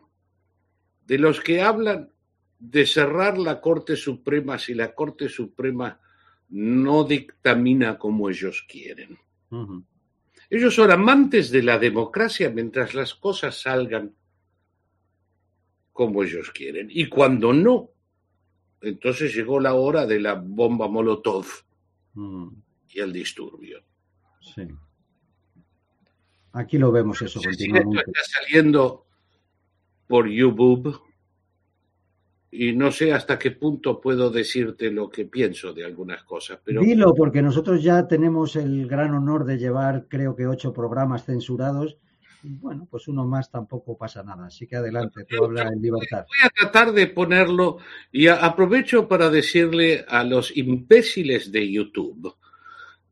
de 1.07 1.19
los 1.19 1.41
que 1.41 1.63
hablan 1.63 2.11
de 2.59 2.87
cerrar 2.87 3.39
la 3.39 3.61
Corte 3.61 3.97
Suprema 3.97 4.59
si 4.59 4.75
la 4.75 4.95
Corte 4.95 5.29
Suprema 5.29 6.01
no 6.51 7.05
dictamina 7.05 7.99
como 7.99 8.29
ellos 8.29 8.65
quieren. 8.69 9.19
Ellos 10.51 10.75
son 10.75 10.91
amantes 10.91 11.51
de 11.51 11.63
la 11.63 11.79
democracia 11.79 12.51
mientras 12.51 12.95
las 12.95 13.15
cosas 13.15 13.61
salgan 13.61 14.15
como 15.93 16.23
ellos 16.23 16.51
quieren. 16.51 16.89
Y 16.91 17.09
cuando 17.09 17.53
no, 17.53 17.91
entonces 18.81 19.35
llegó 19.35 19.61
la 19.61 19.75
hora 19.75 20.07
de 20.07 20.21
la 20.21 20.35
bomba 20.35 20.89
Molotov 20.89 21.47
y 22.89 23.01
el 23.01 23.13
disturbio. 23.13 23.83
Sí. 24.41 24.63
Aquí 26.53 26.79
lo 26.79 26.91
vemos 26.91 27.21
eso 27.23 27.41
continuamente. 27.43 28.03
está 28.07 28.41
saliendo 28.41 29.07
por 30.07 30.29
YouTube 30.29 31.08
y 32.61 32.73
no 32.73 32.91
sé 32.91 33.13
hasta 33.13 33.39
qué 33.39 33.53
punto 33.53 34.01
puedo 34.01 34.31
decirte 34.31 34.91
lo 34.91 35.09
que 35.09 35.27
pienso 35.27 35.73
de 35.73 35.85
algunas 35.85 36.25
cosas. 36.25 36.59
Pero... 36.65 36.81
Dilo, 36.81 37.15
porque 37.15 37.41
nosotros 37.41 37.81
ya 37.85 38.09
tenemos 38.09 38.57
el 38.57 38.89
gran 38.89 39.15
honor 39.15 39.45
de 39.45 39.59
llevar, 39.59 40.07
creo 40.09 40.35
que 40.35 40.49
ocho 40.49 40.73
programas 40.73 41.25
censurados. 41.25 41.99
Bueno, 42.43 42.89
pues 42.91 43.07
uno 43.07 43.25
más 43.25 43.49
tampoco 43.49 43.97
pasa 43.97 44.25
nada. 44.25 44.47
Así 44.47 44.67
que 44.67 44.75
adelante, 44.75 45.25
tú 45.29 45.45
habla 45.45 45.69
en 45.69 45.81
libertad. 45.81 46.27
Voy 46.27 46.49
a 46.49 46.51
tratar 46.51 46.93
de 46.93 47.07
ponerlo 47.07 47.79
y 48.11 48.27
aprovecho 48.27 49.07
para 49.07 49.31
decirle 49.31 50.05
a 50.09 50.25
los 50.25 50.57
imbéciles 50.57 51.53
de 51.53 51.71
YouTube 51.71 52.35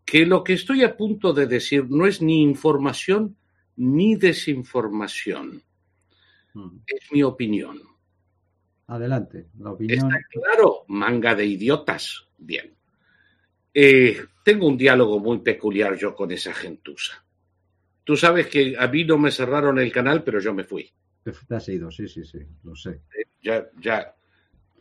que 0.05 0.27
lo 0.27 0.43
que 0.43 0.55
estoy 0.55 0.82
a 0.82 0.97
punto 0.97 1.32
de 1.32 1.47
decir 1.47 1.86
no 1.89 2.09
es 2.09 2.20
ni 2.20 2.43
información 2.43 3.36
ni 3.77 4.16
desinformación. 4.16 5.62
Mm. 6.52 6.78
Es 6.85 7.12
mi 7.12 7.23
opinión 7.23 7.95
Adelante, 8.88 9.48
la 9.58 9.72
opinión. 9.72 10.12
Está 10.12 10.28
claro, 10.30 10.84
manga 10.88 11.34
de 11.34 11.44
idiotas. 11.44 12.28
Bien. 12.38 12.72
Eh, 13.74 14.24
tengo 14.44 14.68
un 14.68 14.76
diálogo 14.76 15.18
muy 15.18 15.38
peculiar 15.40 15.96
yo 15.96 16.14
con 16.14 16.30
esa 16.30 16.54
gentuza. 16.54 17.24
Tú 18.04 18.16
sabes 18.16 18.46
que 18.46 18.76
a 18.78 18.86
mí 18.86 19.04
no 19.04 19.18
me 19.18 19.32
cerraron 19.32 19.78
el 19.78 19.90
canal, 19.90 20.22
pero 20.22 20.38
yo 20.38 20.54
me 20.54 20.64
fui. 20.64 20.90
Te 21.22 21.54
has 21.54 21.68
ido, 21.68 21.90
sí, 21.90 22.06
sí, 22.06 22.24
sí, 22.24 22.38
lo 22.62 22.76
sé. 22.76 22.90
Eh, 23.18 23.26
ya, 23.42 23.68
ya, 23.80 24.14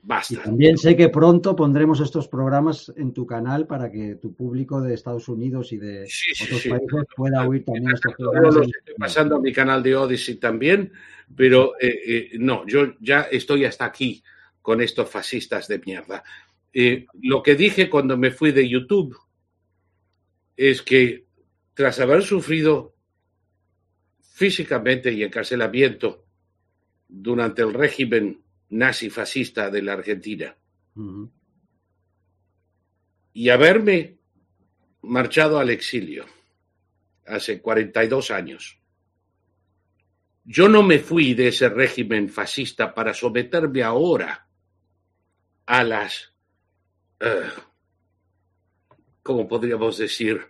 basta. 0.05 0.43
también 0.43 0.77
sé 0.77 0.95
que 0.95 1.09
pronto 1.09 1.55
pondremos 1.55 1.99
estos 1.99 2.27
programas 2.27 2.93
en 2.95 3.11
tu 3.11 3.25
canal 3.25 3.67
para 3.67 3.91
que 3.91 4.15
tu 4.15 4.33
público 4.33 4.79
de 4.81 4.93
Estados 4.93 5.27
Unidos 5.27 5.73
y 5.73 5.77
de 5.77 6.07
otros 6.43 6.67
países 6.67 7.05
pueda 7.15 7.47
oír 7.47 7.65
también 7.65 7.91
estos 7.91 8.13
programas. 8.15 8.55
estoy 8.55 8.93
pasando 8.97 9.35
a 9.35 9.39
mi 9.39 9.51
canal 9.51 9.83
de 9.83 9.95
Odyssey 9.95 10.35
también 10.35 10.91
pero 11.33 11.75
eh, 11.79 12.01
eh, 12.05 12.29
no, 12.39 12.65
yo 12.67 12.95
ya 12.99 13.21
estoy 13.21 13.65
hasta 13.65 13.85
aquí 13.85 14.23
con 14.61 14.81
estos 14.81 15.09
fascistas 15.09 15.67
de 15.67 15.79
mierda. 15.79 16.23
Eh, 16.73 17.05
lo 17.21 17.41
que 17.41 17.55
dije 17.55 17.89
cuando 17.89 18.17
me 18.17 18.31
fui 18.31 18.51
de 18.51 18.67
YouTube 18.67 19.17
es 20.57 20.81
que 20.81 21.25
tras 21.73 21.99
haber 21.99 22.21
sufrido 22.21 22.95
físicamente 24.21 25.11
y 25.11 25.23
encarcelamiento 25.23 26.25
durante 27.07 27.61
el 27.61 27.73
régimen 27.73 28.41
nazi 28.69 29.09
fascista 29.09 29.69
de 29.69 29.81
la 29.81 29.93
Argentina. 29.93 30.55
Y 33.33 33.49
haberme 33.49 34.17
marchado 35.01 35.59
al 35.59 35.69
exilio 35.69 36.25
hace 37.25 37.61
42 37.61 38.31
años. 38.31 38.79
Yo 40.43 40.69
no 40.69 40.83
me 40.83 40.99
fui 40.99 41.33
de 41.33 41.47
ese 41.47 41.69
régimen 41.69 42.29
fascista 42.29 42.93
para 42.93 43.13
someterme 43.13 43.81
ahora 43.81 44.47
a 45.65 45.83
las, 45.83 46.33
uh, 47.21 47.61
¿cómo 49.23 49.47
podríamos 49.47 49.97
decir? 49.97 50.47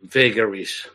Vagaries, 0.00 0.90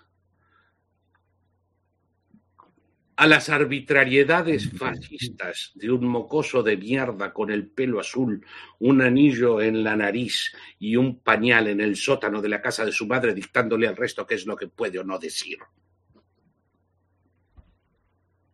a 3.21 3.27
las 3.27 3.49
arbitrariedades 3.49 4.71
fascistas 4.71 5.71
de 5.75 5.91
un 5.91 6.07
mocoso 6.07 6.63
de 6.63 6.75
mierda 6.75 7.31
con 7.31 7.51
el 7.51 7.67
pelo 7.67 7.99
azul, 7.99 8.43
un 8.79 9.01
anillo 9.01 9.61
en 9.61 9.83
la 9.83 9.95
nariz 9.95 10.51
y 10.79 10.95
un 10.95 11.19
pañal 11.19 11.67
en 11.67 11.81
el 11.81 11.95
sótano 11.95 12.41
de 12.41 12.49
la 12.49 12.61
casa 12.61 12.83
de 12.83 12.91
su 12.91 13.05
madre 13.05 13.35
dictándole 13.35 13.87
al 13.87 13.95
resto 13.95 14.25
qué 14.25 14.35
es 14.35 14.45
lo 14.47 14.55
que 14.55 14.67
puede 14.67 14.97
o 14.97 15.03
no 15.03 15.19
decir 15.19 15.59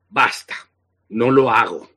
basta, 0.10 0.56
no 1.10 1.30
lo 1.30 1.50
hago. 1.50 1.90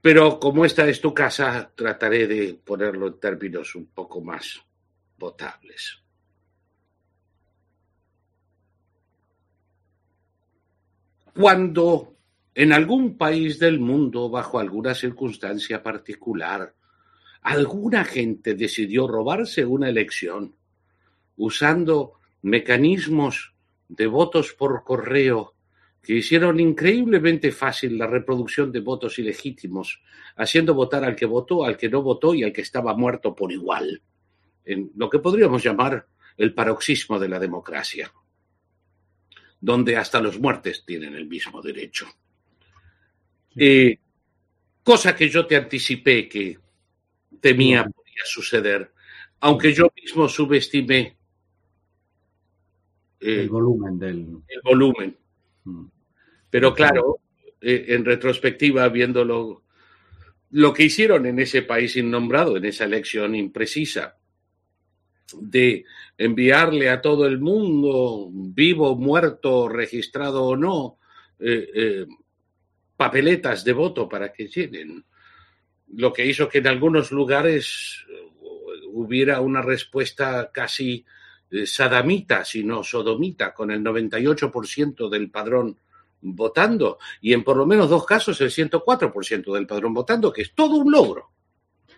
Pero 0.00 0.38
como 0.38 0.64
esta 0.64 0.88
es 0.88 1.00
tu 1.00 1.14
casa, 1.14 1.72
trataré 1.74 2.26
de 2.26 2.54
ponerlo 2.54 3.08
en 3.08 3.20
términos 3.20 3.74
un 3.74 3.86
poco 3.86 4.20
más 4.20 4.60
potables. 5.18 6.05
Cuando 11.36 12.16
en 12.54 12.72
algún 12.72 13.18
país 13.18 13.58
del 13.58 13.78
mundo, 13.78 14.30
bajo 14.30 14.58
alguna 14.58 14.94
circunstancia 14.94 15.82
particular, 15.82 16.74
alguna 17.42 18.04
gente 18.04 18.54
decidió 18.54 19.06
robarse 19.06 19.66
una 19.66 19.90
elección 19.90 20.56
usando 21.36 22.14
mecanismos 22.40 23.54
de 23.86 24.06
votos 24.06 24.54
por 24.54 24.82
correo 24.82 25.54
que 26.02 26.14
hicieron 26.14 26.58
increíblemente 26.58 27.52
fácil 27.52 27.98
la 27.98 28.06
reproducción 28.06 28.72
de 28.72 28.80
votos 28.80 29.18
ilegítimos, 29.18 30.00
haciendo 30.36 30.72
votar 30.72 31.04
al 31.04 31.16
que 31.16 31.26
votó, 31.26 31.66
al 31.66 31.76
que 31.76 31.90
no 31.90 32.00
votó 32.00 32.32
y 32.32 32.44
al 32.44 32.52
que 32.52 32.62
estaba 32.62 32.94
muerto 32.94 33.34
por 33.34 33.52
igual, 33.52 34.00
en 34.64 34.90
lo 34.96 35.10
que 35.10 35.18
podríamos 35.18 35.62
llamar 35.62 36.06
el 36.38 36.54
paroxismo 36.54 37.18
de 37.18 37.28
la 37.28 37.38
democracia, 37.38 38.10
donde 39.60 39.96
hasta 39.96 40.20
los 40.20 40.38
muertes 40.38 40.84
tienen 40.86 41.14
el 41.14 41.26
mismo 41.26 41.62
derecho. 41.62 42.06
Eh, 43.56 43.98
cosa 44.82 45.16
que 45.16 45.28
yo 45.28 45.46
te 45.46 45.56
anticipé 45.56 46.28
que 46.28 46.58
temía 47.40 47.84
podía 47.84 48.24
suceder, 48.24 48.92
aunque 49.40 49.72
yo 49.72 49.92
mismo 49.96 50.28
subestimé 50.28 51.16
el 53.20 53.40
eh, 53.40 53.48
volumen 53.48 53.98
del... 53.98 54.18
El 54.46 54.60
volumen. 54.62 55.16
Mm. 55.64 55.86
Pero 56.50 56.74
claro, 56.74 57.20
eh, 57.60 57.86
en 57.88 58.04
retrospectiva, 58.04 58.88
viéndolo, 58.88 59.62
lo 60.50 60.72
que 60.72 60.84
hicieron 60.84 61.26
en 61.26 61.38
ese 61.38 61.62
país 61.62 61.96
innombrado, 61.96 62.56
en 62.56 62.64
esa 62.66 62.84
elección 62.84 63.34
imprecisa, 63.34 64.16
de 65.34 65.84
enviarle 66.16 66.88
a 66.88 67.00
todo 67.00 67.26
el 67.26 67.38
mundo, 67.38 68.28
vivo, 68.32 68.96
muerto, 68.96 69.68
registrado 69.68 70.44
o 70.44 70.56
no, 70.56 70.98
eh, 71.38 72.06
papeletas 72.96 73.64
de 73.64 73.72
voto 73.72 74.08
para 74.08 74.32
que 74.32 74.48
llenen. 74.48 75.04
Lo 75.94 76.12
que 76.12 76.26
hizo 76.26 76.48
que 76.48 76.58
en 76.58 76.66
algunos 76.68 77.12
lugares 77.12 78.04
hubiera 78.96 79.40
una 79.40 79.62
respuesta 79.62 80.50
casi 80.52 81.04
eh, 81.50 81.66
sadamita, 81.66 82.44
sino 82.44 82.82
sodomita, 82.82 83.52
con 83.52 83.70
el 83.70 83.82
98% 83.82 85.08
del 85.08 85.30
padrón 85.30 85.78
votando 86.20 86.98
y 87.20 87.34
en 87.34 87.44
por 87.44 87.56
lo 87.56 87.66
menos 87.66 87.90
dos 87.90 88.04
casos 88.04 88.40
el 88.40 88.50
104% 88.50 89.54
del 89.54 89.66
padrón 89.66 89.94
votando, 89.94 90.32
que 90.32 90.42
es 90.42 90.54
todo 90.54 90.76
un 90.76 90.90
logro. 90.90 91.30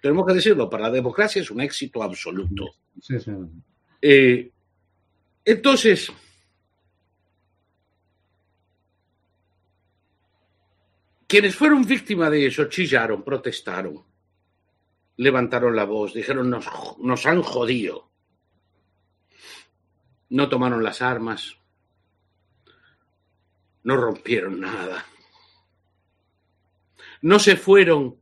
Tenemos 0.00 0.26
que 0.26 0.34
decirlo, 0.34 0.68
para 0.68 0.84
la 0.84 0.90
democracia 0.90 1.42
es 1.42 1.50
un 1.50 1.60
éxito 1.60 2.02
absoluto. 2.02 2.66
Eh, 4.00 4.50
entonces, 5.44 6.12
quienes 11.26 11.54
fueron 11.56 11.84
víctimas 11.84 12.30
de 12.30 12.46
eso 12.46 12.64
chillaron, 12.66 13.22
protestaron, 13.22 14.04
levantaron 15.16 15.74
la 15.74 15.84
voz, 15.84 16.14
dijeron 16.14 16.50
nos, 16.50 16.66
nos 16.98 17.26
han 17.26 17.42
jodido 17.42 18.08
no 20.30 20.48
tomaron 20.48 20.82
las 20.82 21.02
armas, 21.02 21.56
no 23.82 23.96
rompieron 23.96 24.60
nada, 24.60 25.06
no 27.22 27.38
se 27.38 27.56
fueron 27.56 28.20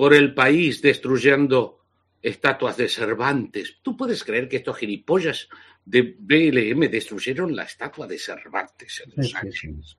por 0.00 0.14
el 0.14 0.32
país 0.32 0.80
destruyendo 0.80 1.80
estatuas 2.22 2.74
de 2.78 2.88
Cervantes. 2.88 3.80
¿Tú 3.82 3.98
puedes 3.98 4.24
creer 4.24 4.48
que 4.48 4.56
estos 4.56 4.78
gilipollas 4.78 5.46
de 5.84 6.16
BLM 6.18 6.90
destruyeron 6.90 7.54
la 7.54 7.64
estatua 7.64 8.06
de 8.06 8.18
Cervantes 8.18 9.02
en 9.04 9.12
los? 9.14 9.96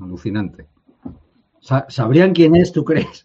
Alucinante. 0.00 0.66
¿Sabrían 1.60 2.34
quién 2.34 2.56
es, 2.56 2.72
tú 2.72 2.84
crees? 2.84 3.24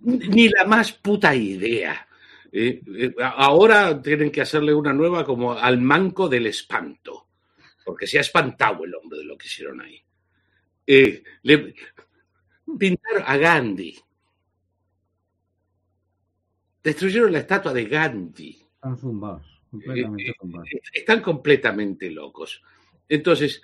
Ni 0.00 0.48
la 0.48 0.64
más 0.64 0.92
puta 0.94 1.32
idea. 1.32 2.08
Eh, 2.50 2.82
eh, 2.84 3.14
ahora 3.20 4.02
tienen 4.02 4.32
que 4.32 4.40
hacerle 4.40 4.74
una 4.74 4.92
nueva 4.92 5.24
como 5.24 5.52
al 5.52 5.80
manco 5.80 6.28
del 6.28 6.48
espanto, 6.48 7.28
porque 7.84 8.08
se 8.08 8.18
ha 8.18 8.22
espantado 8.22 8.84
el 8.84 8.96
hombre 8.96 9.20
de 9.20 9.24
lo 9.24 9.38
que 9.38 9.46
hicieron 9.46 9.80
ahí. 9.80 10.02
Eh, 10.84 11.22
le, 11.42 11.72
pintaron 12.76 13.22
a 13.24 13.36
Gandhi. 13.36 13.96
Destruyeron 16.86 17.32
la 17.32 17.40
estatua 17.40 17.72
de 17.72 17.84
Gandhi. 17.86 18.56
completamente 19.68 20.30
eh, 20.30 20.80
están 20.92 21.20
completamente 21.20 22.08
locos. 22.12 22.62
Entonces, 23.08 23.60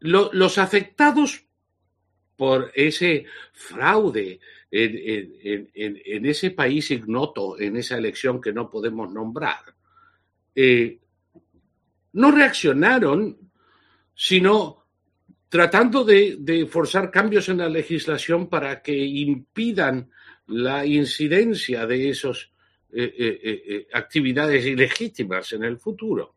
los 0.00 0.56
afectados 0.56 1.44
por 2.34 2.72
ese 2.74 3.26
fraude 3.52 4.40
en, 4.70 6.24
ese 6.24 6.52
país 6.52 6.90
ignoto, 6.90 7.60
en 7.60 7.76
esa 7.76 7.98
elección 7.98 8.40
que 8.40 8.54
no 8.54 8.70
podemos 8.70 9.12
nombrar, 9.12 9.74
eh, 10.54 10.98
no 12.14 12.30
reaccionaron, 12.30 13.50
sino 14.14 14.86
tratando 15.50 16.04
de, 16.04 16.66
forzar 16.70 17.10
cambios 17.10 17.50
en 17.50 17.58
la 17.58 17.68
legislación 17.68 18.48
para 18.48 18.80
que 18.80 18.96
impidan 18.96 20.10
la 20.46 20.86
incidencia 20.86 21.86
de 21.86 22.08
esas 22.08 22.51
eh, 22.94 23.40
eh, 23.42 23.88
actividades 23.92 24.66
ilegítimas 24.66 25.52
en 25.52 25.64
el 25.64 25.78
futuro. 25.78 26.34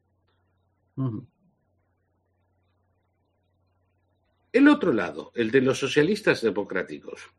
El 4.54 4.70
otro 4.70 4.94
lado, 4.94 5.34
el 5.36 5.52
de 5.52 5.60
los 5.60 5.78
socialistas 5.78 6.42
democráticos, 6.42 7.30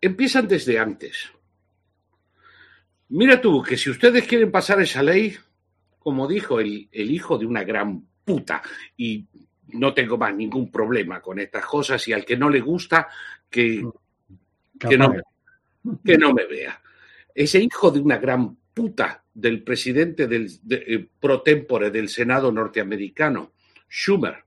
empiezan 0.00 0.46
desde 0.46 0.78
antes. 0.78 1.30
Mira 3.08 3.40
tú, 3.40 3.62
que 3.62 3.78
si 3.78 3.88
ustedes 3.88 4.26
quieren 4.26 4.50
pasar 4.50 4.82
esa 4.82 5.02
ley, 5.02 5.34
como 5.98 6.28
dijo 6.28 6.60
el, 6.60 6.88
hijo 6.92 7.38
de 7.38 7.46
una 7.46 7.64
gran 7.64 8.06
puta, 8.24 8.62
y 8.98 9.26
no 9.68 9.94
tengo 9.94 10.18
más 10.18 10.34
ningún 10.34 10.70
problema 10.70 11.22
con 11.22 11.38
estas 11.38 11.64
cosas, 11.64 12.06
y 12.08 12.12
al 12.12 12.24
que 12.24 12.36
no 12.36 12.50
le 12.50 12.60
gusta, 12.60 13.08
que, 13.48 13.82
que, 14.78 14.98
no, 14.98 15.14
que 16.04 16.18
no 16.18 16.34
me 16.34 16.44
vea. 16.46 16.82
Ese 17.36 17.60
hijo 17.60 17.90
de 17.90 18.00
una 18.00 18.16
gran 18.16 18.56
puta 18.72 19.22
del 19.34 19.62
presidente 19.62 20.26
del 20.26 20.50
eh, 20.70 21.06
pro 21.20 21.42
tempore 21.42 21.90
del 21.90 22.08
Senado 22.08 22.50
norteamericano, 22.50 23.52
Schumer, 23.90 24.42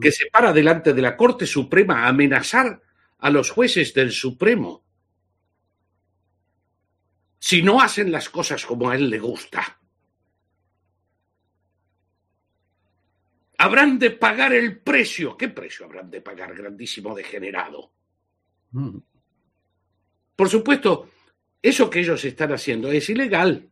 que 0.00 0.10
se 0.10 0.26
para 0.26 0.52
delante 0.52 0.94
de 0.94 1.00
la 1.00 1.16
Corte 1.16 1.46
Suprema 1.46 2.02
a 2.02 2.08
amenazar 2.08 2.82
a 3.18 3.30
los 3.30 3.50
jueces 3.50 3.94
del 3.94 4.10
Supremo 4.10 4.84
si 7.38 7.62
no 7.62 7.80
hacen 7.80 8.10
las 8.10 8.28
cosas 8.28 8.66
como 8.66 8.90
a 8.90 8.96
él 8.96 9.08
le 9.08 9.20
gusta. 9.20 9.80
Habrán 13.58 14.00
de 14.00 14.10
pagar 14.10 14.52
el 14.52 14.80
precio. 14.80 15.36
¿Qué 15.36 15.48
precio 15.48 15.86
habrán 15.86 16.10
de 16.10 16.20
pagar, 16.20 16.52
grandísimo 16.52 17.14
degenerado? 17.14 17.92
Mm. 18.72 18.98
Por 20.34 20.48
supuesto, 20.48 21.08
eso 21.62 21.88
que 21.88 22.00
ellos 22.00 22.24
están 22.24 22.52
haciendo 22.52 22.90
es 22.90 23.08
ilegal. 23.08 23.70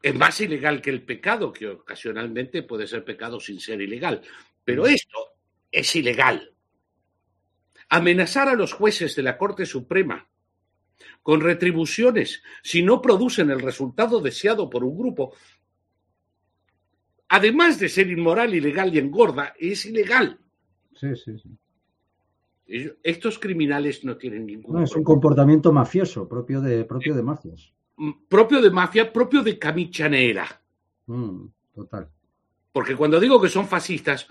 Es 0.00 0.14
más 0.14 0.40
ilegal 0.40 0.80
que 0.80 0.90
el 0.90 1.02
pecado, 1.02 1.52
que 1.52 1.66
ocasionalmente 1.66 2.62
puede 2.62 2.86
ser 2.86 3.04
pecado 3.04 3.40
sin 3.40 3.58
ser 3.58 3.80
ilegal. 3.80 4.22
Pero 4.64 4.84
mm. 4.84 4.86
esto 4.86 5.18
es 5.72 5.96
ilegal. 5.96 6.54
Amenazar 7.88 8.48
a 8.48 8.54
los 8.54 8.72
jueces 8.72 9.16
de 9.16 9.22
la 9.22 9.36
Corte 9.36 9.66
Suprema 9.66 10.28
con 11.22 11.40
retribuciones 11.40 12.42
si 12.62 12.82
no 12.82 13.02
producen 13.02 13.50
el 13.50 13.60
resultado 13.60 14.20
deseado 14.20 14.70
por 14.70 14.84
un 14.84 14.96
grupo, 14.96 15.34
además 17.28 17.78
de 17.78 17.88
ser 17.88 18.08
inmoral, 18.08 18.54
ilegal 18.54 18.94
y 18.94 18.98
engorda, 18.98 19.54
es 19.58 19.84
ilegal. 19.84 20.38
Sí, 20.94 21.14
sí, 21.16 21.38
sí. 21.38 21.50
Estos 22.68 23.38
criminales 23.38 24.04
no 24.04 24.18
tienen 24.18 24.44
ningún. 24.44 24.76
No, 24.76 24.82
es 24.82 24.94
un 24.94 25.02
comportamiento 25.02 25.72
mafioso, 25.72 26.28
propio 26.28 26.60
de, 26.60 26.84
propio 26.84 27.14
de 27.14 27.22
mafias. 27.22 27.72
Mm, 27.96 28.10
propio 28.28 28.60
de 28.60 28.70
mafia, 28.70 29.10
propio 29.10 29.42
de 29.42 29.58
camichanera. 29.58 30.46
Mm, 31.06 31.46
total. 31.74 32.10
Porque 32.70 32.94
cuando 32.94 33.18
digo 33.18 33.40
que 33.40 33.48
son 33.48 33.66
fascistas, 33.66 34.28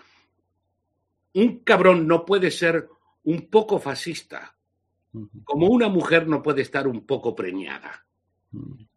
un 1.34 1.60
cabrón 1.60 2.08
no 2.08 2.26
puede 2.26 2.52
ser 2.52 2.88
un 3.24 3.50
poco 3.50 3.80
fascista, 3.80 4.56
como 5.44 5.68
una 5.68 5.90
mujer 5.90 6.28
no 6.28 6.44
puede 6.44 6.62
estar 6.62 6.88
un 6.88 7.06
poco 7.06 7.36
preñada. 7.36 8.06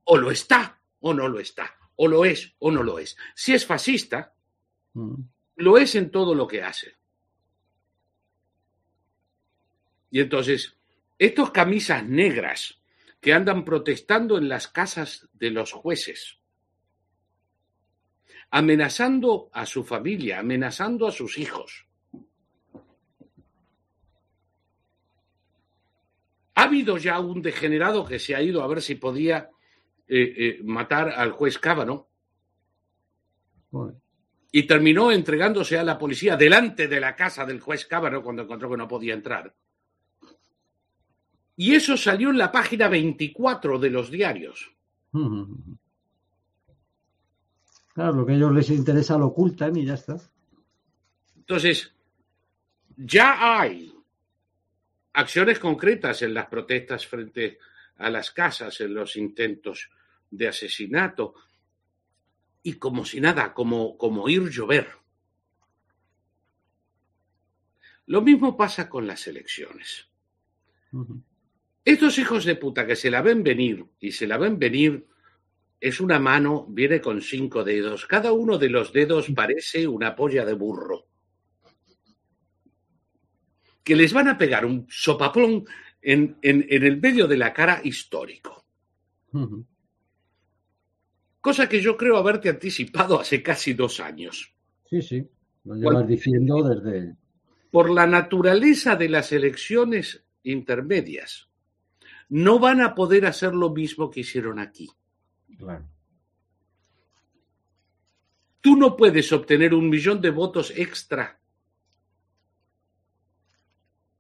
O 0.05 0.17
lo 0.19 0.31
está 0.31 0.81
o 1.01 1.15
no 1.15 1.29
lo 1.29 1.41
está. 1.41 1.75
O 1.97 2.07
lo 2.07 2.25
es 2.25 2.55
o 2.59 2.71
no 2.71 2.83
lo 2.83 2.99
es. 2.99 3.17
Si 3.35 3.55
es 3.55 3.67
fascista, 3.67 4.35
lo 5.57 5.79
es 5.79 5.95
en 5.95 6.11
todo 6.11 6.35
lo 6.35 6.47
que 6.47 6.63
hace. 6.63 7.00
Y 10.11 10.21
entonces, 10.21 10.77
estos 11.19 11.51
camisas 11.51 12.05
negras 12.05 12.81
que 13.21 13.33
andan 13.33 13.65
protestando 13.65 14.39
en 14.39 14.49
las 14.49 14.69
casas 14.69 15.29
de 15.33 15.51
los 15.51 15.73
jueces, 15.73 16.39
amenazando 18.51 19.51
a 19.53 19.67
su 19.67 19.85
familia, 19.85 20.41
amenazando 20.41 21.07
a 21.07 21.13
sus 21.13 21.39
hijos, 21.39 21.87
Ha 26.61 26.65
habido 26.65 26.99
ya 26.99 27.19
un 27.21 27.41
degenerado 27.41 28.05
que 28.05 28.19
se 28.19 28.35
ha 28.35 28.43
ido 28.43 28.63
a 28.63 28.67
ver 28.67 28.83
si 28.83 28.97
podía 28.97 29.49
eh, 30.07 30.35
eh, 30.37 30.61
matar 30.63 31.09
al 31.09 31.33
juez 31.33 31.59
Cábano 31.59 32.11
y 34.53 34.67
terminó 34.67 35.11
entregándose 35.11 35.79
a 35.79 35.83
la 35.83 35.97
policía 35.97 36.37
delante 36.37 36.87
de 36.87 37.01
la 37.01 37.17
casa 37.17 37.47
del 37.47 37.61
juez 37.61 37.87
Cábano 37.87 38.23
cuando 38.23 38.43
encontró 38.43 38.69
que 38.69 38.77
no 38.77 38.87
podía 38.87 39.15
entrar. 39.15 39.55
Y 41.61 41.75
eso 41.75 41.95
salió 41.95 42.31
en 42.31 42.39
la 42.39 42.51
página 42.51 42.89
24 42.89 43.79
de 43.79 43.91
los 43.91 44.11
diarios. 44.11 44.73
Claro, 47.93 48.13
lo 48.13 48.25
que 48.25 48.33
a 48.33 48.37
ellos 48.37 48.53
les 48.53 48.71
interesa 48.71 49.19
lo 49.19 49.27
ocultan 49.27 49.77
y 49.77 49.85
ya 49.85 49.95
está. 49.95 50.17
Entonces, 51.37 51.93
ya 52.97 53.61
hay 53.61 53.93
acciones 55.13 55.59
concretas 55.59 56.23
en 56.23 56.33
las 56.33 56.47
protestas 56.47 57.05
frente 57.05 57.59
a 57.97 58.09
las 58.09 58.31
casas, 58.31 58.81
en 58.81 58.95
los 58.95 59.17
intentos 59.17 59.91
de 60.31 60.49
asesinato, 60.49 61.35
y 62.63 62.75
como 62.75 63.05
si 63.05 63.21
nada, 63.21 63.53
como, 63.53 63.99
como 63.99 64.29
ir 64.29 64.49
llover. 64.49 64.89
Lo 68.07 68.23
mismo 68.23 68.57
pasa 68.57 68.89
con 68.89 69.07
las 69.07 69.27
elecciones. 69.27 70.09
Estos 71.85 72.19
hijos 72.19 72.45
de 72.45 72.57
puta 72.57 72.87
que 72.87 72.97
se 72.97 73.11
la 73.11 73.23
ven 73.23 73.43
venir 73.43 73.85
y 73.99 74.13
se 74.13 74.27
la 74.27 74.39
ven 74.39 74.59
venir 74.59 75.07
es 75.81 76.01
una 76.01 76.19
mano, 76.19 76.67
viene 76.69 77.01
con 77.01 77.23
cinco 77.23 77.65
dedos. 77.65 78.07
Cada 78.07 78.33
uno 78.33 78.59
de 78.59 78.69
los 78.69 78.93
dedos 78.93 79.31
parece 79.35 79.89
una 79.89 80.15
polla 80.15 80.45
de 80.45 80.53
burro 80.53 81.11
que 83.91 83.97
les 83.97 84.13
van 84.13 84.29
a 84.29 84.39
pegar 84.39 84.65
un 84.65 84.87
sopaplón 84.89 85.65
en, 86.01 86.39
el 86.43 87.01
medio 87.01 87.27
de 87.27 87.37
la 87.37 87.53
cara 87.53 87.81
histórico. 87.83 88.65
Cosa 91.41 91.69
que 91.69 91.81
yo 91.81 91.97
creo 91.97 92.17
haberte 92.17 92.49
anticipado 92.49 93.19
hace 93.19 93.43
casi 93.43 93.75
dos 93.75 93.99
años. 93.99 94.55
Sí, 94.89 95.03
sí, 95.03 95.29
lo 95.65 95.75
llevas 95.75 96.07
diciendo 96.07 96.63
desde... 96.63 97.17
Por 97.73 97.91
la 97.91 98.07
naturaleza 98.07 98.95
de 98.95 99.09
las 99.09 99.33
elecciones 99.33 100.25
intermedias, 100.45 101.50
no 102.31 102.59
van 102.59 102.81
a 102.81 102.95
poder 102.95 103.27
hacer 103.27 103.55
lo 103.55 103.71
mismo 103.71 104.11
que 104.11 104.21
hicieron 104.21 104.59
aquí. 104.59 104.89
Claro. 105.59 105.87
Tú 108.61 108.77
no 108.77 108.97
puedes 108.97 109.33
obtener 109.33 109.75
un 109.75 109.89
millón 109.89 110.21
de 110.21 110.31
votos 110.31 110.73
extra 110.77 111.41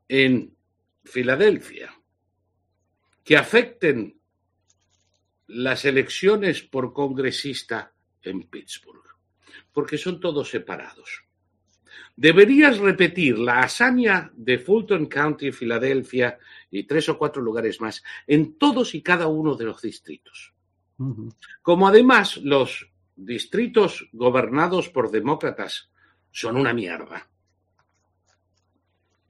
en 0.08 0.56
Filadelfia 1.04 1.94
que 3.22 3.36
afecten 3.36 4.18
las 5.46 5.84
elecciones 5.84 6.62
por 6.62 6.92
congresista 6.92 7.92
en 8.22 8.44
Pittsburgh, 8.44 9.04
porque 9.72 9.98
son 9.98 10.20
todos 10.20 10.50
separados. 10.50 11.24
Deberías 12.16 12.78
repetir 12.78 13.38
la 13.38 13.60
hazaña 13.60 14.30
de 14.34 14.58
Fulton 14.58 15.06
County, 15.06 15.52
Filadelfia 15.52 16.38
y 16.70 16.84
tres 16.84 17.09
o 17.09 17.18
cuatro 17.18 17.42
lugares 17.42 17.80
más 17.80 18.02
en 18.26 18.59
todos 18.59 18.94
y 18.94 19.02
cada 19.02 19.26
uno 19.26 19.55
de 19.55 19.64
los 19.64 19.82
distritos. 19.82 20.55
Como 21.62 21.88
además 21.88 22.36
los 22.38 22.90
distritos 23.16 24.09
gobernados 24.12 24.88
por 24.88 25.10
demócratas 25.10 25.90
son 26.30 26.56
una 26.56 26.72
mierda 26.74 27.30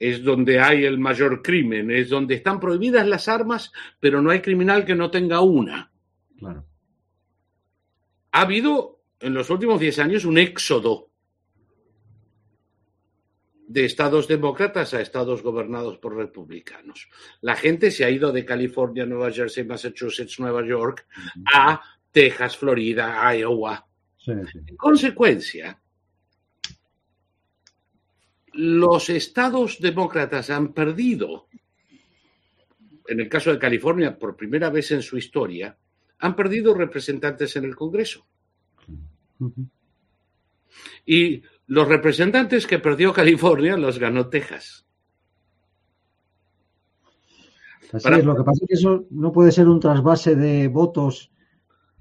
es 0.01 0.25
donde 0.25 0.59
hay 0.59 0.87
el 0.87 0.99
mayor 0.99 1.43
crimen, 1.43 1.91
es 1.91 2.09
donde 2.09 2.35
están 2.35 2.59
prohibidas 2.59 3.07
las 3.07 3.29
armas, 3.29 3.71
pero 4.01 4.23
no 4.23 4.31
hay 4.31 4.41
criminal 4.41 4.87
que 4.87 4.95
no 4.95 5.11
tenga 5.11 5.43
una. 5.43 5.93
Claro. 6.39 6.65
Ha 8.33 8.41
habido 8.41 9.03
en 9.21 9.35
los 9.35 9.51
últimos 9.51 9.79
10 9.79 9.99
años 9.99 10.25
un 10.25 10.39
éxodo 10.39 11.10
de 13.71 13.85
estados 13.85 14.27
demócratas 14.27 14.95
a 14.95 15.01
estados 15.01 15.45
gobernados 15.45 15.97
por 15.99 16.17
republicanos. 16.17 17.09
La 17.41 17.55
gente 17.55 17.93
se 17.93 18.05
ha 18.05 18.11
ido 18.11 18.33
de 18.33 18.45
California, 18.45 19.07
Nueva 19.07 19.31
Jersey, 19.31 19.63
Massachusetts, 19.63 20.41
Nueva 20.41 20.67
York 20.67 21.07
a 21.55 21.81
Texas, 22.11 22.57
Florida, 22.57 23.33
Iowa. 23.33 23.87
En 24.27 24.77
consecuencia, 24.77 25.81
los 28.55 29.09
estados 29.09 29.79
demócratas 29.79 30.51
han 30.51 30.73
perdido, 30.73 31.47
en 33.07 33.21
el 33.21 33.29
caso 33.29 33.53
de 33.53 33.61
California, 33.61 34.19
por 34.19 34.37
primera 34.37 34.69
vez 34.69 34.91
en 34.91 35.03
su 35.03 35.17
historia, 35.17 35.79
han 36.19 36.35
perdido 36.35 36.75
representantes 36.75 37.55
en 37.55 37.67
el 37.67 37.77
Congreso. 37.77 38.27
Y 41.07 41.41
los 41.71 41.87
representantes 41.87 42.67
que 42.67 42.81
perdió 42.81 43.13
California 43.13 43.77
los 43.77 44.01
ganó 44.01 44.29
Texas. 44.29 44.85
Así 47.93 48.09
es, 48.09 48.25
lo 48.25 48.35
que 48.35 48.43
pasa 48.43 48.59
es 48.63 48.69
que 48.69 48.75
eso 48.75 49.07
no 49.11 49.31
puede 49.31 49.53
ser 49.53 49.69
un 49.69 49.79
trasvase 49.79 50.35
de 50.35 50.67
votos 50.67 51.31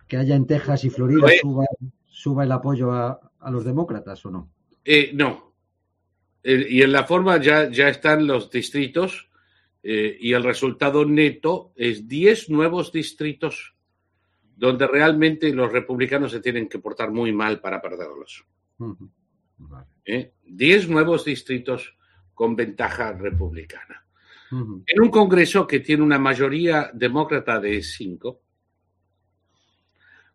que 0.08 0.18
haya 0.18 0.36
en 0.36 0.48
Texas 0.48 0.86
y 0.86 0.90
Florida 0.90 1.28
suba, 2.08 2.44
el 2.44 2.52
apoyo 2.52 2.92
a, 2.92 3.20
los 3.52 3.64
demócratas 3.64 4.26
o 4.26 4.32
no. 4.32 4.50
Eh, 4.84 5.12
no. 5.14 5.54
y 6.44 6.82
en 6.82 6.92
la 6.92 7.04
forma 7.04 7.38
ya, 7.40 7.70
ya 7.70 7.90
están 7.90 8.26
los 8.26 8.50
distritos 8.50 9.30
eh, 9.84 10.18
y 10.20 10.34
el 10.34 10.44
resultado 10.44 11.06
neto 11.06 11.74
es 11.76 12.08
10 12.08 12.50
nuevos 12.50 12.92
distritos 12.92 13.76
donde 14.56 14.88
realmente 14.88 15.54
los 15.54 15.72
republicanos 15.72 16.32
se 16.32 16.40
tienen 16.40 16.68
que 16.68 16.80
portar 16.80 17.12
muy 17.12 17.32
mal 17.32 17.62
para 17.62 17.80
perderlos. 17.80 18.46
¿Eh? 20.06 20.34
Diez 20.44 20.88
nuevos 20.90 21.26
distritos 21.26 21.96
con 22.34 22.56
ventaja 22.56 23.14
republicana. 23.14 24.06
En 24.52 25.02
un 25.02 25.12
Congreso 25.12 25.68
que 25.68 25.80
tiene 25.80 26.02
una 26.02 26.18
mayoría 26.18 26.90
demócrata 26.92 27.60
de 27.60 27.84
cinco, 27.84 28.42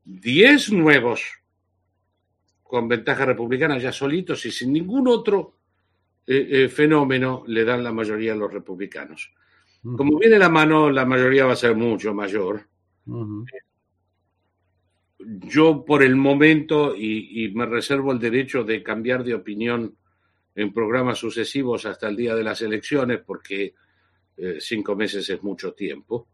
diez 0.04 0.70
nuevos 0.70 1.24
con 2.62 2.86
ventaja 2.86 3.24
republicana 3.24 3.78
ya 3.78 3.90
solitos 3.90 4.46
y 4.46 4.52
sin 4.52 4.72
ningún 4.72 5.08
otro 5.08 5.56
eh, 6.26 6.46
eh, 6.48 6.68
fenómeno 6.68 7.42
le 7.48 7.64
dan 7.64 7.82
la 7.82 7.92
mayoría 7.92 8.34
a 8.34 8.36
los 8.36 8.52
republicanos. 8.52 9.32
Como 9.82 10.18
viene 10.18 10.38
la 10.38 10.48
mano, 10.48 10.90
la 10.90 11.04
mayoría 11.04 11.44
va 11.44 11.52
a 11.52 11.56
ser 11.56 11.74
mucho 11.74 12.14
mayor 12.14 12.68
yo 15.26 15.84
por 15.84 16.02
el 16.02 16.16
momento, 16.16 16.94
y, 16.96 17.50
me 17.54 17.66
reservo 17.66 18.12
el 18.12 18.18
derecho 18.18 18.64
de 18.64 18.82
cambiar 18.82 19.24
de 19.24 19.34
opinión 19.34 19.96
en 20.54 20.72
programas 20.72 21.18
sucesivos 21.18 21.86
hasta 21.86 22.08
el 22.08 22.16
día 22.16 22.34
de 22.34 22.44
las 22.44 22.62
elecciones, 22.62 23.20
porque 23.24 23.74
eh, 24.36 24.56
cinco 24.60 24.94
meses 24.94 25.28
es 25.28 25.42
mucho 25.42 25.72
tiempo. 25.72 26.28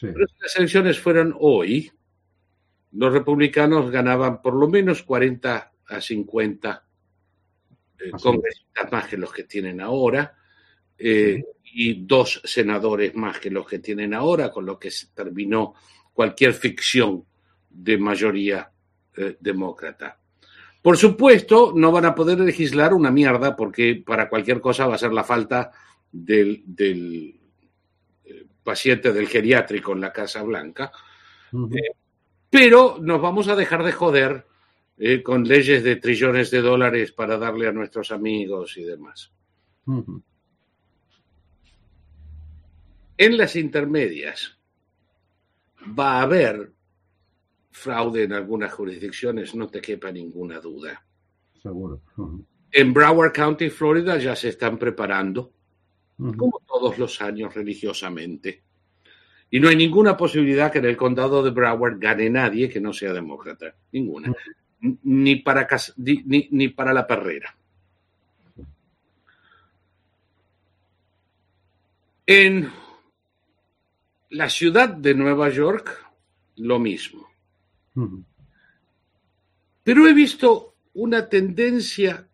Pero 0.00 0.26
si 0.26 0.34
las 0.40 0.56
elecciones 0.56 0.98
fueran 0.98 1.34
hoy, 1.38 1.90
los 2.92 3.12
republicanos 3.12 3.90
ganaban 3.90 4.42
por 4.42 4.54
lo 4.54 4.68
menos 4.68 5.02
40 5.02 5.72
a 5.86 6.00
50 6.00 6.86
eh, 7.98 8.10
congresistas 8.10 8.92
más 8.92 9.08
que 9.08 9.16
los 9.16 9.32
que 9.32 9.44
tienen 9.44 9.80
ahora, 9.80 10.36
eh, 10.98 11.42
y 11.64 12.06
dos 12.06 12.40
senadores 12.44 13.14
más 13.14 13.40
que 13.40 13.50
los 13.50 13.66
que 13.66 13.80
tienen 13.80 14.14
ahora, 14.14 14.50
con 14.50 14.64
lo 14.64 14.78
que 14.78 14.90
se 14.90 15.08
terminó 15.08 15.74
cualquier 16.12 16.54
ficción 16.54 17.24
de 17.74 17.98
mayoría 17.98 18.70
eh, 19.16 19.36
demócrata. 19.40 20.18
Por 20.80 20.96
supuesto, 20.96 21.72
no 21.74 21.90
van 21.90 22.04
a 22.04 22.14
poder 22.14 22.38
legislar 22.40 22.94
una 22.94 23.10
mierda 23.10 23.56
porque 23.56 24.02
para 24.04 24.28
cualquier 24.28 24.60
cosa 24.60 24.86
va 24.86 24.94
a 24.94 24.98
ser 24.98 25.12
la 25.12 25.24
falta 25.24 25.72
del, 26.12 26.62
eh, 28.24 28.46
paciente 28.62 29.12
del 29.12 29.26
geriátrico 29.26 29.92
en 29.92 30.00
la 30.00 30.12
Casa 30.12 30.42
Blanca. 30.42 30.92
Eh, 31.52 31.96
pero 32.50 32.98
nos 33.00 33.20
vamos 33.20 33.48
a 33.48 33.56
dejar 33.56 33.82
de 33.82 33.92
joder 33.92 34.46
con 35.24 35.42
leyes 35.42 35.82
de 35.82 35.96
trillones 35.96 36.52
de 36.52 36.60
dólares 36.60 37.10
para 37.10 37.36
darle 37.36 37.66
a 37.66 37.72
nuestros 37.72 38.12
amigos 38.12 38.76
y 38.76 38.84
demás. 38.84 39.32
En 43.16 43.36
las 43.36 43.56
intermedias 43.56 44.56
va 45.98 46.18
a 46.18 46.22
haber 46.22 46.73
fraude 47.74 48.22
en 48.22 48.32
algunas 48.32 48.72
jurisdicciones, 48.72 49.54
no 49.54 49.66
te 49.68 49.80
quepa 49.80 50.12
ninguna 50.12 50.60
duda. 50.60 51.04
Seguro. 51.60 52.00
En 52.70 52.94
Broward 52.94 53.32
County, 53.32 53.68
Florida, 53.68 54.16
ya 54.16 54.36
se 54.36 54.50
están 54.50 54.78
preparando, 54.78 55.52
como 56.16 56.62
todos 56.66 56.96
los 56.98 57.20
años, 57.20 57.52
religiosamente. 57.52 58.62
Y 59.50 59.58
no 59.58 59.68
hay 59.68 59.76
ninguna 59.76 60.16
posibilidad 60.16 60.70
que 60.70 60.78
en 60.78 60.84
el 60.84 60.96
condado 60.96 61.42
de 61.42 61.50
Broward 61.50 61.98
gane 61.98 62.30
nadie 62.30 62.68
que 62.68 62.80
no 62.80 62.92
sea 62.92 63.12
demócrata. 63.12 63.74
Ninguna. 63.90 64.32
Ni 65.02 65.36
para, 65.36 65.66
ni, 65.96 66.48
ni 66.52 66.68
para 66.68 66.94
la 66.94 67.06
perrera. 67.06 67.56
En 72.26 72.70
la 74.30 74.48
ciudad 74.48 74.88
de 74.90 75.14
Nueva 75.14 75.50
York, 75.50 76.08
lo 76.56 76.78
mismo. 76.78 77.33
Pero 79.82 80.08
he 80.08 80.14
visto 80.14 80.74
una 80.94 81.28
tendencia 81.28 82.26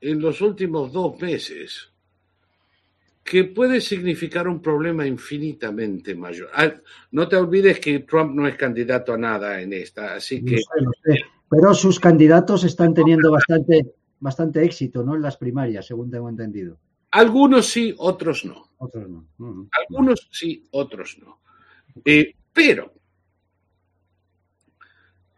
en 0.00 0.20
los 0.20 0.40
últimos 0.40 0.92
dos 0.92 1.20
meses 1.20 1.92
que 3.22 3.44
puede 3.44 3.80
significar 3.80 4.48
un 4.48 4.60
problema 4.60 5.06
infinitamente 5.06 6.14
mayor. 6.14 6.50
Ah, 6.54 6.72
no 7.12 7.28
te 7.28 7.36
olvides 7.36 7.78
que 7.78 8.00
Trump 8.00 8.34
no 8.34 8.48
es 8.48 8.56
candidato 8.56 9.14
a 9.14 9.18
nada 9.18 9.60
en 9.60 9.72
esta, 9.72 10.14
así 10.14 10.44
que... 10.44 10.58
Pero 11.48 11.74
sus 11.74 12.00
candidatos 12.00 12.64
están 12.64 12.94
teniendo 12.94 13.30
bastante, 13.30 13.94
bastante 14.18 14.64
éxito, 14.64 15.04
¿no? 15.04 15.14
En 15.14 15.22
las 15.22 15.36
primarias, 15.36 15.86
según 15.86 16.10
tengo 16.10 16.28
entendido. 16.28 16.78
Algunos 17.10 17.66
sí, 17.66 17.94
otros 17.98 18.44
no. 18.46 18.70
Otros 18.78 19.08
no. 19.08 19.68
Algunos 19.70 20.28
sí, 20.32 20.64
otros 20.70 21.18
no. 21.20 21.40
Eh, 22.04 22.34
pero 22.52 22.94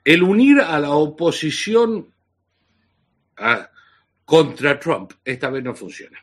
el 0.04 0.22
unir 0.22 0.60
a 0.60 0.78
la 0.78 0.90
oposición 0.90 2.12
contra 4.24 4.78
Trump 4.78 5.12
esta 5.24 5.50
vez 5.50 5.64
no 5.64 5.74
funciona. 5.74 6.18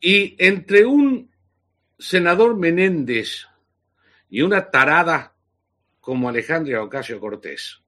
Y 0.00 0.36
entre 0.38 0.84
un 0.84 1.30
senador 1.98 2.56
Menéndez 2.56 3.46
y 4.28 4.42
una 4.42 4.70
tarada 4.70 5.34
como 6.00 6.28
Alejandra 6.28 6.82
Ocasio 6.82 7.18
Cortés, 7.18 7.82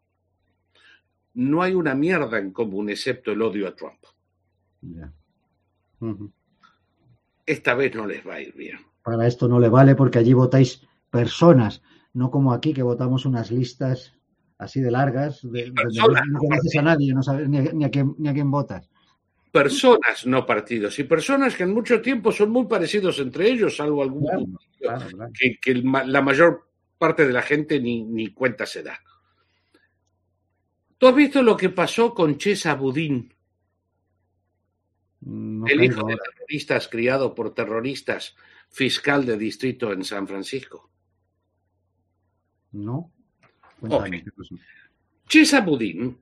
no 1.35 1.63
hay 1.63 1.75
una 1.75 1.95
mierda 1.95 2.39
en 2.39 2.53
común 2.53 2.91
excepto 2.91 3.31
el 3.31 3.43
odio 3.43 3.69
a 3.69 3.77
Trump. 3.77 4.01
Esta 7.47 7.75
vez 7.75 7.95
no 7.95 8.07
les 8.07 8.27
va 8.27 8.35
a 8.35 8.41
ir 8.41 8.55
bien. 8.55 8.79
Para 9.03 9.27
esto 9.27 9.47
no 9.47 9.61
le 9.61 9.69
vale 9.69 9.95
porque 9.95 10.19
allí 10.19 10.33
votáis 10.33 10.83
personas 11.11 11.83
no 12.19 12.31
como 12.31 12.53
aquí 12.53 12.75
que 12.75 12.83
votamos 12.83 13.25
unas 13.25 13.51
listas 13.51 14.15
así 14.59 14.81
de 14.81 14.91
largas, 14.91 15.41
de, 15.43 15.71
no 15.71 16.39
conoces 16.39 16.77
a 16.77 16.83
nadie, 16.83 17.15
no 17.15 17.23
sabes 17.23 17.49
ni 17.49 17.85
a, 17.85 17.91
quién, 17.91 18.15
ni 18.19 18.29
a 18.29 18.35
quién 18.35 18.51
votas. 18.51 18.91
Personas, 19.53 20.27
no 20.27 20.45
partidos, 20.45 20.99
y 20.99 21.05
personas 21.05 21.55
que 21.55 21.63
en 21.63 21.73
mucho 21.73 22.03
tiempo 22.03 22.33
son 22.33 22.51
muy 22.51 22.67
parecidos 22.67 23.21
entre 23.21 23.49
ellos, 23.49 23.77
salvo 23.77 24.03
algún 24.03 24.59
Que, 25.63 25.75
la 25.75 26.23
mayor 26.23 26.69
parte 26.99 27.25
de 27.25 27.33
la 27.33 27.43
gente 27.43 27.81
ni, 27.81 28.05
ni 28.05 28.33
cuenta 28.35 28.67
se 28.67 28.83
da. 28.83 28.99
¿Tú 30.99 31.07
has 31.07 31.15
visto 31.15 31.41
lo 31.41 31.57
que 31.57 31.71
pasó 31.71 32.13
con 32.13 32.37
Chesa 32.37 32.75
Budín? 32.75 33.33
el 35.21 35.85
hijo 35.85 36.07
de 36.07 36.17
terroristas 36.17 36.89
criado 36.89 37.35
por 37.35 37.55
terroristas, 37.55 38.37
fiscal 38.69 39.27
de 39.27 39.37
distrito 39.37 39.93
en 39.93 40.05
San 40.05 40.29
Francisco. 40.29 40.91
No. 42.73 43.11
Chesa 45.29 45.61
Budín, 45.61 46.19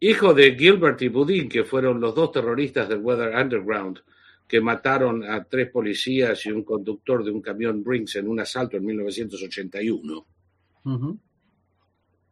hijo 0.00 0.32
de 0.34 0.56
Gilbert 0.56 1.02
y 1.02 1.08
Budín, 1.08 1.48
que 1.48 1.64
fueron 1.64 2.00
los 2.00 2.14
dos 2.14 2.32
terroristas 2.32 2.88
del 2.88 3.00
Weather 3.00 3.34
Underground 3.36 4.00
que 4.50 4.60
mataron 4.60 5.22
a 5.22 5.44
tres 5.44 5.70
policías 5.70 6.44
y 6.44 6.50
un 6.50 6.64
conductor 6.64 7.22
de 7.22 7.30
un 7.30 7.40
camión 7.40 7.84
Brinks 7.84 8.16
en 8.16 8.26
un 8.26 8.40
asalto 8.40 8.76
en 8.76 8.84
1981. 8.84 10.26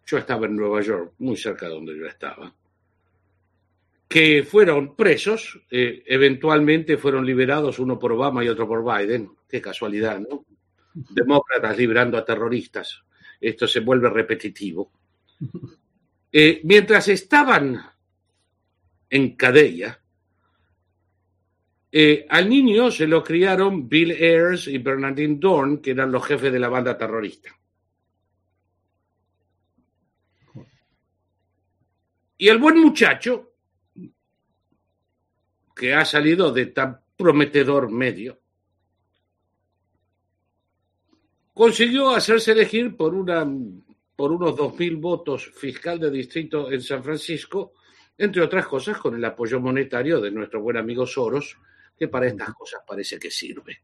Yo 0.04 0.18
estaba 0.18 0.46
en 0.46 0.56
Nueva 0.56 0.80
York, 0.82 1.12
muy 1.18 1.36
cerca 1.36 1.68
de 1.68 1.74
donde 1.74 1.96
yo 1.96 2.06
estaba. 2.06 2.52
Que 4.08 4.42
fueron 4.42 4.96
presos, 4.96 5.60
eh, 5.70 6.02
eventualmente 6.06 6.96
fueron 6.96 7.24
liberados, 7.24 7.78
uno 7.78 8.00
por 8.00 8.10
Obama 8.10 8.42
y 8.42 8.48
otro 8.48 8.66
por 8.66 8.82
Biden. 8.82 9.30
Qué 9.48 9.60
casualidad, 9.60 10.18
¿no? 10.18 10.44
Demócratas 11.10 11.76
librando 11.76 12.18
a 12.18 12.24
terroristas. 12.24 13.02
Esto 13.40 13.66
se 13.66 13.80
vuelve 13.80 14.10
repetitivo. 14.10 14.92
Eh, 16.32 16.60
mientras 16.64 17.08
estaban 17.08 17.80
en 19.10 19.36
Cadeia. 19.36 20.00
Eh, 21.90 22.26
al 22.28 22.48
niño 22.48 22.90
se 22.90 23.06
lo 23.06 23.24
criaron 23.24 23.88
Bill 23.88 24.12
Ayers 24.12 24.68
y 24.68 24.78
Bernardine 24.78 25.36
Dorn, 25.38 25.78
que 25.78 25.92
eran 25.92 26.12
los 26.12 26.24
jefes 26.26 26.52
de 26.52 26.58
la 26.58 26.68
banda 26.68 26.98
terrorista. 26.98 27.50
Y 32.36 32.48
el 32.48 32.58
buen 32.58 32.78
muchacho, 32.78 33.54
que 35.74 35.94
ha 35.94 36.04
salido 36.04 36.52
de 36.52 36.66
tan 36.66 37.00
prometedor 37.16 37.90
medio, 37.90 38.38
consiguió 41.58 42.10
hacerse 42.10 42.52
elegir 42.52 42.96
por, 42.96 43.16
una, 43.16 43.44
por 44.14 44.30
unos 44.30 44.52
2.000 44.52 45.00
votos 45.00 45.50
fiscal 45.56 45.98
de 45.98 46.08
distrito 46.08 46.70
en 46.70 46.80
San 46.80 47.02
Francisco, 47.02 47.72
entre 48.16 48.42
otras 48.42 48.64
cosas 48.68 48.96
con 48.98 49.16
el 49.16 49.24
apoyo 49.24 49.58
monetario 49.58 50.20
de 50.20 50.30
nuestro 50.30 50.62
buen 50.62 50.76
amigo 50.76 51.04
Soros, 51.04 51.58
que 51.98 52.06
para 52.06 52.28
estas 52.28 52.54
cosas 52.54 52.82
parece 52.86 53.18
que 53.18 53.32
sirve. 53.32 53.80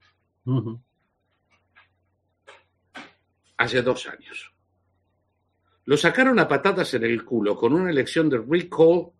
Hace 3.56 3.82
dos 3.82 4.06
años. 4.06 4.52
Lo 5.86 5.96
sacaron 5.96 6.38
a 6.38 6.46
patadas 6.46 6.94
en 6.94 7.02
el 7.02 7.24
culo 7.24 7.56
con 7.56 7.72
una 7.72 7.90
elección 7.90 8.30
de 8.30 8.38
recall 8.38 9.10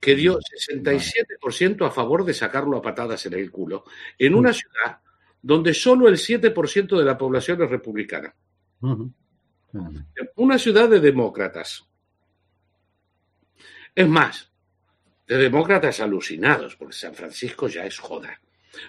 que 0.00 0.14
dio 0.14 0.38
67% 0.38 1.86
a 1.86 1.90
favor 1.90 2.24
de 2.24 2.32
sacarlo 2.32 2.78
a 2.78 2.82
patadas 2.82 3.26
en 3.26 3.34
el 3.34 3.50
culo, 3.50 3.84
en 4.18 4.34
una 4.34 4.54
ciudad 4.54 5.02
donde 5.42 5.74
solo 5.74 6.08
el 6.08 6.16
7% 6.16 6.98
de 6.98 7.04
la 7.04 7.16
población 7.16 7.62
es 7.62 7.70
republicana. 7.70 8.34
Una 10.36 10.58
ciudad 10.58 10.88
de 10.88 11.00
demócratas. 11.00 11.86
Es 13.94 14.08
más, 14.08 14.50
de 15.26 15.36
demócratas 15.36 16.00
alucinados, 16.00 16.76
porque 16.76 16.94
San 16.94 17.14
Francisco 17.14 17.68
ya 17.68 17.84
es 17.86 17.98
joda. 17.98 18.40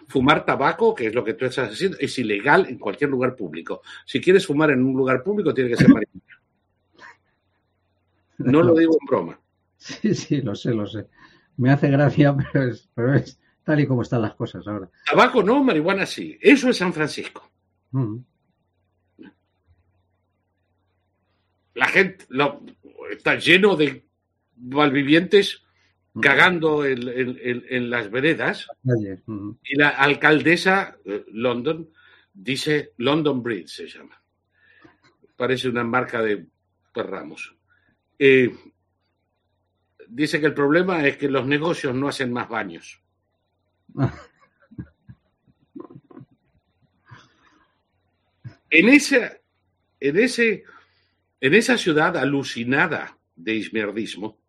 Fumar 0.07 0.45
tabaco, 0.45 0.93
que 0.93 1.07
es 1.07 1.15
lo 1.15 1.23
que 1.23 1.33
tú 1.33 1.45
estás 1.45 1.71
haciendo, 1.71 1.97
es 1.99 2.17
ilegal 2.19 2.67
en 2.67 2.77
cualquier 2.77 3.09
lugar 3.09 3.35
público. 3.35 3.81
Si 4.05 4.21
quieres 4.21 4.45
fumar 4.45 4.71
en 4.71 4.83
un 4.83 4.95
lugar 4.95 5.23
público, 5.23 5.53
tiene 5.53 5.71
que 5.71 5.77
ser 5.77 5.89
marihuana. 5.93 6.41
No 8.37 8.63
lo 8.63 8.73
digo 8.75 8.97
en 8.99 9.05
broma. 9.05 9.39
Sí, 9.77 10.13
sí, 10.13 10.41
lo 10.41 10.55
sé, 10.55 10.73
lo 10.73 10.85
sé. 10.85 11.07
Me 11.57 11.71
hace 11.71 11.89
gracia, 11.89 12.35
pero 12.95 13.15
es, 13.15 13.39
tal 13.63 13.79
y 13.79 13.87
como 13.87 14.01
están 14.01 14.21
las 14.21 14.35
cosas 14.35 14.67
ahora. 14.67 14.89
Tabaco 15.05 15.43
no, 15.43 15.63
marihuana 15.63 16.05
sí. 16.05 16.37
Eso 16.41 16.69
es 16.69 16.77
San 16.77 16.93
Francisco. 16.93 17.49
La 21.73 21.87
gente 21.87 22.25
lo, 22.29 22.61
está 23.11 23.35
lleno 23.35 23.75
de 23.75 24.05
malvivientes 24.57 25.63
cagando 26.19 26.85
en, 26.85 27.89
las 27.89 28.11
veredas. 28.11 28.67
Y 29.63 29.75
la 29.75 29.89
alcaldesa, 29.89 30.97
eh, 31.05 31.25
London, 31.31 31.89
dice 32.33 32.93
London 32.97 33.41
Bridge 33.41 33.69
se 33.69 33.87
llama. 33.87 34.21
Parece 35.35 35.69
una 35.69 35.83
marca 35.83 36.21
de 36.21 36.45
perramos. 36.93 37.55
Eh, 38.19 38.53
dice 40.07 40.39
que 40.39 40.47
el 40.47 40.53
problema 40.53 41.07
es 41.07 41.17
que 41.17 41.29
los 41.29 41.45
negocios 41.45 41.95
no 41.95 42.07
hacen 42.07 42.31
más 42.31 42.49
baños. 42.49 43.00
en, 48.69 48.89
esa, 48.89 49.37
en, 49.99 50.17
ese, 50.17 50.63
en 51.39 51.53
esa 51.53 51.77
ciudad 51.77 52.17
alucinada 52.17 53.17
de 53.35 53.53
ismierdismo, 53.55 54.39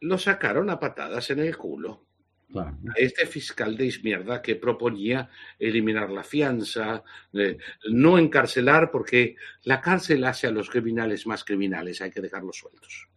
lo 0.00 0.18
sacaron 0.18 0.70
a 0.70 0.80
patadas 0.80 1.30
en 1.30 1.40
el 1.40 1.56
culo. 1.56 2.06
A 2.54 2.76
este 2.96 3.24
fiscal 3.24 3.78
de 3.78 3.86
izmierda 3.86 4.42
que 4.42 4.56
proponía 4.56 5.30
eliminar 5.58 6.10
la 6.10 6.22
fianza, 6.22 7.02
eh, 7.32 7.56
no 7.90 8.18
encarcelar, 8.18 8.90
porque 8.90 9.36
la 9.62 9.80
cárcel 9.80 10.22
hace 10.24 10.48
a 10.48 10.50
los 10.50 10.68
criminales 10.68 11.26
más 11.26 11.44
criminales, 11.44 12.02
hay 12.02 12.10
que 12.10 12.20
dejarlos 12.20 12.58
sueltos. 12.58 13.08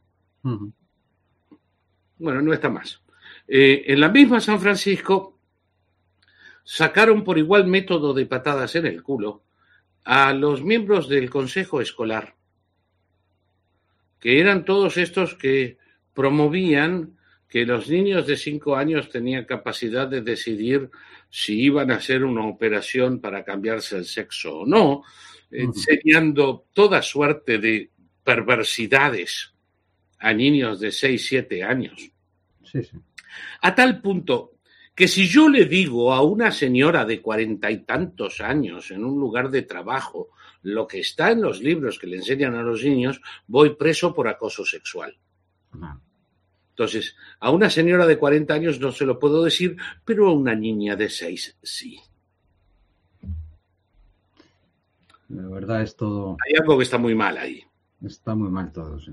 Bueno, 2.18 2.42
no 2.42 2.54
está 2.54 2.70
más. 2.70 3.04
Eh, 3.48 3.84
en 3.88 4.00
la 4.00 4.10
misma 4.10 4.40
San 4.40 4.60
Francisco 4.60 5.40
sacaron 6.64 7.24
por 7.24 7.38
igual 7.38 7.68
método 7.68 8.14
de 8.14 8.26
patadas 8.26 8.76
en 8.76 8.88
el 8.88 9.04
culo 9.04 9.44
a 10.04 10.34
los 10.34 10.64
miembros 10.64 11.08
del 11.08 11.30
consejo 11.30 11.82
escolar, 11.82 12.36
que 14.20 14.40
eran 14.40 14.66
todos 14.66 14.98
estos 14.98 15.36
que 15.36 15.78
promovían 16.14 17.18
que 17.48 17.66
los 17.66 17.90
niños 17.90 18.28
de 18.28 18.38
cinco 18.38 18.76
años 18.76 19.10
tenían 19.10 19.46
capacidad 19.46 20.08
de 20.08 20.22
decidir 20.22 20.90
si 21.30 21.62
iban 21.62 21.92
a 21.92 21.96
hacer 21.96 22.24
una 22.24 22.46
operación 22.46 23.20
para 23.20 23.44
cambiarse 23.44 23.98
el 23.98 24.06
sexo 24.06 24.60
o 24.60 24.66
no, 24.66 25.04
enseñando 25.52 26.66
toda 26.74 27.02
suerte 27.02 27.60
de 27.60 27.92
perversidades 28.24 29.54
a 30.20 30.34
niños 30.34 30.80
de 30.80 30.92
seis, 30.92 31.28
siete 31.28 31.64
años. 31.64 32.12
A 33.62 33.76
tal 33.76 34.02
punto 34.02 34.56
que 34.96 35.08
si 35.08 35.28
yo 35.28 35.50
le 35.50 35.66
digo 35.66 36.14
a 36.14 36.22
una 36.22 36.52
señora 36.52 37.04
de 37.04 37.22
cuarenta 37.22 37.70
y 37.70 37.80
tantos 37.80 38.40
años 38.40 38.92
en 38.92 39.04
un 39.04 39.20
lugar 39.20 39.50
de 39.50 39.64
trabajo 39.64 40.30
lo 40.64 40.88
que 40.88 41.00
está 41.00 41.32
en 41.32 41.42
los 41.42 41.62
libros 41.62 42.00
que 42.00 42.08
le 42.08 42.18
enseñan 42.18 42.56
a 42.56 42.64
los 42.64 42.84
niños, 42.84 43.22
voy 43.46 43.76
preso 43.76 44.14
por 44.14 44.28
acoso 44.28 44.66
sexual. 44.66 45.16
Entonces, 46.70 47.16
a 47.40 47.52
una 47.52 47.70
señora 47.70 48.08
de 48.08 48.18
40 48.18 48.54
años 48.54 48.80
no 48.80 48.92
se 48.92 49.06
lo 49.06 49.20
puedo 49.20 49.44
decir, 49.44 49.78
pero 50.04 50.28
a 50.28 50.34
una 50.34 50.56
niña 50.56 50.96
de 50.96 51.10
6 51.10 51.58
sí. 51.62 52.00
La 55.30 55.48
verdad 55.48 55.82
es 55.82 55.96
todo. 55.96 56.38
Hay 56.46 56.54
algo 56.60 56.78
que 56.78 56.84
está 56.84 56.98
muy 56.98 57.16
mal 57.16 57.38
ahí. 57.38 57.64
Está 58.04 58.36
muy 58.36 58.50
mal 58.50 58.72
todo, 58.72 59.00
sí. 59.00 59.12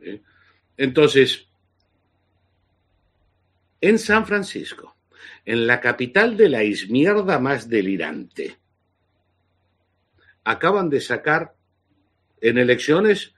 ¿Eh? 0.00 0.22
Entonces, 0.76 1.49
en 3.80 3.98
San 3.98 4.26
Francisco, 4.26 4.96
en 5.44 5.66
la 5.66 5.80
capital 5.80 6.36
de 6.36 6.48
la 6.48 6.64
izmierda 6.64 7.38
más 7.38 7.68
delirante, 7.68 8.58
acaban 10.44 10.90
de 10.90 11.00
sacar 11.00 11.54
en 12.40 12.58
elecciones 12.58 13.34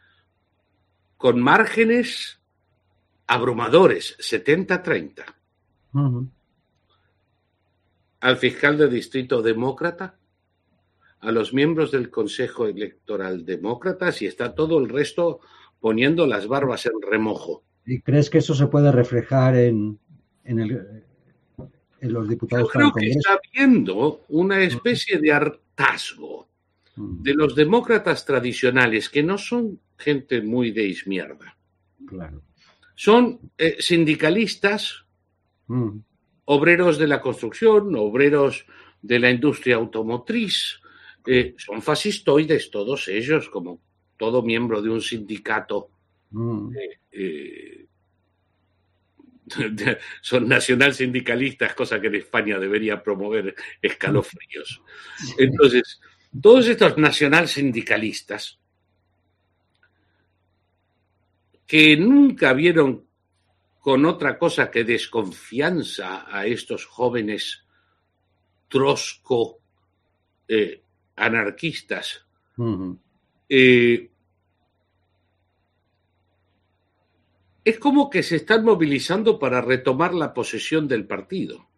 con 1.16 1.40
márgenes 1.40 2.40
abrumadores, 3.26 4.16
70-30. 4.18 5.24
Al 8.20 8.36
fiscal 8.36 8.78
de 8.78 8.88
distrito 8.88 9.42
demócrata, 9.42 10.16
a 11.20 11.30
los 11.30 11.54
miembros 11.54 11.92
del 11.92 12.10
Consejo 12.10 12.66
Electoral 12.66 13.44
Demócratas 13.44 14.22
y 14.22 14.26
está 14.26 14.54
todo 14.54 14.78
el 14.80 14.88
resto 14.88 15.40
poniendo 15.80 16.26
las 16.26 16.48
barbas 16.48 16.86
en 16.86 17.00
remojo. 17.00 17.62
¿Y 17.86 18.00
crees 18.00 18.28
que 18.28 18.38
eso 18.38 18.54
se 18.54 18.66
puede 18.66 18.90
reflejar 18.90 19.56
en, 19.56 19.98
en, 20.44 20.60
el, 20.60 21.04
en 22.00 22.12
los 22.12 22.28
diputados? 22.28 22.66
Yo 22.66 22.70
creo 22.70 22.92
que 22.92 23.10
está 23.10 23.38
habiendo 23.38 24.24
una 24.28 24.62
especie 24.62 25.18
de 25.18 25.32
hartazgo 25.32 26.48
de 26.96 27.34
los 27.34 27.54
demócratas 27.54 28.24
tradicionales, 28.24 29.08
que 29.08 29.22
no 29.22 29.38
son 29.38 29.80
gente 29.96 30.42
muy 30.42 30.72
de 30.72 30.84
izmierda. 30.84 31.56
Claro 32.06 32.42
son 32.94 33.50
eh, 33.58 33.76
sindicalistas, 33.80 35.04
mm. 35.66 35.90
obreros 36.44 36.98
de 36.98 37.08
la 37.08 37.20
construcción, 37.20 37.94
obreros 37.96 38.64
de 39.00 39.18
la 39.18 39.28
industria 39.28 39.74
automotriz, 39.74 40.80
eh, 41.26 41.54
son 41.56 41.82
fascistoides 41.82 42.70
todos 42.70 43.08
ellos, 43.08 43.48
como 43.48 43.80
todo 44.16 44.42
miembro 44.42 44.80
de 44.80 44.90
un 44.90 45.00
sindicato. 45.00 45.88
Mm. 46.30 46.70
Eh, 47.10 47.86
son 50.20 50.48
nacional 50.48 50.94
sindicalistas, 50.94 51.74
cosa 51.74 52.00
que 52.00 52.08
en 52.08 52.16
España 52.16 52.58
debería 52.58 53.02
promover 53.02 53.54
escalofríos. 53.80 54.82
Entonces, 55.38 56.00
todos 56.40 56.66
estos 56.68 56.96
nacional 56.98 57.48
sindicalistas 57.48 58.58
que 61.66 61.96
nunca 61.96 62.52
vieron 62.52 63.06
con 63.80 64.04
otra 64.06 64.38
cosa 64.38 64.70
que 64.70 64.84
desconfianza 64.84 66.26
a 66.28 66.46
estos 66.46 66.84
jóvenes 66.86 67.64
trosco 68.68 69.58
eh, 70.46 70.82
anarquistas. 71.16 72.24
Eh, 73.48 74.11
es 77.64 77.78
como 77.78 78.10
que 78.10 78.22
se 78.22 78.36
están 78.36 78.64
movilizando 78.64 79.38
para 79.38 79.60
retomar 79.60 80.14
la 80.14 80.34
posesión 80.34 80.88
del 80.88 81.06
partido. 81.06 81.68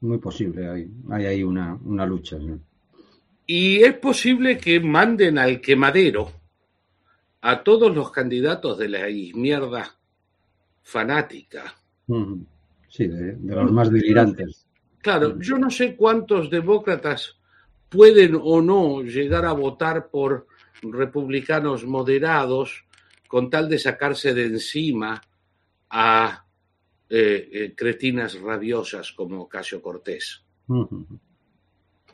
Muy 0.00 0.18
posible, 0.18 0.68
hay, 0.68 0.90
hay 1.10 1.26
ahí 1.26 1.42
una, 1.42 1.78
lucha. 2.06 2.38
Y 3.46 3.82
es 3.82 3.94
posible 3.94 4.58
que 4.58 4.78
manden 4.78 5.38
al 5.38 5.60
quemadero 5.60 6.30
a 7.40 7.62
todos 7.62 7.94
los 7.94 8.10
candidatos 8.12 8.78
de 8.78 8.88
la 8.88 9.08
izquierda 9.08 9.96
fanática. 10.82 11.74
Sí, 12.88 13.08
de, 13.08 13.36
los 13.40 13.72
más 13.72 13.90
delirantes. 13.90 14.66
Claro, 15.00 15.40
yo 15.40 15.58
no 15.58 15.70
sé 15.70 15.96
cuántos 15.96 16.50
demócratas 16.50 17.38
pueden 17.88 18.38
o 18.40 18.60
no 18.60 19.02
llegar 19.02 19.44
a 19.44 19.52
votar 19.52 20.08
por 20.08 20.46
republicanos 20.82 21.84
moderados 21.84 22.87
con 23.28 23.50
tal 23.50 23.68
de 23.68 23.78
sacarse 23.78 24.34
de 24.34 24.46
encima 24.46 25.20
a 25.90 26.44
eh, 27.10 27.48
eh, 27.52 27.74
cretinas 27.76 28.40
rabiosas 28.40 29.12
como 29.12 29.48
Casio 29.48 29.80
Cortés. 29.80 30.42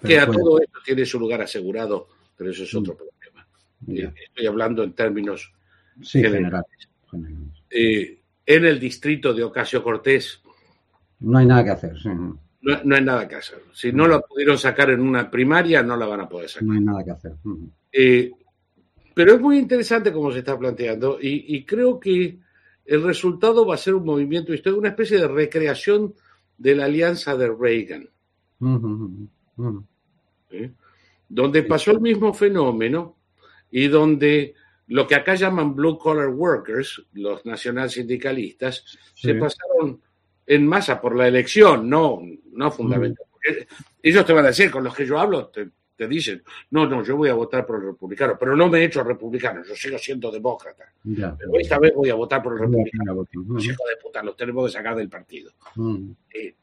Que 0.02 0.18
a 0.18 0.26
todo 0.26 0.60
esto 0.60 0.78
tiene 0.84 1.06
su 1.06 1.18
lugar 1.18 1.40
asegurado, 1.40 2.08
pero 2.36 2.50
eso 2.50 2.64
es 2.64 2.74
otro 2.74 2.96
problema. 2.96 3.46
Eh, 3.88 4.12
estoy 4.26 4.46
hablando 4.46 4.82
en 4.82 4.92
términos 4.92 5.52
generales. 6.02 6.88
en 7.70 8.64
el 8.64 8.78
distrito 8.78 9.32
de 9.32 9.44
Ocasio 9.44 9.82
Cortés. 9.82 10.42
No 11.20 11.38
hay 11.38 11.46
nada 11.46 11.64
que 11.64 11.70
hacer. 11.70 11.96
No, 12.60 12.94
hay 12.94 13.04
nada 13.04 13.28
que 13.28 13.36
hacer. 13.36 13.62
Si 13.72 13.92
no 13.92 14.08
la 14.08 14.20
pudieron 14.20 14.58
sacar 14.58 14.90
en 14.90 15.00
una 15.00 15.30
primaria, 15.30 15.82
no 15.82 15.96
la 15.96 16.06
van 16.06 16.20
a 16.20 16.28
poder 16.28 16.48
sacar. 16.48 16.66
No 16.66 16.74
hay 16.74 16.80
nada 16.80 17.04
que 17.04 17.10
hacer. 17.10 17.32
Pero 19.14 19.34
es 19.34 19.40
muy 19.40 19.58
interesante 19.58 20.12
cómo 20.12 20.32
se 20.32 20.40
está 20.40 20.58
planteando 20.58 21.18
y, 21.20 21.64
creo 21.64 22.00
que 22.00 22.38
el 22.84 23.02
resultado 23.02 23.64
va 23.64 23.76
a 23.76 23.78
ser 23.78 23.94
un 23.94 24.04
movimiento 24.04 24.52
histórico, 24.52 24.80
una 24.80 24.90
especie 24.90 25.18
de 25.18 25.28
recreación 25.28 26.14
de 26.58 26.74
la 26.74 26.84
alianza 26.84 27.36
de 27.36 27.48
Reagan. 27.48 28.10
Donde 31.28 31.62
pasó 31.62 31.92
el 31.92 32.00
mismo 32.00 32.34
fenómeno 32.34 33.16
y 33.70 33.88
donde 33.88 34.54
lo 34.88 35.06
que 35.06 35.14
acá 35.14 35.34
llaman 35.34 35.74
blue 35.74 35.96
collar 35.96 36.28
workers, 36.28 37.06
los 37.14 37.46
nacional 37.46 37.88
sindicalistas, 37.90 38.84
se 39.14 39.34
pasaron 39.34 40.00
en 40.46 40.66
masa 40.66 41.00
por 41.00 41.16
la 41.16 41.26
elección, 41.26 41.88
no, 41.88 42.20
no 42.52 42.70
fundamentalmente. 42.70 43.68
Ellos 44.02 44.26
te 44.26 44.32
van 44.32 44.44
a 44.44 44.48
decir, 44.48 44.70
con 44.70 44.84
los 44.84 44.94
que 44.94 45.06
yo 45.06 45.18
hablo, 45.18 45.46
te, 45.48 45.70
dicen, 45.96 46.42
no, 46.70 46.86
no, 46.86 47.02
yo 47.04 47.16
voy 47.16 47.28
a 47.28 47.34
votar 47.34 47.64
por 47.64 47.76
el 47.76 47.86
republicano, 47.86 48.36
pero 48.38 48.56
no 48.56 48.68
me 48.68 48.80
he 48.80 48.84
hecho 48.84 49.02
republicano, 49.02 49.62
yo 49.64 49.74
sigo 49.74 49.96
siendo 49.98 50.30
demócrata. 50.30 50.84
Pero 51.02 51.58
esta 51.58 51.78
vez 51.78 51.94
voy 51.94 52.10
a 52.10 52.14
votar 52.14 52.42
por 52.42 52.54
el 52.54 52.60
republicano. 52.60 53.24
Los 53.32 53.64
hijos 53.64 53.86
de 53.88 54.02
puta, 54.02 54.22
los 54.22 54.36
tenemos 54.36 54.66
que 54.66 54.72
sacar 54.72 54.96
del 54.96 55.08
partido. 55.08 55.52
Eh, 56.32 56.54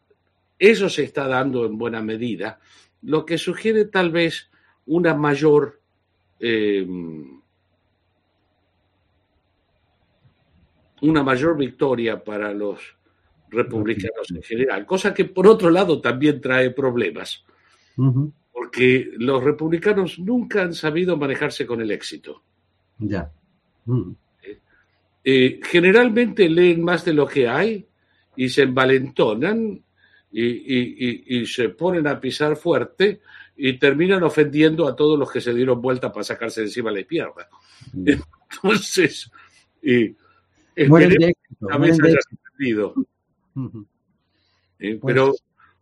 eso 0.59 0.89
se 0.89 1.03
está 1.03 1.27
dando 1.27 1.65
en 1.65 1.77
buena 1.77 2.01
medida 2.01 2.59
lo 3.03 3.25
que 3.25 3.37
sugiere 3.37 3.85
tal 3.85 4.11
vez 4.11 4.49
una 4.85 5.15
mayor 5.15 5.79
eh, 6.39 6.85
una 11.01 11.23
mayor 11.23 11.57
victoria 11.57 12.23
para 12.23 12.53
los 12.53 12.79
republicanos 13.49 14.29
en 14.31 14.41
general, 14.43 14.85
cosa 14.85 15.13
que 15.13 15.25
por 15.25 15.47
otro 15.47 15.69
lado 15.69 15.99
también 15.99 16.39
trae 16.39 16.71
problemas, 16.71 17.43
porque 18.51 19.11
los 19.17 19.43
republicanos 19.43 20.19
nunca 20.19 20.61
han 20.61 20.73
sabido 20.73 21.17
manejarse 21.17 21.65
con 21.65 21.81
el 21.81 21.91
éxito. 21.91 22.43
Ya. 22.99 23.31
Eh, 24.43 24.57
eh, 25.23 25.59
generalmente 25.63 26.49
leen 26.49 26.83
más 26.83 27.05
de 27.05 27.13
lo 27.13 27.27
que 27.27 27.47
hay 27.47 27.85
y 28.35 28.49
se 28.49 28.63
envalentonan 28.63 29.81
y, 30.31 31.45
se 31.45 31.69
ponen 31.69 32.07
a 32.07 32.19
pisar 32.19 32.55
fuerte 32.55 33.21
y 33.57 33.77
terminan 33.77 34.23
ofendiendo 34.23 34.87
a 34.87 34.95
todos 34.95 35.19
los 35.19 35.31
que 35.31 35.41
se 35.41 35.53
dieron 35.53 35.81
vuelta 35.81 36.11
para 36.11 36.23
sacarse 36.23 36.61
de 36.61 36.67
encima 36.67 36.91
la 36.91 37.01
izquierda. 37.01 37.49
Mm. 37.93 38.07
Entonces, 38.51 39.29
y, 39.81 40.15
pero 45.03 45.35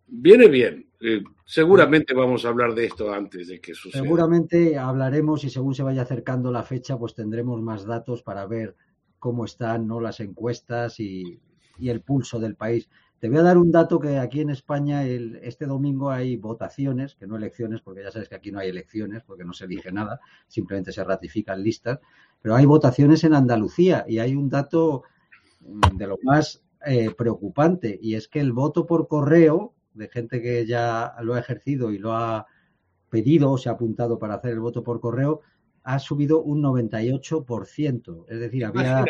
viene 0.08 0.48
bien. 0.48 0.89
Eh, 1.02 1.24
seguramente 1.46 2.14
vamos 2.14 2.44
a 2.44 2.50
hablar 2.50 2.74
de 2.74 2.86
esto 2.86 3.14
antes 3.14 3.48
de 3.48 3.62
que 3.62 3.74
suceda. 3.74 4.04
Seguramente 4.04 4.78
hablaremos 4.78 5.44
y 5.44 5.50
según 5.50 5.74
se 5.74 5.84
vaya 5.84 6.02
acercando 6.02 6.52
la 6.52 6.64
fecha, 6.64 6.98
pues 6.98 7.14
tendremos 7.14 7.62
más 7.62 7.86
datos 7.86 8.22
para 8.22 8.46
ver 8.46 8.76
cómo 9.18 9.46
están 9.46 9.88
¿no? 9.88 10.02
las 10.02 10.20
encuestas 10.20 11.00
y, 11.00 11.40
y 11.78 11.90
el 11.90 12.02
pulso 12.02 12.40
del 12.40 12.56
país. 12.56 12.90
Te 13.20 13.28
voy 13.28 13.40
a 13.40 13.44
dar 13.44 13.58
un 13.58 13.72
dato 13.72 14.00
que 14.00 14.18
aquí 14.18 14.40
en 14.40 14.50
España 14.50 15.06
el, 15.06 15.40
este 15.44 15.66
domingo 15.66 16.10
hay 16.10 16.38
votaciones, 16.38 17.16
que 17.16 17.28
no 17.28 17.36
elecciones, 17.36 17.82
porque 17.82 18.04
ya 18.04 18.12
sabes 18.12 18.30
que 18.30 18.36
aquí 18.36 18.52
no 18.52 18.60
hay 18.60 18.70
elecciones, 18.70 19.24
porque 19.24 19.44
no 19.44 19.52
se 19.52 19.66
elige 19.66 19.92
nada, 19.92 20.22
simplemente 20.48 20.94
se 20.94 21.04
ratifican 21.04 21.62
listas, 21.62 22.00
pero 22.42 22.56
hay 22.56 22.66
votaciones 22.66 23.26
en 23.26 23.34
Andalucía 23.34 24.06
y 24.08 24.20
hay 24.20 24.36
un 24.36 24.50
dato 24.50 25.04
mm, 25.60 25.98
de 25.98 26.08
lo 26.08 26.18
más 26.24 26.64
eh, 26.86 27.10
preocupante 27.18 28.00
y 28.02 28.16
es 28.16 28.30
que 28.30 28.40
el 28.40 28.54
voto 28.54 28.86
por 28.86 29.10
correo 29.10 29.74
de 29.94 30.08
gente 30.10 30.42
que 30.42 30.66
ya 30.66 31.14
lo 31.22 31.34
ha 31.34 31.40
ejercido 31.40 31.92
y 31.92 31.98
lo 31.98 32.14
ha 32.14 32.48
pedido 33.10 33.52
o 33.52 33.58
se 33.58 33.70
ha 33.70 33.74
apuntado 33.74 34.20
para 34.20 34.36
hacer 34.36 34.52
el 34.52 34.60
voto 34.60 34.84
por 34.84 35.00
correo 35.00 35.42
ha 35.84 35.98
subido 35.98 36.44
un 36.44 36.62
98%. 36.62 38.26
Es 38.28 38.40
decir, 38.40 38.66
había, 38.66 39.06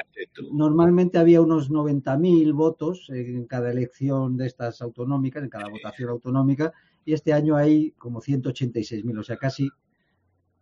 normalmente 0.53 1.17
había 1.17 1.41
unos 1.41 1.69
90.000 1.69 2.53
votos 2.53 3.09
en 3.09 3.45
cada 3.47 3.71
elección 3.71 4.37
de 4.37 4.47
estas 4.47 4.81
autonómicas, 4.81 5.43
en 5.43 5.49
cada 5.49 5.67
votación 5.67 6.09
autonómica, 6.09 6.71
y 7.03 7.13
este 7.13 7.33
año 7.33 7.55
hay 7.55 7.91
como 7.91 8.21
186.000, 8.21 9.19
o 9.19 9.23
sea, 9.23 9.37
casi, 9.37 9.69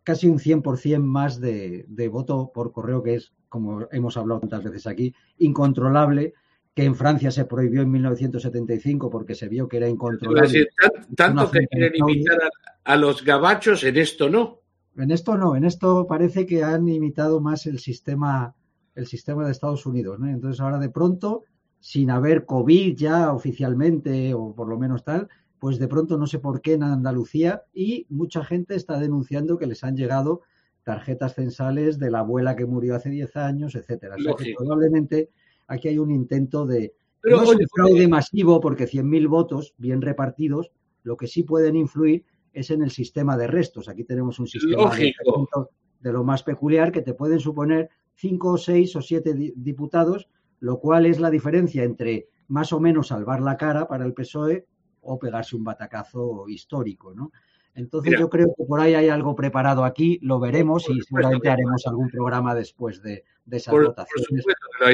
casi 0.04 0.28
un 0.28 0.40
100% 0.40 1.04
más 1.04 1.40
de, 1.40 1.86
de 1.88 2.08
voto 2.08 2.52
por 2.52 2.72
correo, 2.72 3.04
que 3.04 3.16
es, 3.16 3.34
como 3.50 3.88
hemos 3.92 4.18
hablado 4.18 4.40
tantas 4.40 4.64
veces 4.64 4.88
aquí, 4.88 5.14
incontrolable 5.38 6.34
que 6.78 6.84
en 6.84 6.94
Francia 6.94 7.32
se 7.32 7.46
prohibió 7.46 7.82
en 7.82 7.90
1975 7.90 9.10
porque 9.10 9.34
se 9.34 9.48
vio 9.48 9.68
que 9.68 9.78
era 9.78 9.90
incontrolable. 9.90 10.68
tanto 11.16 11.50
que 11.50 11.66
quieren 11.66 11.92
imitar 11.96 12.38
a, 12.84 12.96
los 12.96 13.26
gabachos, 13.26 13.84
en 13.84 13.98
esto 13.98 14.30
no. 14.30 14.60
En 14.96 15.10
esto 15.10 15.36
no, 15.40 15.56
en 15.56 15.64
esto 15.64 16.06
parece 16.06 16.46
que 16.46 16.64
han 16.64 16.88
imitado 16.88 17.42
más 17.42 17.66
el 17.66 17.80
sistema, 17.80 18.54
el 18.94 19.08
sistema 19.08 19.44
de 19.44 19.54
Estados 19.54 19.88
Unidos. 19.88 20.20
¿no? 20.20 20.30
Entonces 20.30 20.62
ahora 20.62 20.78
de 20.78 20.92
pronto, 20.92 21.46
sin 21.80 22.12
haber 22.12 22.46
COVID 22.46 22.96
ya 22.96 23.34
oficialmente 23.34 24.36
o 24.36 24.54
por 24.54 24.68
lo 24.68 24.78
menos 24.78 25.04
tal, 25.04 25.30
pues 25.58 25.80
de 25.80 25.88
pronto 25.88 26.16
no 26.20 26.28
sé 26.28 26.38
por 26.38 26.62
qué 26.62 26.74
en 26.74 26.84
Andalucía 26.84 27.64
y 27.74 28.06
mucha 28.10 28.46
gente 28.46 28.76
está 28.76 29.00
denunciando 29.00 29.58
que 29.58 29.66
les 29.66 29.84
han 29.84 29.98
llegado 29.98 30.42
tarjetas 30.84 31.34
censales 31.34 31.98
de 31.98 32.12
la 32.12 32.20
abuela 32.20 32.56
que 32.56 32.68
murió 32.68 32.96
hace 32.96 33.10
10 33.10 33.36
años, 33.36 33.74
etcétera. 33.74 34.14
O 34.16 34.22
sea 34.22 34.36
que 34.36 34.54
probablemente 34.56 35.32
aquí 35.68 35.90
hay 35.90 36.00
un 36.00 36.12
intento 36.12 36.66
de 36.66 36.94
no 37.24 37.44
es 37.44 37.50
un 37.50 37.68
fraude 37.74 38.08
masivo 38.08 38.60
porque 38.62 38.86
100.000 38.86 39.28
votos 39.28 39.74
bien 39.78 40.02
repartidos, 40.02 40.72
lo 41.04 41.18
que 41.18 41.28
sí 41.28 41.44
pueden 41.44 41.76
influir 41.76 42.26
es 42.54 42.72
en 42.72 42.82
el 42.82 42.92
sistema 42.92 43.38
de 43.38 43.48
restos. 43.48 43.90
Aquí 43.90 44.04
tenemos 44.04 44.40
un 44.40 44.48
sistema 44.48 44.96
de, 44.96 46.12
lo 46.12 46.24
más 46.24 46.44
peculiar 46.44 46.92
que 46.92 47.02
te 47.02 47.14
pueden 47.14 47.40
suponer 47.40 47.90
cinco 48.16 48.54
o 48.54 48.58
seis 48.58 48.96
o 48.96 49.02
siete 49.02 49.34
diputados, 49.34 50.30
lo 50.60 50.80
cual 50.80 51.06
es 51.06 51.20
la 51.20 51.30
diferencia 51.30 51.84
entre 51.84 52.30
más 52.48 52.72
o 52.72 52.80
menos 52.80 53.08
salvar 53.08 53.42
la 53.42 53.58
cara 53.58 53.88
para 53.88 54.06
el 54.06 54.14
PSOE 54.14 54.66
o 55.02 55.20
pegarse 55.20 55.56
un 55.56 55.64
batacazo 55.64 56.48
histórico, 56.48 57.14
¿no? 57.14 57.32
Entonces 57.78 58.20
yo 58.20 58.28
creo 58.28 58.54
que 58.58 58.64
por 58.66 58.80
ahí 58.80 58.96
hay 58.96 59.08
algo 59.08 59.36
preparado 59.36 59.86
aquí, 59.86 60.18
lo 60.24 60.40
veremos 60.40 60.90
y 60.90 61.00
seguramente 61.02 61.48
haremos 61.48 61.86
algún 61.86 62.10
programa 62.10 62.56
después 62.56 63.04
de, 63.04 63.24
esas 63.52 63.72
votaciones. 63.72 64.46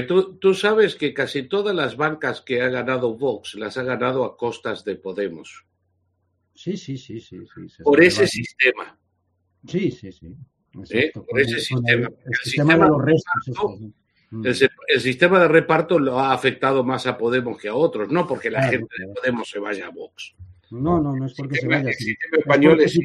tú, 0.05 0.35
tú, 0.35 0.53
sabes 0.53 0.95
que 0.95 1.14
casi 1.14 1.43
todas 1.43 1.73
las 1.73 1.95
bancas 1.95 2.41
que 2.41 2.61
ha 2.61 2.68
ganado 2.68 3.15
Vox 3.15 3.55
las 3.55 3.77
ha 3.77 3.84
ganado 3.84 4.26
a 4.26 4.35
costas 4.35 4.84
de 4.84 4.97
Podemos. 4.97 5.65
Sí, 6.53 6.76
sí, 6.76 6.97
sí, 6.97 7.22
sí. 7.22 7.39
por 7.84 8.03
ese 8.03 8.27
sistema. 8.27 8.99
Sí, 9.65 9.89
sí, 9.89 10.11
sí. 10.11 10.35
¿Eh? 10.89 11.11
Por 11.14 11.39
ese 11.39 11.61
sistema. 11.61 12.10
El, 12.26 12.35
sistema, 12.43 12.73
de 12.73 12.89
los 12.89 13.01
restos. 13.01 13.80
El, 14.89 14.99
sistema 14.99 15.39
de 15.39 15.47
reparto 15.47 15.99
lo 15.99 16.19
ha 16.19 16.34
afectado 16.34 16.84
más 16.84 17.07
a 17.07 17.18
Podemos 17.18 17.57
que 17.57 17.69
a 17.69 17.76
otros, 17.76 18.10
no 18.10 18.27
porque 18.27 18.51
la 18.51 18.68
gente 18.68 18.93
de 18.99 19.07
Podemos 19.14 19.49
se 19.49 19.60
vaya 19.60 19.88
a 19.88 19.89
Vox. 19.89 20.35
No, 20.72 20.99
no, 20.99 21.15
no 21.15 21.26
es 21.26 21.34
porque 21.34 21.56
se 21.57 21.68
vaya. 21.68 21.90
El 21.90 21.95
sistema 21.95 22.38
español 22.38 22.81
es, 22.81 22.91
si, 22.94 23.02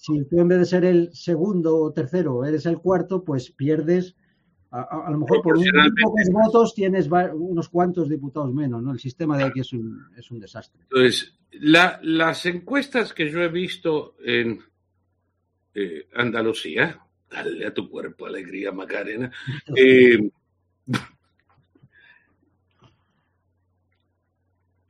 si 0.00 0.24
tú 0.24 0.40
en 0.40 0.48
vez 0.48 0.58
de 0.58 0.64
ser 0.64 0.84
el 0.84 1.14
segundo 1.14 1.76
o 1.76 1.92
tercero 1.92 2.44
eres 2.44 2.66
el 2.66 2.78
cuarto, 2.78 3.24
pues 3.24 3.50
pierdes 3.50 4.16
a, 4.74 5.08
lo 5.10 5.18
mejor 5.18 5.40
por 5.40 5.56
unos 5.56 5.92
pocos 6.02 6.28
votos 6.32 6.74
tienes 6.74 7.08
unos 7.08 7.68
cuantos 7.68 8.08
diputados 8.08 8.52
menos, 8.52 8.82
¿no? 8.82 8.92
El 8.92 8.98
sistema 8.98 9.38
de 9.38 9.44
aquí 9.44 9.60
es 9.60 9.72
un, 9.72 10.04
es 10.16 10.28
un 10.32 10.40
desastre. 10.40 10.82
Entonces, 10.82 11.38
las 11.52 12.44
encuestas 12.46 13.12
que 13.12 13.30
yo 13.30 13.40
he 13.40 13.48
visto 13.48 14.16
en 14.24 14.58
eh, 15.74 16.08
Andalucía, 16.16 16.98
dale 17.30 17.66
a 17.66 17.72
tu 17.72 17.88
cuerpo 17.88 18.26
alegría, 18.26 18.72
Macarena, 18.72 19.30
eh, 19.76 20.28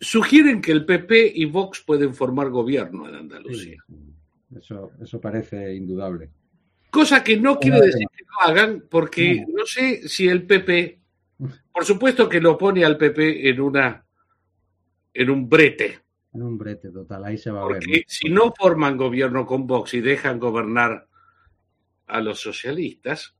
sugieren 0.05 0.61
que 0.61 0.73
el 0.73 0.85
PP 0.85 1.33
y 1.35 1.45
Vox 1.47 1.81
pueden 1.81 2.15
formar 2.15 2.51
gobierno 2.51 3.09
en 3.09 3.15
Andalucía. 3.15 3.83
eso, 4.57 4.93
eso 5.01 5.21
parece 5.21 5.75
indudable. 5.75 6.31
Cosa 6.91 7.25
que 7.25 7.37
no 7.37 7.59
quiere 7.59 7.81
decir 7.81 8.07
que 8.17 8.25
lo 8.25 8.49
hagan 8.49 8.85
porque 8.89 9.45
no. 9.49 9.67
sé 9.67 10.09
si 10.09 10.29
el 10.29 10.47
PP, 10.47 11.01
por 11.73 11.85
supuesto 11.85 12.29
que 12.29 12.41
lo 12.41 12.57
pone 12.57 12.85
al 12.85 12.97
PP 12.97 13.49
en 13.49 13.61
una 13.61 14.07
en 15.13 15.31
un 15.31 15.49
brete. 15.49 16.01
En 16.33 16.43
un 16.43 16.59
brete 16.59 16.91
total, 16.91 17.25
ahí 17.25 17.39
se 17.39 17.51
va 17.51 17.63
porque 17.63 17.85
a 17.85 17.91
ver. 17.91 18.05
si 18.07 18.29
no 18.29 18.53
forman 18.57 18.97
gobierno 18.97 19.47
con 19.47 19.67
Vox 19.67 19.95
y 19.95 20.01
dejan 20.01 20.39
gobernar 20.39 21.09
a 22.07 22.21
los 22.21 22.41
socialistas, 22.41 23.35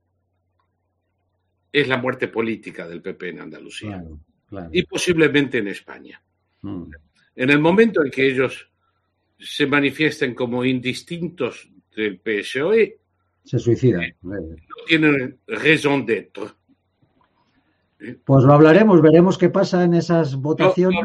es 1.71 1.87
la 1.87 1.97
muerte 1.97 2.27
política 2.27 2.87
del 2.87 3.01
PP 3.01 3.29
en 3.29 3.41
Andalucía. 3.41 3.99
Claro, 3.99 4.19
claro. 4.47 4.69
Y 4.73 4.83
posiblemente 4.83 5.59
en 5.59 5.67
España. 5.67 6.21
Mm. 6.65 6.89
En 7.35 7.49
el 7.49 7.59
momento 7.59 8.03
en 8.03 8.09
que 8.09 8.27
ellos 8.27 8.69
se 9.37 9.67
manifiesten 9.67 10.33
como 10.33 10.65
indistintos 10.65 11.69
del 11.95 12.19
PSOE, 12.19 12.97
Se 13.43 13.59
suicida. 13.59 14.01
no 14.23 14.39
tienen 14.87 15.37
raison 15.47 16.05
d'être. 16.05 16.55
Pues 18.23 18.43
lo 18.43 18.53
hablaremos, 18.53 19.01
veremos 19.01 19.37
qué 19.37 19.49
pasa 19.49 19.83
en 19.83 19.93
esas 19.93 20.35
votaciones. 20.35 20.99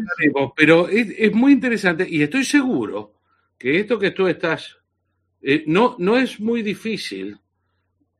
pero 0.55 0.87
es, 0.87 1.07
es 1.17 1.33
muy 1.33 1.53
interesante 1.53 2.05
y 2.09 2.21
estoy 2.21 2.43
seguro 2.43 3.13
que 3.57 3.79
esto 3.79 3.97
que 3.99 4.11
tú 4.11 4.27
estás, 4.27 4.77
eh, 5.41 5.63
no, 5.67 5.95
no 5.99 6.17
es 6.17 6.39
muy 6.39 6.61
difícil 6.63 7.39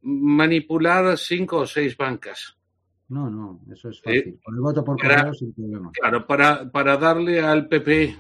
manipular 0.01 1.18
cinco 1.18 1.57
o 1.57 1.68
seis 1.68 1.97
bancas. 1.97 2.55
No, 3.11 3.29
no, 3.29 3.59
eso 3.71 3.89
es 3.89 4.01
fácil. 4.01 4.19
Eh, 4.19 4.39
Con 4.41 4.55
el 4.55 4.61
voto 4.61 4.83
por 4.85 4.95
para- 4.97 5.17
correo 5.17 5.33
sin 5.33 5.51
problema. 5.53 5.91
Claro, 5.91 6.25
para, 6.25 6.71
para 6.71 6.95
darle 6.97 7.41
al 7.41 7.67
PP, 7.67 8.15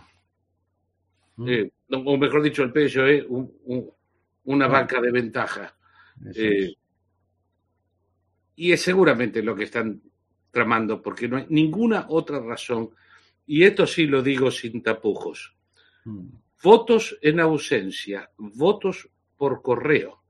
Mm, 1.37 1.47
eh, 1.47 1.71
no, 1.87 1.99
o 1.99 2.17
mejor 2.17 2.43
dicho, 2.43 2.61
al 2.61 2.73
PSOE, 2.73 3.25
un- 3.27 3.51
un- 3.65 3.89
una 4.43 4.65
Claro. 4.67 4.71
banca 4.81 5.01
de 5.01 5.11
ventaja. 5.11 5.75
eh, 6.35 6.65
es. 6.65 6.75
Y 8.57 8.71
es 8.73 8.81
seguramente 8.81 9.41
lo 9.41 9.55
que 9.55 9.63
están 9.63 10.01
tramando, 10.51 11.01
porque 11.01 11.27
no 11.27 11.37
hay 11.37 11.45
ninguna 11.49 12.05
otra 12.09 12.39
razón. 12.39 12.89
Y 13.47 13.63
esto 13.63 13.87
sí 13.87 14.05
lo 14.05 14.21
digo 14.21 14.51
sin 14.51 14.83
tapujos. 14.83 15.55
Mm, 16.05 16.27
Votos 16.63 17.17
en 17.23 17.39
ausencia, 17.39 18.29
votos 18.37 19.09
por 19.35 19.63
correo, 19.63 20.21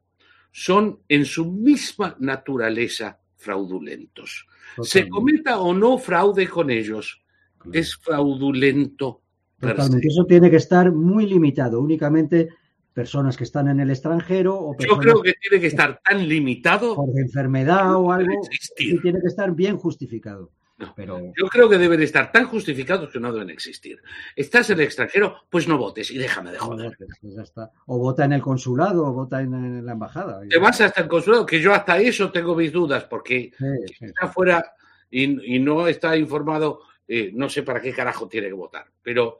son 0.51 1.01
en 1.09 1.25
su 1.25 1.51
misma 1.51 2.15
naturaleza 2.19 3.19
fraudulentos. 3.41 4.47
Se 4.83 5.09
cometa 5.09 5.59
o 5.59 5.73
no 5.73 5.97
fraude 5.97 6.47
con 6.47 6.69
ellos, 6.69 7.21
claro. 7.57 7.79
es 7.79 7.95
fraudulento. 7.95 9.21
Totalmente. 9.59 10.07
Eso 10.07 10.25
tiene 10.25 10.49
que 10.49 10.57
estar 10.57 10.91
muy 10.91 11.25
limitado. 11.25 11.81
Únicamente 11.81 12.49
personas 12.93 13.37
que 13.37 13.43
están 13.43 13.67
en 13.67 13.79
el 13.79 13.89
extranjero 13.89 14.57
o 14.59 14.75
Yo 14.77 14.97
creo 14.97 15.21
que 15.21 15.33
tiene 15.33 15.61
que 15.61 15.67
estar 15.67 16.01
tan 16.03 16.27
limitado. 16.27 16.95
por 16.95 17.09
enfermedad 17.17 17.95
o 17.95 18.11
algo. 18.11 18.33
Sí, 18.77 18.99
tiene 19.01 19.21
que 19.21 19.27
estar 19.27 19.53
bien 19.53 19.77
justificado. 19.77 20.51
No. 20.81 20.93
Pero 20.95 21.19
Yo 21.37 21.47
creo 21.47 21.69
que 21.69 21.77
deben 21.77 22.01
estar 22.01 22.31
tan 22.31 22.45
justificados 22.45 23.09
que 23.11 23.19
no 23.19 23.31
deben 23.31 23.49
existir. 23.49 24.01
Estás 24.35 24.69
en 24.69 24.79
el 24.79 24.85
extranjero, 24.85 25.43
pues 25.49 25.67
no 25.67 25.77
votes 25.77 26.11
y 26.11 26.17
déjame 26.17 26.51
de 26.51 26.57
joder. 26.59 26.97
pues. 26.97 27.53
O 27.85 27.97
vota 27.99 28.25
en 28.25 28.33
el 28.33 28.41
consulado 28.41 29.05
o 29.05 29.13
vota 29.13 29.41
en, 29.41 29.85
la 29.85 29.93
embajada. 29.93 30.41
Te 30.49 30.57
vas 30.57 30.81
hasta 30.81 31.01
el 31.01 31.07
consulado, 31.07 31.45
que 31.45 31.61
yo 31.61 31.73
hasta 31.73 31.99
eso 31.99 32.31
tengo 32.31 32.55
mis 32.55 32.71
dudas, 32.71 33.03
porque 33.05 33.51
Sí, 33.57 33.65
sí, 33.87 33.93
sí. 33.99 34.05
está 34.05 34.27
fuera 34.27 34.73
y, 35.09 35.55
y 35.55 35.59
no 35.59 35.87
está 35.87 36.15
informado, 36.17 36.81
eh, 37.07 37.31
no 37.33 37.49
sé 37.49 37.63
para 37.63 37.81
qué 37.81 37.93
carajo 37.93 38.27
tiene 38.27 38.47
que 38.47 38.53
votar. 38.53 38.85
Pero 39.01 39.39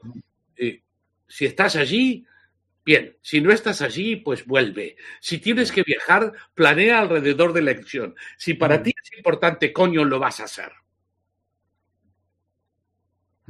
eh, 0.57 0.81
si 1.27 1.45
estás 1.45 1.75
allí, 1.77 2.25
bien. 2.83 3.15
Si 3.21 3.39
no 3.41 3.51
estás 3.51 3.81
allí, 3.81 4.17
pues 4.17 4.45
vuelve. 4.45 4.97
Si 5.19 5.37
tienes 5.37 5.71
que 5.71 5.83
viajar, 5.83 6.33
planea 6.53 6.99
alrededor 6.99 7.53
de 7.53 7.61
la 7.61 7.71
elección. 7.71 8.15
Si 8.37 8.55
para 8.55 8.81
ti 8.83 8.91
es 9.01 9.17
importante, 9.17 9.71
coño, 9.71 10.03
lo 10.03 10.19
vas 10.19 10.39
a 10.39 10.43
hacer. 10.45 10.71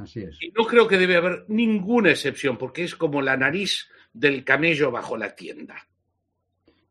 Así 0.02 0.20
es. 0.20 0.36
Y 0.42 0.50
no 0.50 0.64
creo 0.66 0.86
que 0.88 0.98
debe 0.98 1.16
haber 1.16 1.44
ninguna 1.48 2.10
excepción, 2.10 2.58
porque 2.58 2.84
es 2.84 2.94
como 2.96 3.22
la 3.22 3.36
nariz 3.36 3.88
del 4.12 4.44
camello 4.44 4.90
bajo 4.90 5.16
la 5.16 5.34
tienda. 5.34 5.76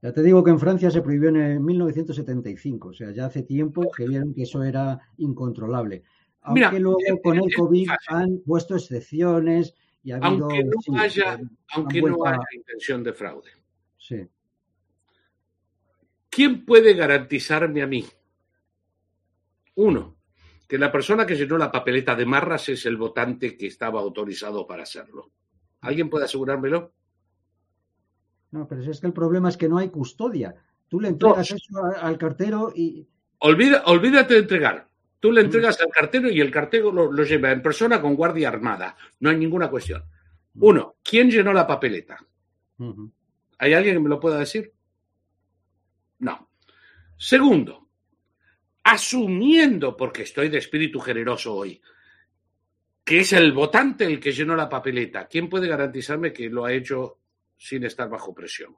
Ya 0.01 0.11
te 0.13 0.23
digo 0.23 0.43
que 0.43 0.49
en 0.51 0.59
Francia 0.59 0.89
se 0.89 1.01
prohibió 1.01 1.29
en 1.29 1.63
1975, 1.63 2.87
o 2.89 2.93
sea, 2.93 3.11
ya 3.11 3.25
hace 3.27 3.43
tiempo 3.43 3.91
que 3.95 4.07
vieron 4.07 4.33
que 4.33 4.43
eso 4.43 4.63
era 4.63 4.99
incontrolable. 5.17 6.03
Aunque 6.41 6.59
Mira, 6.59 6.79
luego 6.79 6.97
con 7.21 7.37
el 7.37 7.53
COVID 7.53 7.89
han 8.07 8.39
puesto 8.43 8.75
excepciones 8.75 9.75
y 10.03 10.11
ha 10.11 10.15
habido. 10.15 10.45
Aunque 10.49 10.63
no 10.63 10.71
sí, 10.81 10.91
haya, 10.97 11.39
aunque 11.73 12.01
no 12.01 12.25
a- 12.25 12.29
haya 12.31 12.43
intención 12.55 13.03
de 13.03 13.13
fraude. 13.13 13.51
sí. 13.97 14.25
¿Quién 16.29 16.65
puede 16.65 16.93
garantizarme 16.93 17.81
a 17.81 17.87
mí? 17.87 18.05
Uno, 19.75 20.15
que 20.71 20.77
la 20.77 20.89
persona 20.89 21.25
que 21.25 21.35
llenó 21.35 21.57
la 21.57 21.69
papeleta 21.69 22.15
de 22.15 22.25
marras 22.25 22.69
es 22.69 22.85
el 22.85 22.95
votante 22.95 23.57
que 23.57 23.67
estaba 23.67 23.99
autorizado 23.99 24.65
para 24.65 24.83
hacerlo. 24.83 25.29
¿Alguien 25.81 26.09
puede 26.09 26.23
asegurármelo? 26.23 26.93
No, 28.51 28.65
pero 28.69 28.81
es 28.81 29.01
que 29.01 29.07
el 29.07 29.11
problema 29.11 29.49
es 29.49 29.57
que 29.57 29.67
no 29.67 29.79
hay 29.79 29.89
custodia. 29.89 30.55
Tú 30.87 31.01
le 31.01 31.09
entregas 31.09 31.51
eso 31.51 31.83
al 31.83 32.17
cartero 32.17 32.71
y. 32.73 33.05
Olvida, 33.39 33.83
olvídate 33.87 34.35
de 34.35 34.39
entregar. 34.39 34.87
Tú 35.19 35.33
le 35.33 35.41
Mm. 35.41 35.45
entregas 35.47 35.81
al 35.81 35.89
cartero 35.89 36.29
y 36.29 36.39
el 36.39 36.49
cartero 36.49 36.89
lo, 36.89 37.11
lo 37.11 37.23
lleva 37.25 37.51
en 37.51 37.61
persona 37.61 38.01
con 38.01 38.15
guardia 38.15 38.47
armada. 38.47 38.95
No 39.19 39.29
hay 39.29 39.35
ninguna 39.35 39.69
cuestión. 39.69 40.01
Uno, 40.55 40.95
¿quién 41.03 41.29
llenó 41.29 41.51
la 41.51 41.67
papeleta? 41.67 42.17
¿Hay 43.57 43.73
alguien 43.73 43.95
que 43.95 43.99
me 43.99 44.07
lo 44.07 44.21
pueda 44.21 44.37
decir? 44.39 44.71
No. 46.19 46.49
Segundo, 47.17 47.89
asumiendo, 48.91 49.95
porque 49.95 50.23
estoy 50.23 50.49
de 50.49 50.57
espíritu 50.57 50.99
generoso 50.99 51.55
hoy, 51.55 51.81
que 53.03 53.21
es 53.21 53.33
el 53.33 53.53
votante 53.53 54.05
el 54.05 54.19
que 54.19 54.31
llenó 54.31 54.55
la 54.55 54.69
papeleta, 54.69 55.27
¿quién 55.27 55.49
puede 55.49 55.67
garantizarme 55.67 56.33
que 56.33 56.49
lo 56.49 56.65
ha 56.65 56.73
hecho 56.73 57.19
sin 57.57 57.83
estar 57.85 58.09
bajo 58.09 58.33
presión? 58.33 58.75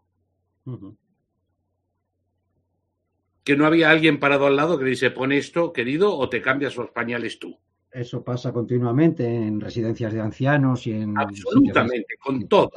Que 3.44 3.56
no 3.56 3.66
había 3.66 3.90
alguien 3.90 4.20
parado 4.20 4.46
al 4.46 4.56
lado 4.56 4.78
que 4.78 4.86
le 4.86 4.92
dice, 4.92 5.12
pon 5.12 5.32
esto, 5.32 5.74
querido, 5.74 6.16
o 6.16 6.30
te 6.30 6.42
cambias 6.42 6.76
los 6.76 6.92
pañales 6.92 7.40
tú. 7.40 7.60
Eso 7.92 8.24
pasa 8.24 8.52
continuamente 8.52 9.26
en 9.26 9.60
residencias 9.60 10.14
de 10.14 10.22
ancianos 10.22 10.88
y 10.88 10.94
en. 10.94 11.18
Absolutamente, 11.18 12.16
con 12.20 12.48
todo. 12.48 12.72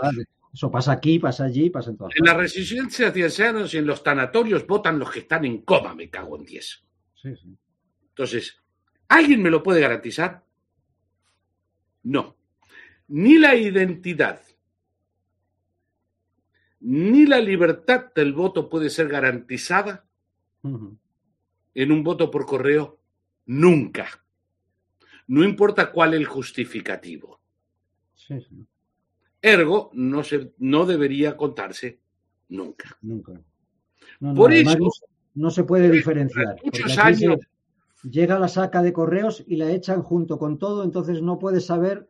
Eso 0.52 0.70
pasa 0.70 0.92
aquí, 0.92 1.18
pasa 1.18 1.44
allí, 1.44 1.70
pasa 1.70 1.90
en 1.90 1.96
todas 1.96 2.14
En 2.16 2.24
las 2.24 2.36
residencias 2.36 3.12
de 3.12 3.24
ancianos 3.24 3.72
y 3.74 3.78
en 3.78 3.86
los 3.86 4.02
tanatorios 4.02 4.66
votan 4.66 4.98
los 4.98 5.10
que 5.10 5.20
están 5.20 5.44
en 5.44 5.62
coma, 5.62 5.94
me 5.94 6.10
cago 6.10 6.36
en 6.36 6.44
10. 6.44 6.85
Sí, 7.26 7.34
sí. 7.42 7.58
Entonces, 8.10 8.62
¿alguien 9.08 9.42
me 9.42 9.50
lo 9.50 9.62
puede 9.62 9.80
garantizar? 9.80 10.44
No. 12.04 12.36
Ni 13.08 13.36
la 13.38 13.56
identidad, 13.56 14.40
ni 16.80 17.26
la 17.26 17.40
libertad 17.40 18.12
del 18.14 18.32
voto 18.32 18.68
puede 18.68 18.90
ser 18.90 19.08
garantizada 19.08 20.04
en 20.62 21.92
un 21.92 22.02
voto 22.04 22.30
por 22.30 22.46
correo 22.46 23.00
nunca. 23.46 24.24
No 25.26 25.42
importa 25.42 25.90
cuál 25.90 26.14
el 26.14 26.26
justificativo. 26.26 27.40
Sí, 28.14 28.40
sí. 28.40 28.66
Ergo, 29.42 29.90
no, 29.94 30.22
se, 30.22 30.52
no 30.58 30.86
debería 30.86 31.36
contarse 31.36 32.00
nunca. 32.48 32.96
Nunca. 33.02 33.32
No, 34.20 34.28
no, 34.32 34.34
Por 34.34 34.52
eso- 34.52 34.78
no, 35.36 35.50
se- 35.50 35.64
puede 35.64 35.90
diferenciar. 35.90 36.56
muchos 36.64 36.98
años- 36.98 37.38
llega 38.10 38.38
la 38.38 38.48
saca 38.48 38.82
de 38.82 38.92
correos 38.92 39.42
y 39.46 39.56
la 39.56 39.70
echan 39.70 40.02
junto 40.02 40.38
con 40.38 40.58
todo, 40.58 40.84
entonces 40.84 41.22
no 41.22 41.38
puedes 41.38 41.66
saber. 41.66 42.08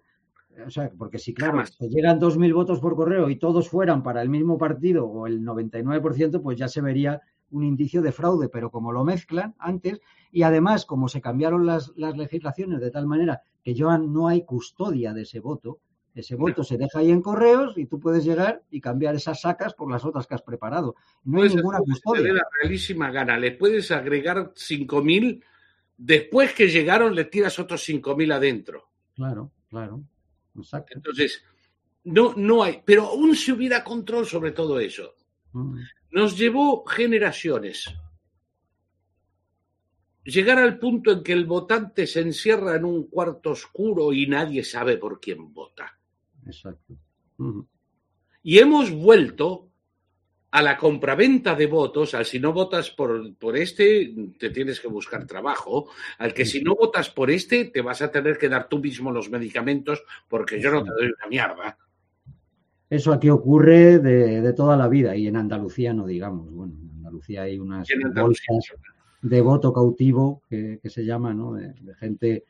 O 0.67 0.71
sea, 0.71 0.91
porque 0.97 1.19
si, 1.19 1.35
claro, 1.35 1.53
Jamás. 1.53 1.77
te 1.77 1.89
llegan 1.89 2.19
2.000 2.19 2.55
votos 2.55 2.81
por 2.81 2.97
correo 2.97 3.29
y 3.29 3.37
todos 3.37 3.69
fueran 3.69 4.03
para 4.03 4.23
el 4.23 4.31
mismo 4.31 4.57
partido 4.57 5.07
o 5.07 5.27
el 5.27 5.43
99%, 5.43 6.41
pues 6.43 6.57
ya 6.59 6.67
se 6.69 6.81
vería 6.81 7.21
un 7.51 7.63
indicio 7.63 8.01
de 8.01 8.11
fraude. 8.13 8.49
Pero 8.49 8.71
como 8.71 8.91
lo 8.93 9.05
mezclan 9.05 9.55
antes 9.59 10.01
y 10.33 10.43
además 10.43 10.87
como 10.87 11.09
se 11.09 11.21
cambiaron 11.21 11.67
las, 11.67 11.93
las 11.97 12.17
legislaciones 12.17 12.81
de 12.81 12.91
tal 12.91 13.07
manera 13.07 13.43
que 13.63 13.75
ya 13.75 13.99
no 13.99 14.29
hay 14.29 14.45
custodia 14.45 15.13
de 15.13 15.23
ese 15.23 15.41
voto, 15.41 15.79
ese 16.17 16.35
voto 16.35 16.65
se 16.65 16.79
deja 16.79 17.01
ahí 17.01 17.11
en 17.11 17.21
correos 17.21 17.77
y 17.77 17.85
tú 17.85 18.01
puedes 18.01 18.25
llegar 18.25 18.63
y 18.71 18.81
cambiar 18.81 19.15
esas 19.15 19.43
sacas 19.43 19.75
por 19.75 19.91
las 19.91 20.03
otras 20.03 20.27
que 20.27 20.35
has 20.35 20.41
preparado. 20.41 20.97
No 21.25 21.43
hay 21.43 21.51
ninguna 21.51 21.79
custodia. 21.81 22.33
la 22.33 22.49
realísima 22.59 23.11
gana. 23.11 23.39
Le 23.39 23.53
puedes 23.53 23.91
agregar 23.91 24.55
5.000, 24.55 25.45
después 25.99 26.55
que 26.55 26.69
llegaron 26.69 27.15
le 27.15 27.27
tiras 27.27 27.59
otros 27.59 27.87
5.000 27.87 28.33
adentro. 28.33 28.89
Claro, 29.15 29.53
claro. 29.69 30.03
Exacto. 30.57 30.95
Entonces, 30.97 31.45
no, 32.05 32.33
no 32.35 32.63
hay, 32.63 32.81
pero 32.83 33.09
aún 33.09 33.37
si 33.37 33.53
hubiera 33.53 33.85
control 33.85 34.25
sobre 34.25 34.53
todo 34.53 34.81
eso. 34.81 35.15
Mm. 35.53 35.81
Nos 36.13 36.39
llevó 36.39 36.83
generaciones. 36.87 37.95
Llegar 40.25 40.59
al 40.59 40.79
punto 40.79 41.13
en 41.13 41.23
que 41.23 41.35
el 41.35 41.45
votante 41.45 42.07
se 42.07 42.21
encierra 42.21 42.75
en 42.75 42.87
un 42.87 43.07
cuarto 43.09 43.51
oscuro 43.51 44.15
y 44.15 44.27
nadie 44.27 44.65
sabe 44.65 44.97
por 44.97 45.21
quién 45.21 45.53
vota. 45.53 45.96
Exacto. 46.47 46.97
Y 48.43 48.59
hemos 48.59 48.91
vuelto 48.93 49.69
a 50.51 50.63
la 50.63 50.79
compraventa 50.79 51.55
de 51.55 51.67
votos, 51.67 52.15
al 52.15 52.25
si 52.25 52.41
no 52.41 52.53
votas 52.53 52.91
por, 52.91 53.35
por 53.37 53.57
este, 53.57 54.15
te 54.39 54.51
tienes 54.51 54.81
que 54.81 54.89
buscar 54.89 55.27
trabajo, 55.27 55.89
al 56.19 56.33
que 56.33 56.47
si 56.47 56.63
no 56.63 56.75
votas 56.75 57.11
por 57.11 57.31
este, 57.31 57.67
te 57.67 57.83
vas 57.83 58.01
a 58.01 58.11
tener 58.11 58.39
que 58.39 58.49
dar 58.49 58.69
tú 58.69 58.79
mismo 58.79 59.11
los 59.11 59.29
medicamentos 59.29 60.03
porque 60.29 60.61
yo 60.61 60.71
no 60.71 60.83
te 60.83 60.91
doy 60.91 61.07
una 61.07 61.27
mierda. 61.29 61.77
Eso 62.89 63.13
aquí 63.13 63.29
ocurre 63.29 63.99
de, 63.99 64.41
de 64.41 64.53
toda 64.53 64.77
la 64.77 64.89
vida 64.89 65.17
y 65.17 65.27
en 65.27 65.37
Andalucía 65.37 65.93
no 65.93 66.07
digamos. 66.07 66.51
Bueno, 66.51 66.75
en 66.81 66.91
Andalucía 66.99 67.43
hay 67.43 67.59
unas 67.59 67.87
bolsas 68.15 68.73
de 69.21 69.41
voto 69.41 69.73
cautivo 69.73 70.43
que, 70.49 70.79
que 70.81 70.89
se 70.89 71.05
llama, 71.05 71.35
¿no? 71.35 71.55
De, 71.55 71.75
de 71.81 71.95
gente 71.97 72.45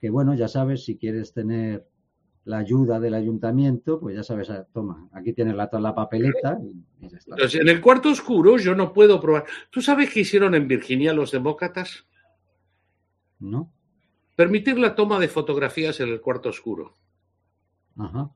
que, 0.00 0.08
bueno, 0.08 0.34
ya 0.34 0.48
sabes, 0.48 0.84
si 0.84 0.96
quieres 0.96 1.32
tener 1.32 1.86
la 2.44 2.58
ayuda 2.58 2.98
del 2.98 3.14
ayuntamiento, 3.14 4.00
pues 4.00 4.16
ya 4.16 4.22
sabes, 4.22 4.50
ah, 4.50 4.66
toma, 4.72 5.08
aquí 5.12 5.32
tienes 5.32 5.54
la, 5.54 5.68
la 5.72 5.94
papeleta 5.94 6.58
y, 6.62 7.04
y 7.04 7.08
ya 7.08 7.18
está. 7.18 7.32
Entonces, 7.32 7.60
en 7.60 7.68
el 7.68 7.80
cuarto 7.80 8.10
oscuro 8.10 8.56
yo 8.56 8.74
no 8.74 8.92
puedo 8.92 9.20
probar. 9.20 9.44
¿Tú 9.70 9.82
sabes 9.82 10.12
qué 10.12 10.20
hicieron 10.20 10.54
en 10.54 10.66
Virginia 10.66 11.12
los 11.12 11.30
demócratas? 11.30 12.06
¿No? 13.38 13.72
Permitir 14.36 14.78
la 14.78 14.94
toma 14.94 15.18
de 15.18 15.28
fotografías 15.28 16.00
en 16.00 16.08
el 16.08 16.20
cuarto 16.20 16.48
oscuro. 16.48 16.96
Ajá. 17.96 18.30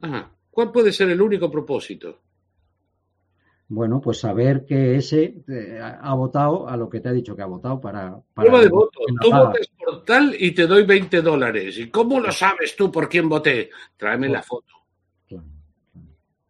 Ajá. 0.00 0.32
¿Cuál 0.50 0.72
puede 0.72 0.92
ser 0.92 1.10
el 1.10 1.20
único 1.20 1.50
propósito? 1.50 2.20
Bueno, 3.68 4.00
pues 4.00 4.18
saber 4.18 4.66
que 4.66 4.96
ese 4.96 5.42
eh, 5.48 5.80
ha 5.80 6.14
votado 6.14 6.68
a 6.68 6.76
lo 6.76 6.88
que 6.88 7.00
te 7.00 7.08
ha 7.08 7.12
dicho 7.12 7.34
que 7.34 7.42
ha 7.42 7.46
votado 7.46 7.80
para... 7.80 8.10
para 8.34 8.48
Prueba 8.48 8.60
de 8.60 8.68
voto. 8.68 9.00
Tú 9.20 9.30
votas 9.30 9.68
por 9.78 10.04
tal 10.04 10.36
y 10.38 10.50
te 10.52 10.66
doy 10.66 10.84
20 10.84 11.22
dólares. 11.22 11.78
¿Y 11.78 11.88
cómo 11.88 12.20
lo 12.20 12.30
sabes 12.30 12.76
tú 12.76 12.92
por 12.92 13.08
quién 13.08 13.28
voté? 13.28 13.70
Tráeme 13.96 14.28
la 14.28 14.42
foto. 14.42 14.74
Claro, 15.26 15.46
claro. 15.92 16.08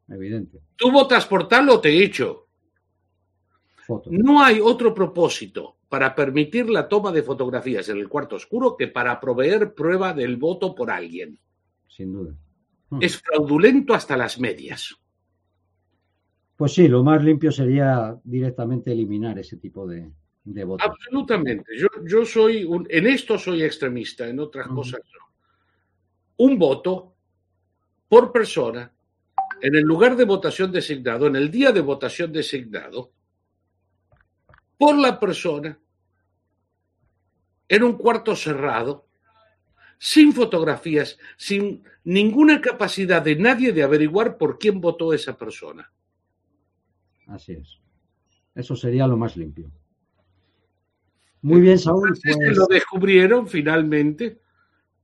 Evidente. 0.08 0.60
Tú 0.76 0.90
votas 0.90 1.24
por 1.26 1.46
tal 1.46 1.68
o 1.68 1.80
te 1.80 1.90
he 1.90 2.04
hecho. 2.04 2.48
Foto. 3.76 4.10
No 4.12 4.42
hay 4.42 4.60
otro 4.60 4.92
propósito 4.92 5.76
para 5.88 6.14
permitir 6.14 6.68
la 6.68 6.88
toma 6.88 7.12
de 7.12 7.22
fotografías 7.22 7.88
en 7.90 7.98
el 7.98 8.08
cuarto 8.08 8.36
oscuro 8.36 8.76
que 8.76 8.88
para 8.88 9.20
proveer 9.20 9.72
prueba 9.74 10.12
del 10.12 10.36
voto 10.36 10.74
por 10.74 10.90
alguien. 10.90 11.38
Sin 11.86 12.12
duda. 12.12 12.34
Es 13.00 13.18
fraudulento 13.18 13.94
hasta 13.94 14.16
las 14.16 14.40
medias. 14.40 14.96
Pues 16.56 16.72
sí, 16.72 16.88
lo 16.88 17.02
más 17.02 17.22
limpio 17.24 17.50
sería 17.50 18.16
directamente 18.22 18.92
eliminar 18.92 19.38
ese 19.38 19.56
tipo 19.56 19.86
de, 19.86 20.10
de 20.44 20.64
votos. 20.64 20.86
Absolutamente. 20.88 21.76
Yo, 21.76 21.88
yo 22.06 22.24
soy 22.24 22.64
un, 22.64 22.86
en 22.90 23.06
esto 23.06 23.38
soy 23.38 23.62
extremista, 23.62 24.28
en 24.28 24.38
otras 24.38 24.68
cosas 24.68 25.00
no. 25.12 25.24
Un 26.36 26.58
voto 26.58 27.14
por 28.08 28.30
persona 28.30 28.92
en 29.60 29.74
el 29.74 29.82
lugar 29.82 30.14
de 30.16 30.24
votación 30.24 30.70
designado, 30.70 31.26
en 31.26 31.36
el 31.36 31.50
día 31.50 31.72
de 31.72 31.80
votación 31.80 32.32
designado, 32.32 33.12
por 34.76 34.98
la 34.98 35.18
persona, 35.18 35.78
en 37.68 37.82
un 37.82 37.94
cuarto 37.94 38.36
cerrado, 38.36 39.06
sin 39.96 40.32
fotografías, 40.34 41.18
sin 41.36 41.82
ninguna 42.04 42.60
capacidad 42.60 43.22
de 43.22 43.36
nadie 43.36 43.72
de 43.72 43.82
averiguar 43.82 44.36
por 44.36 44.58
quién 44.58 44.80
votó 44.80 45.14
esa 45.14 45.36
persona. 45.36 45.90
Así 47.26 47.52
es. 47.52 47.80
Eso 48.54 48.76
sería 48.76 49.06
lo 49.06 49.16
más 49.16 49.36
limpio. 49.36 49.70
Muy 51.42 51.60
bien, 51.60 51.78
Saúl. 51.78 52.16
Pues, 52.22 52.56
lo 52.56 52.66
descubrieron 52.66 53.46
finalmente, 53.46 54.40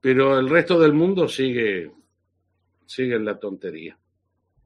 pero 0.01 0.39
el 0.39 0.49
resto 0.49 0.79
del 0.79 0.95
mundo 0.95 1.29
sigue, 1.29 1.93
sigue 2.87 3.17
en 3.17 3.25
la 3.25 3.39
tontería. 3.39 3.99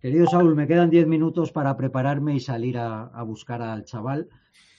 querido 0.00 0.26
Saúl, 0.26 0.54
me 0.54 0.68
quedan 0.68 0.90
10 0.90 1.06
minutos 1.08 1.50
para 1.50 1.76
prepararme 1.76 2.36
y 2.36 2.40
salir 2.40 2.78
a, 2.78 3.04
a 3.06 3.22
buscar 3.22 3.60
al 3.62 3.84
chaval. 3.84 4.28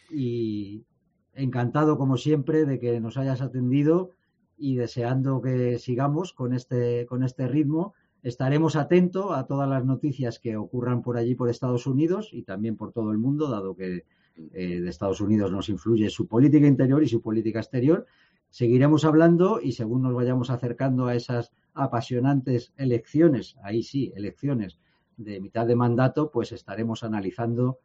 Y 0.10 0.86
encantado, 1.34 1.98
como 1.98 2.16
siempre, 2.16 2.66
de 2.66 2.80
que 2.80 3.00
nos 3.02 3.18
hayas 3.18 3.42
atendido 3.42 4.12
y 4.58 4.76
deseando 4.76 5.42
que 5.42 5.80
sigamos 5.80 6.34
con 6.34 6.54
este, 6.54 7.06
con 7.08 7.24
este 7.24 7.48
ritmo. 7.48 7.94
Estaremos 8.26 8.76
atentos 8.76 9.28
a 9.38 9.46
todas 9.46 9.70
las 9.70 9.86
noticias 9.86 10.40
que 10.40 10.58
ocurran 10.58 11.04
por 11.04 11.16
allí, 11.16 11.36
por 11.36 11.48
Estados 11.48 11.86
Unidos 11.86 12.30
y 12.32 12.42
también 12.42 12.76
por 12.76 12.92
todo 12.92 13.12
el 13.12 13.20
mundo, 13.20 13.48
dado 13.52 13.76
que 13.76 14.04
eh, 14.52 14.82
de 14.82 14.90
Estados 14.90 15.22
Unidos 15.22 15.52
nos 15.52 15.70
influye 15.70 16.10
su 16.10 16.28
política 16.28 16.66
interior 16.66 17.04
y 17.04 17.08
su 17.08 17.22
política 17.22 17.60
exterior. 17.60 18.08
Seguiremos 18.50 19.06
hablando 19.06 19.60
y 19.62 19.74
según 19.74 20.02
nos 20.02 20.16
vayamos 20.16 20.50
acercando 20.50 21.06
a 21.06 21.14
esas 21.14 21.52
apasionantes 21.76 22.74
elecciones, 22.78 23.58
ahí 23.64 23.84
sí, 23.84 24.12
elecciones 24.16 24.80
de 25.18 25.40
mitad 25.40 25.68
de 25.68 25.76
mandato, 25.76 26.32
pues 26.32 26.52
estaremos 26.52 27.04
analizando 27.04 27.78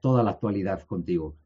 toda 0.00 0.24
la 0.24 0.32
actualidad 0.32 0.82
contigo. 0.82 1.36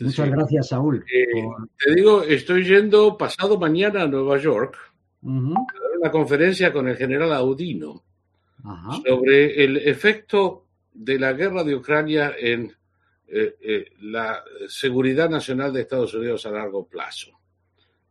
Muchas 0.00 0.24
Sí. 0.26 0.32
gracias, 0.32 0.68
Saúl. 0.68 1.04
Eh, 1.14 1.26
por- 1.44 1.68
te 1.84 1.94
digo, 1.94 2.22
estoy 2.22 2.64
yendo 2.64 3.18
pasado 3.18 3.58
mañana 3.58 4.04
a 4.04 4.08
Nueva 4.08 4.38
York 4.38 4.76
A 5.24 5.28
dar 5.30 5.98
una 6.00 6.10
conferencia 6.10 6.72
con 6.72 6.88
el 6.88 6.96
general 6.96 7.32
Audino 7.32 8.02
Ajá. 8.64 9.00
sobre 9.06 9.64
el 9.64 9.76
efecto 9.78 10.66
de 10.92 11.18
la 11.18 11.32
guerra 11.32 11.62
de 11.64 11.76
Ucrania 11.76 12.32
en 12.38 12.72
eh, 13.28 13.56
eh, 13.60 13.84
la 14.02 14.42
seguridad 14.68 15.30
nacional 15.30 15.72
de 15.72 15.82
Estados 15.82 16.12
Unidos 16.14 16.44
a 16.46 16.50
largo 16.50 16.86
plazo. 16.86 17.30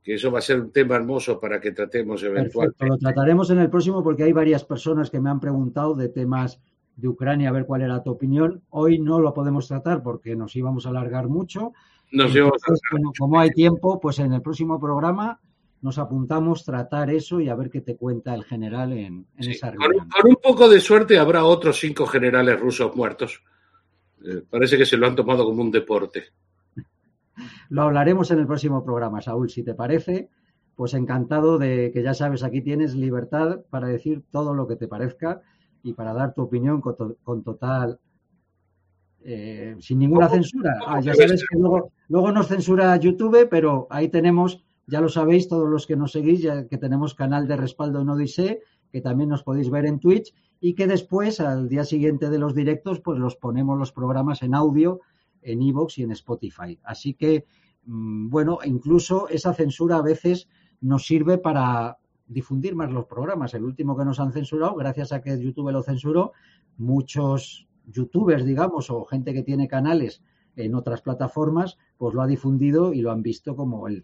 Que 0.02 0.16
eso 0.16 0.32
va 0.32 0.40
a 0.40 0.42
ser 0.42 0.60
un 0.60 0.72
tema 0.72 0.96
hermoso 0.96 1.40
para 1.40 1.60
que 1.62 1.72
tratemos 1.74 2.22
Perfecto, 2.22 2.40
eventualmente. 2.64 2.88
lo 2.88 2.98
trataremos 2.98 3.50
en 3.52 3.60
el 3.60 3.70
próximo 3.70 4.04
porque 4.04 4.24
hay 4.24 4.34
varias 4.34 4.64
personas 4.64 5.12
que 5.12 5.20
me 5.20 5.30
han 5.30 5.40
preguntado 5.40 5.94
de 5.94 6.10
temas 6.10 6.60
de 6.96 7.08
Ucrania, 7.08 7.50
a 7.50 7.52
ver 7.52 7.66
cuál 7.66 7.82
era 7.84 8.02
tu 8.02 8.10
opinión. 8.12 8.64
Hoy 8.72 8.98
no 9.00 9.20
lo 9.20 9.34
podemos 9.34 9.68
tratar 9.68 10.02
porque 10.02 10.36
nos 10.36 10.56
íbamos 10.56 10.86
a 10.86 10.90
alargar 10.90 11.28
mucho. 11.28 11.72
Nos 12.12 12.34
llevamos 12.34 12.56
a- 12.64 12.66
Entonces, 12.68 12.82
bueno, 12.92 13.12
como 13.18 13.40
hay 13.40 13.52
tiempo, 13.52 14.00
pues 14.00 14.18
en 14.20 14.34
el 14.34 14.42
próximo 14.42 14.80
programa 14.80 15.40
nos 15.82 15.98
apuntamos 15.98 16.64
tratar 16.64 17.10
eso 17.10 17.40
y 17.42 17.50
a 17.50 17.56
ver 17.56 17.70
qué 17.70 17.82
te 17.82 17.96
cuenta 17.98 18.34
el 18.36 18.44
general 18.44 18.94
en, 18.94 19.26
en 19.38 19.44
Sí, 19.44 19.52
esa 19.52 19.72
reunión. 19.72 20.08
con 20.10 20.30
un 20.30 20.38
poco 20.42 20.70
de 20.70 20.80
suerte 20.80 21.18
habrá 21.18 21.44
otros 21.46 21.80
cinco 21.80 22.06
generales 22.06 22.60
rusos 22.60 22.96
muertos. 22.96 23.44
Eh, 24.24 24.44
parece 24.50 24.78
que 24.78 24.86
se 24.86 24.98
lo 24.98 25.08
han 25.08 25.16
tomado 25.16 25.44
como 25.46 25.62
un 25.64 25.72
deporte. 25.72 26.26
Lo 27.70 27.82
hablaremos 27.84 28.30
en 28.32 28.40
el 28.40 28.46
próximo 28.48 28.84
programa, 28.84 29.22
Saúl, 29.22 29.50
si 29.50 29.64
te 29.64 29.74
parece. 29.74 30.30
Pues 30.76 30.94
encantado 30.94 31.58
de 31.58 31.92
que 31.94 32.02
ya 32.04 32.14
sabes, 32.14 32.44
aquí 32.44 32.62
tienes 32.62 32.96
libertad 32.96 33.62
para 33.70 33.88
decir 33.88 34.24
todo 34.32 34.54
lo 34.54 34.68
que 34.68 34.76
te 34.76 34.88
parezca 34.88 35.42
y 35.84 35.94
para 35.94 36.14
dar 36.14 36.34
tu 36.34 36.44
opinión 36.44 36.80
con, 36.82 36.96
to- 36.96 37.18
con 37.24 37.44
total, 37.44 38.00
eh, 39.24 39.76
sin 39.80 40.00
ninguna 40.00 40.28
¿Cómo- 40.28 40.36
censura. 40.42 40.74
Ah, 40.86 41.00
ya 41.02 41.14
sabes 41.14 41.44
que 41.50 41.58
luego, 41.58 41.92
luego 42.10 42.32
nos 42.32 42.48
censura 42.48 42.96
YouTube, 42.98 43.48
pero 43.50 43.88
ahí 43.90 44.10
tenemos, 44.10 44.64
ya 44.92 45.00
lo 45.00 45.08
sabéis 45.08 45.48
todos 45.48 45.70
los 45.70 45.88
que 45.88 45.96
nos 45.96 46.12
seguís, 46.12 46.42
ya 46.42 46.68
que 46.68 46.78
tenemos 46.78 47.16
canal 47.16 47.48
de 47.48 47.56
respaldo 47.56 48.02
en 48.02 48.10
Odisee, 48.10 48.60
que 48.92 49.00
también 49.00 49.30
nos 49.30 49.42
podéis 49.42 49.70
ver 49.70 49.86
en 49.86 50.02
Twitch 50.02 50.34
y 50.60 50.74
que 50.74 50.86
después, 50.86 51.40
al 51.40 51.70
día 51.70 51.86
siguiente 51.86 52.30
de 52.30 52.38
los 52.38 52.54
directos, 52.54 53.00
pues 53.00 53.18
los 53.18 53.38
ponemos 53.38 53.80
los 53.80 53.94
programas 53.94 54.44
en 54.44 54.54
audio 54.54 55.00
en 55.44 55.62
Evox 55.62 55.98
y 55.98 56.04
en 56.04 56.12
Spotify. 56.12 56.78
Así 56.84 57.14
que, 57.14 57.46
mm, 57.86 58.30
bueno, 58.30 58.60
incluso 58.66 59.30
esa 59.30 59.54
censura 59.54 59.96
a 59.96 60.02
veces 60.02 60.50
nos 60.82 61.06
sirve 61.08 61.38
para 61.38 61.98
difundir 62.28 62.76
más 62.76 62.92
los 62.92 63.06
programas. 63.06 63.54
El 63.54 63.64
último 63.64 63.96
que 63.96 64.04
nos 64.04 64.20
han 64.20 64.34
censurado, 64.34 64.76
gracias 64.76 65.14
a 65.14 65.22
que 65.22 65.42
YouTube 65.42 65.72
lo 65.72 65.84
censuró, 65.84 66.34
muchos 66.78 67.66
youtubers, 67.86 68.44
digamos, 68.44 68.90
o 68.90 69.06
gente 69.06 69.34
que 69.34 69.44
tiene 69.44 69.70
canales 69.70 70.22
en 70.58 70.76
otras 70.76 71.02
plataformas, 71.02 71.78
pues 71.98 72.14
lo 72.14 72.22
ha 72.22 72.28
difundido 72.28 72.94
y 72.94 73.02
lo 73.02 73.12
han 73.12 73.22
visto 73.22 73.56
como 73.56 73.88
el 73.88 74.04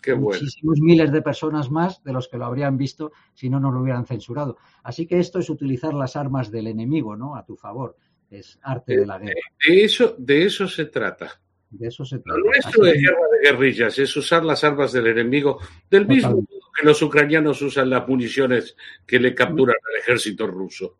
Qué 0.00 0.12
bueno. 0.12 0.38
muchísimos 0.40 0.80
miles 0.80 1.12
de 1.12 1.22
personas 1.22 1.70
más 1.70 2.02
de 2.02 2.12
los 2.12 2.28
que 2.28 2.38
lo 2.38 2.46
habrían 2.46 2.76
visto 2.76 3.12
si 3.34 3.50
no 3.50 3.60
nos 3.60 3.74
lo 3.74 3.80
hubieran 3.80 4.06
censurado. 4.06 4.56
Así 4.82 5.06
que 5.06 5.18
esto 5.18 5.38
es 5.38 5.50
utilizar 5.50 5.94
las 5.94 6.16
armas 6.16 6.50
del 6.50 6.66
enemigo, 6.68 7.16
¿no? 7.16 7.36
A 7.36 7.44
tu 7.44 7.56
favor. 7.56 7.96
Es 8.30 8.58
arte 8.62 8.96
de 8.96 9.06
la 9.06 9.18
guerra. 9.18 9.34
De 9.66 9.84
eso, 9.84 10.14
de 10.18 10.44
eso 10.44 10.68
se 10.68 10.86
trata. 10.86 11.40
De 11.70 11.88
eso 11.88 12.04
se 12.04 12.16
Lo 12.16 12.22
trata. 12.22 12.40
nuestro 12.40 12.82
Así 12.84 12.92
es 12.92 13.02
guerra 13.02 13.26
de 13.32 13.50
guerrillas, 13.50 13.98
es 13.98 14.16
usar 14.16 14.44
las 14.44 14.64
armas 14.64 14.92
del 14.92 15.08
enemigo, 15.08 15.58
del 15.90 16.06
mismo 16.06 16.30
modo 16.30 16.46
que 16.78 16.86
los 16.86 17.02
ucranianos 17.02 17.60
usan 17.62 17.90
las 17.90 18.08
municiones 18.08 18.76
que 19.06 19.18
le 19.18 19.34
capturan 19.34 19.76
al 19.88 20.00
ejército 20.00 20.46
ruso. 20.46 20.98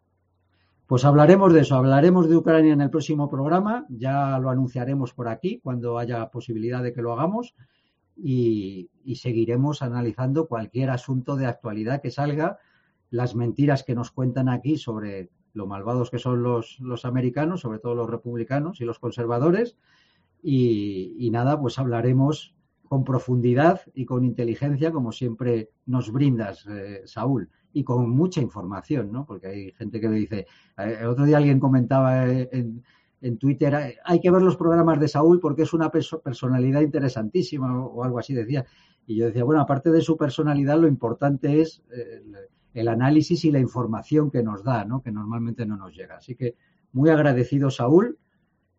Pues 0.86 1.04
hablaremos 1.04 1.52
de 1.52 1.60
eso, 1.60 1.76
hablaremos 1.76 2.28
de 2.28 2.36
Ucrania 2.36 2.72
en 2.72 2.80
el 2.80 2.90
próximo 2.90 3.30
programa, 3.30 3.86
ya 3.88 4.38
lo 4.40 4.50
anunciaremos 4.50 5.14
por 5.14 5.28
aquí 5.28 5.60
cuando 5.62 5.98
haya 5.98 6.28
posibilidad 6.30 6.82
de 6.82 6.92
que 6.92 7.00
lo 7.00 7.12
hagamos 7.12 7.54
y, 8.22 8.90
seguiremos 9.16 9.82
analizando 9.82 10.46
cualquier 10.46 10.90
asunto 10.90 11.36
de 11.36 11.46
actualidad 11.46 12.00
que 12.00 12.10
salga, 12.10 12.58
las 13.10 13.34
mentiras 13.34 13.82
que 13.82 13.94
nos 13.94 14.12
cuentan 14.12 14.48
aquí 14.48 14.78
sobre 14.78 15.30
lo 15.52 15.66
malvados 15.66 16.10
que 16.10 16.20
son 16.20 16.42
los, 16.42 16.78
los 16.78 17.04
americanos, 17.04 17.60
sobre 17.60 17.80
todo 17.80 17.96
los 17.96 18.08
republicanos 18.08 18.80
y 18.80 18.84
los 18.84 19.00
conservadores, 19.00 19.76
y, 20.42 21.28
nada, 21.30 21.60
pues 21.60 21.78
hablaremos 21.78 22.54
con 22.88 23.04
profundidad 23.04 23.82
y 23.94 24.04
con 24.04 24.24
inteligencia, 24.24 24.90
como 24.90 25.12
siempre 25.12 25.70
nos 25.86 26.10
brindas, 26.12 26.66
eh, 26.66 27.02
Saúl. 27.04 27.50
y 27.72 27.84
con 27.84 28.10
mucha 28.10 28.40
información, 28.40 29.12
¿no? 29.12 29.24
Porque 29.24 29.46
hay 29.46 29.72
gente 29.72 30.00
que 30.00 30.08
me 30.08 30.16
dice, 30.16 30.46
eh, 30.76 30.98
el 31.00 31.06
otro 31.06 31.24
día 31.24 31.36
alguien 31.36 31.60
comentaba 31.60 32.26
en, 32.26 32.82
en 33.20 33.38
Twitter, 33.38 33.98
hay 34.04 34.20
que 34.20 34.30
ver 34.30 34.42
los 34.42 34.56
programas 34.56 34.98
de 34.98 35.08
Saúl 35.08 35.40
porque 35.40 35.62
es 35.62 35.72
una 35.72 35.90
personalidad 35.90 36.80
interesantísima 36.80 37.84
o 37.84 38.02
algo 38.02 38.18
así 38.18 38.34
decía. 38.34 38.64
Y 39.06 39.16
yo 39.16 39.26
decía, 39.26 39.44
bueno, 39.44 39.60
aparte 39.60 39.90
de 39.90 40.00
su 40.00 40.16
personalidad, 40.16 40.78
lo 40.78 40.88
importante 40.88 41.60
es 41.60 41.82
el, 41.90 42.34
el 42.74 42.88
análisis 42.88 43.44
y 43.44 43.50
la 43.50 43.58
información 43.58 44.30
que 44.30 44.42
nos 44.42 44.62
da, 44.62 44.84
¿no? 44.84 45.02
Que 45.02 45.10
normalmente 45.10 45.66
no 45.66 45.76
nos 45.76 45.94
llega. 45.94 46.16
Así 46.16 46.34
que 46.34 46.54
muy 46.92 47.10
agradecido, 47.10 47.70
Saúl. 47.70 48.18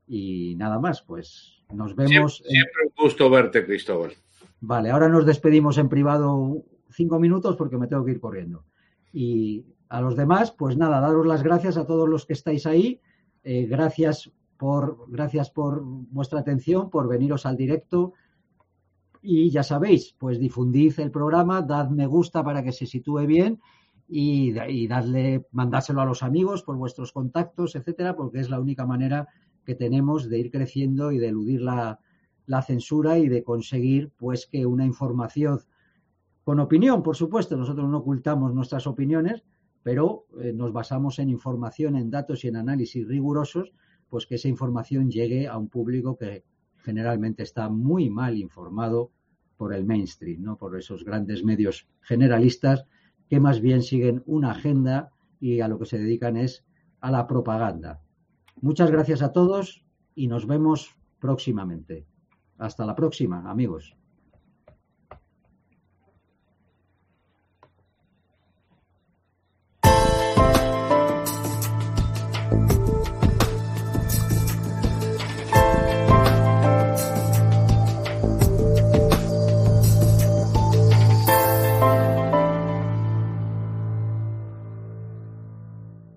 Y 0.07 0.55
nada 0.55 0.80
más, 0.80 1.01
pues 1.01 1.63
nos 1.72 1.95
vemos. 1.95 2.38
Siempre, 2.38 2.51
siempre 2.51 2.81
un 2.85 3.03
gusto 3.03 3.30
verte, 3.30 3.65
Cristóbal. 3.65 4.11
Vale, 4.59 4.91
ahora 4.91 5.09
nos 5.09 5.26
despedimos 5.26 5.77
en 5.77 5.89
privado 5.89 6.63
cinco 6.91 7.19
minutos 7.19 7.55
porque 7.55 7.77
me 7.77 7.88
tengo 7.88 8.05
que 8.05 8.11
ir 8.11 8.19
corriendo. 8.19 8.65
Y 9.13 9.65
a 9.89 10.01
los 10.01 10.15
demás, 10.15 10.51
pues 10.51 10.77
nada, 10.77 10.99
daros 10.99 11.26
las 11.26 11.43
gracias 11.43 11.77
a 11.77 11.85
todos 11.85 12.07
los 12.07 12.26
que 12.26 12.34
estáis 12.34 12.65
ahí. 12.65 13.01
Eh, 13.43 13.65
gracias 13.65 14.31
por, 14.57 15.05
gracias 15.09 15.49
por 15.49 15.81
vuestra 15.84 16.39
atención, 16.39 16.89
por 16.89 17.07
veniros 17.07 17.45
al 17.45 17.57
directo. 17.57 18.13
Y 19.22 19.49
ya 19.49 19.63
sabéis, 19.63 20.15
pues 20.18 20.39
difundid 20.39 20.99
el 20.99 21.11
programa, 21.11 21.61
dad 21.61 21.89
me 21.89 22.07
gusta 22.07 22.43
para 22.43 22.63
que 22.63 22.72
se 22.72 22.88
sitúe 22.88 23.26
bien 23.27 23.59
y, 24.07 24.59
y 24.68 24.88
darle, 24.88 25.45
mandárselo 25.51 26.01
a 26.01 26.05
los 26.05 26.23
amigos 26.23 26.63
por 26.63 26.76
vuestros 26.76 27.11
contactos, 27.11 27.76
etcétera, 27.76 28.15
porque 28.15 28.39
es 28.39 28.49
la 28.49 28.59
única 28.59 28.85
manera 28.85 29.27
que 29.63 29.76
tenemos 29.76 30.27
de 30.27 30.39
ir 30.39 30.51
creciendo 30.51 31.11
y 31.11 31.19
de 31.19 31.27
eludir 31.27 31.61
la, 31.61 31.99
la 32.47 32.61
censura 32.61 33.18
y 33.18 33.30
de 33.30 33.43
conseguir 33.43 34.11
pues 34.18 34.47
que 34.47 34.65
una 34.65 34.85
información 34.85 35.59
con 36.43 36.59
opinión, 36.59 37.03
por 37.03 37.15
supuesto, 37.15 37.55
nosotros 37.55 37.88
no 37.89 37.99
ocultamos 37.99 38.53
nuestras 38.53 38.88
opiniones, 38.88 39.43
pero 39.84 40.26
eh, 40.40 40.53
nos 40.53 40.72
basamos 40.74 41.20
en 41.20 41.30
información, 41.30 41.95
en 41.95 42.10
datos 42.10 42.44
y 42.44 42.48
en 42.48 42.56
análisis 42.56 43.08
rigurosos, 43.08 43.74
pues 44.10 44.26
que 44.26 44.36
esa 44.36 44.48
información 44.48 45.10
llegue 45.10 45.48
a 45.48 45.58
un 45.58 45.70
público 45.70 46.18
que 46.18 46.44
generalmente 46.78 47.44
está 47.44 47.70
muy 47.70 48.10
mal 48.10 48.38
informado 48.38 49.12
por 49.58 49.74
el 49.74 49.86
mainstream, 49.86 50.41
¿no? 50.41 50.58
por 50.58 50.78
esos 50.78 51.06
grandes 51.06 51.44
medios 51.44 51.88
generalistas 52.02 52.86
que 53.30 53.40
más 53.40 53.62
bien 53.62 53.82
siguen 53.82 54.24
una 54.26 54.52
agenda 54.52 55.12
y 55.40 55.62
a 55.62 55.68
lo 55.68 55.80
que 55.80 55.86
se 55.86 55.98
dedican 55.98 56.36
es 56.36 56.66
a 56.99 57.12
la 57.12 57.28
propaganda. 57.28 58.02
Muchas 58.60 58.91
gracias 58.91 59.22
a 59.22 59.32
todos 59.32 59.86
y 60.16 60.28
nos 60.28 60.45
vemos 60.48 60.95
próximamente. 61.20 62.06
Hasta 62.58 62.86
la 62.86 62.95
próxima, 62.95 63.49
amigos. 63.49 64.01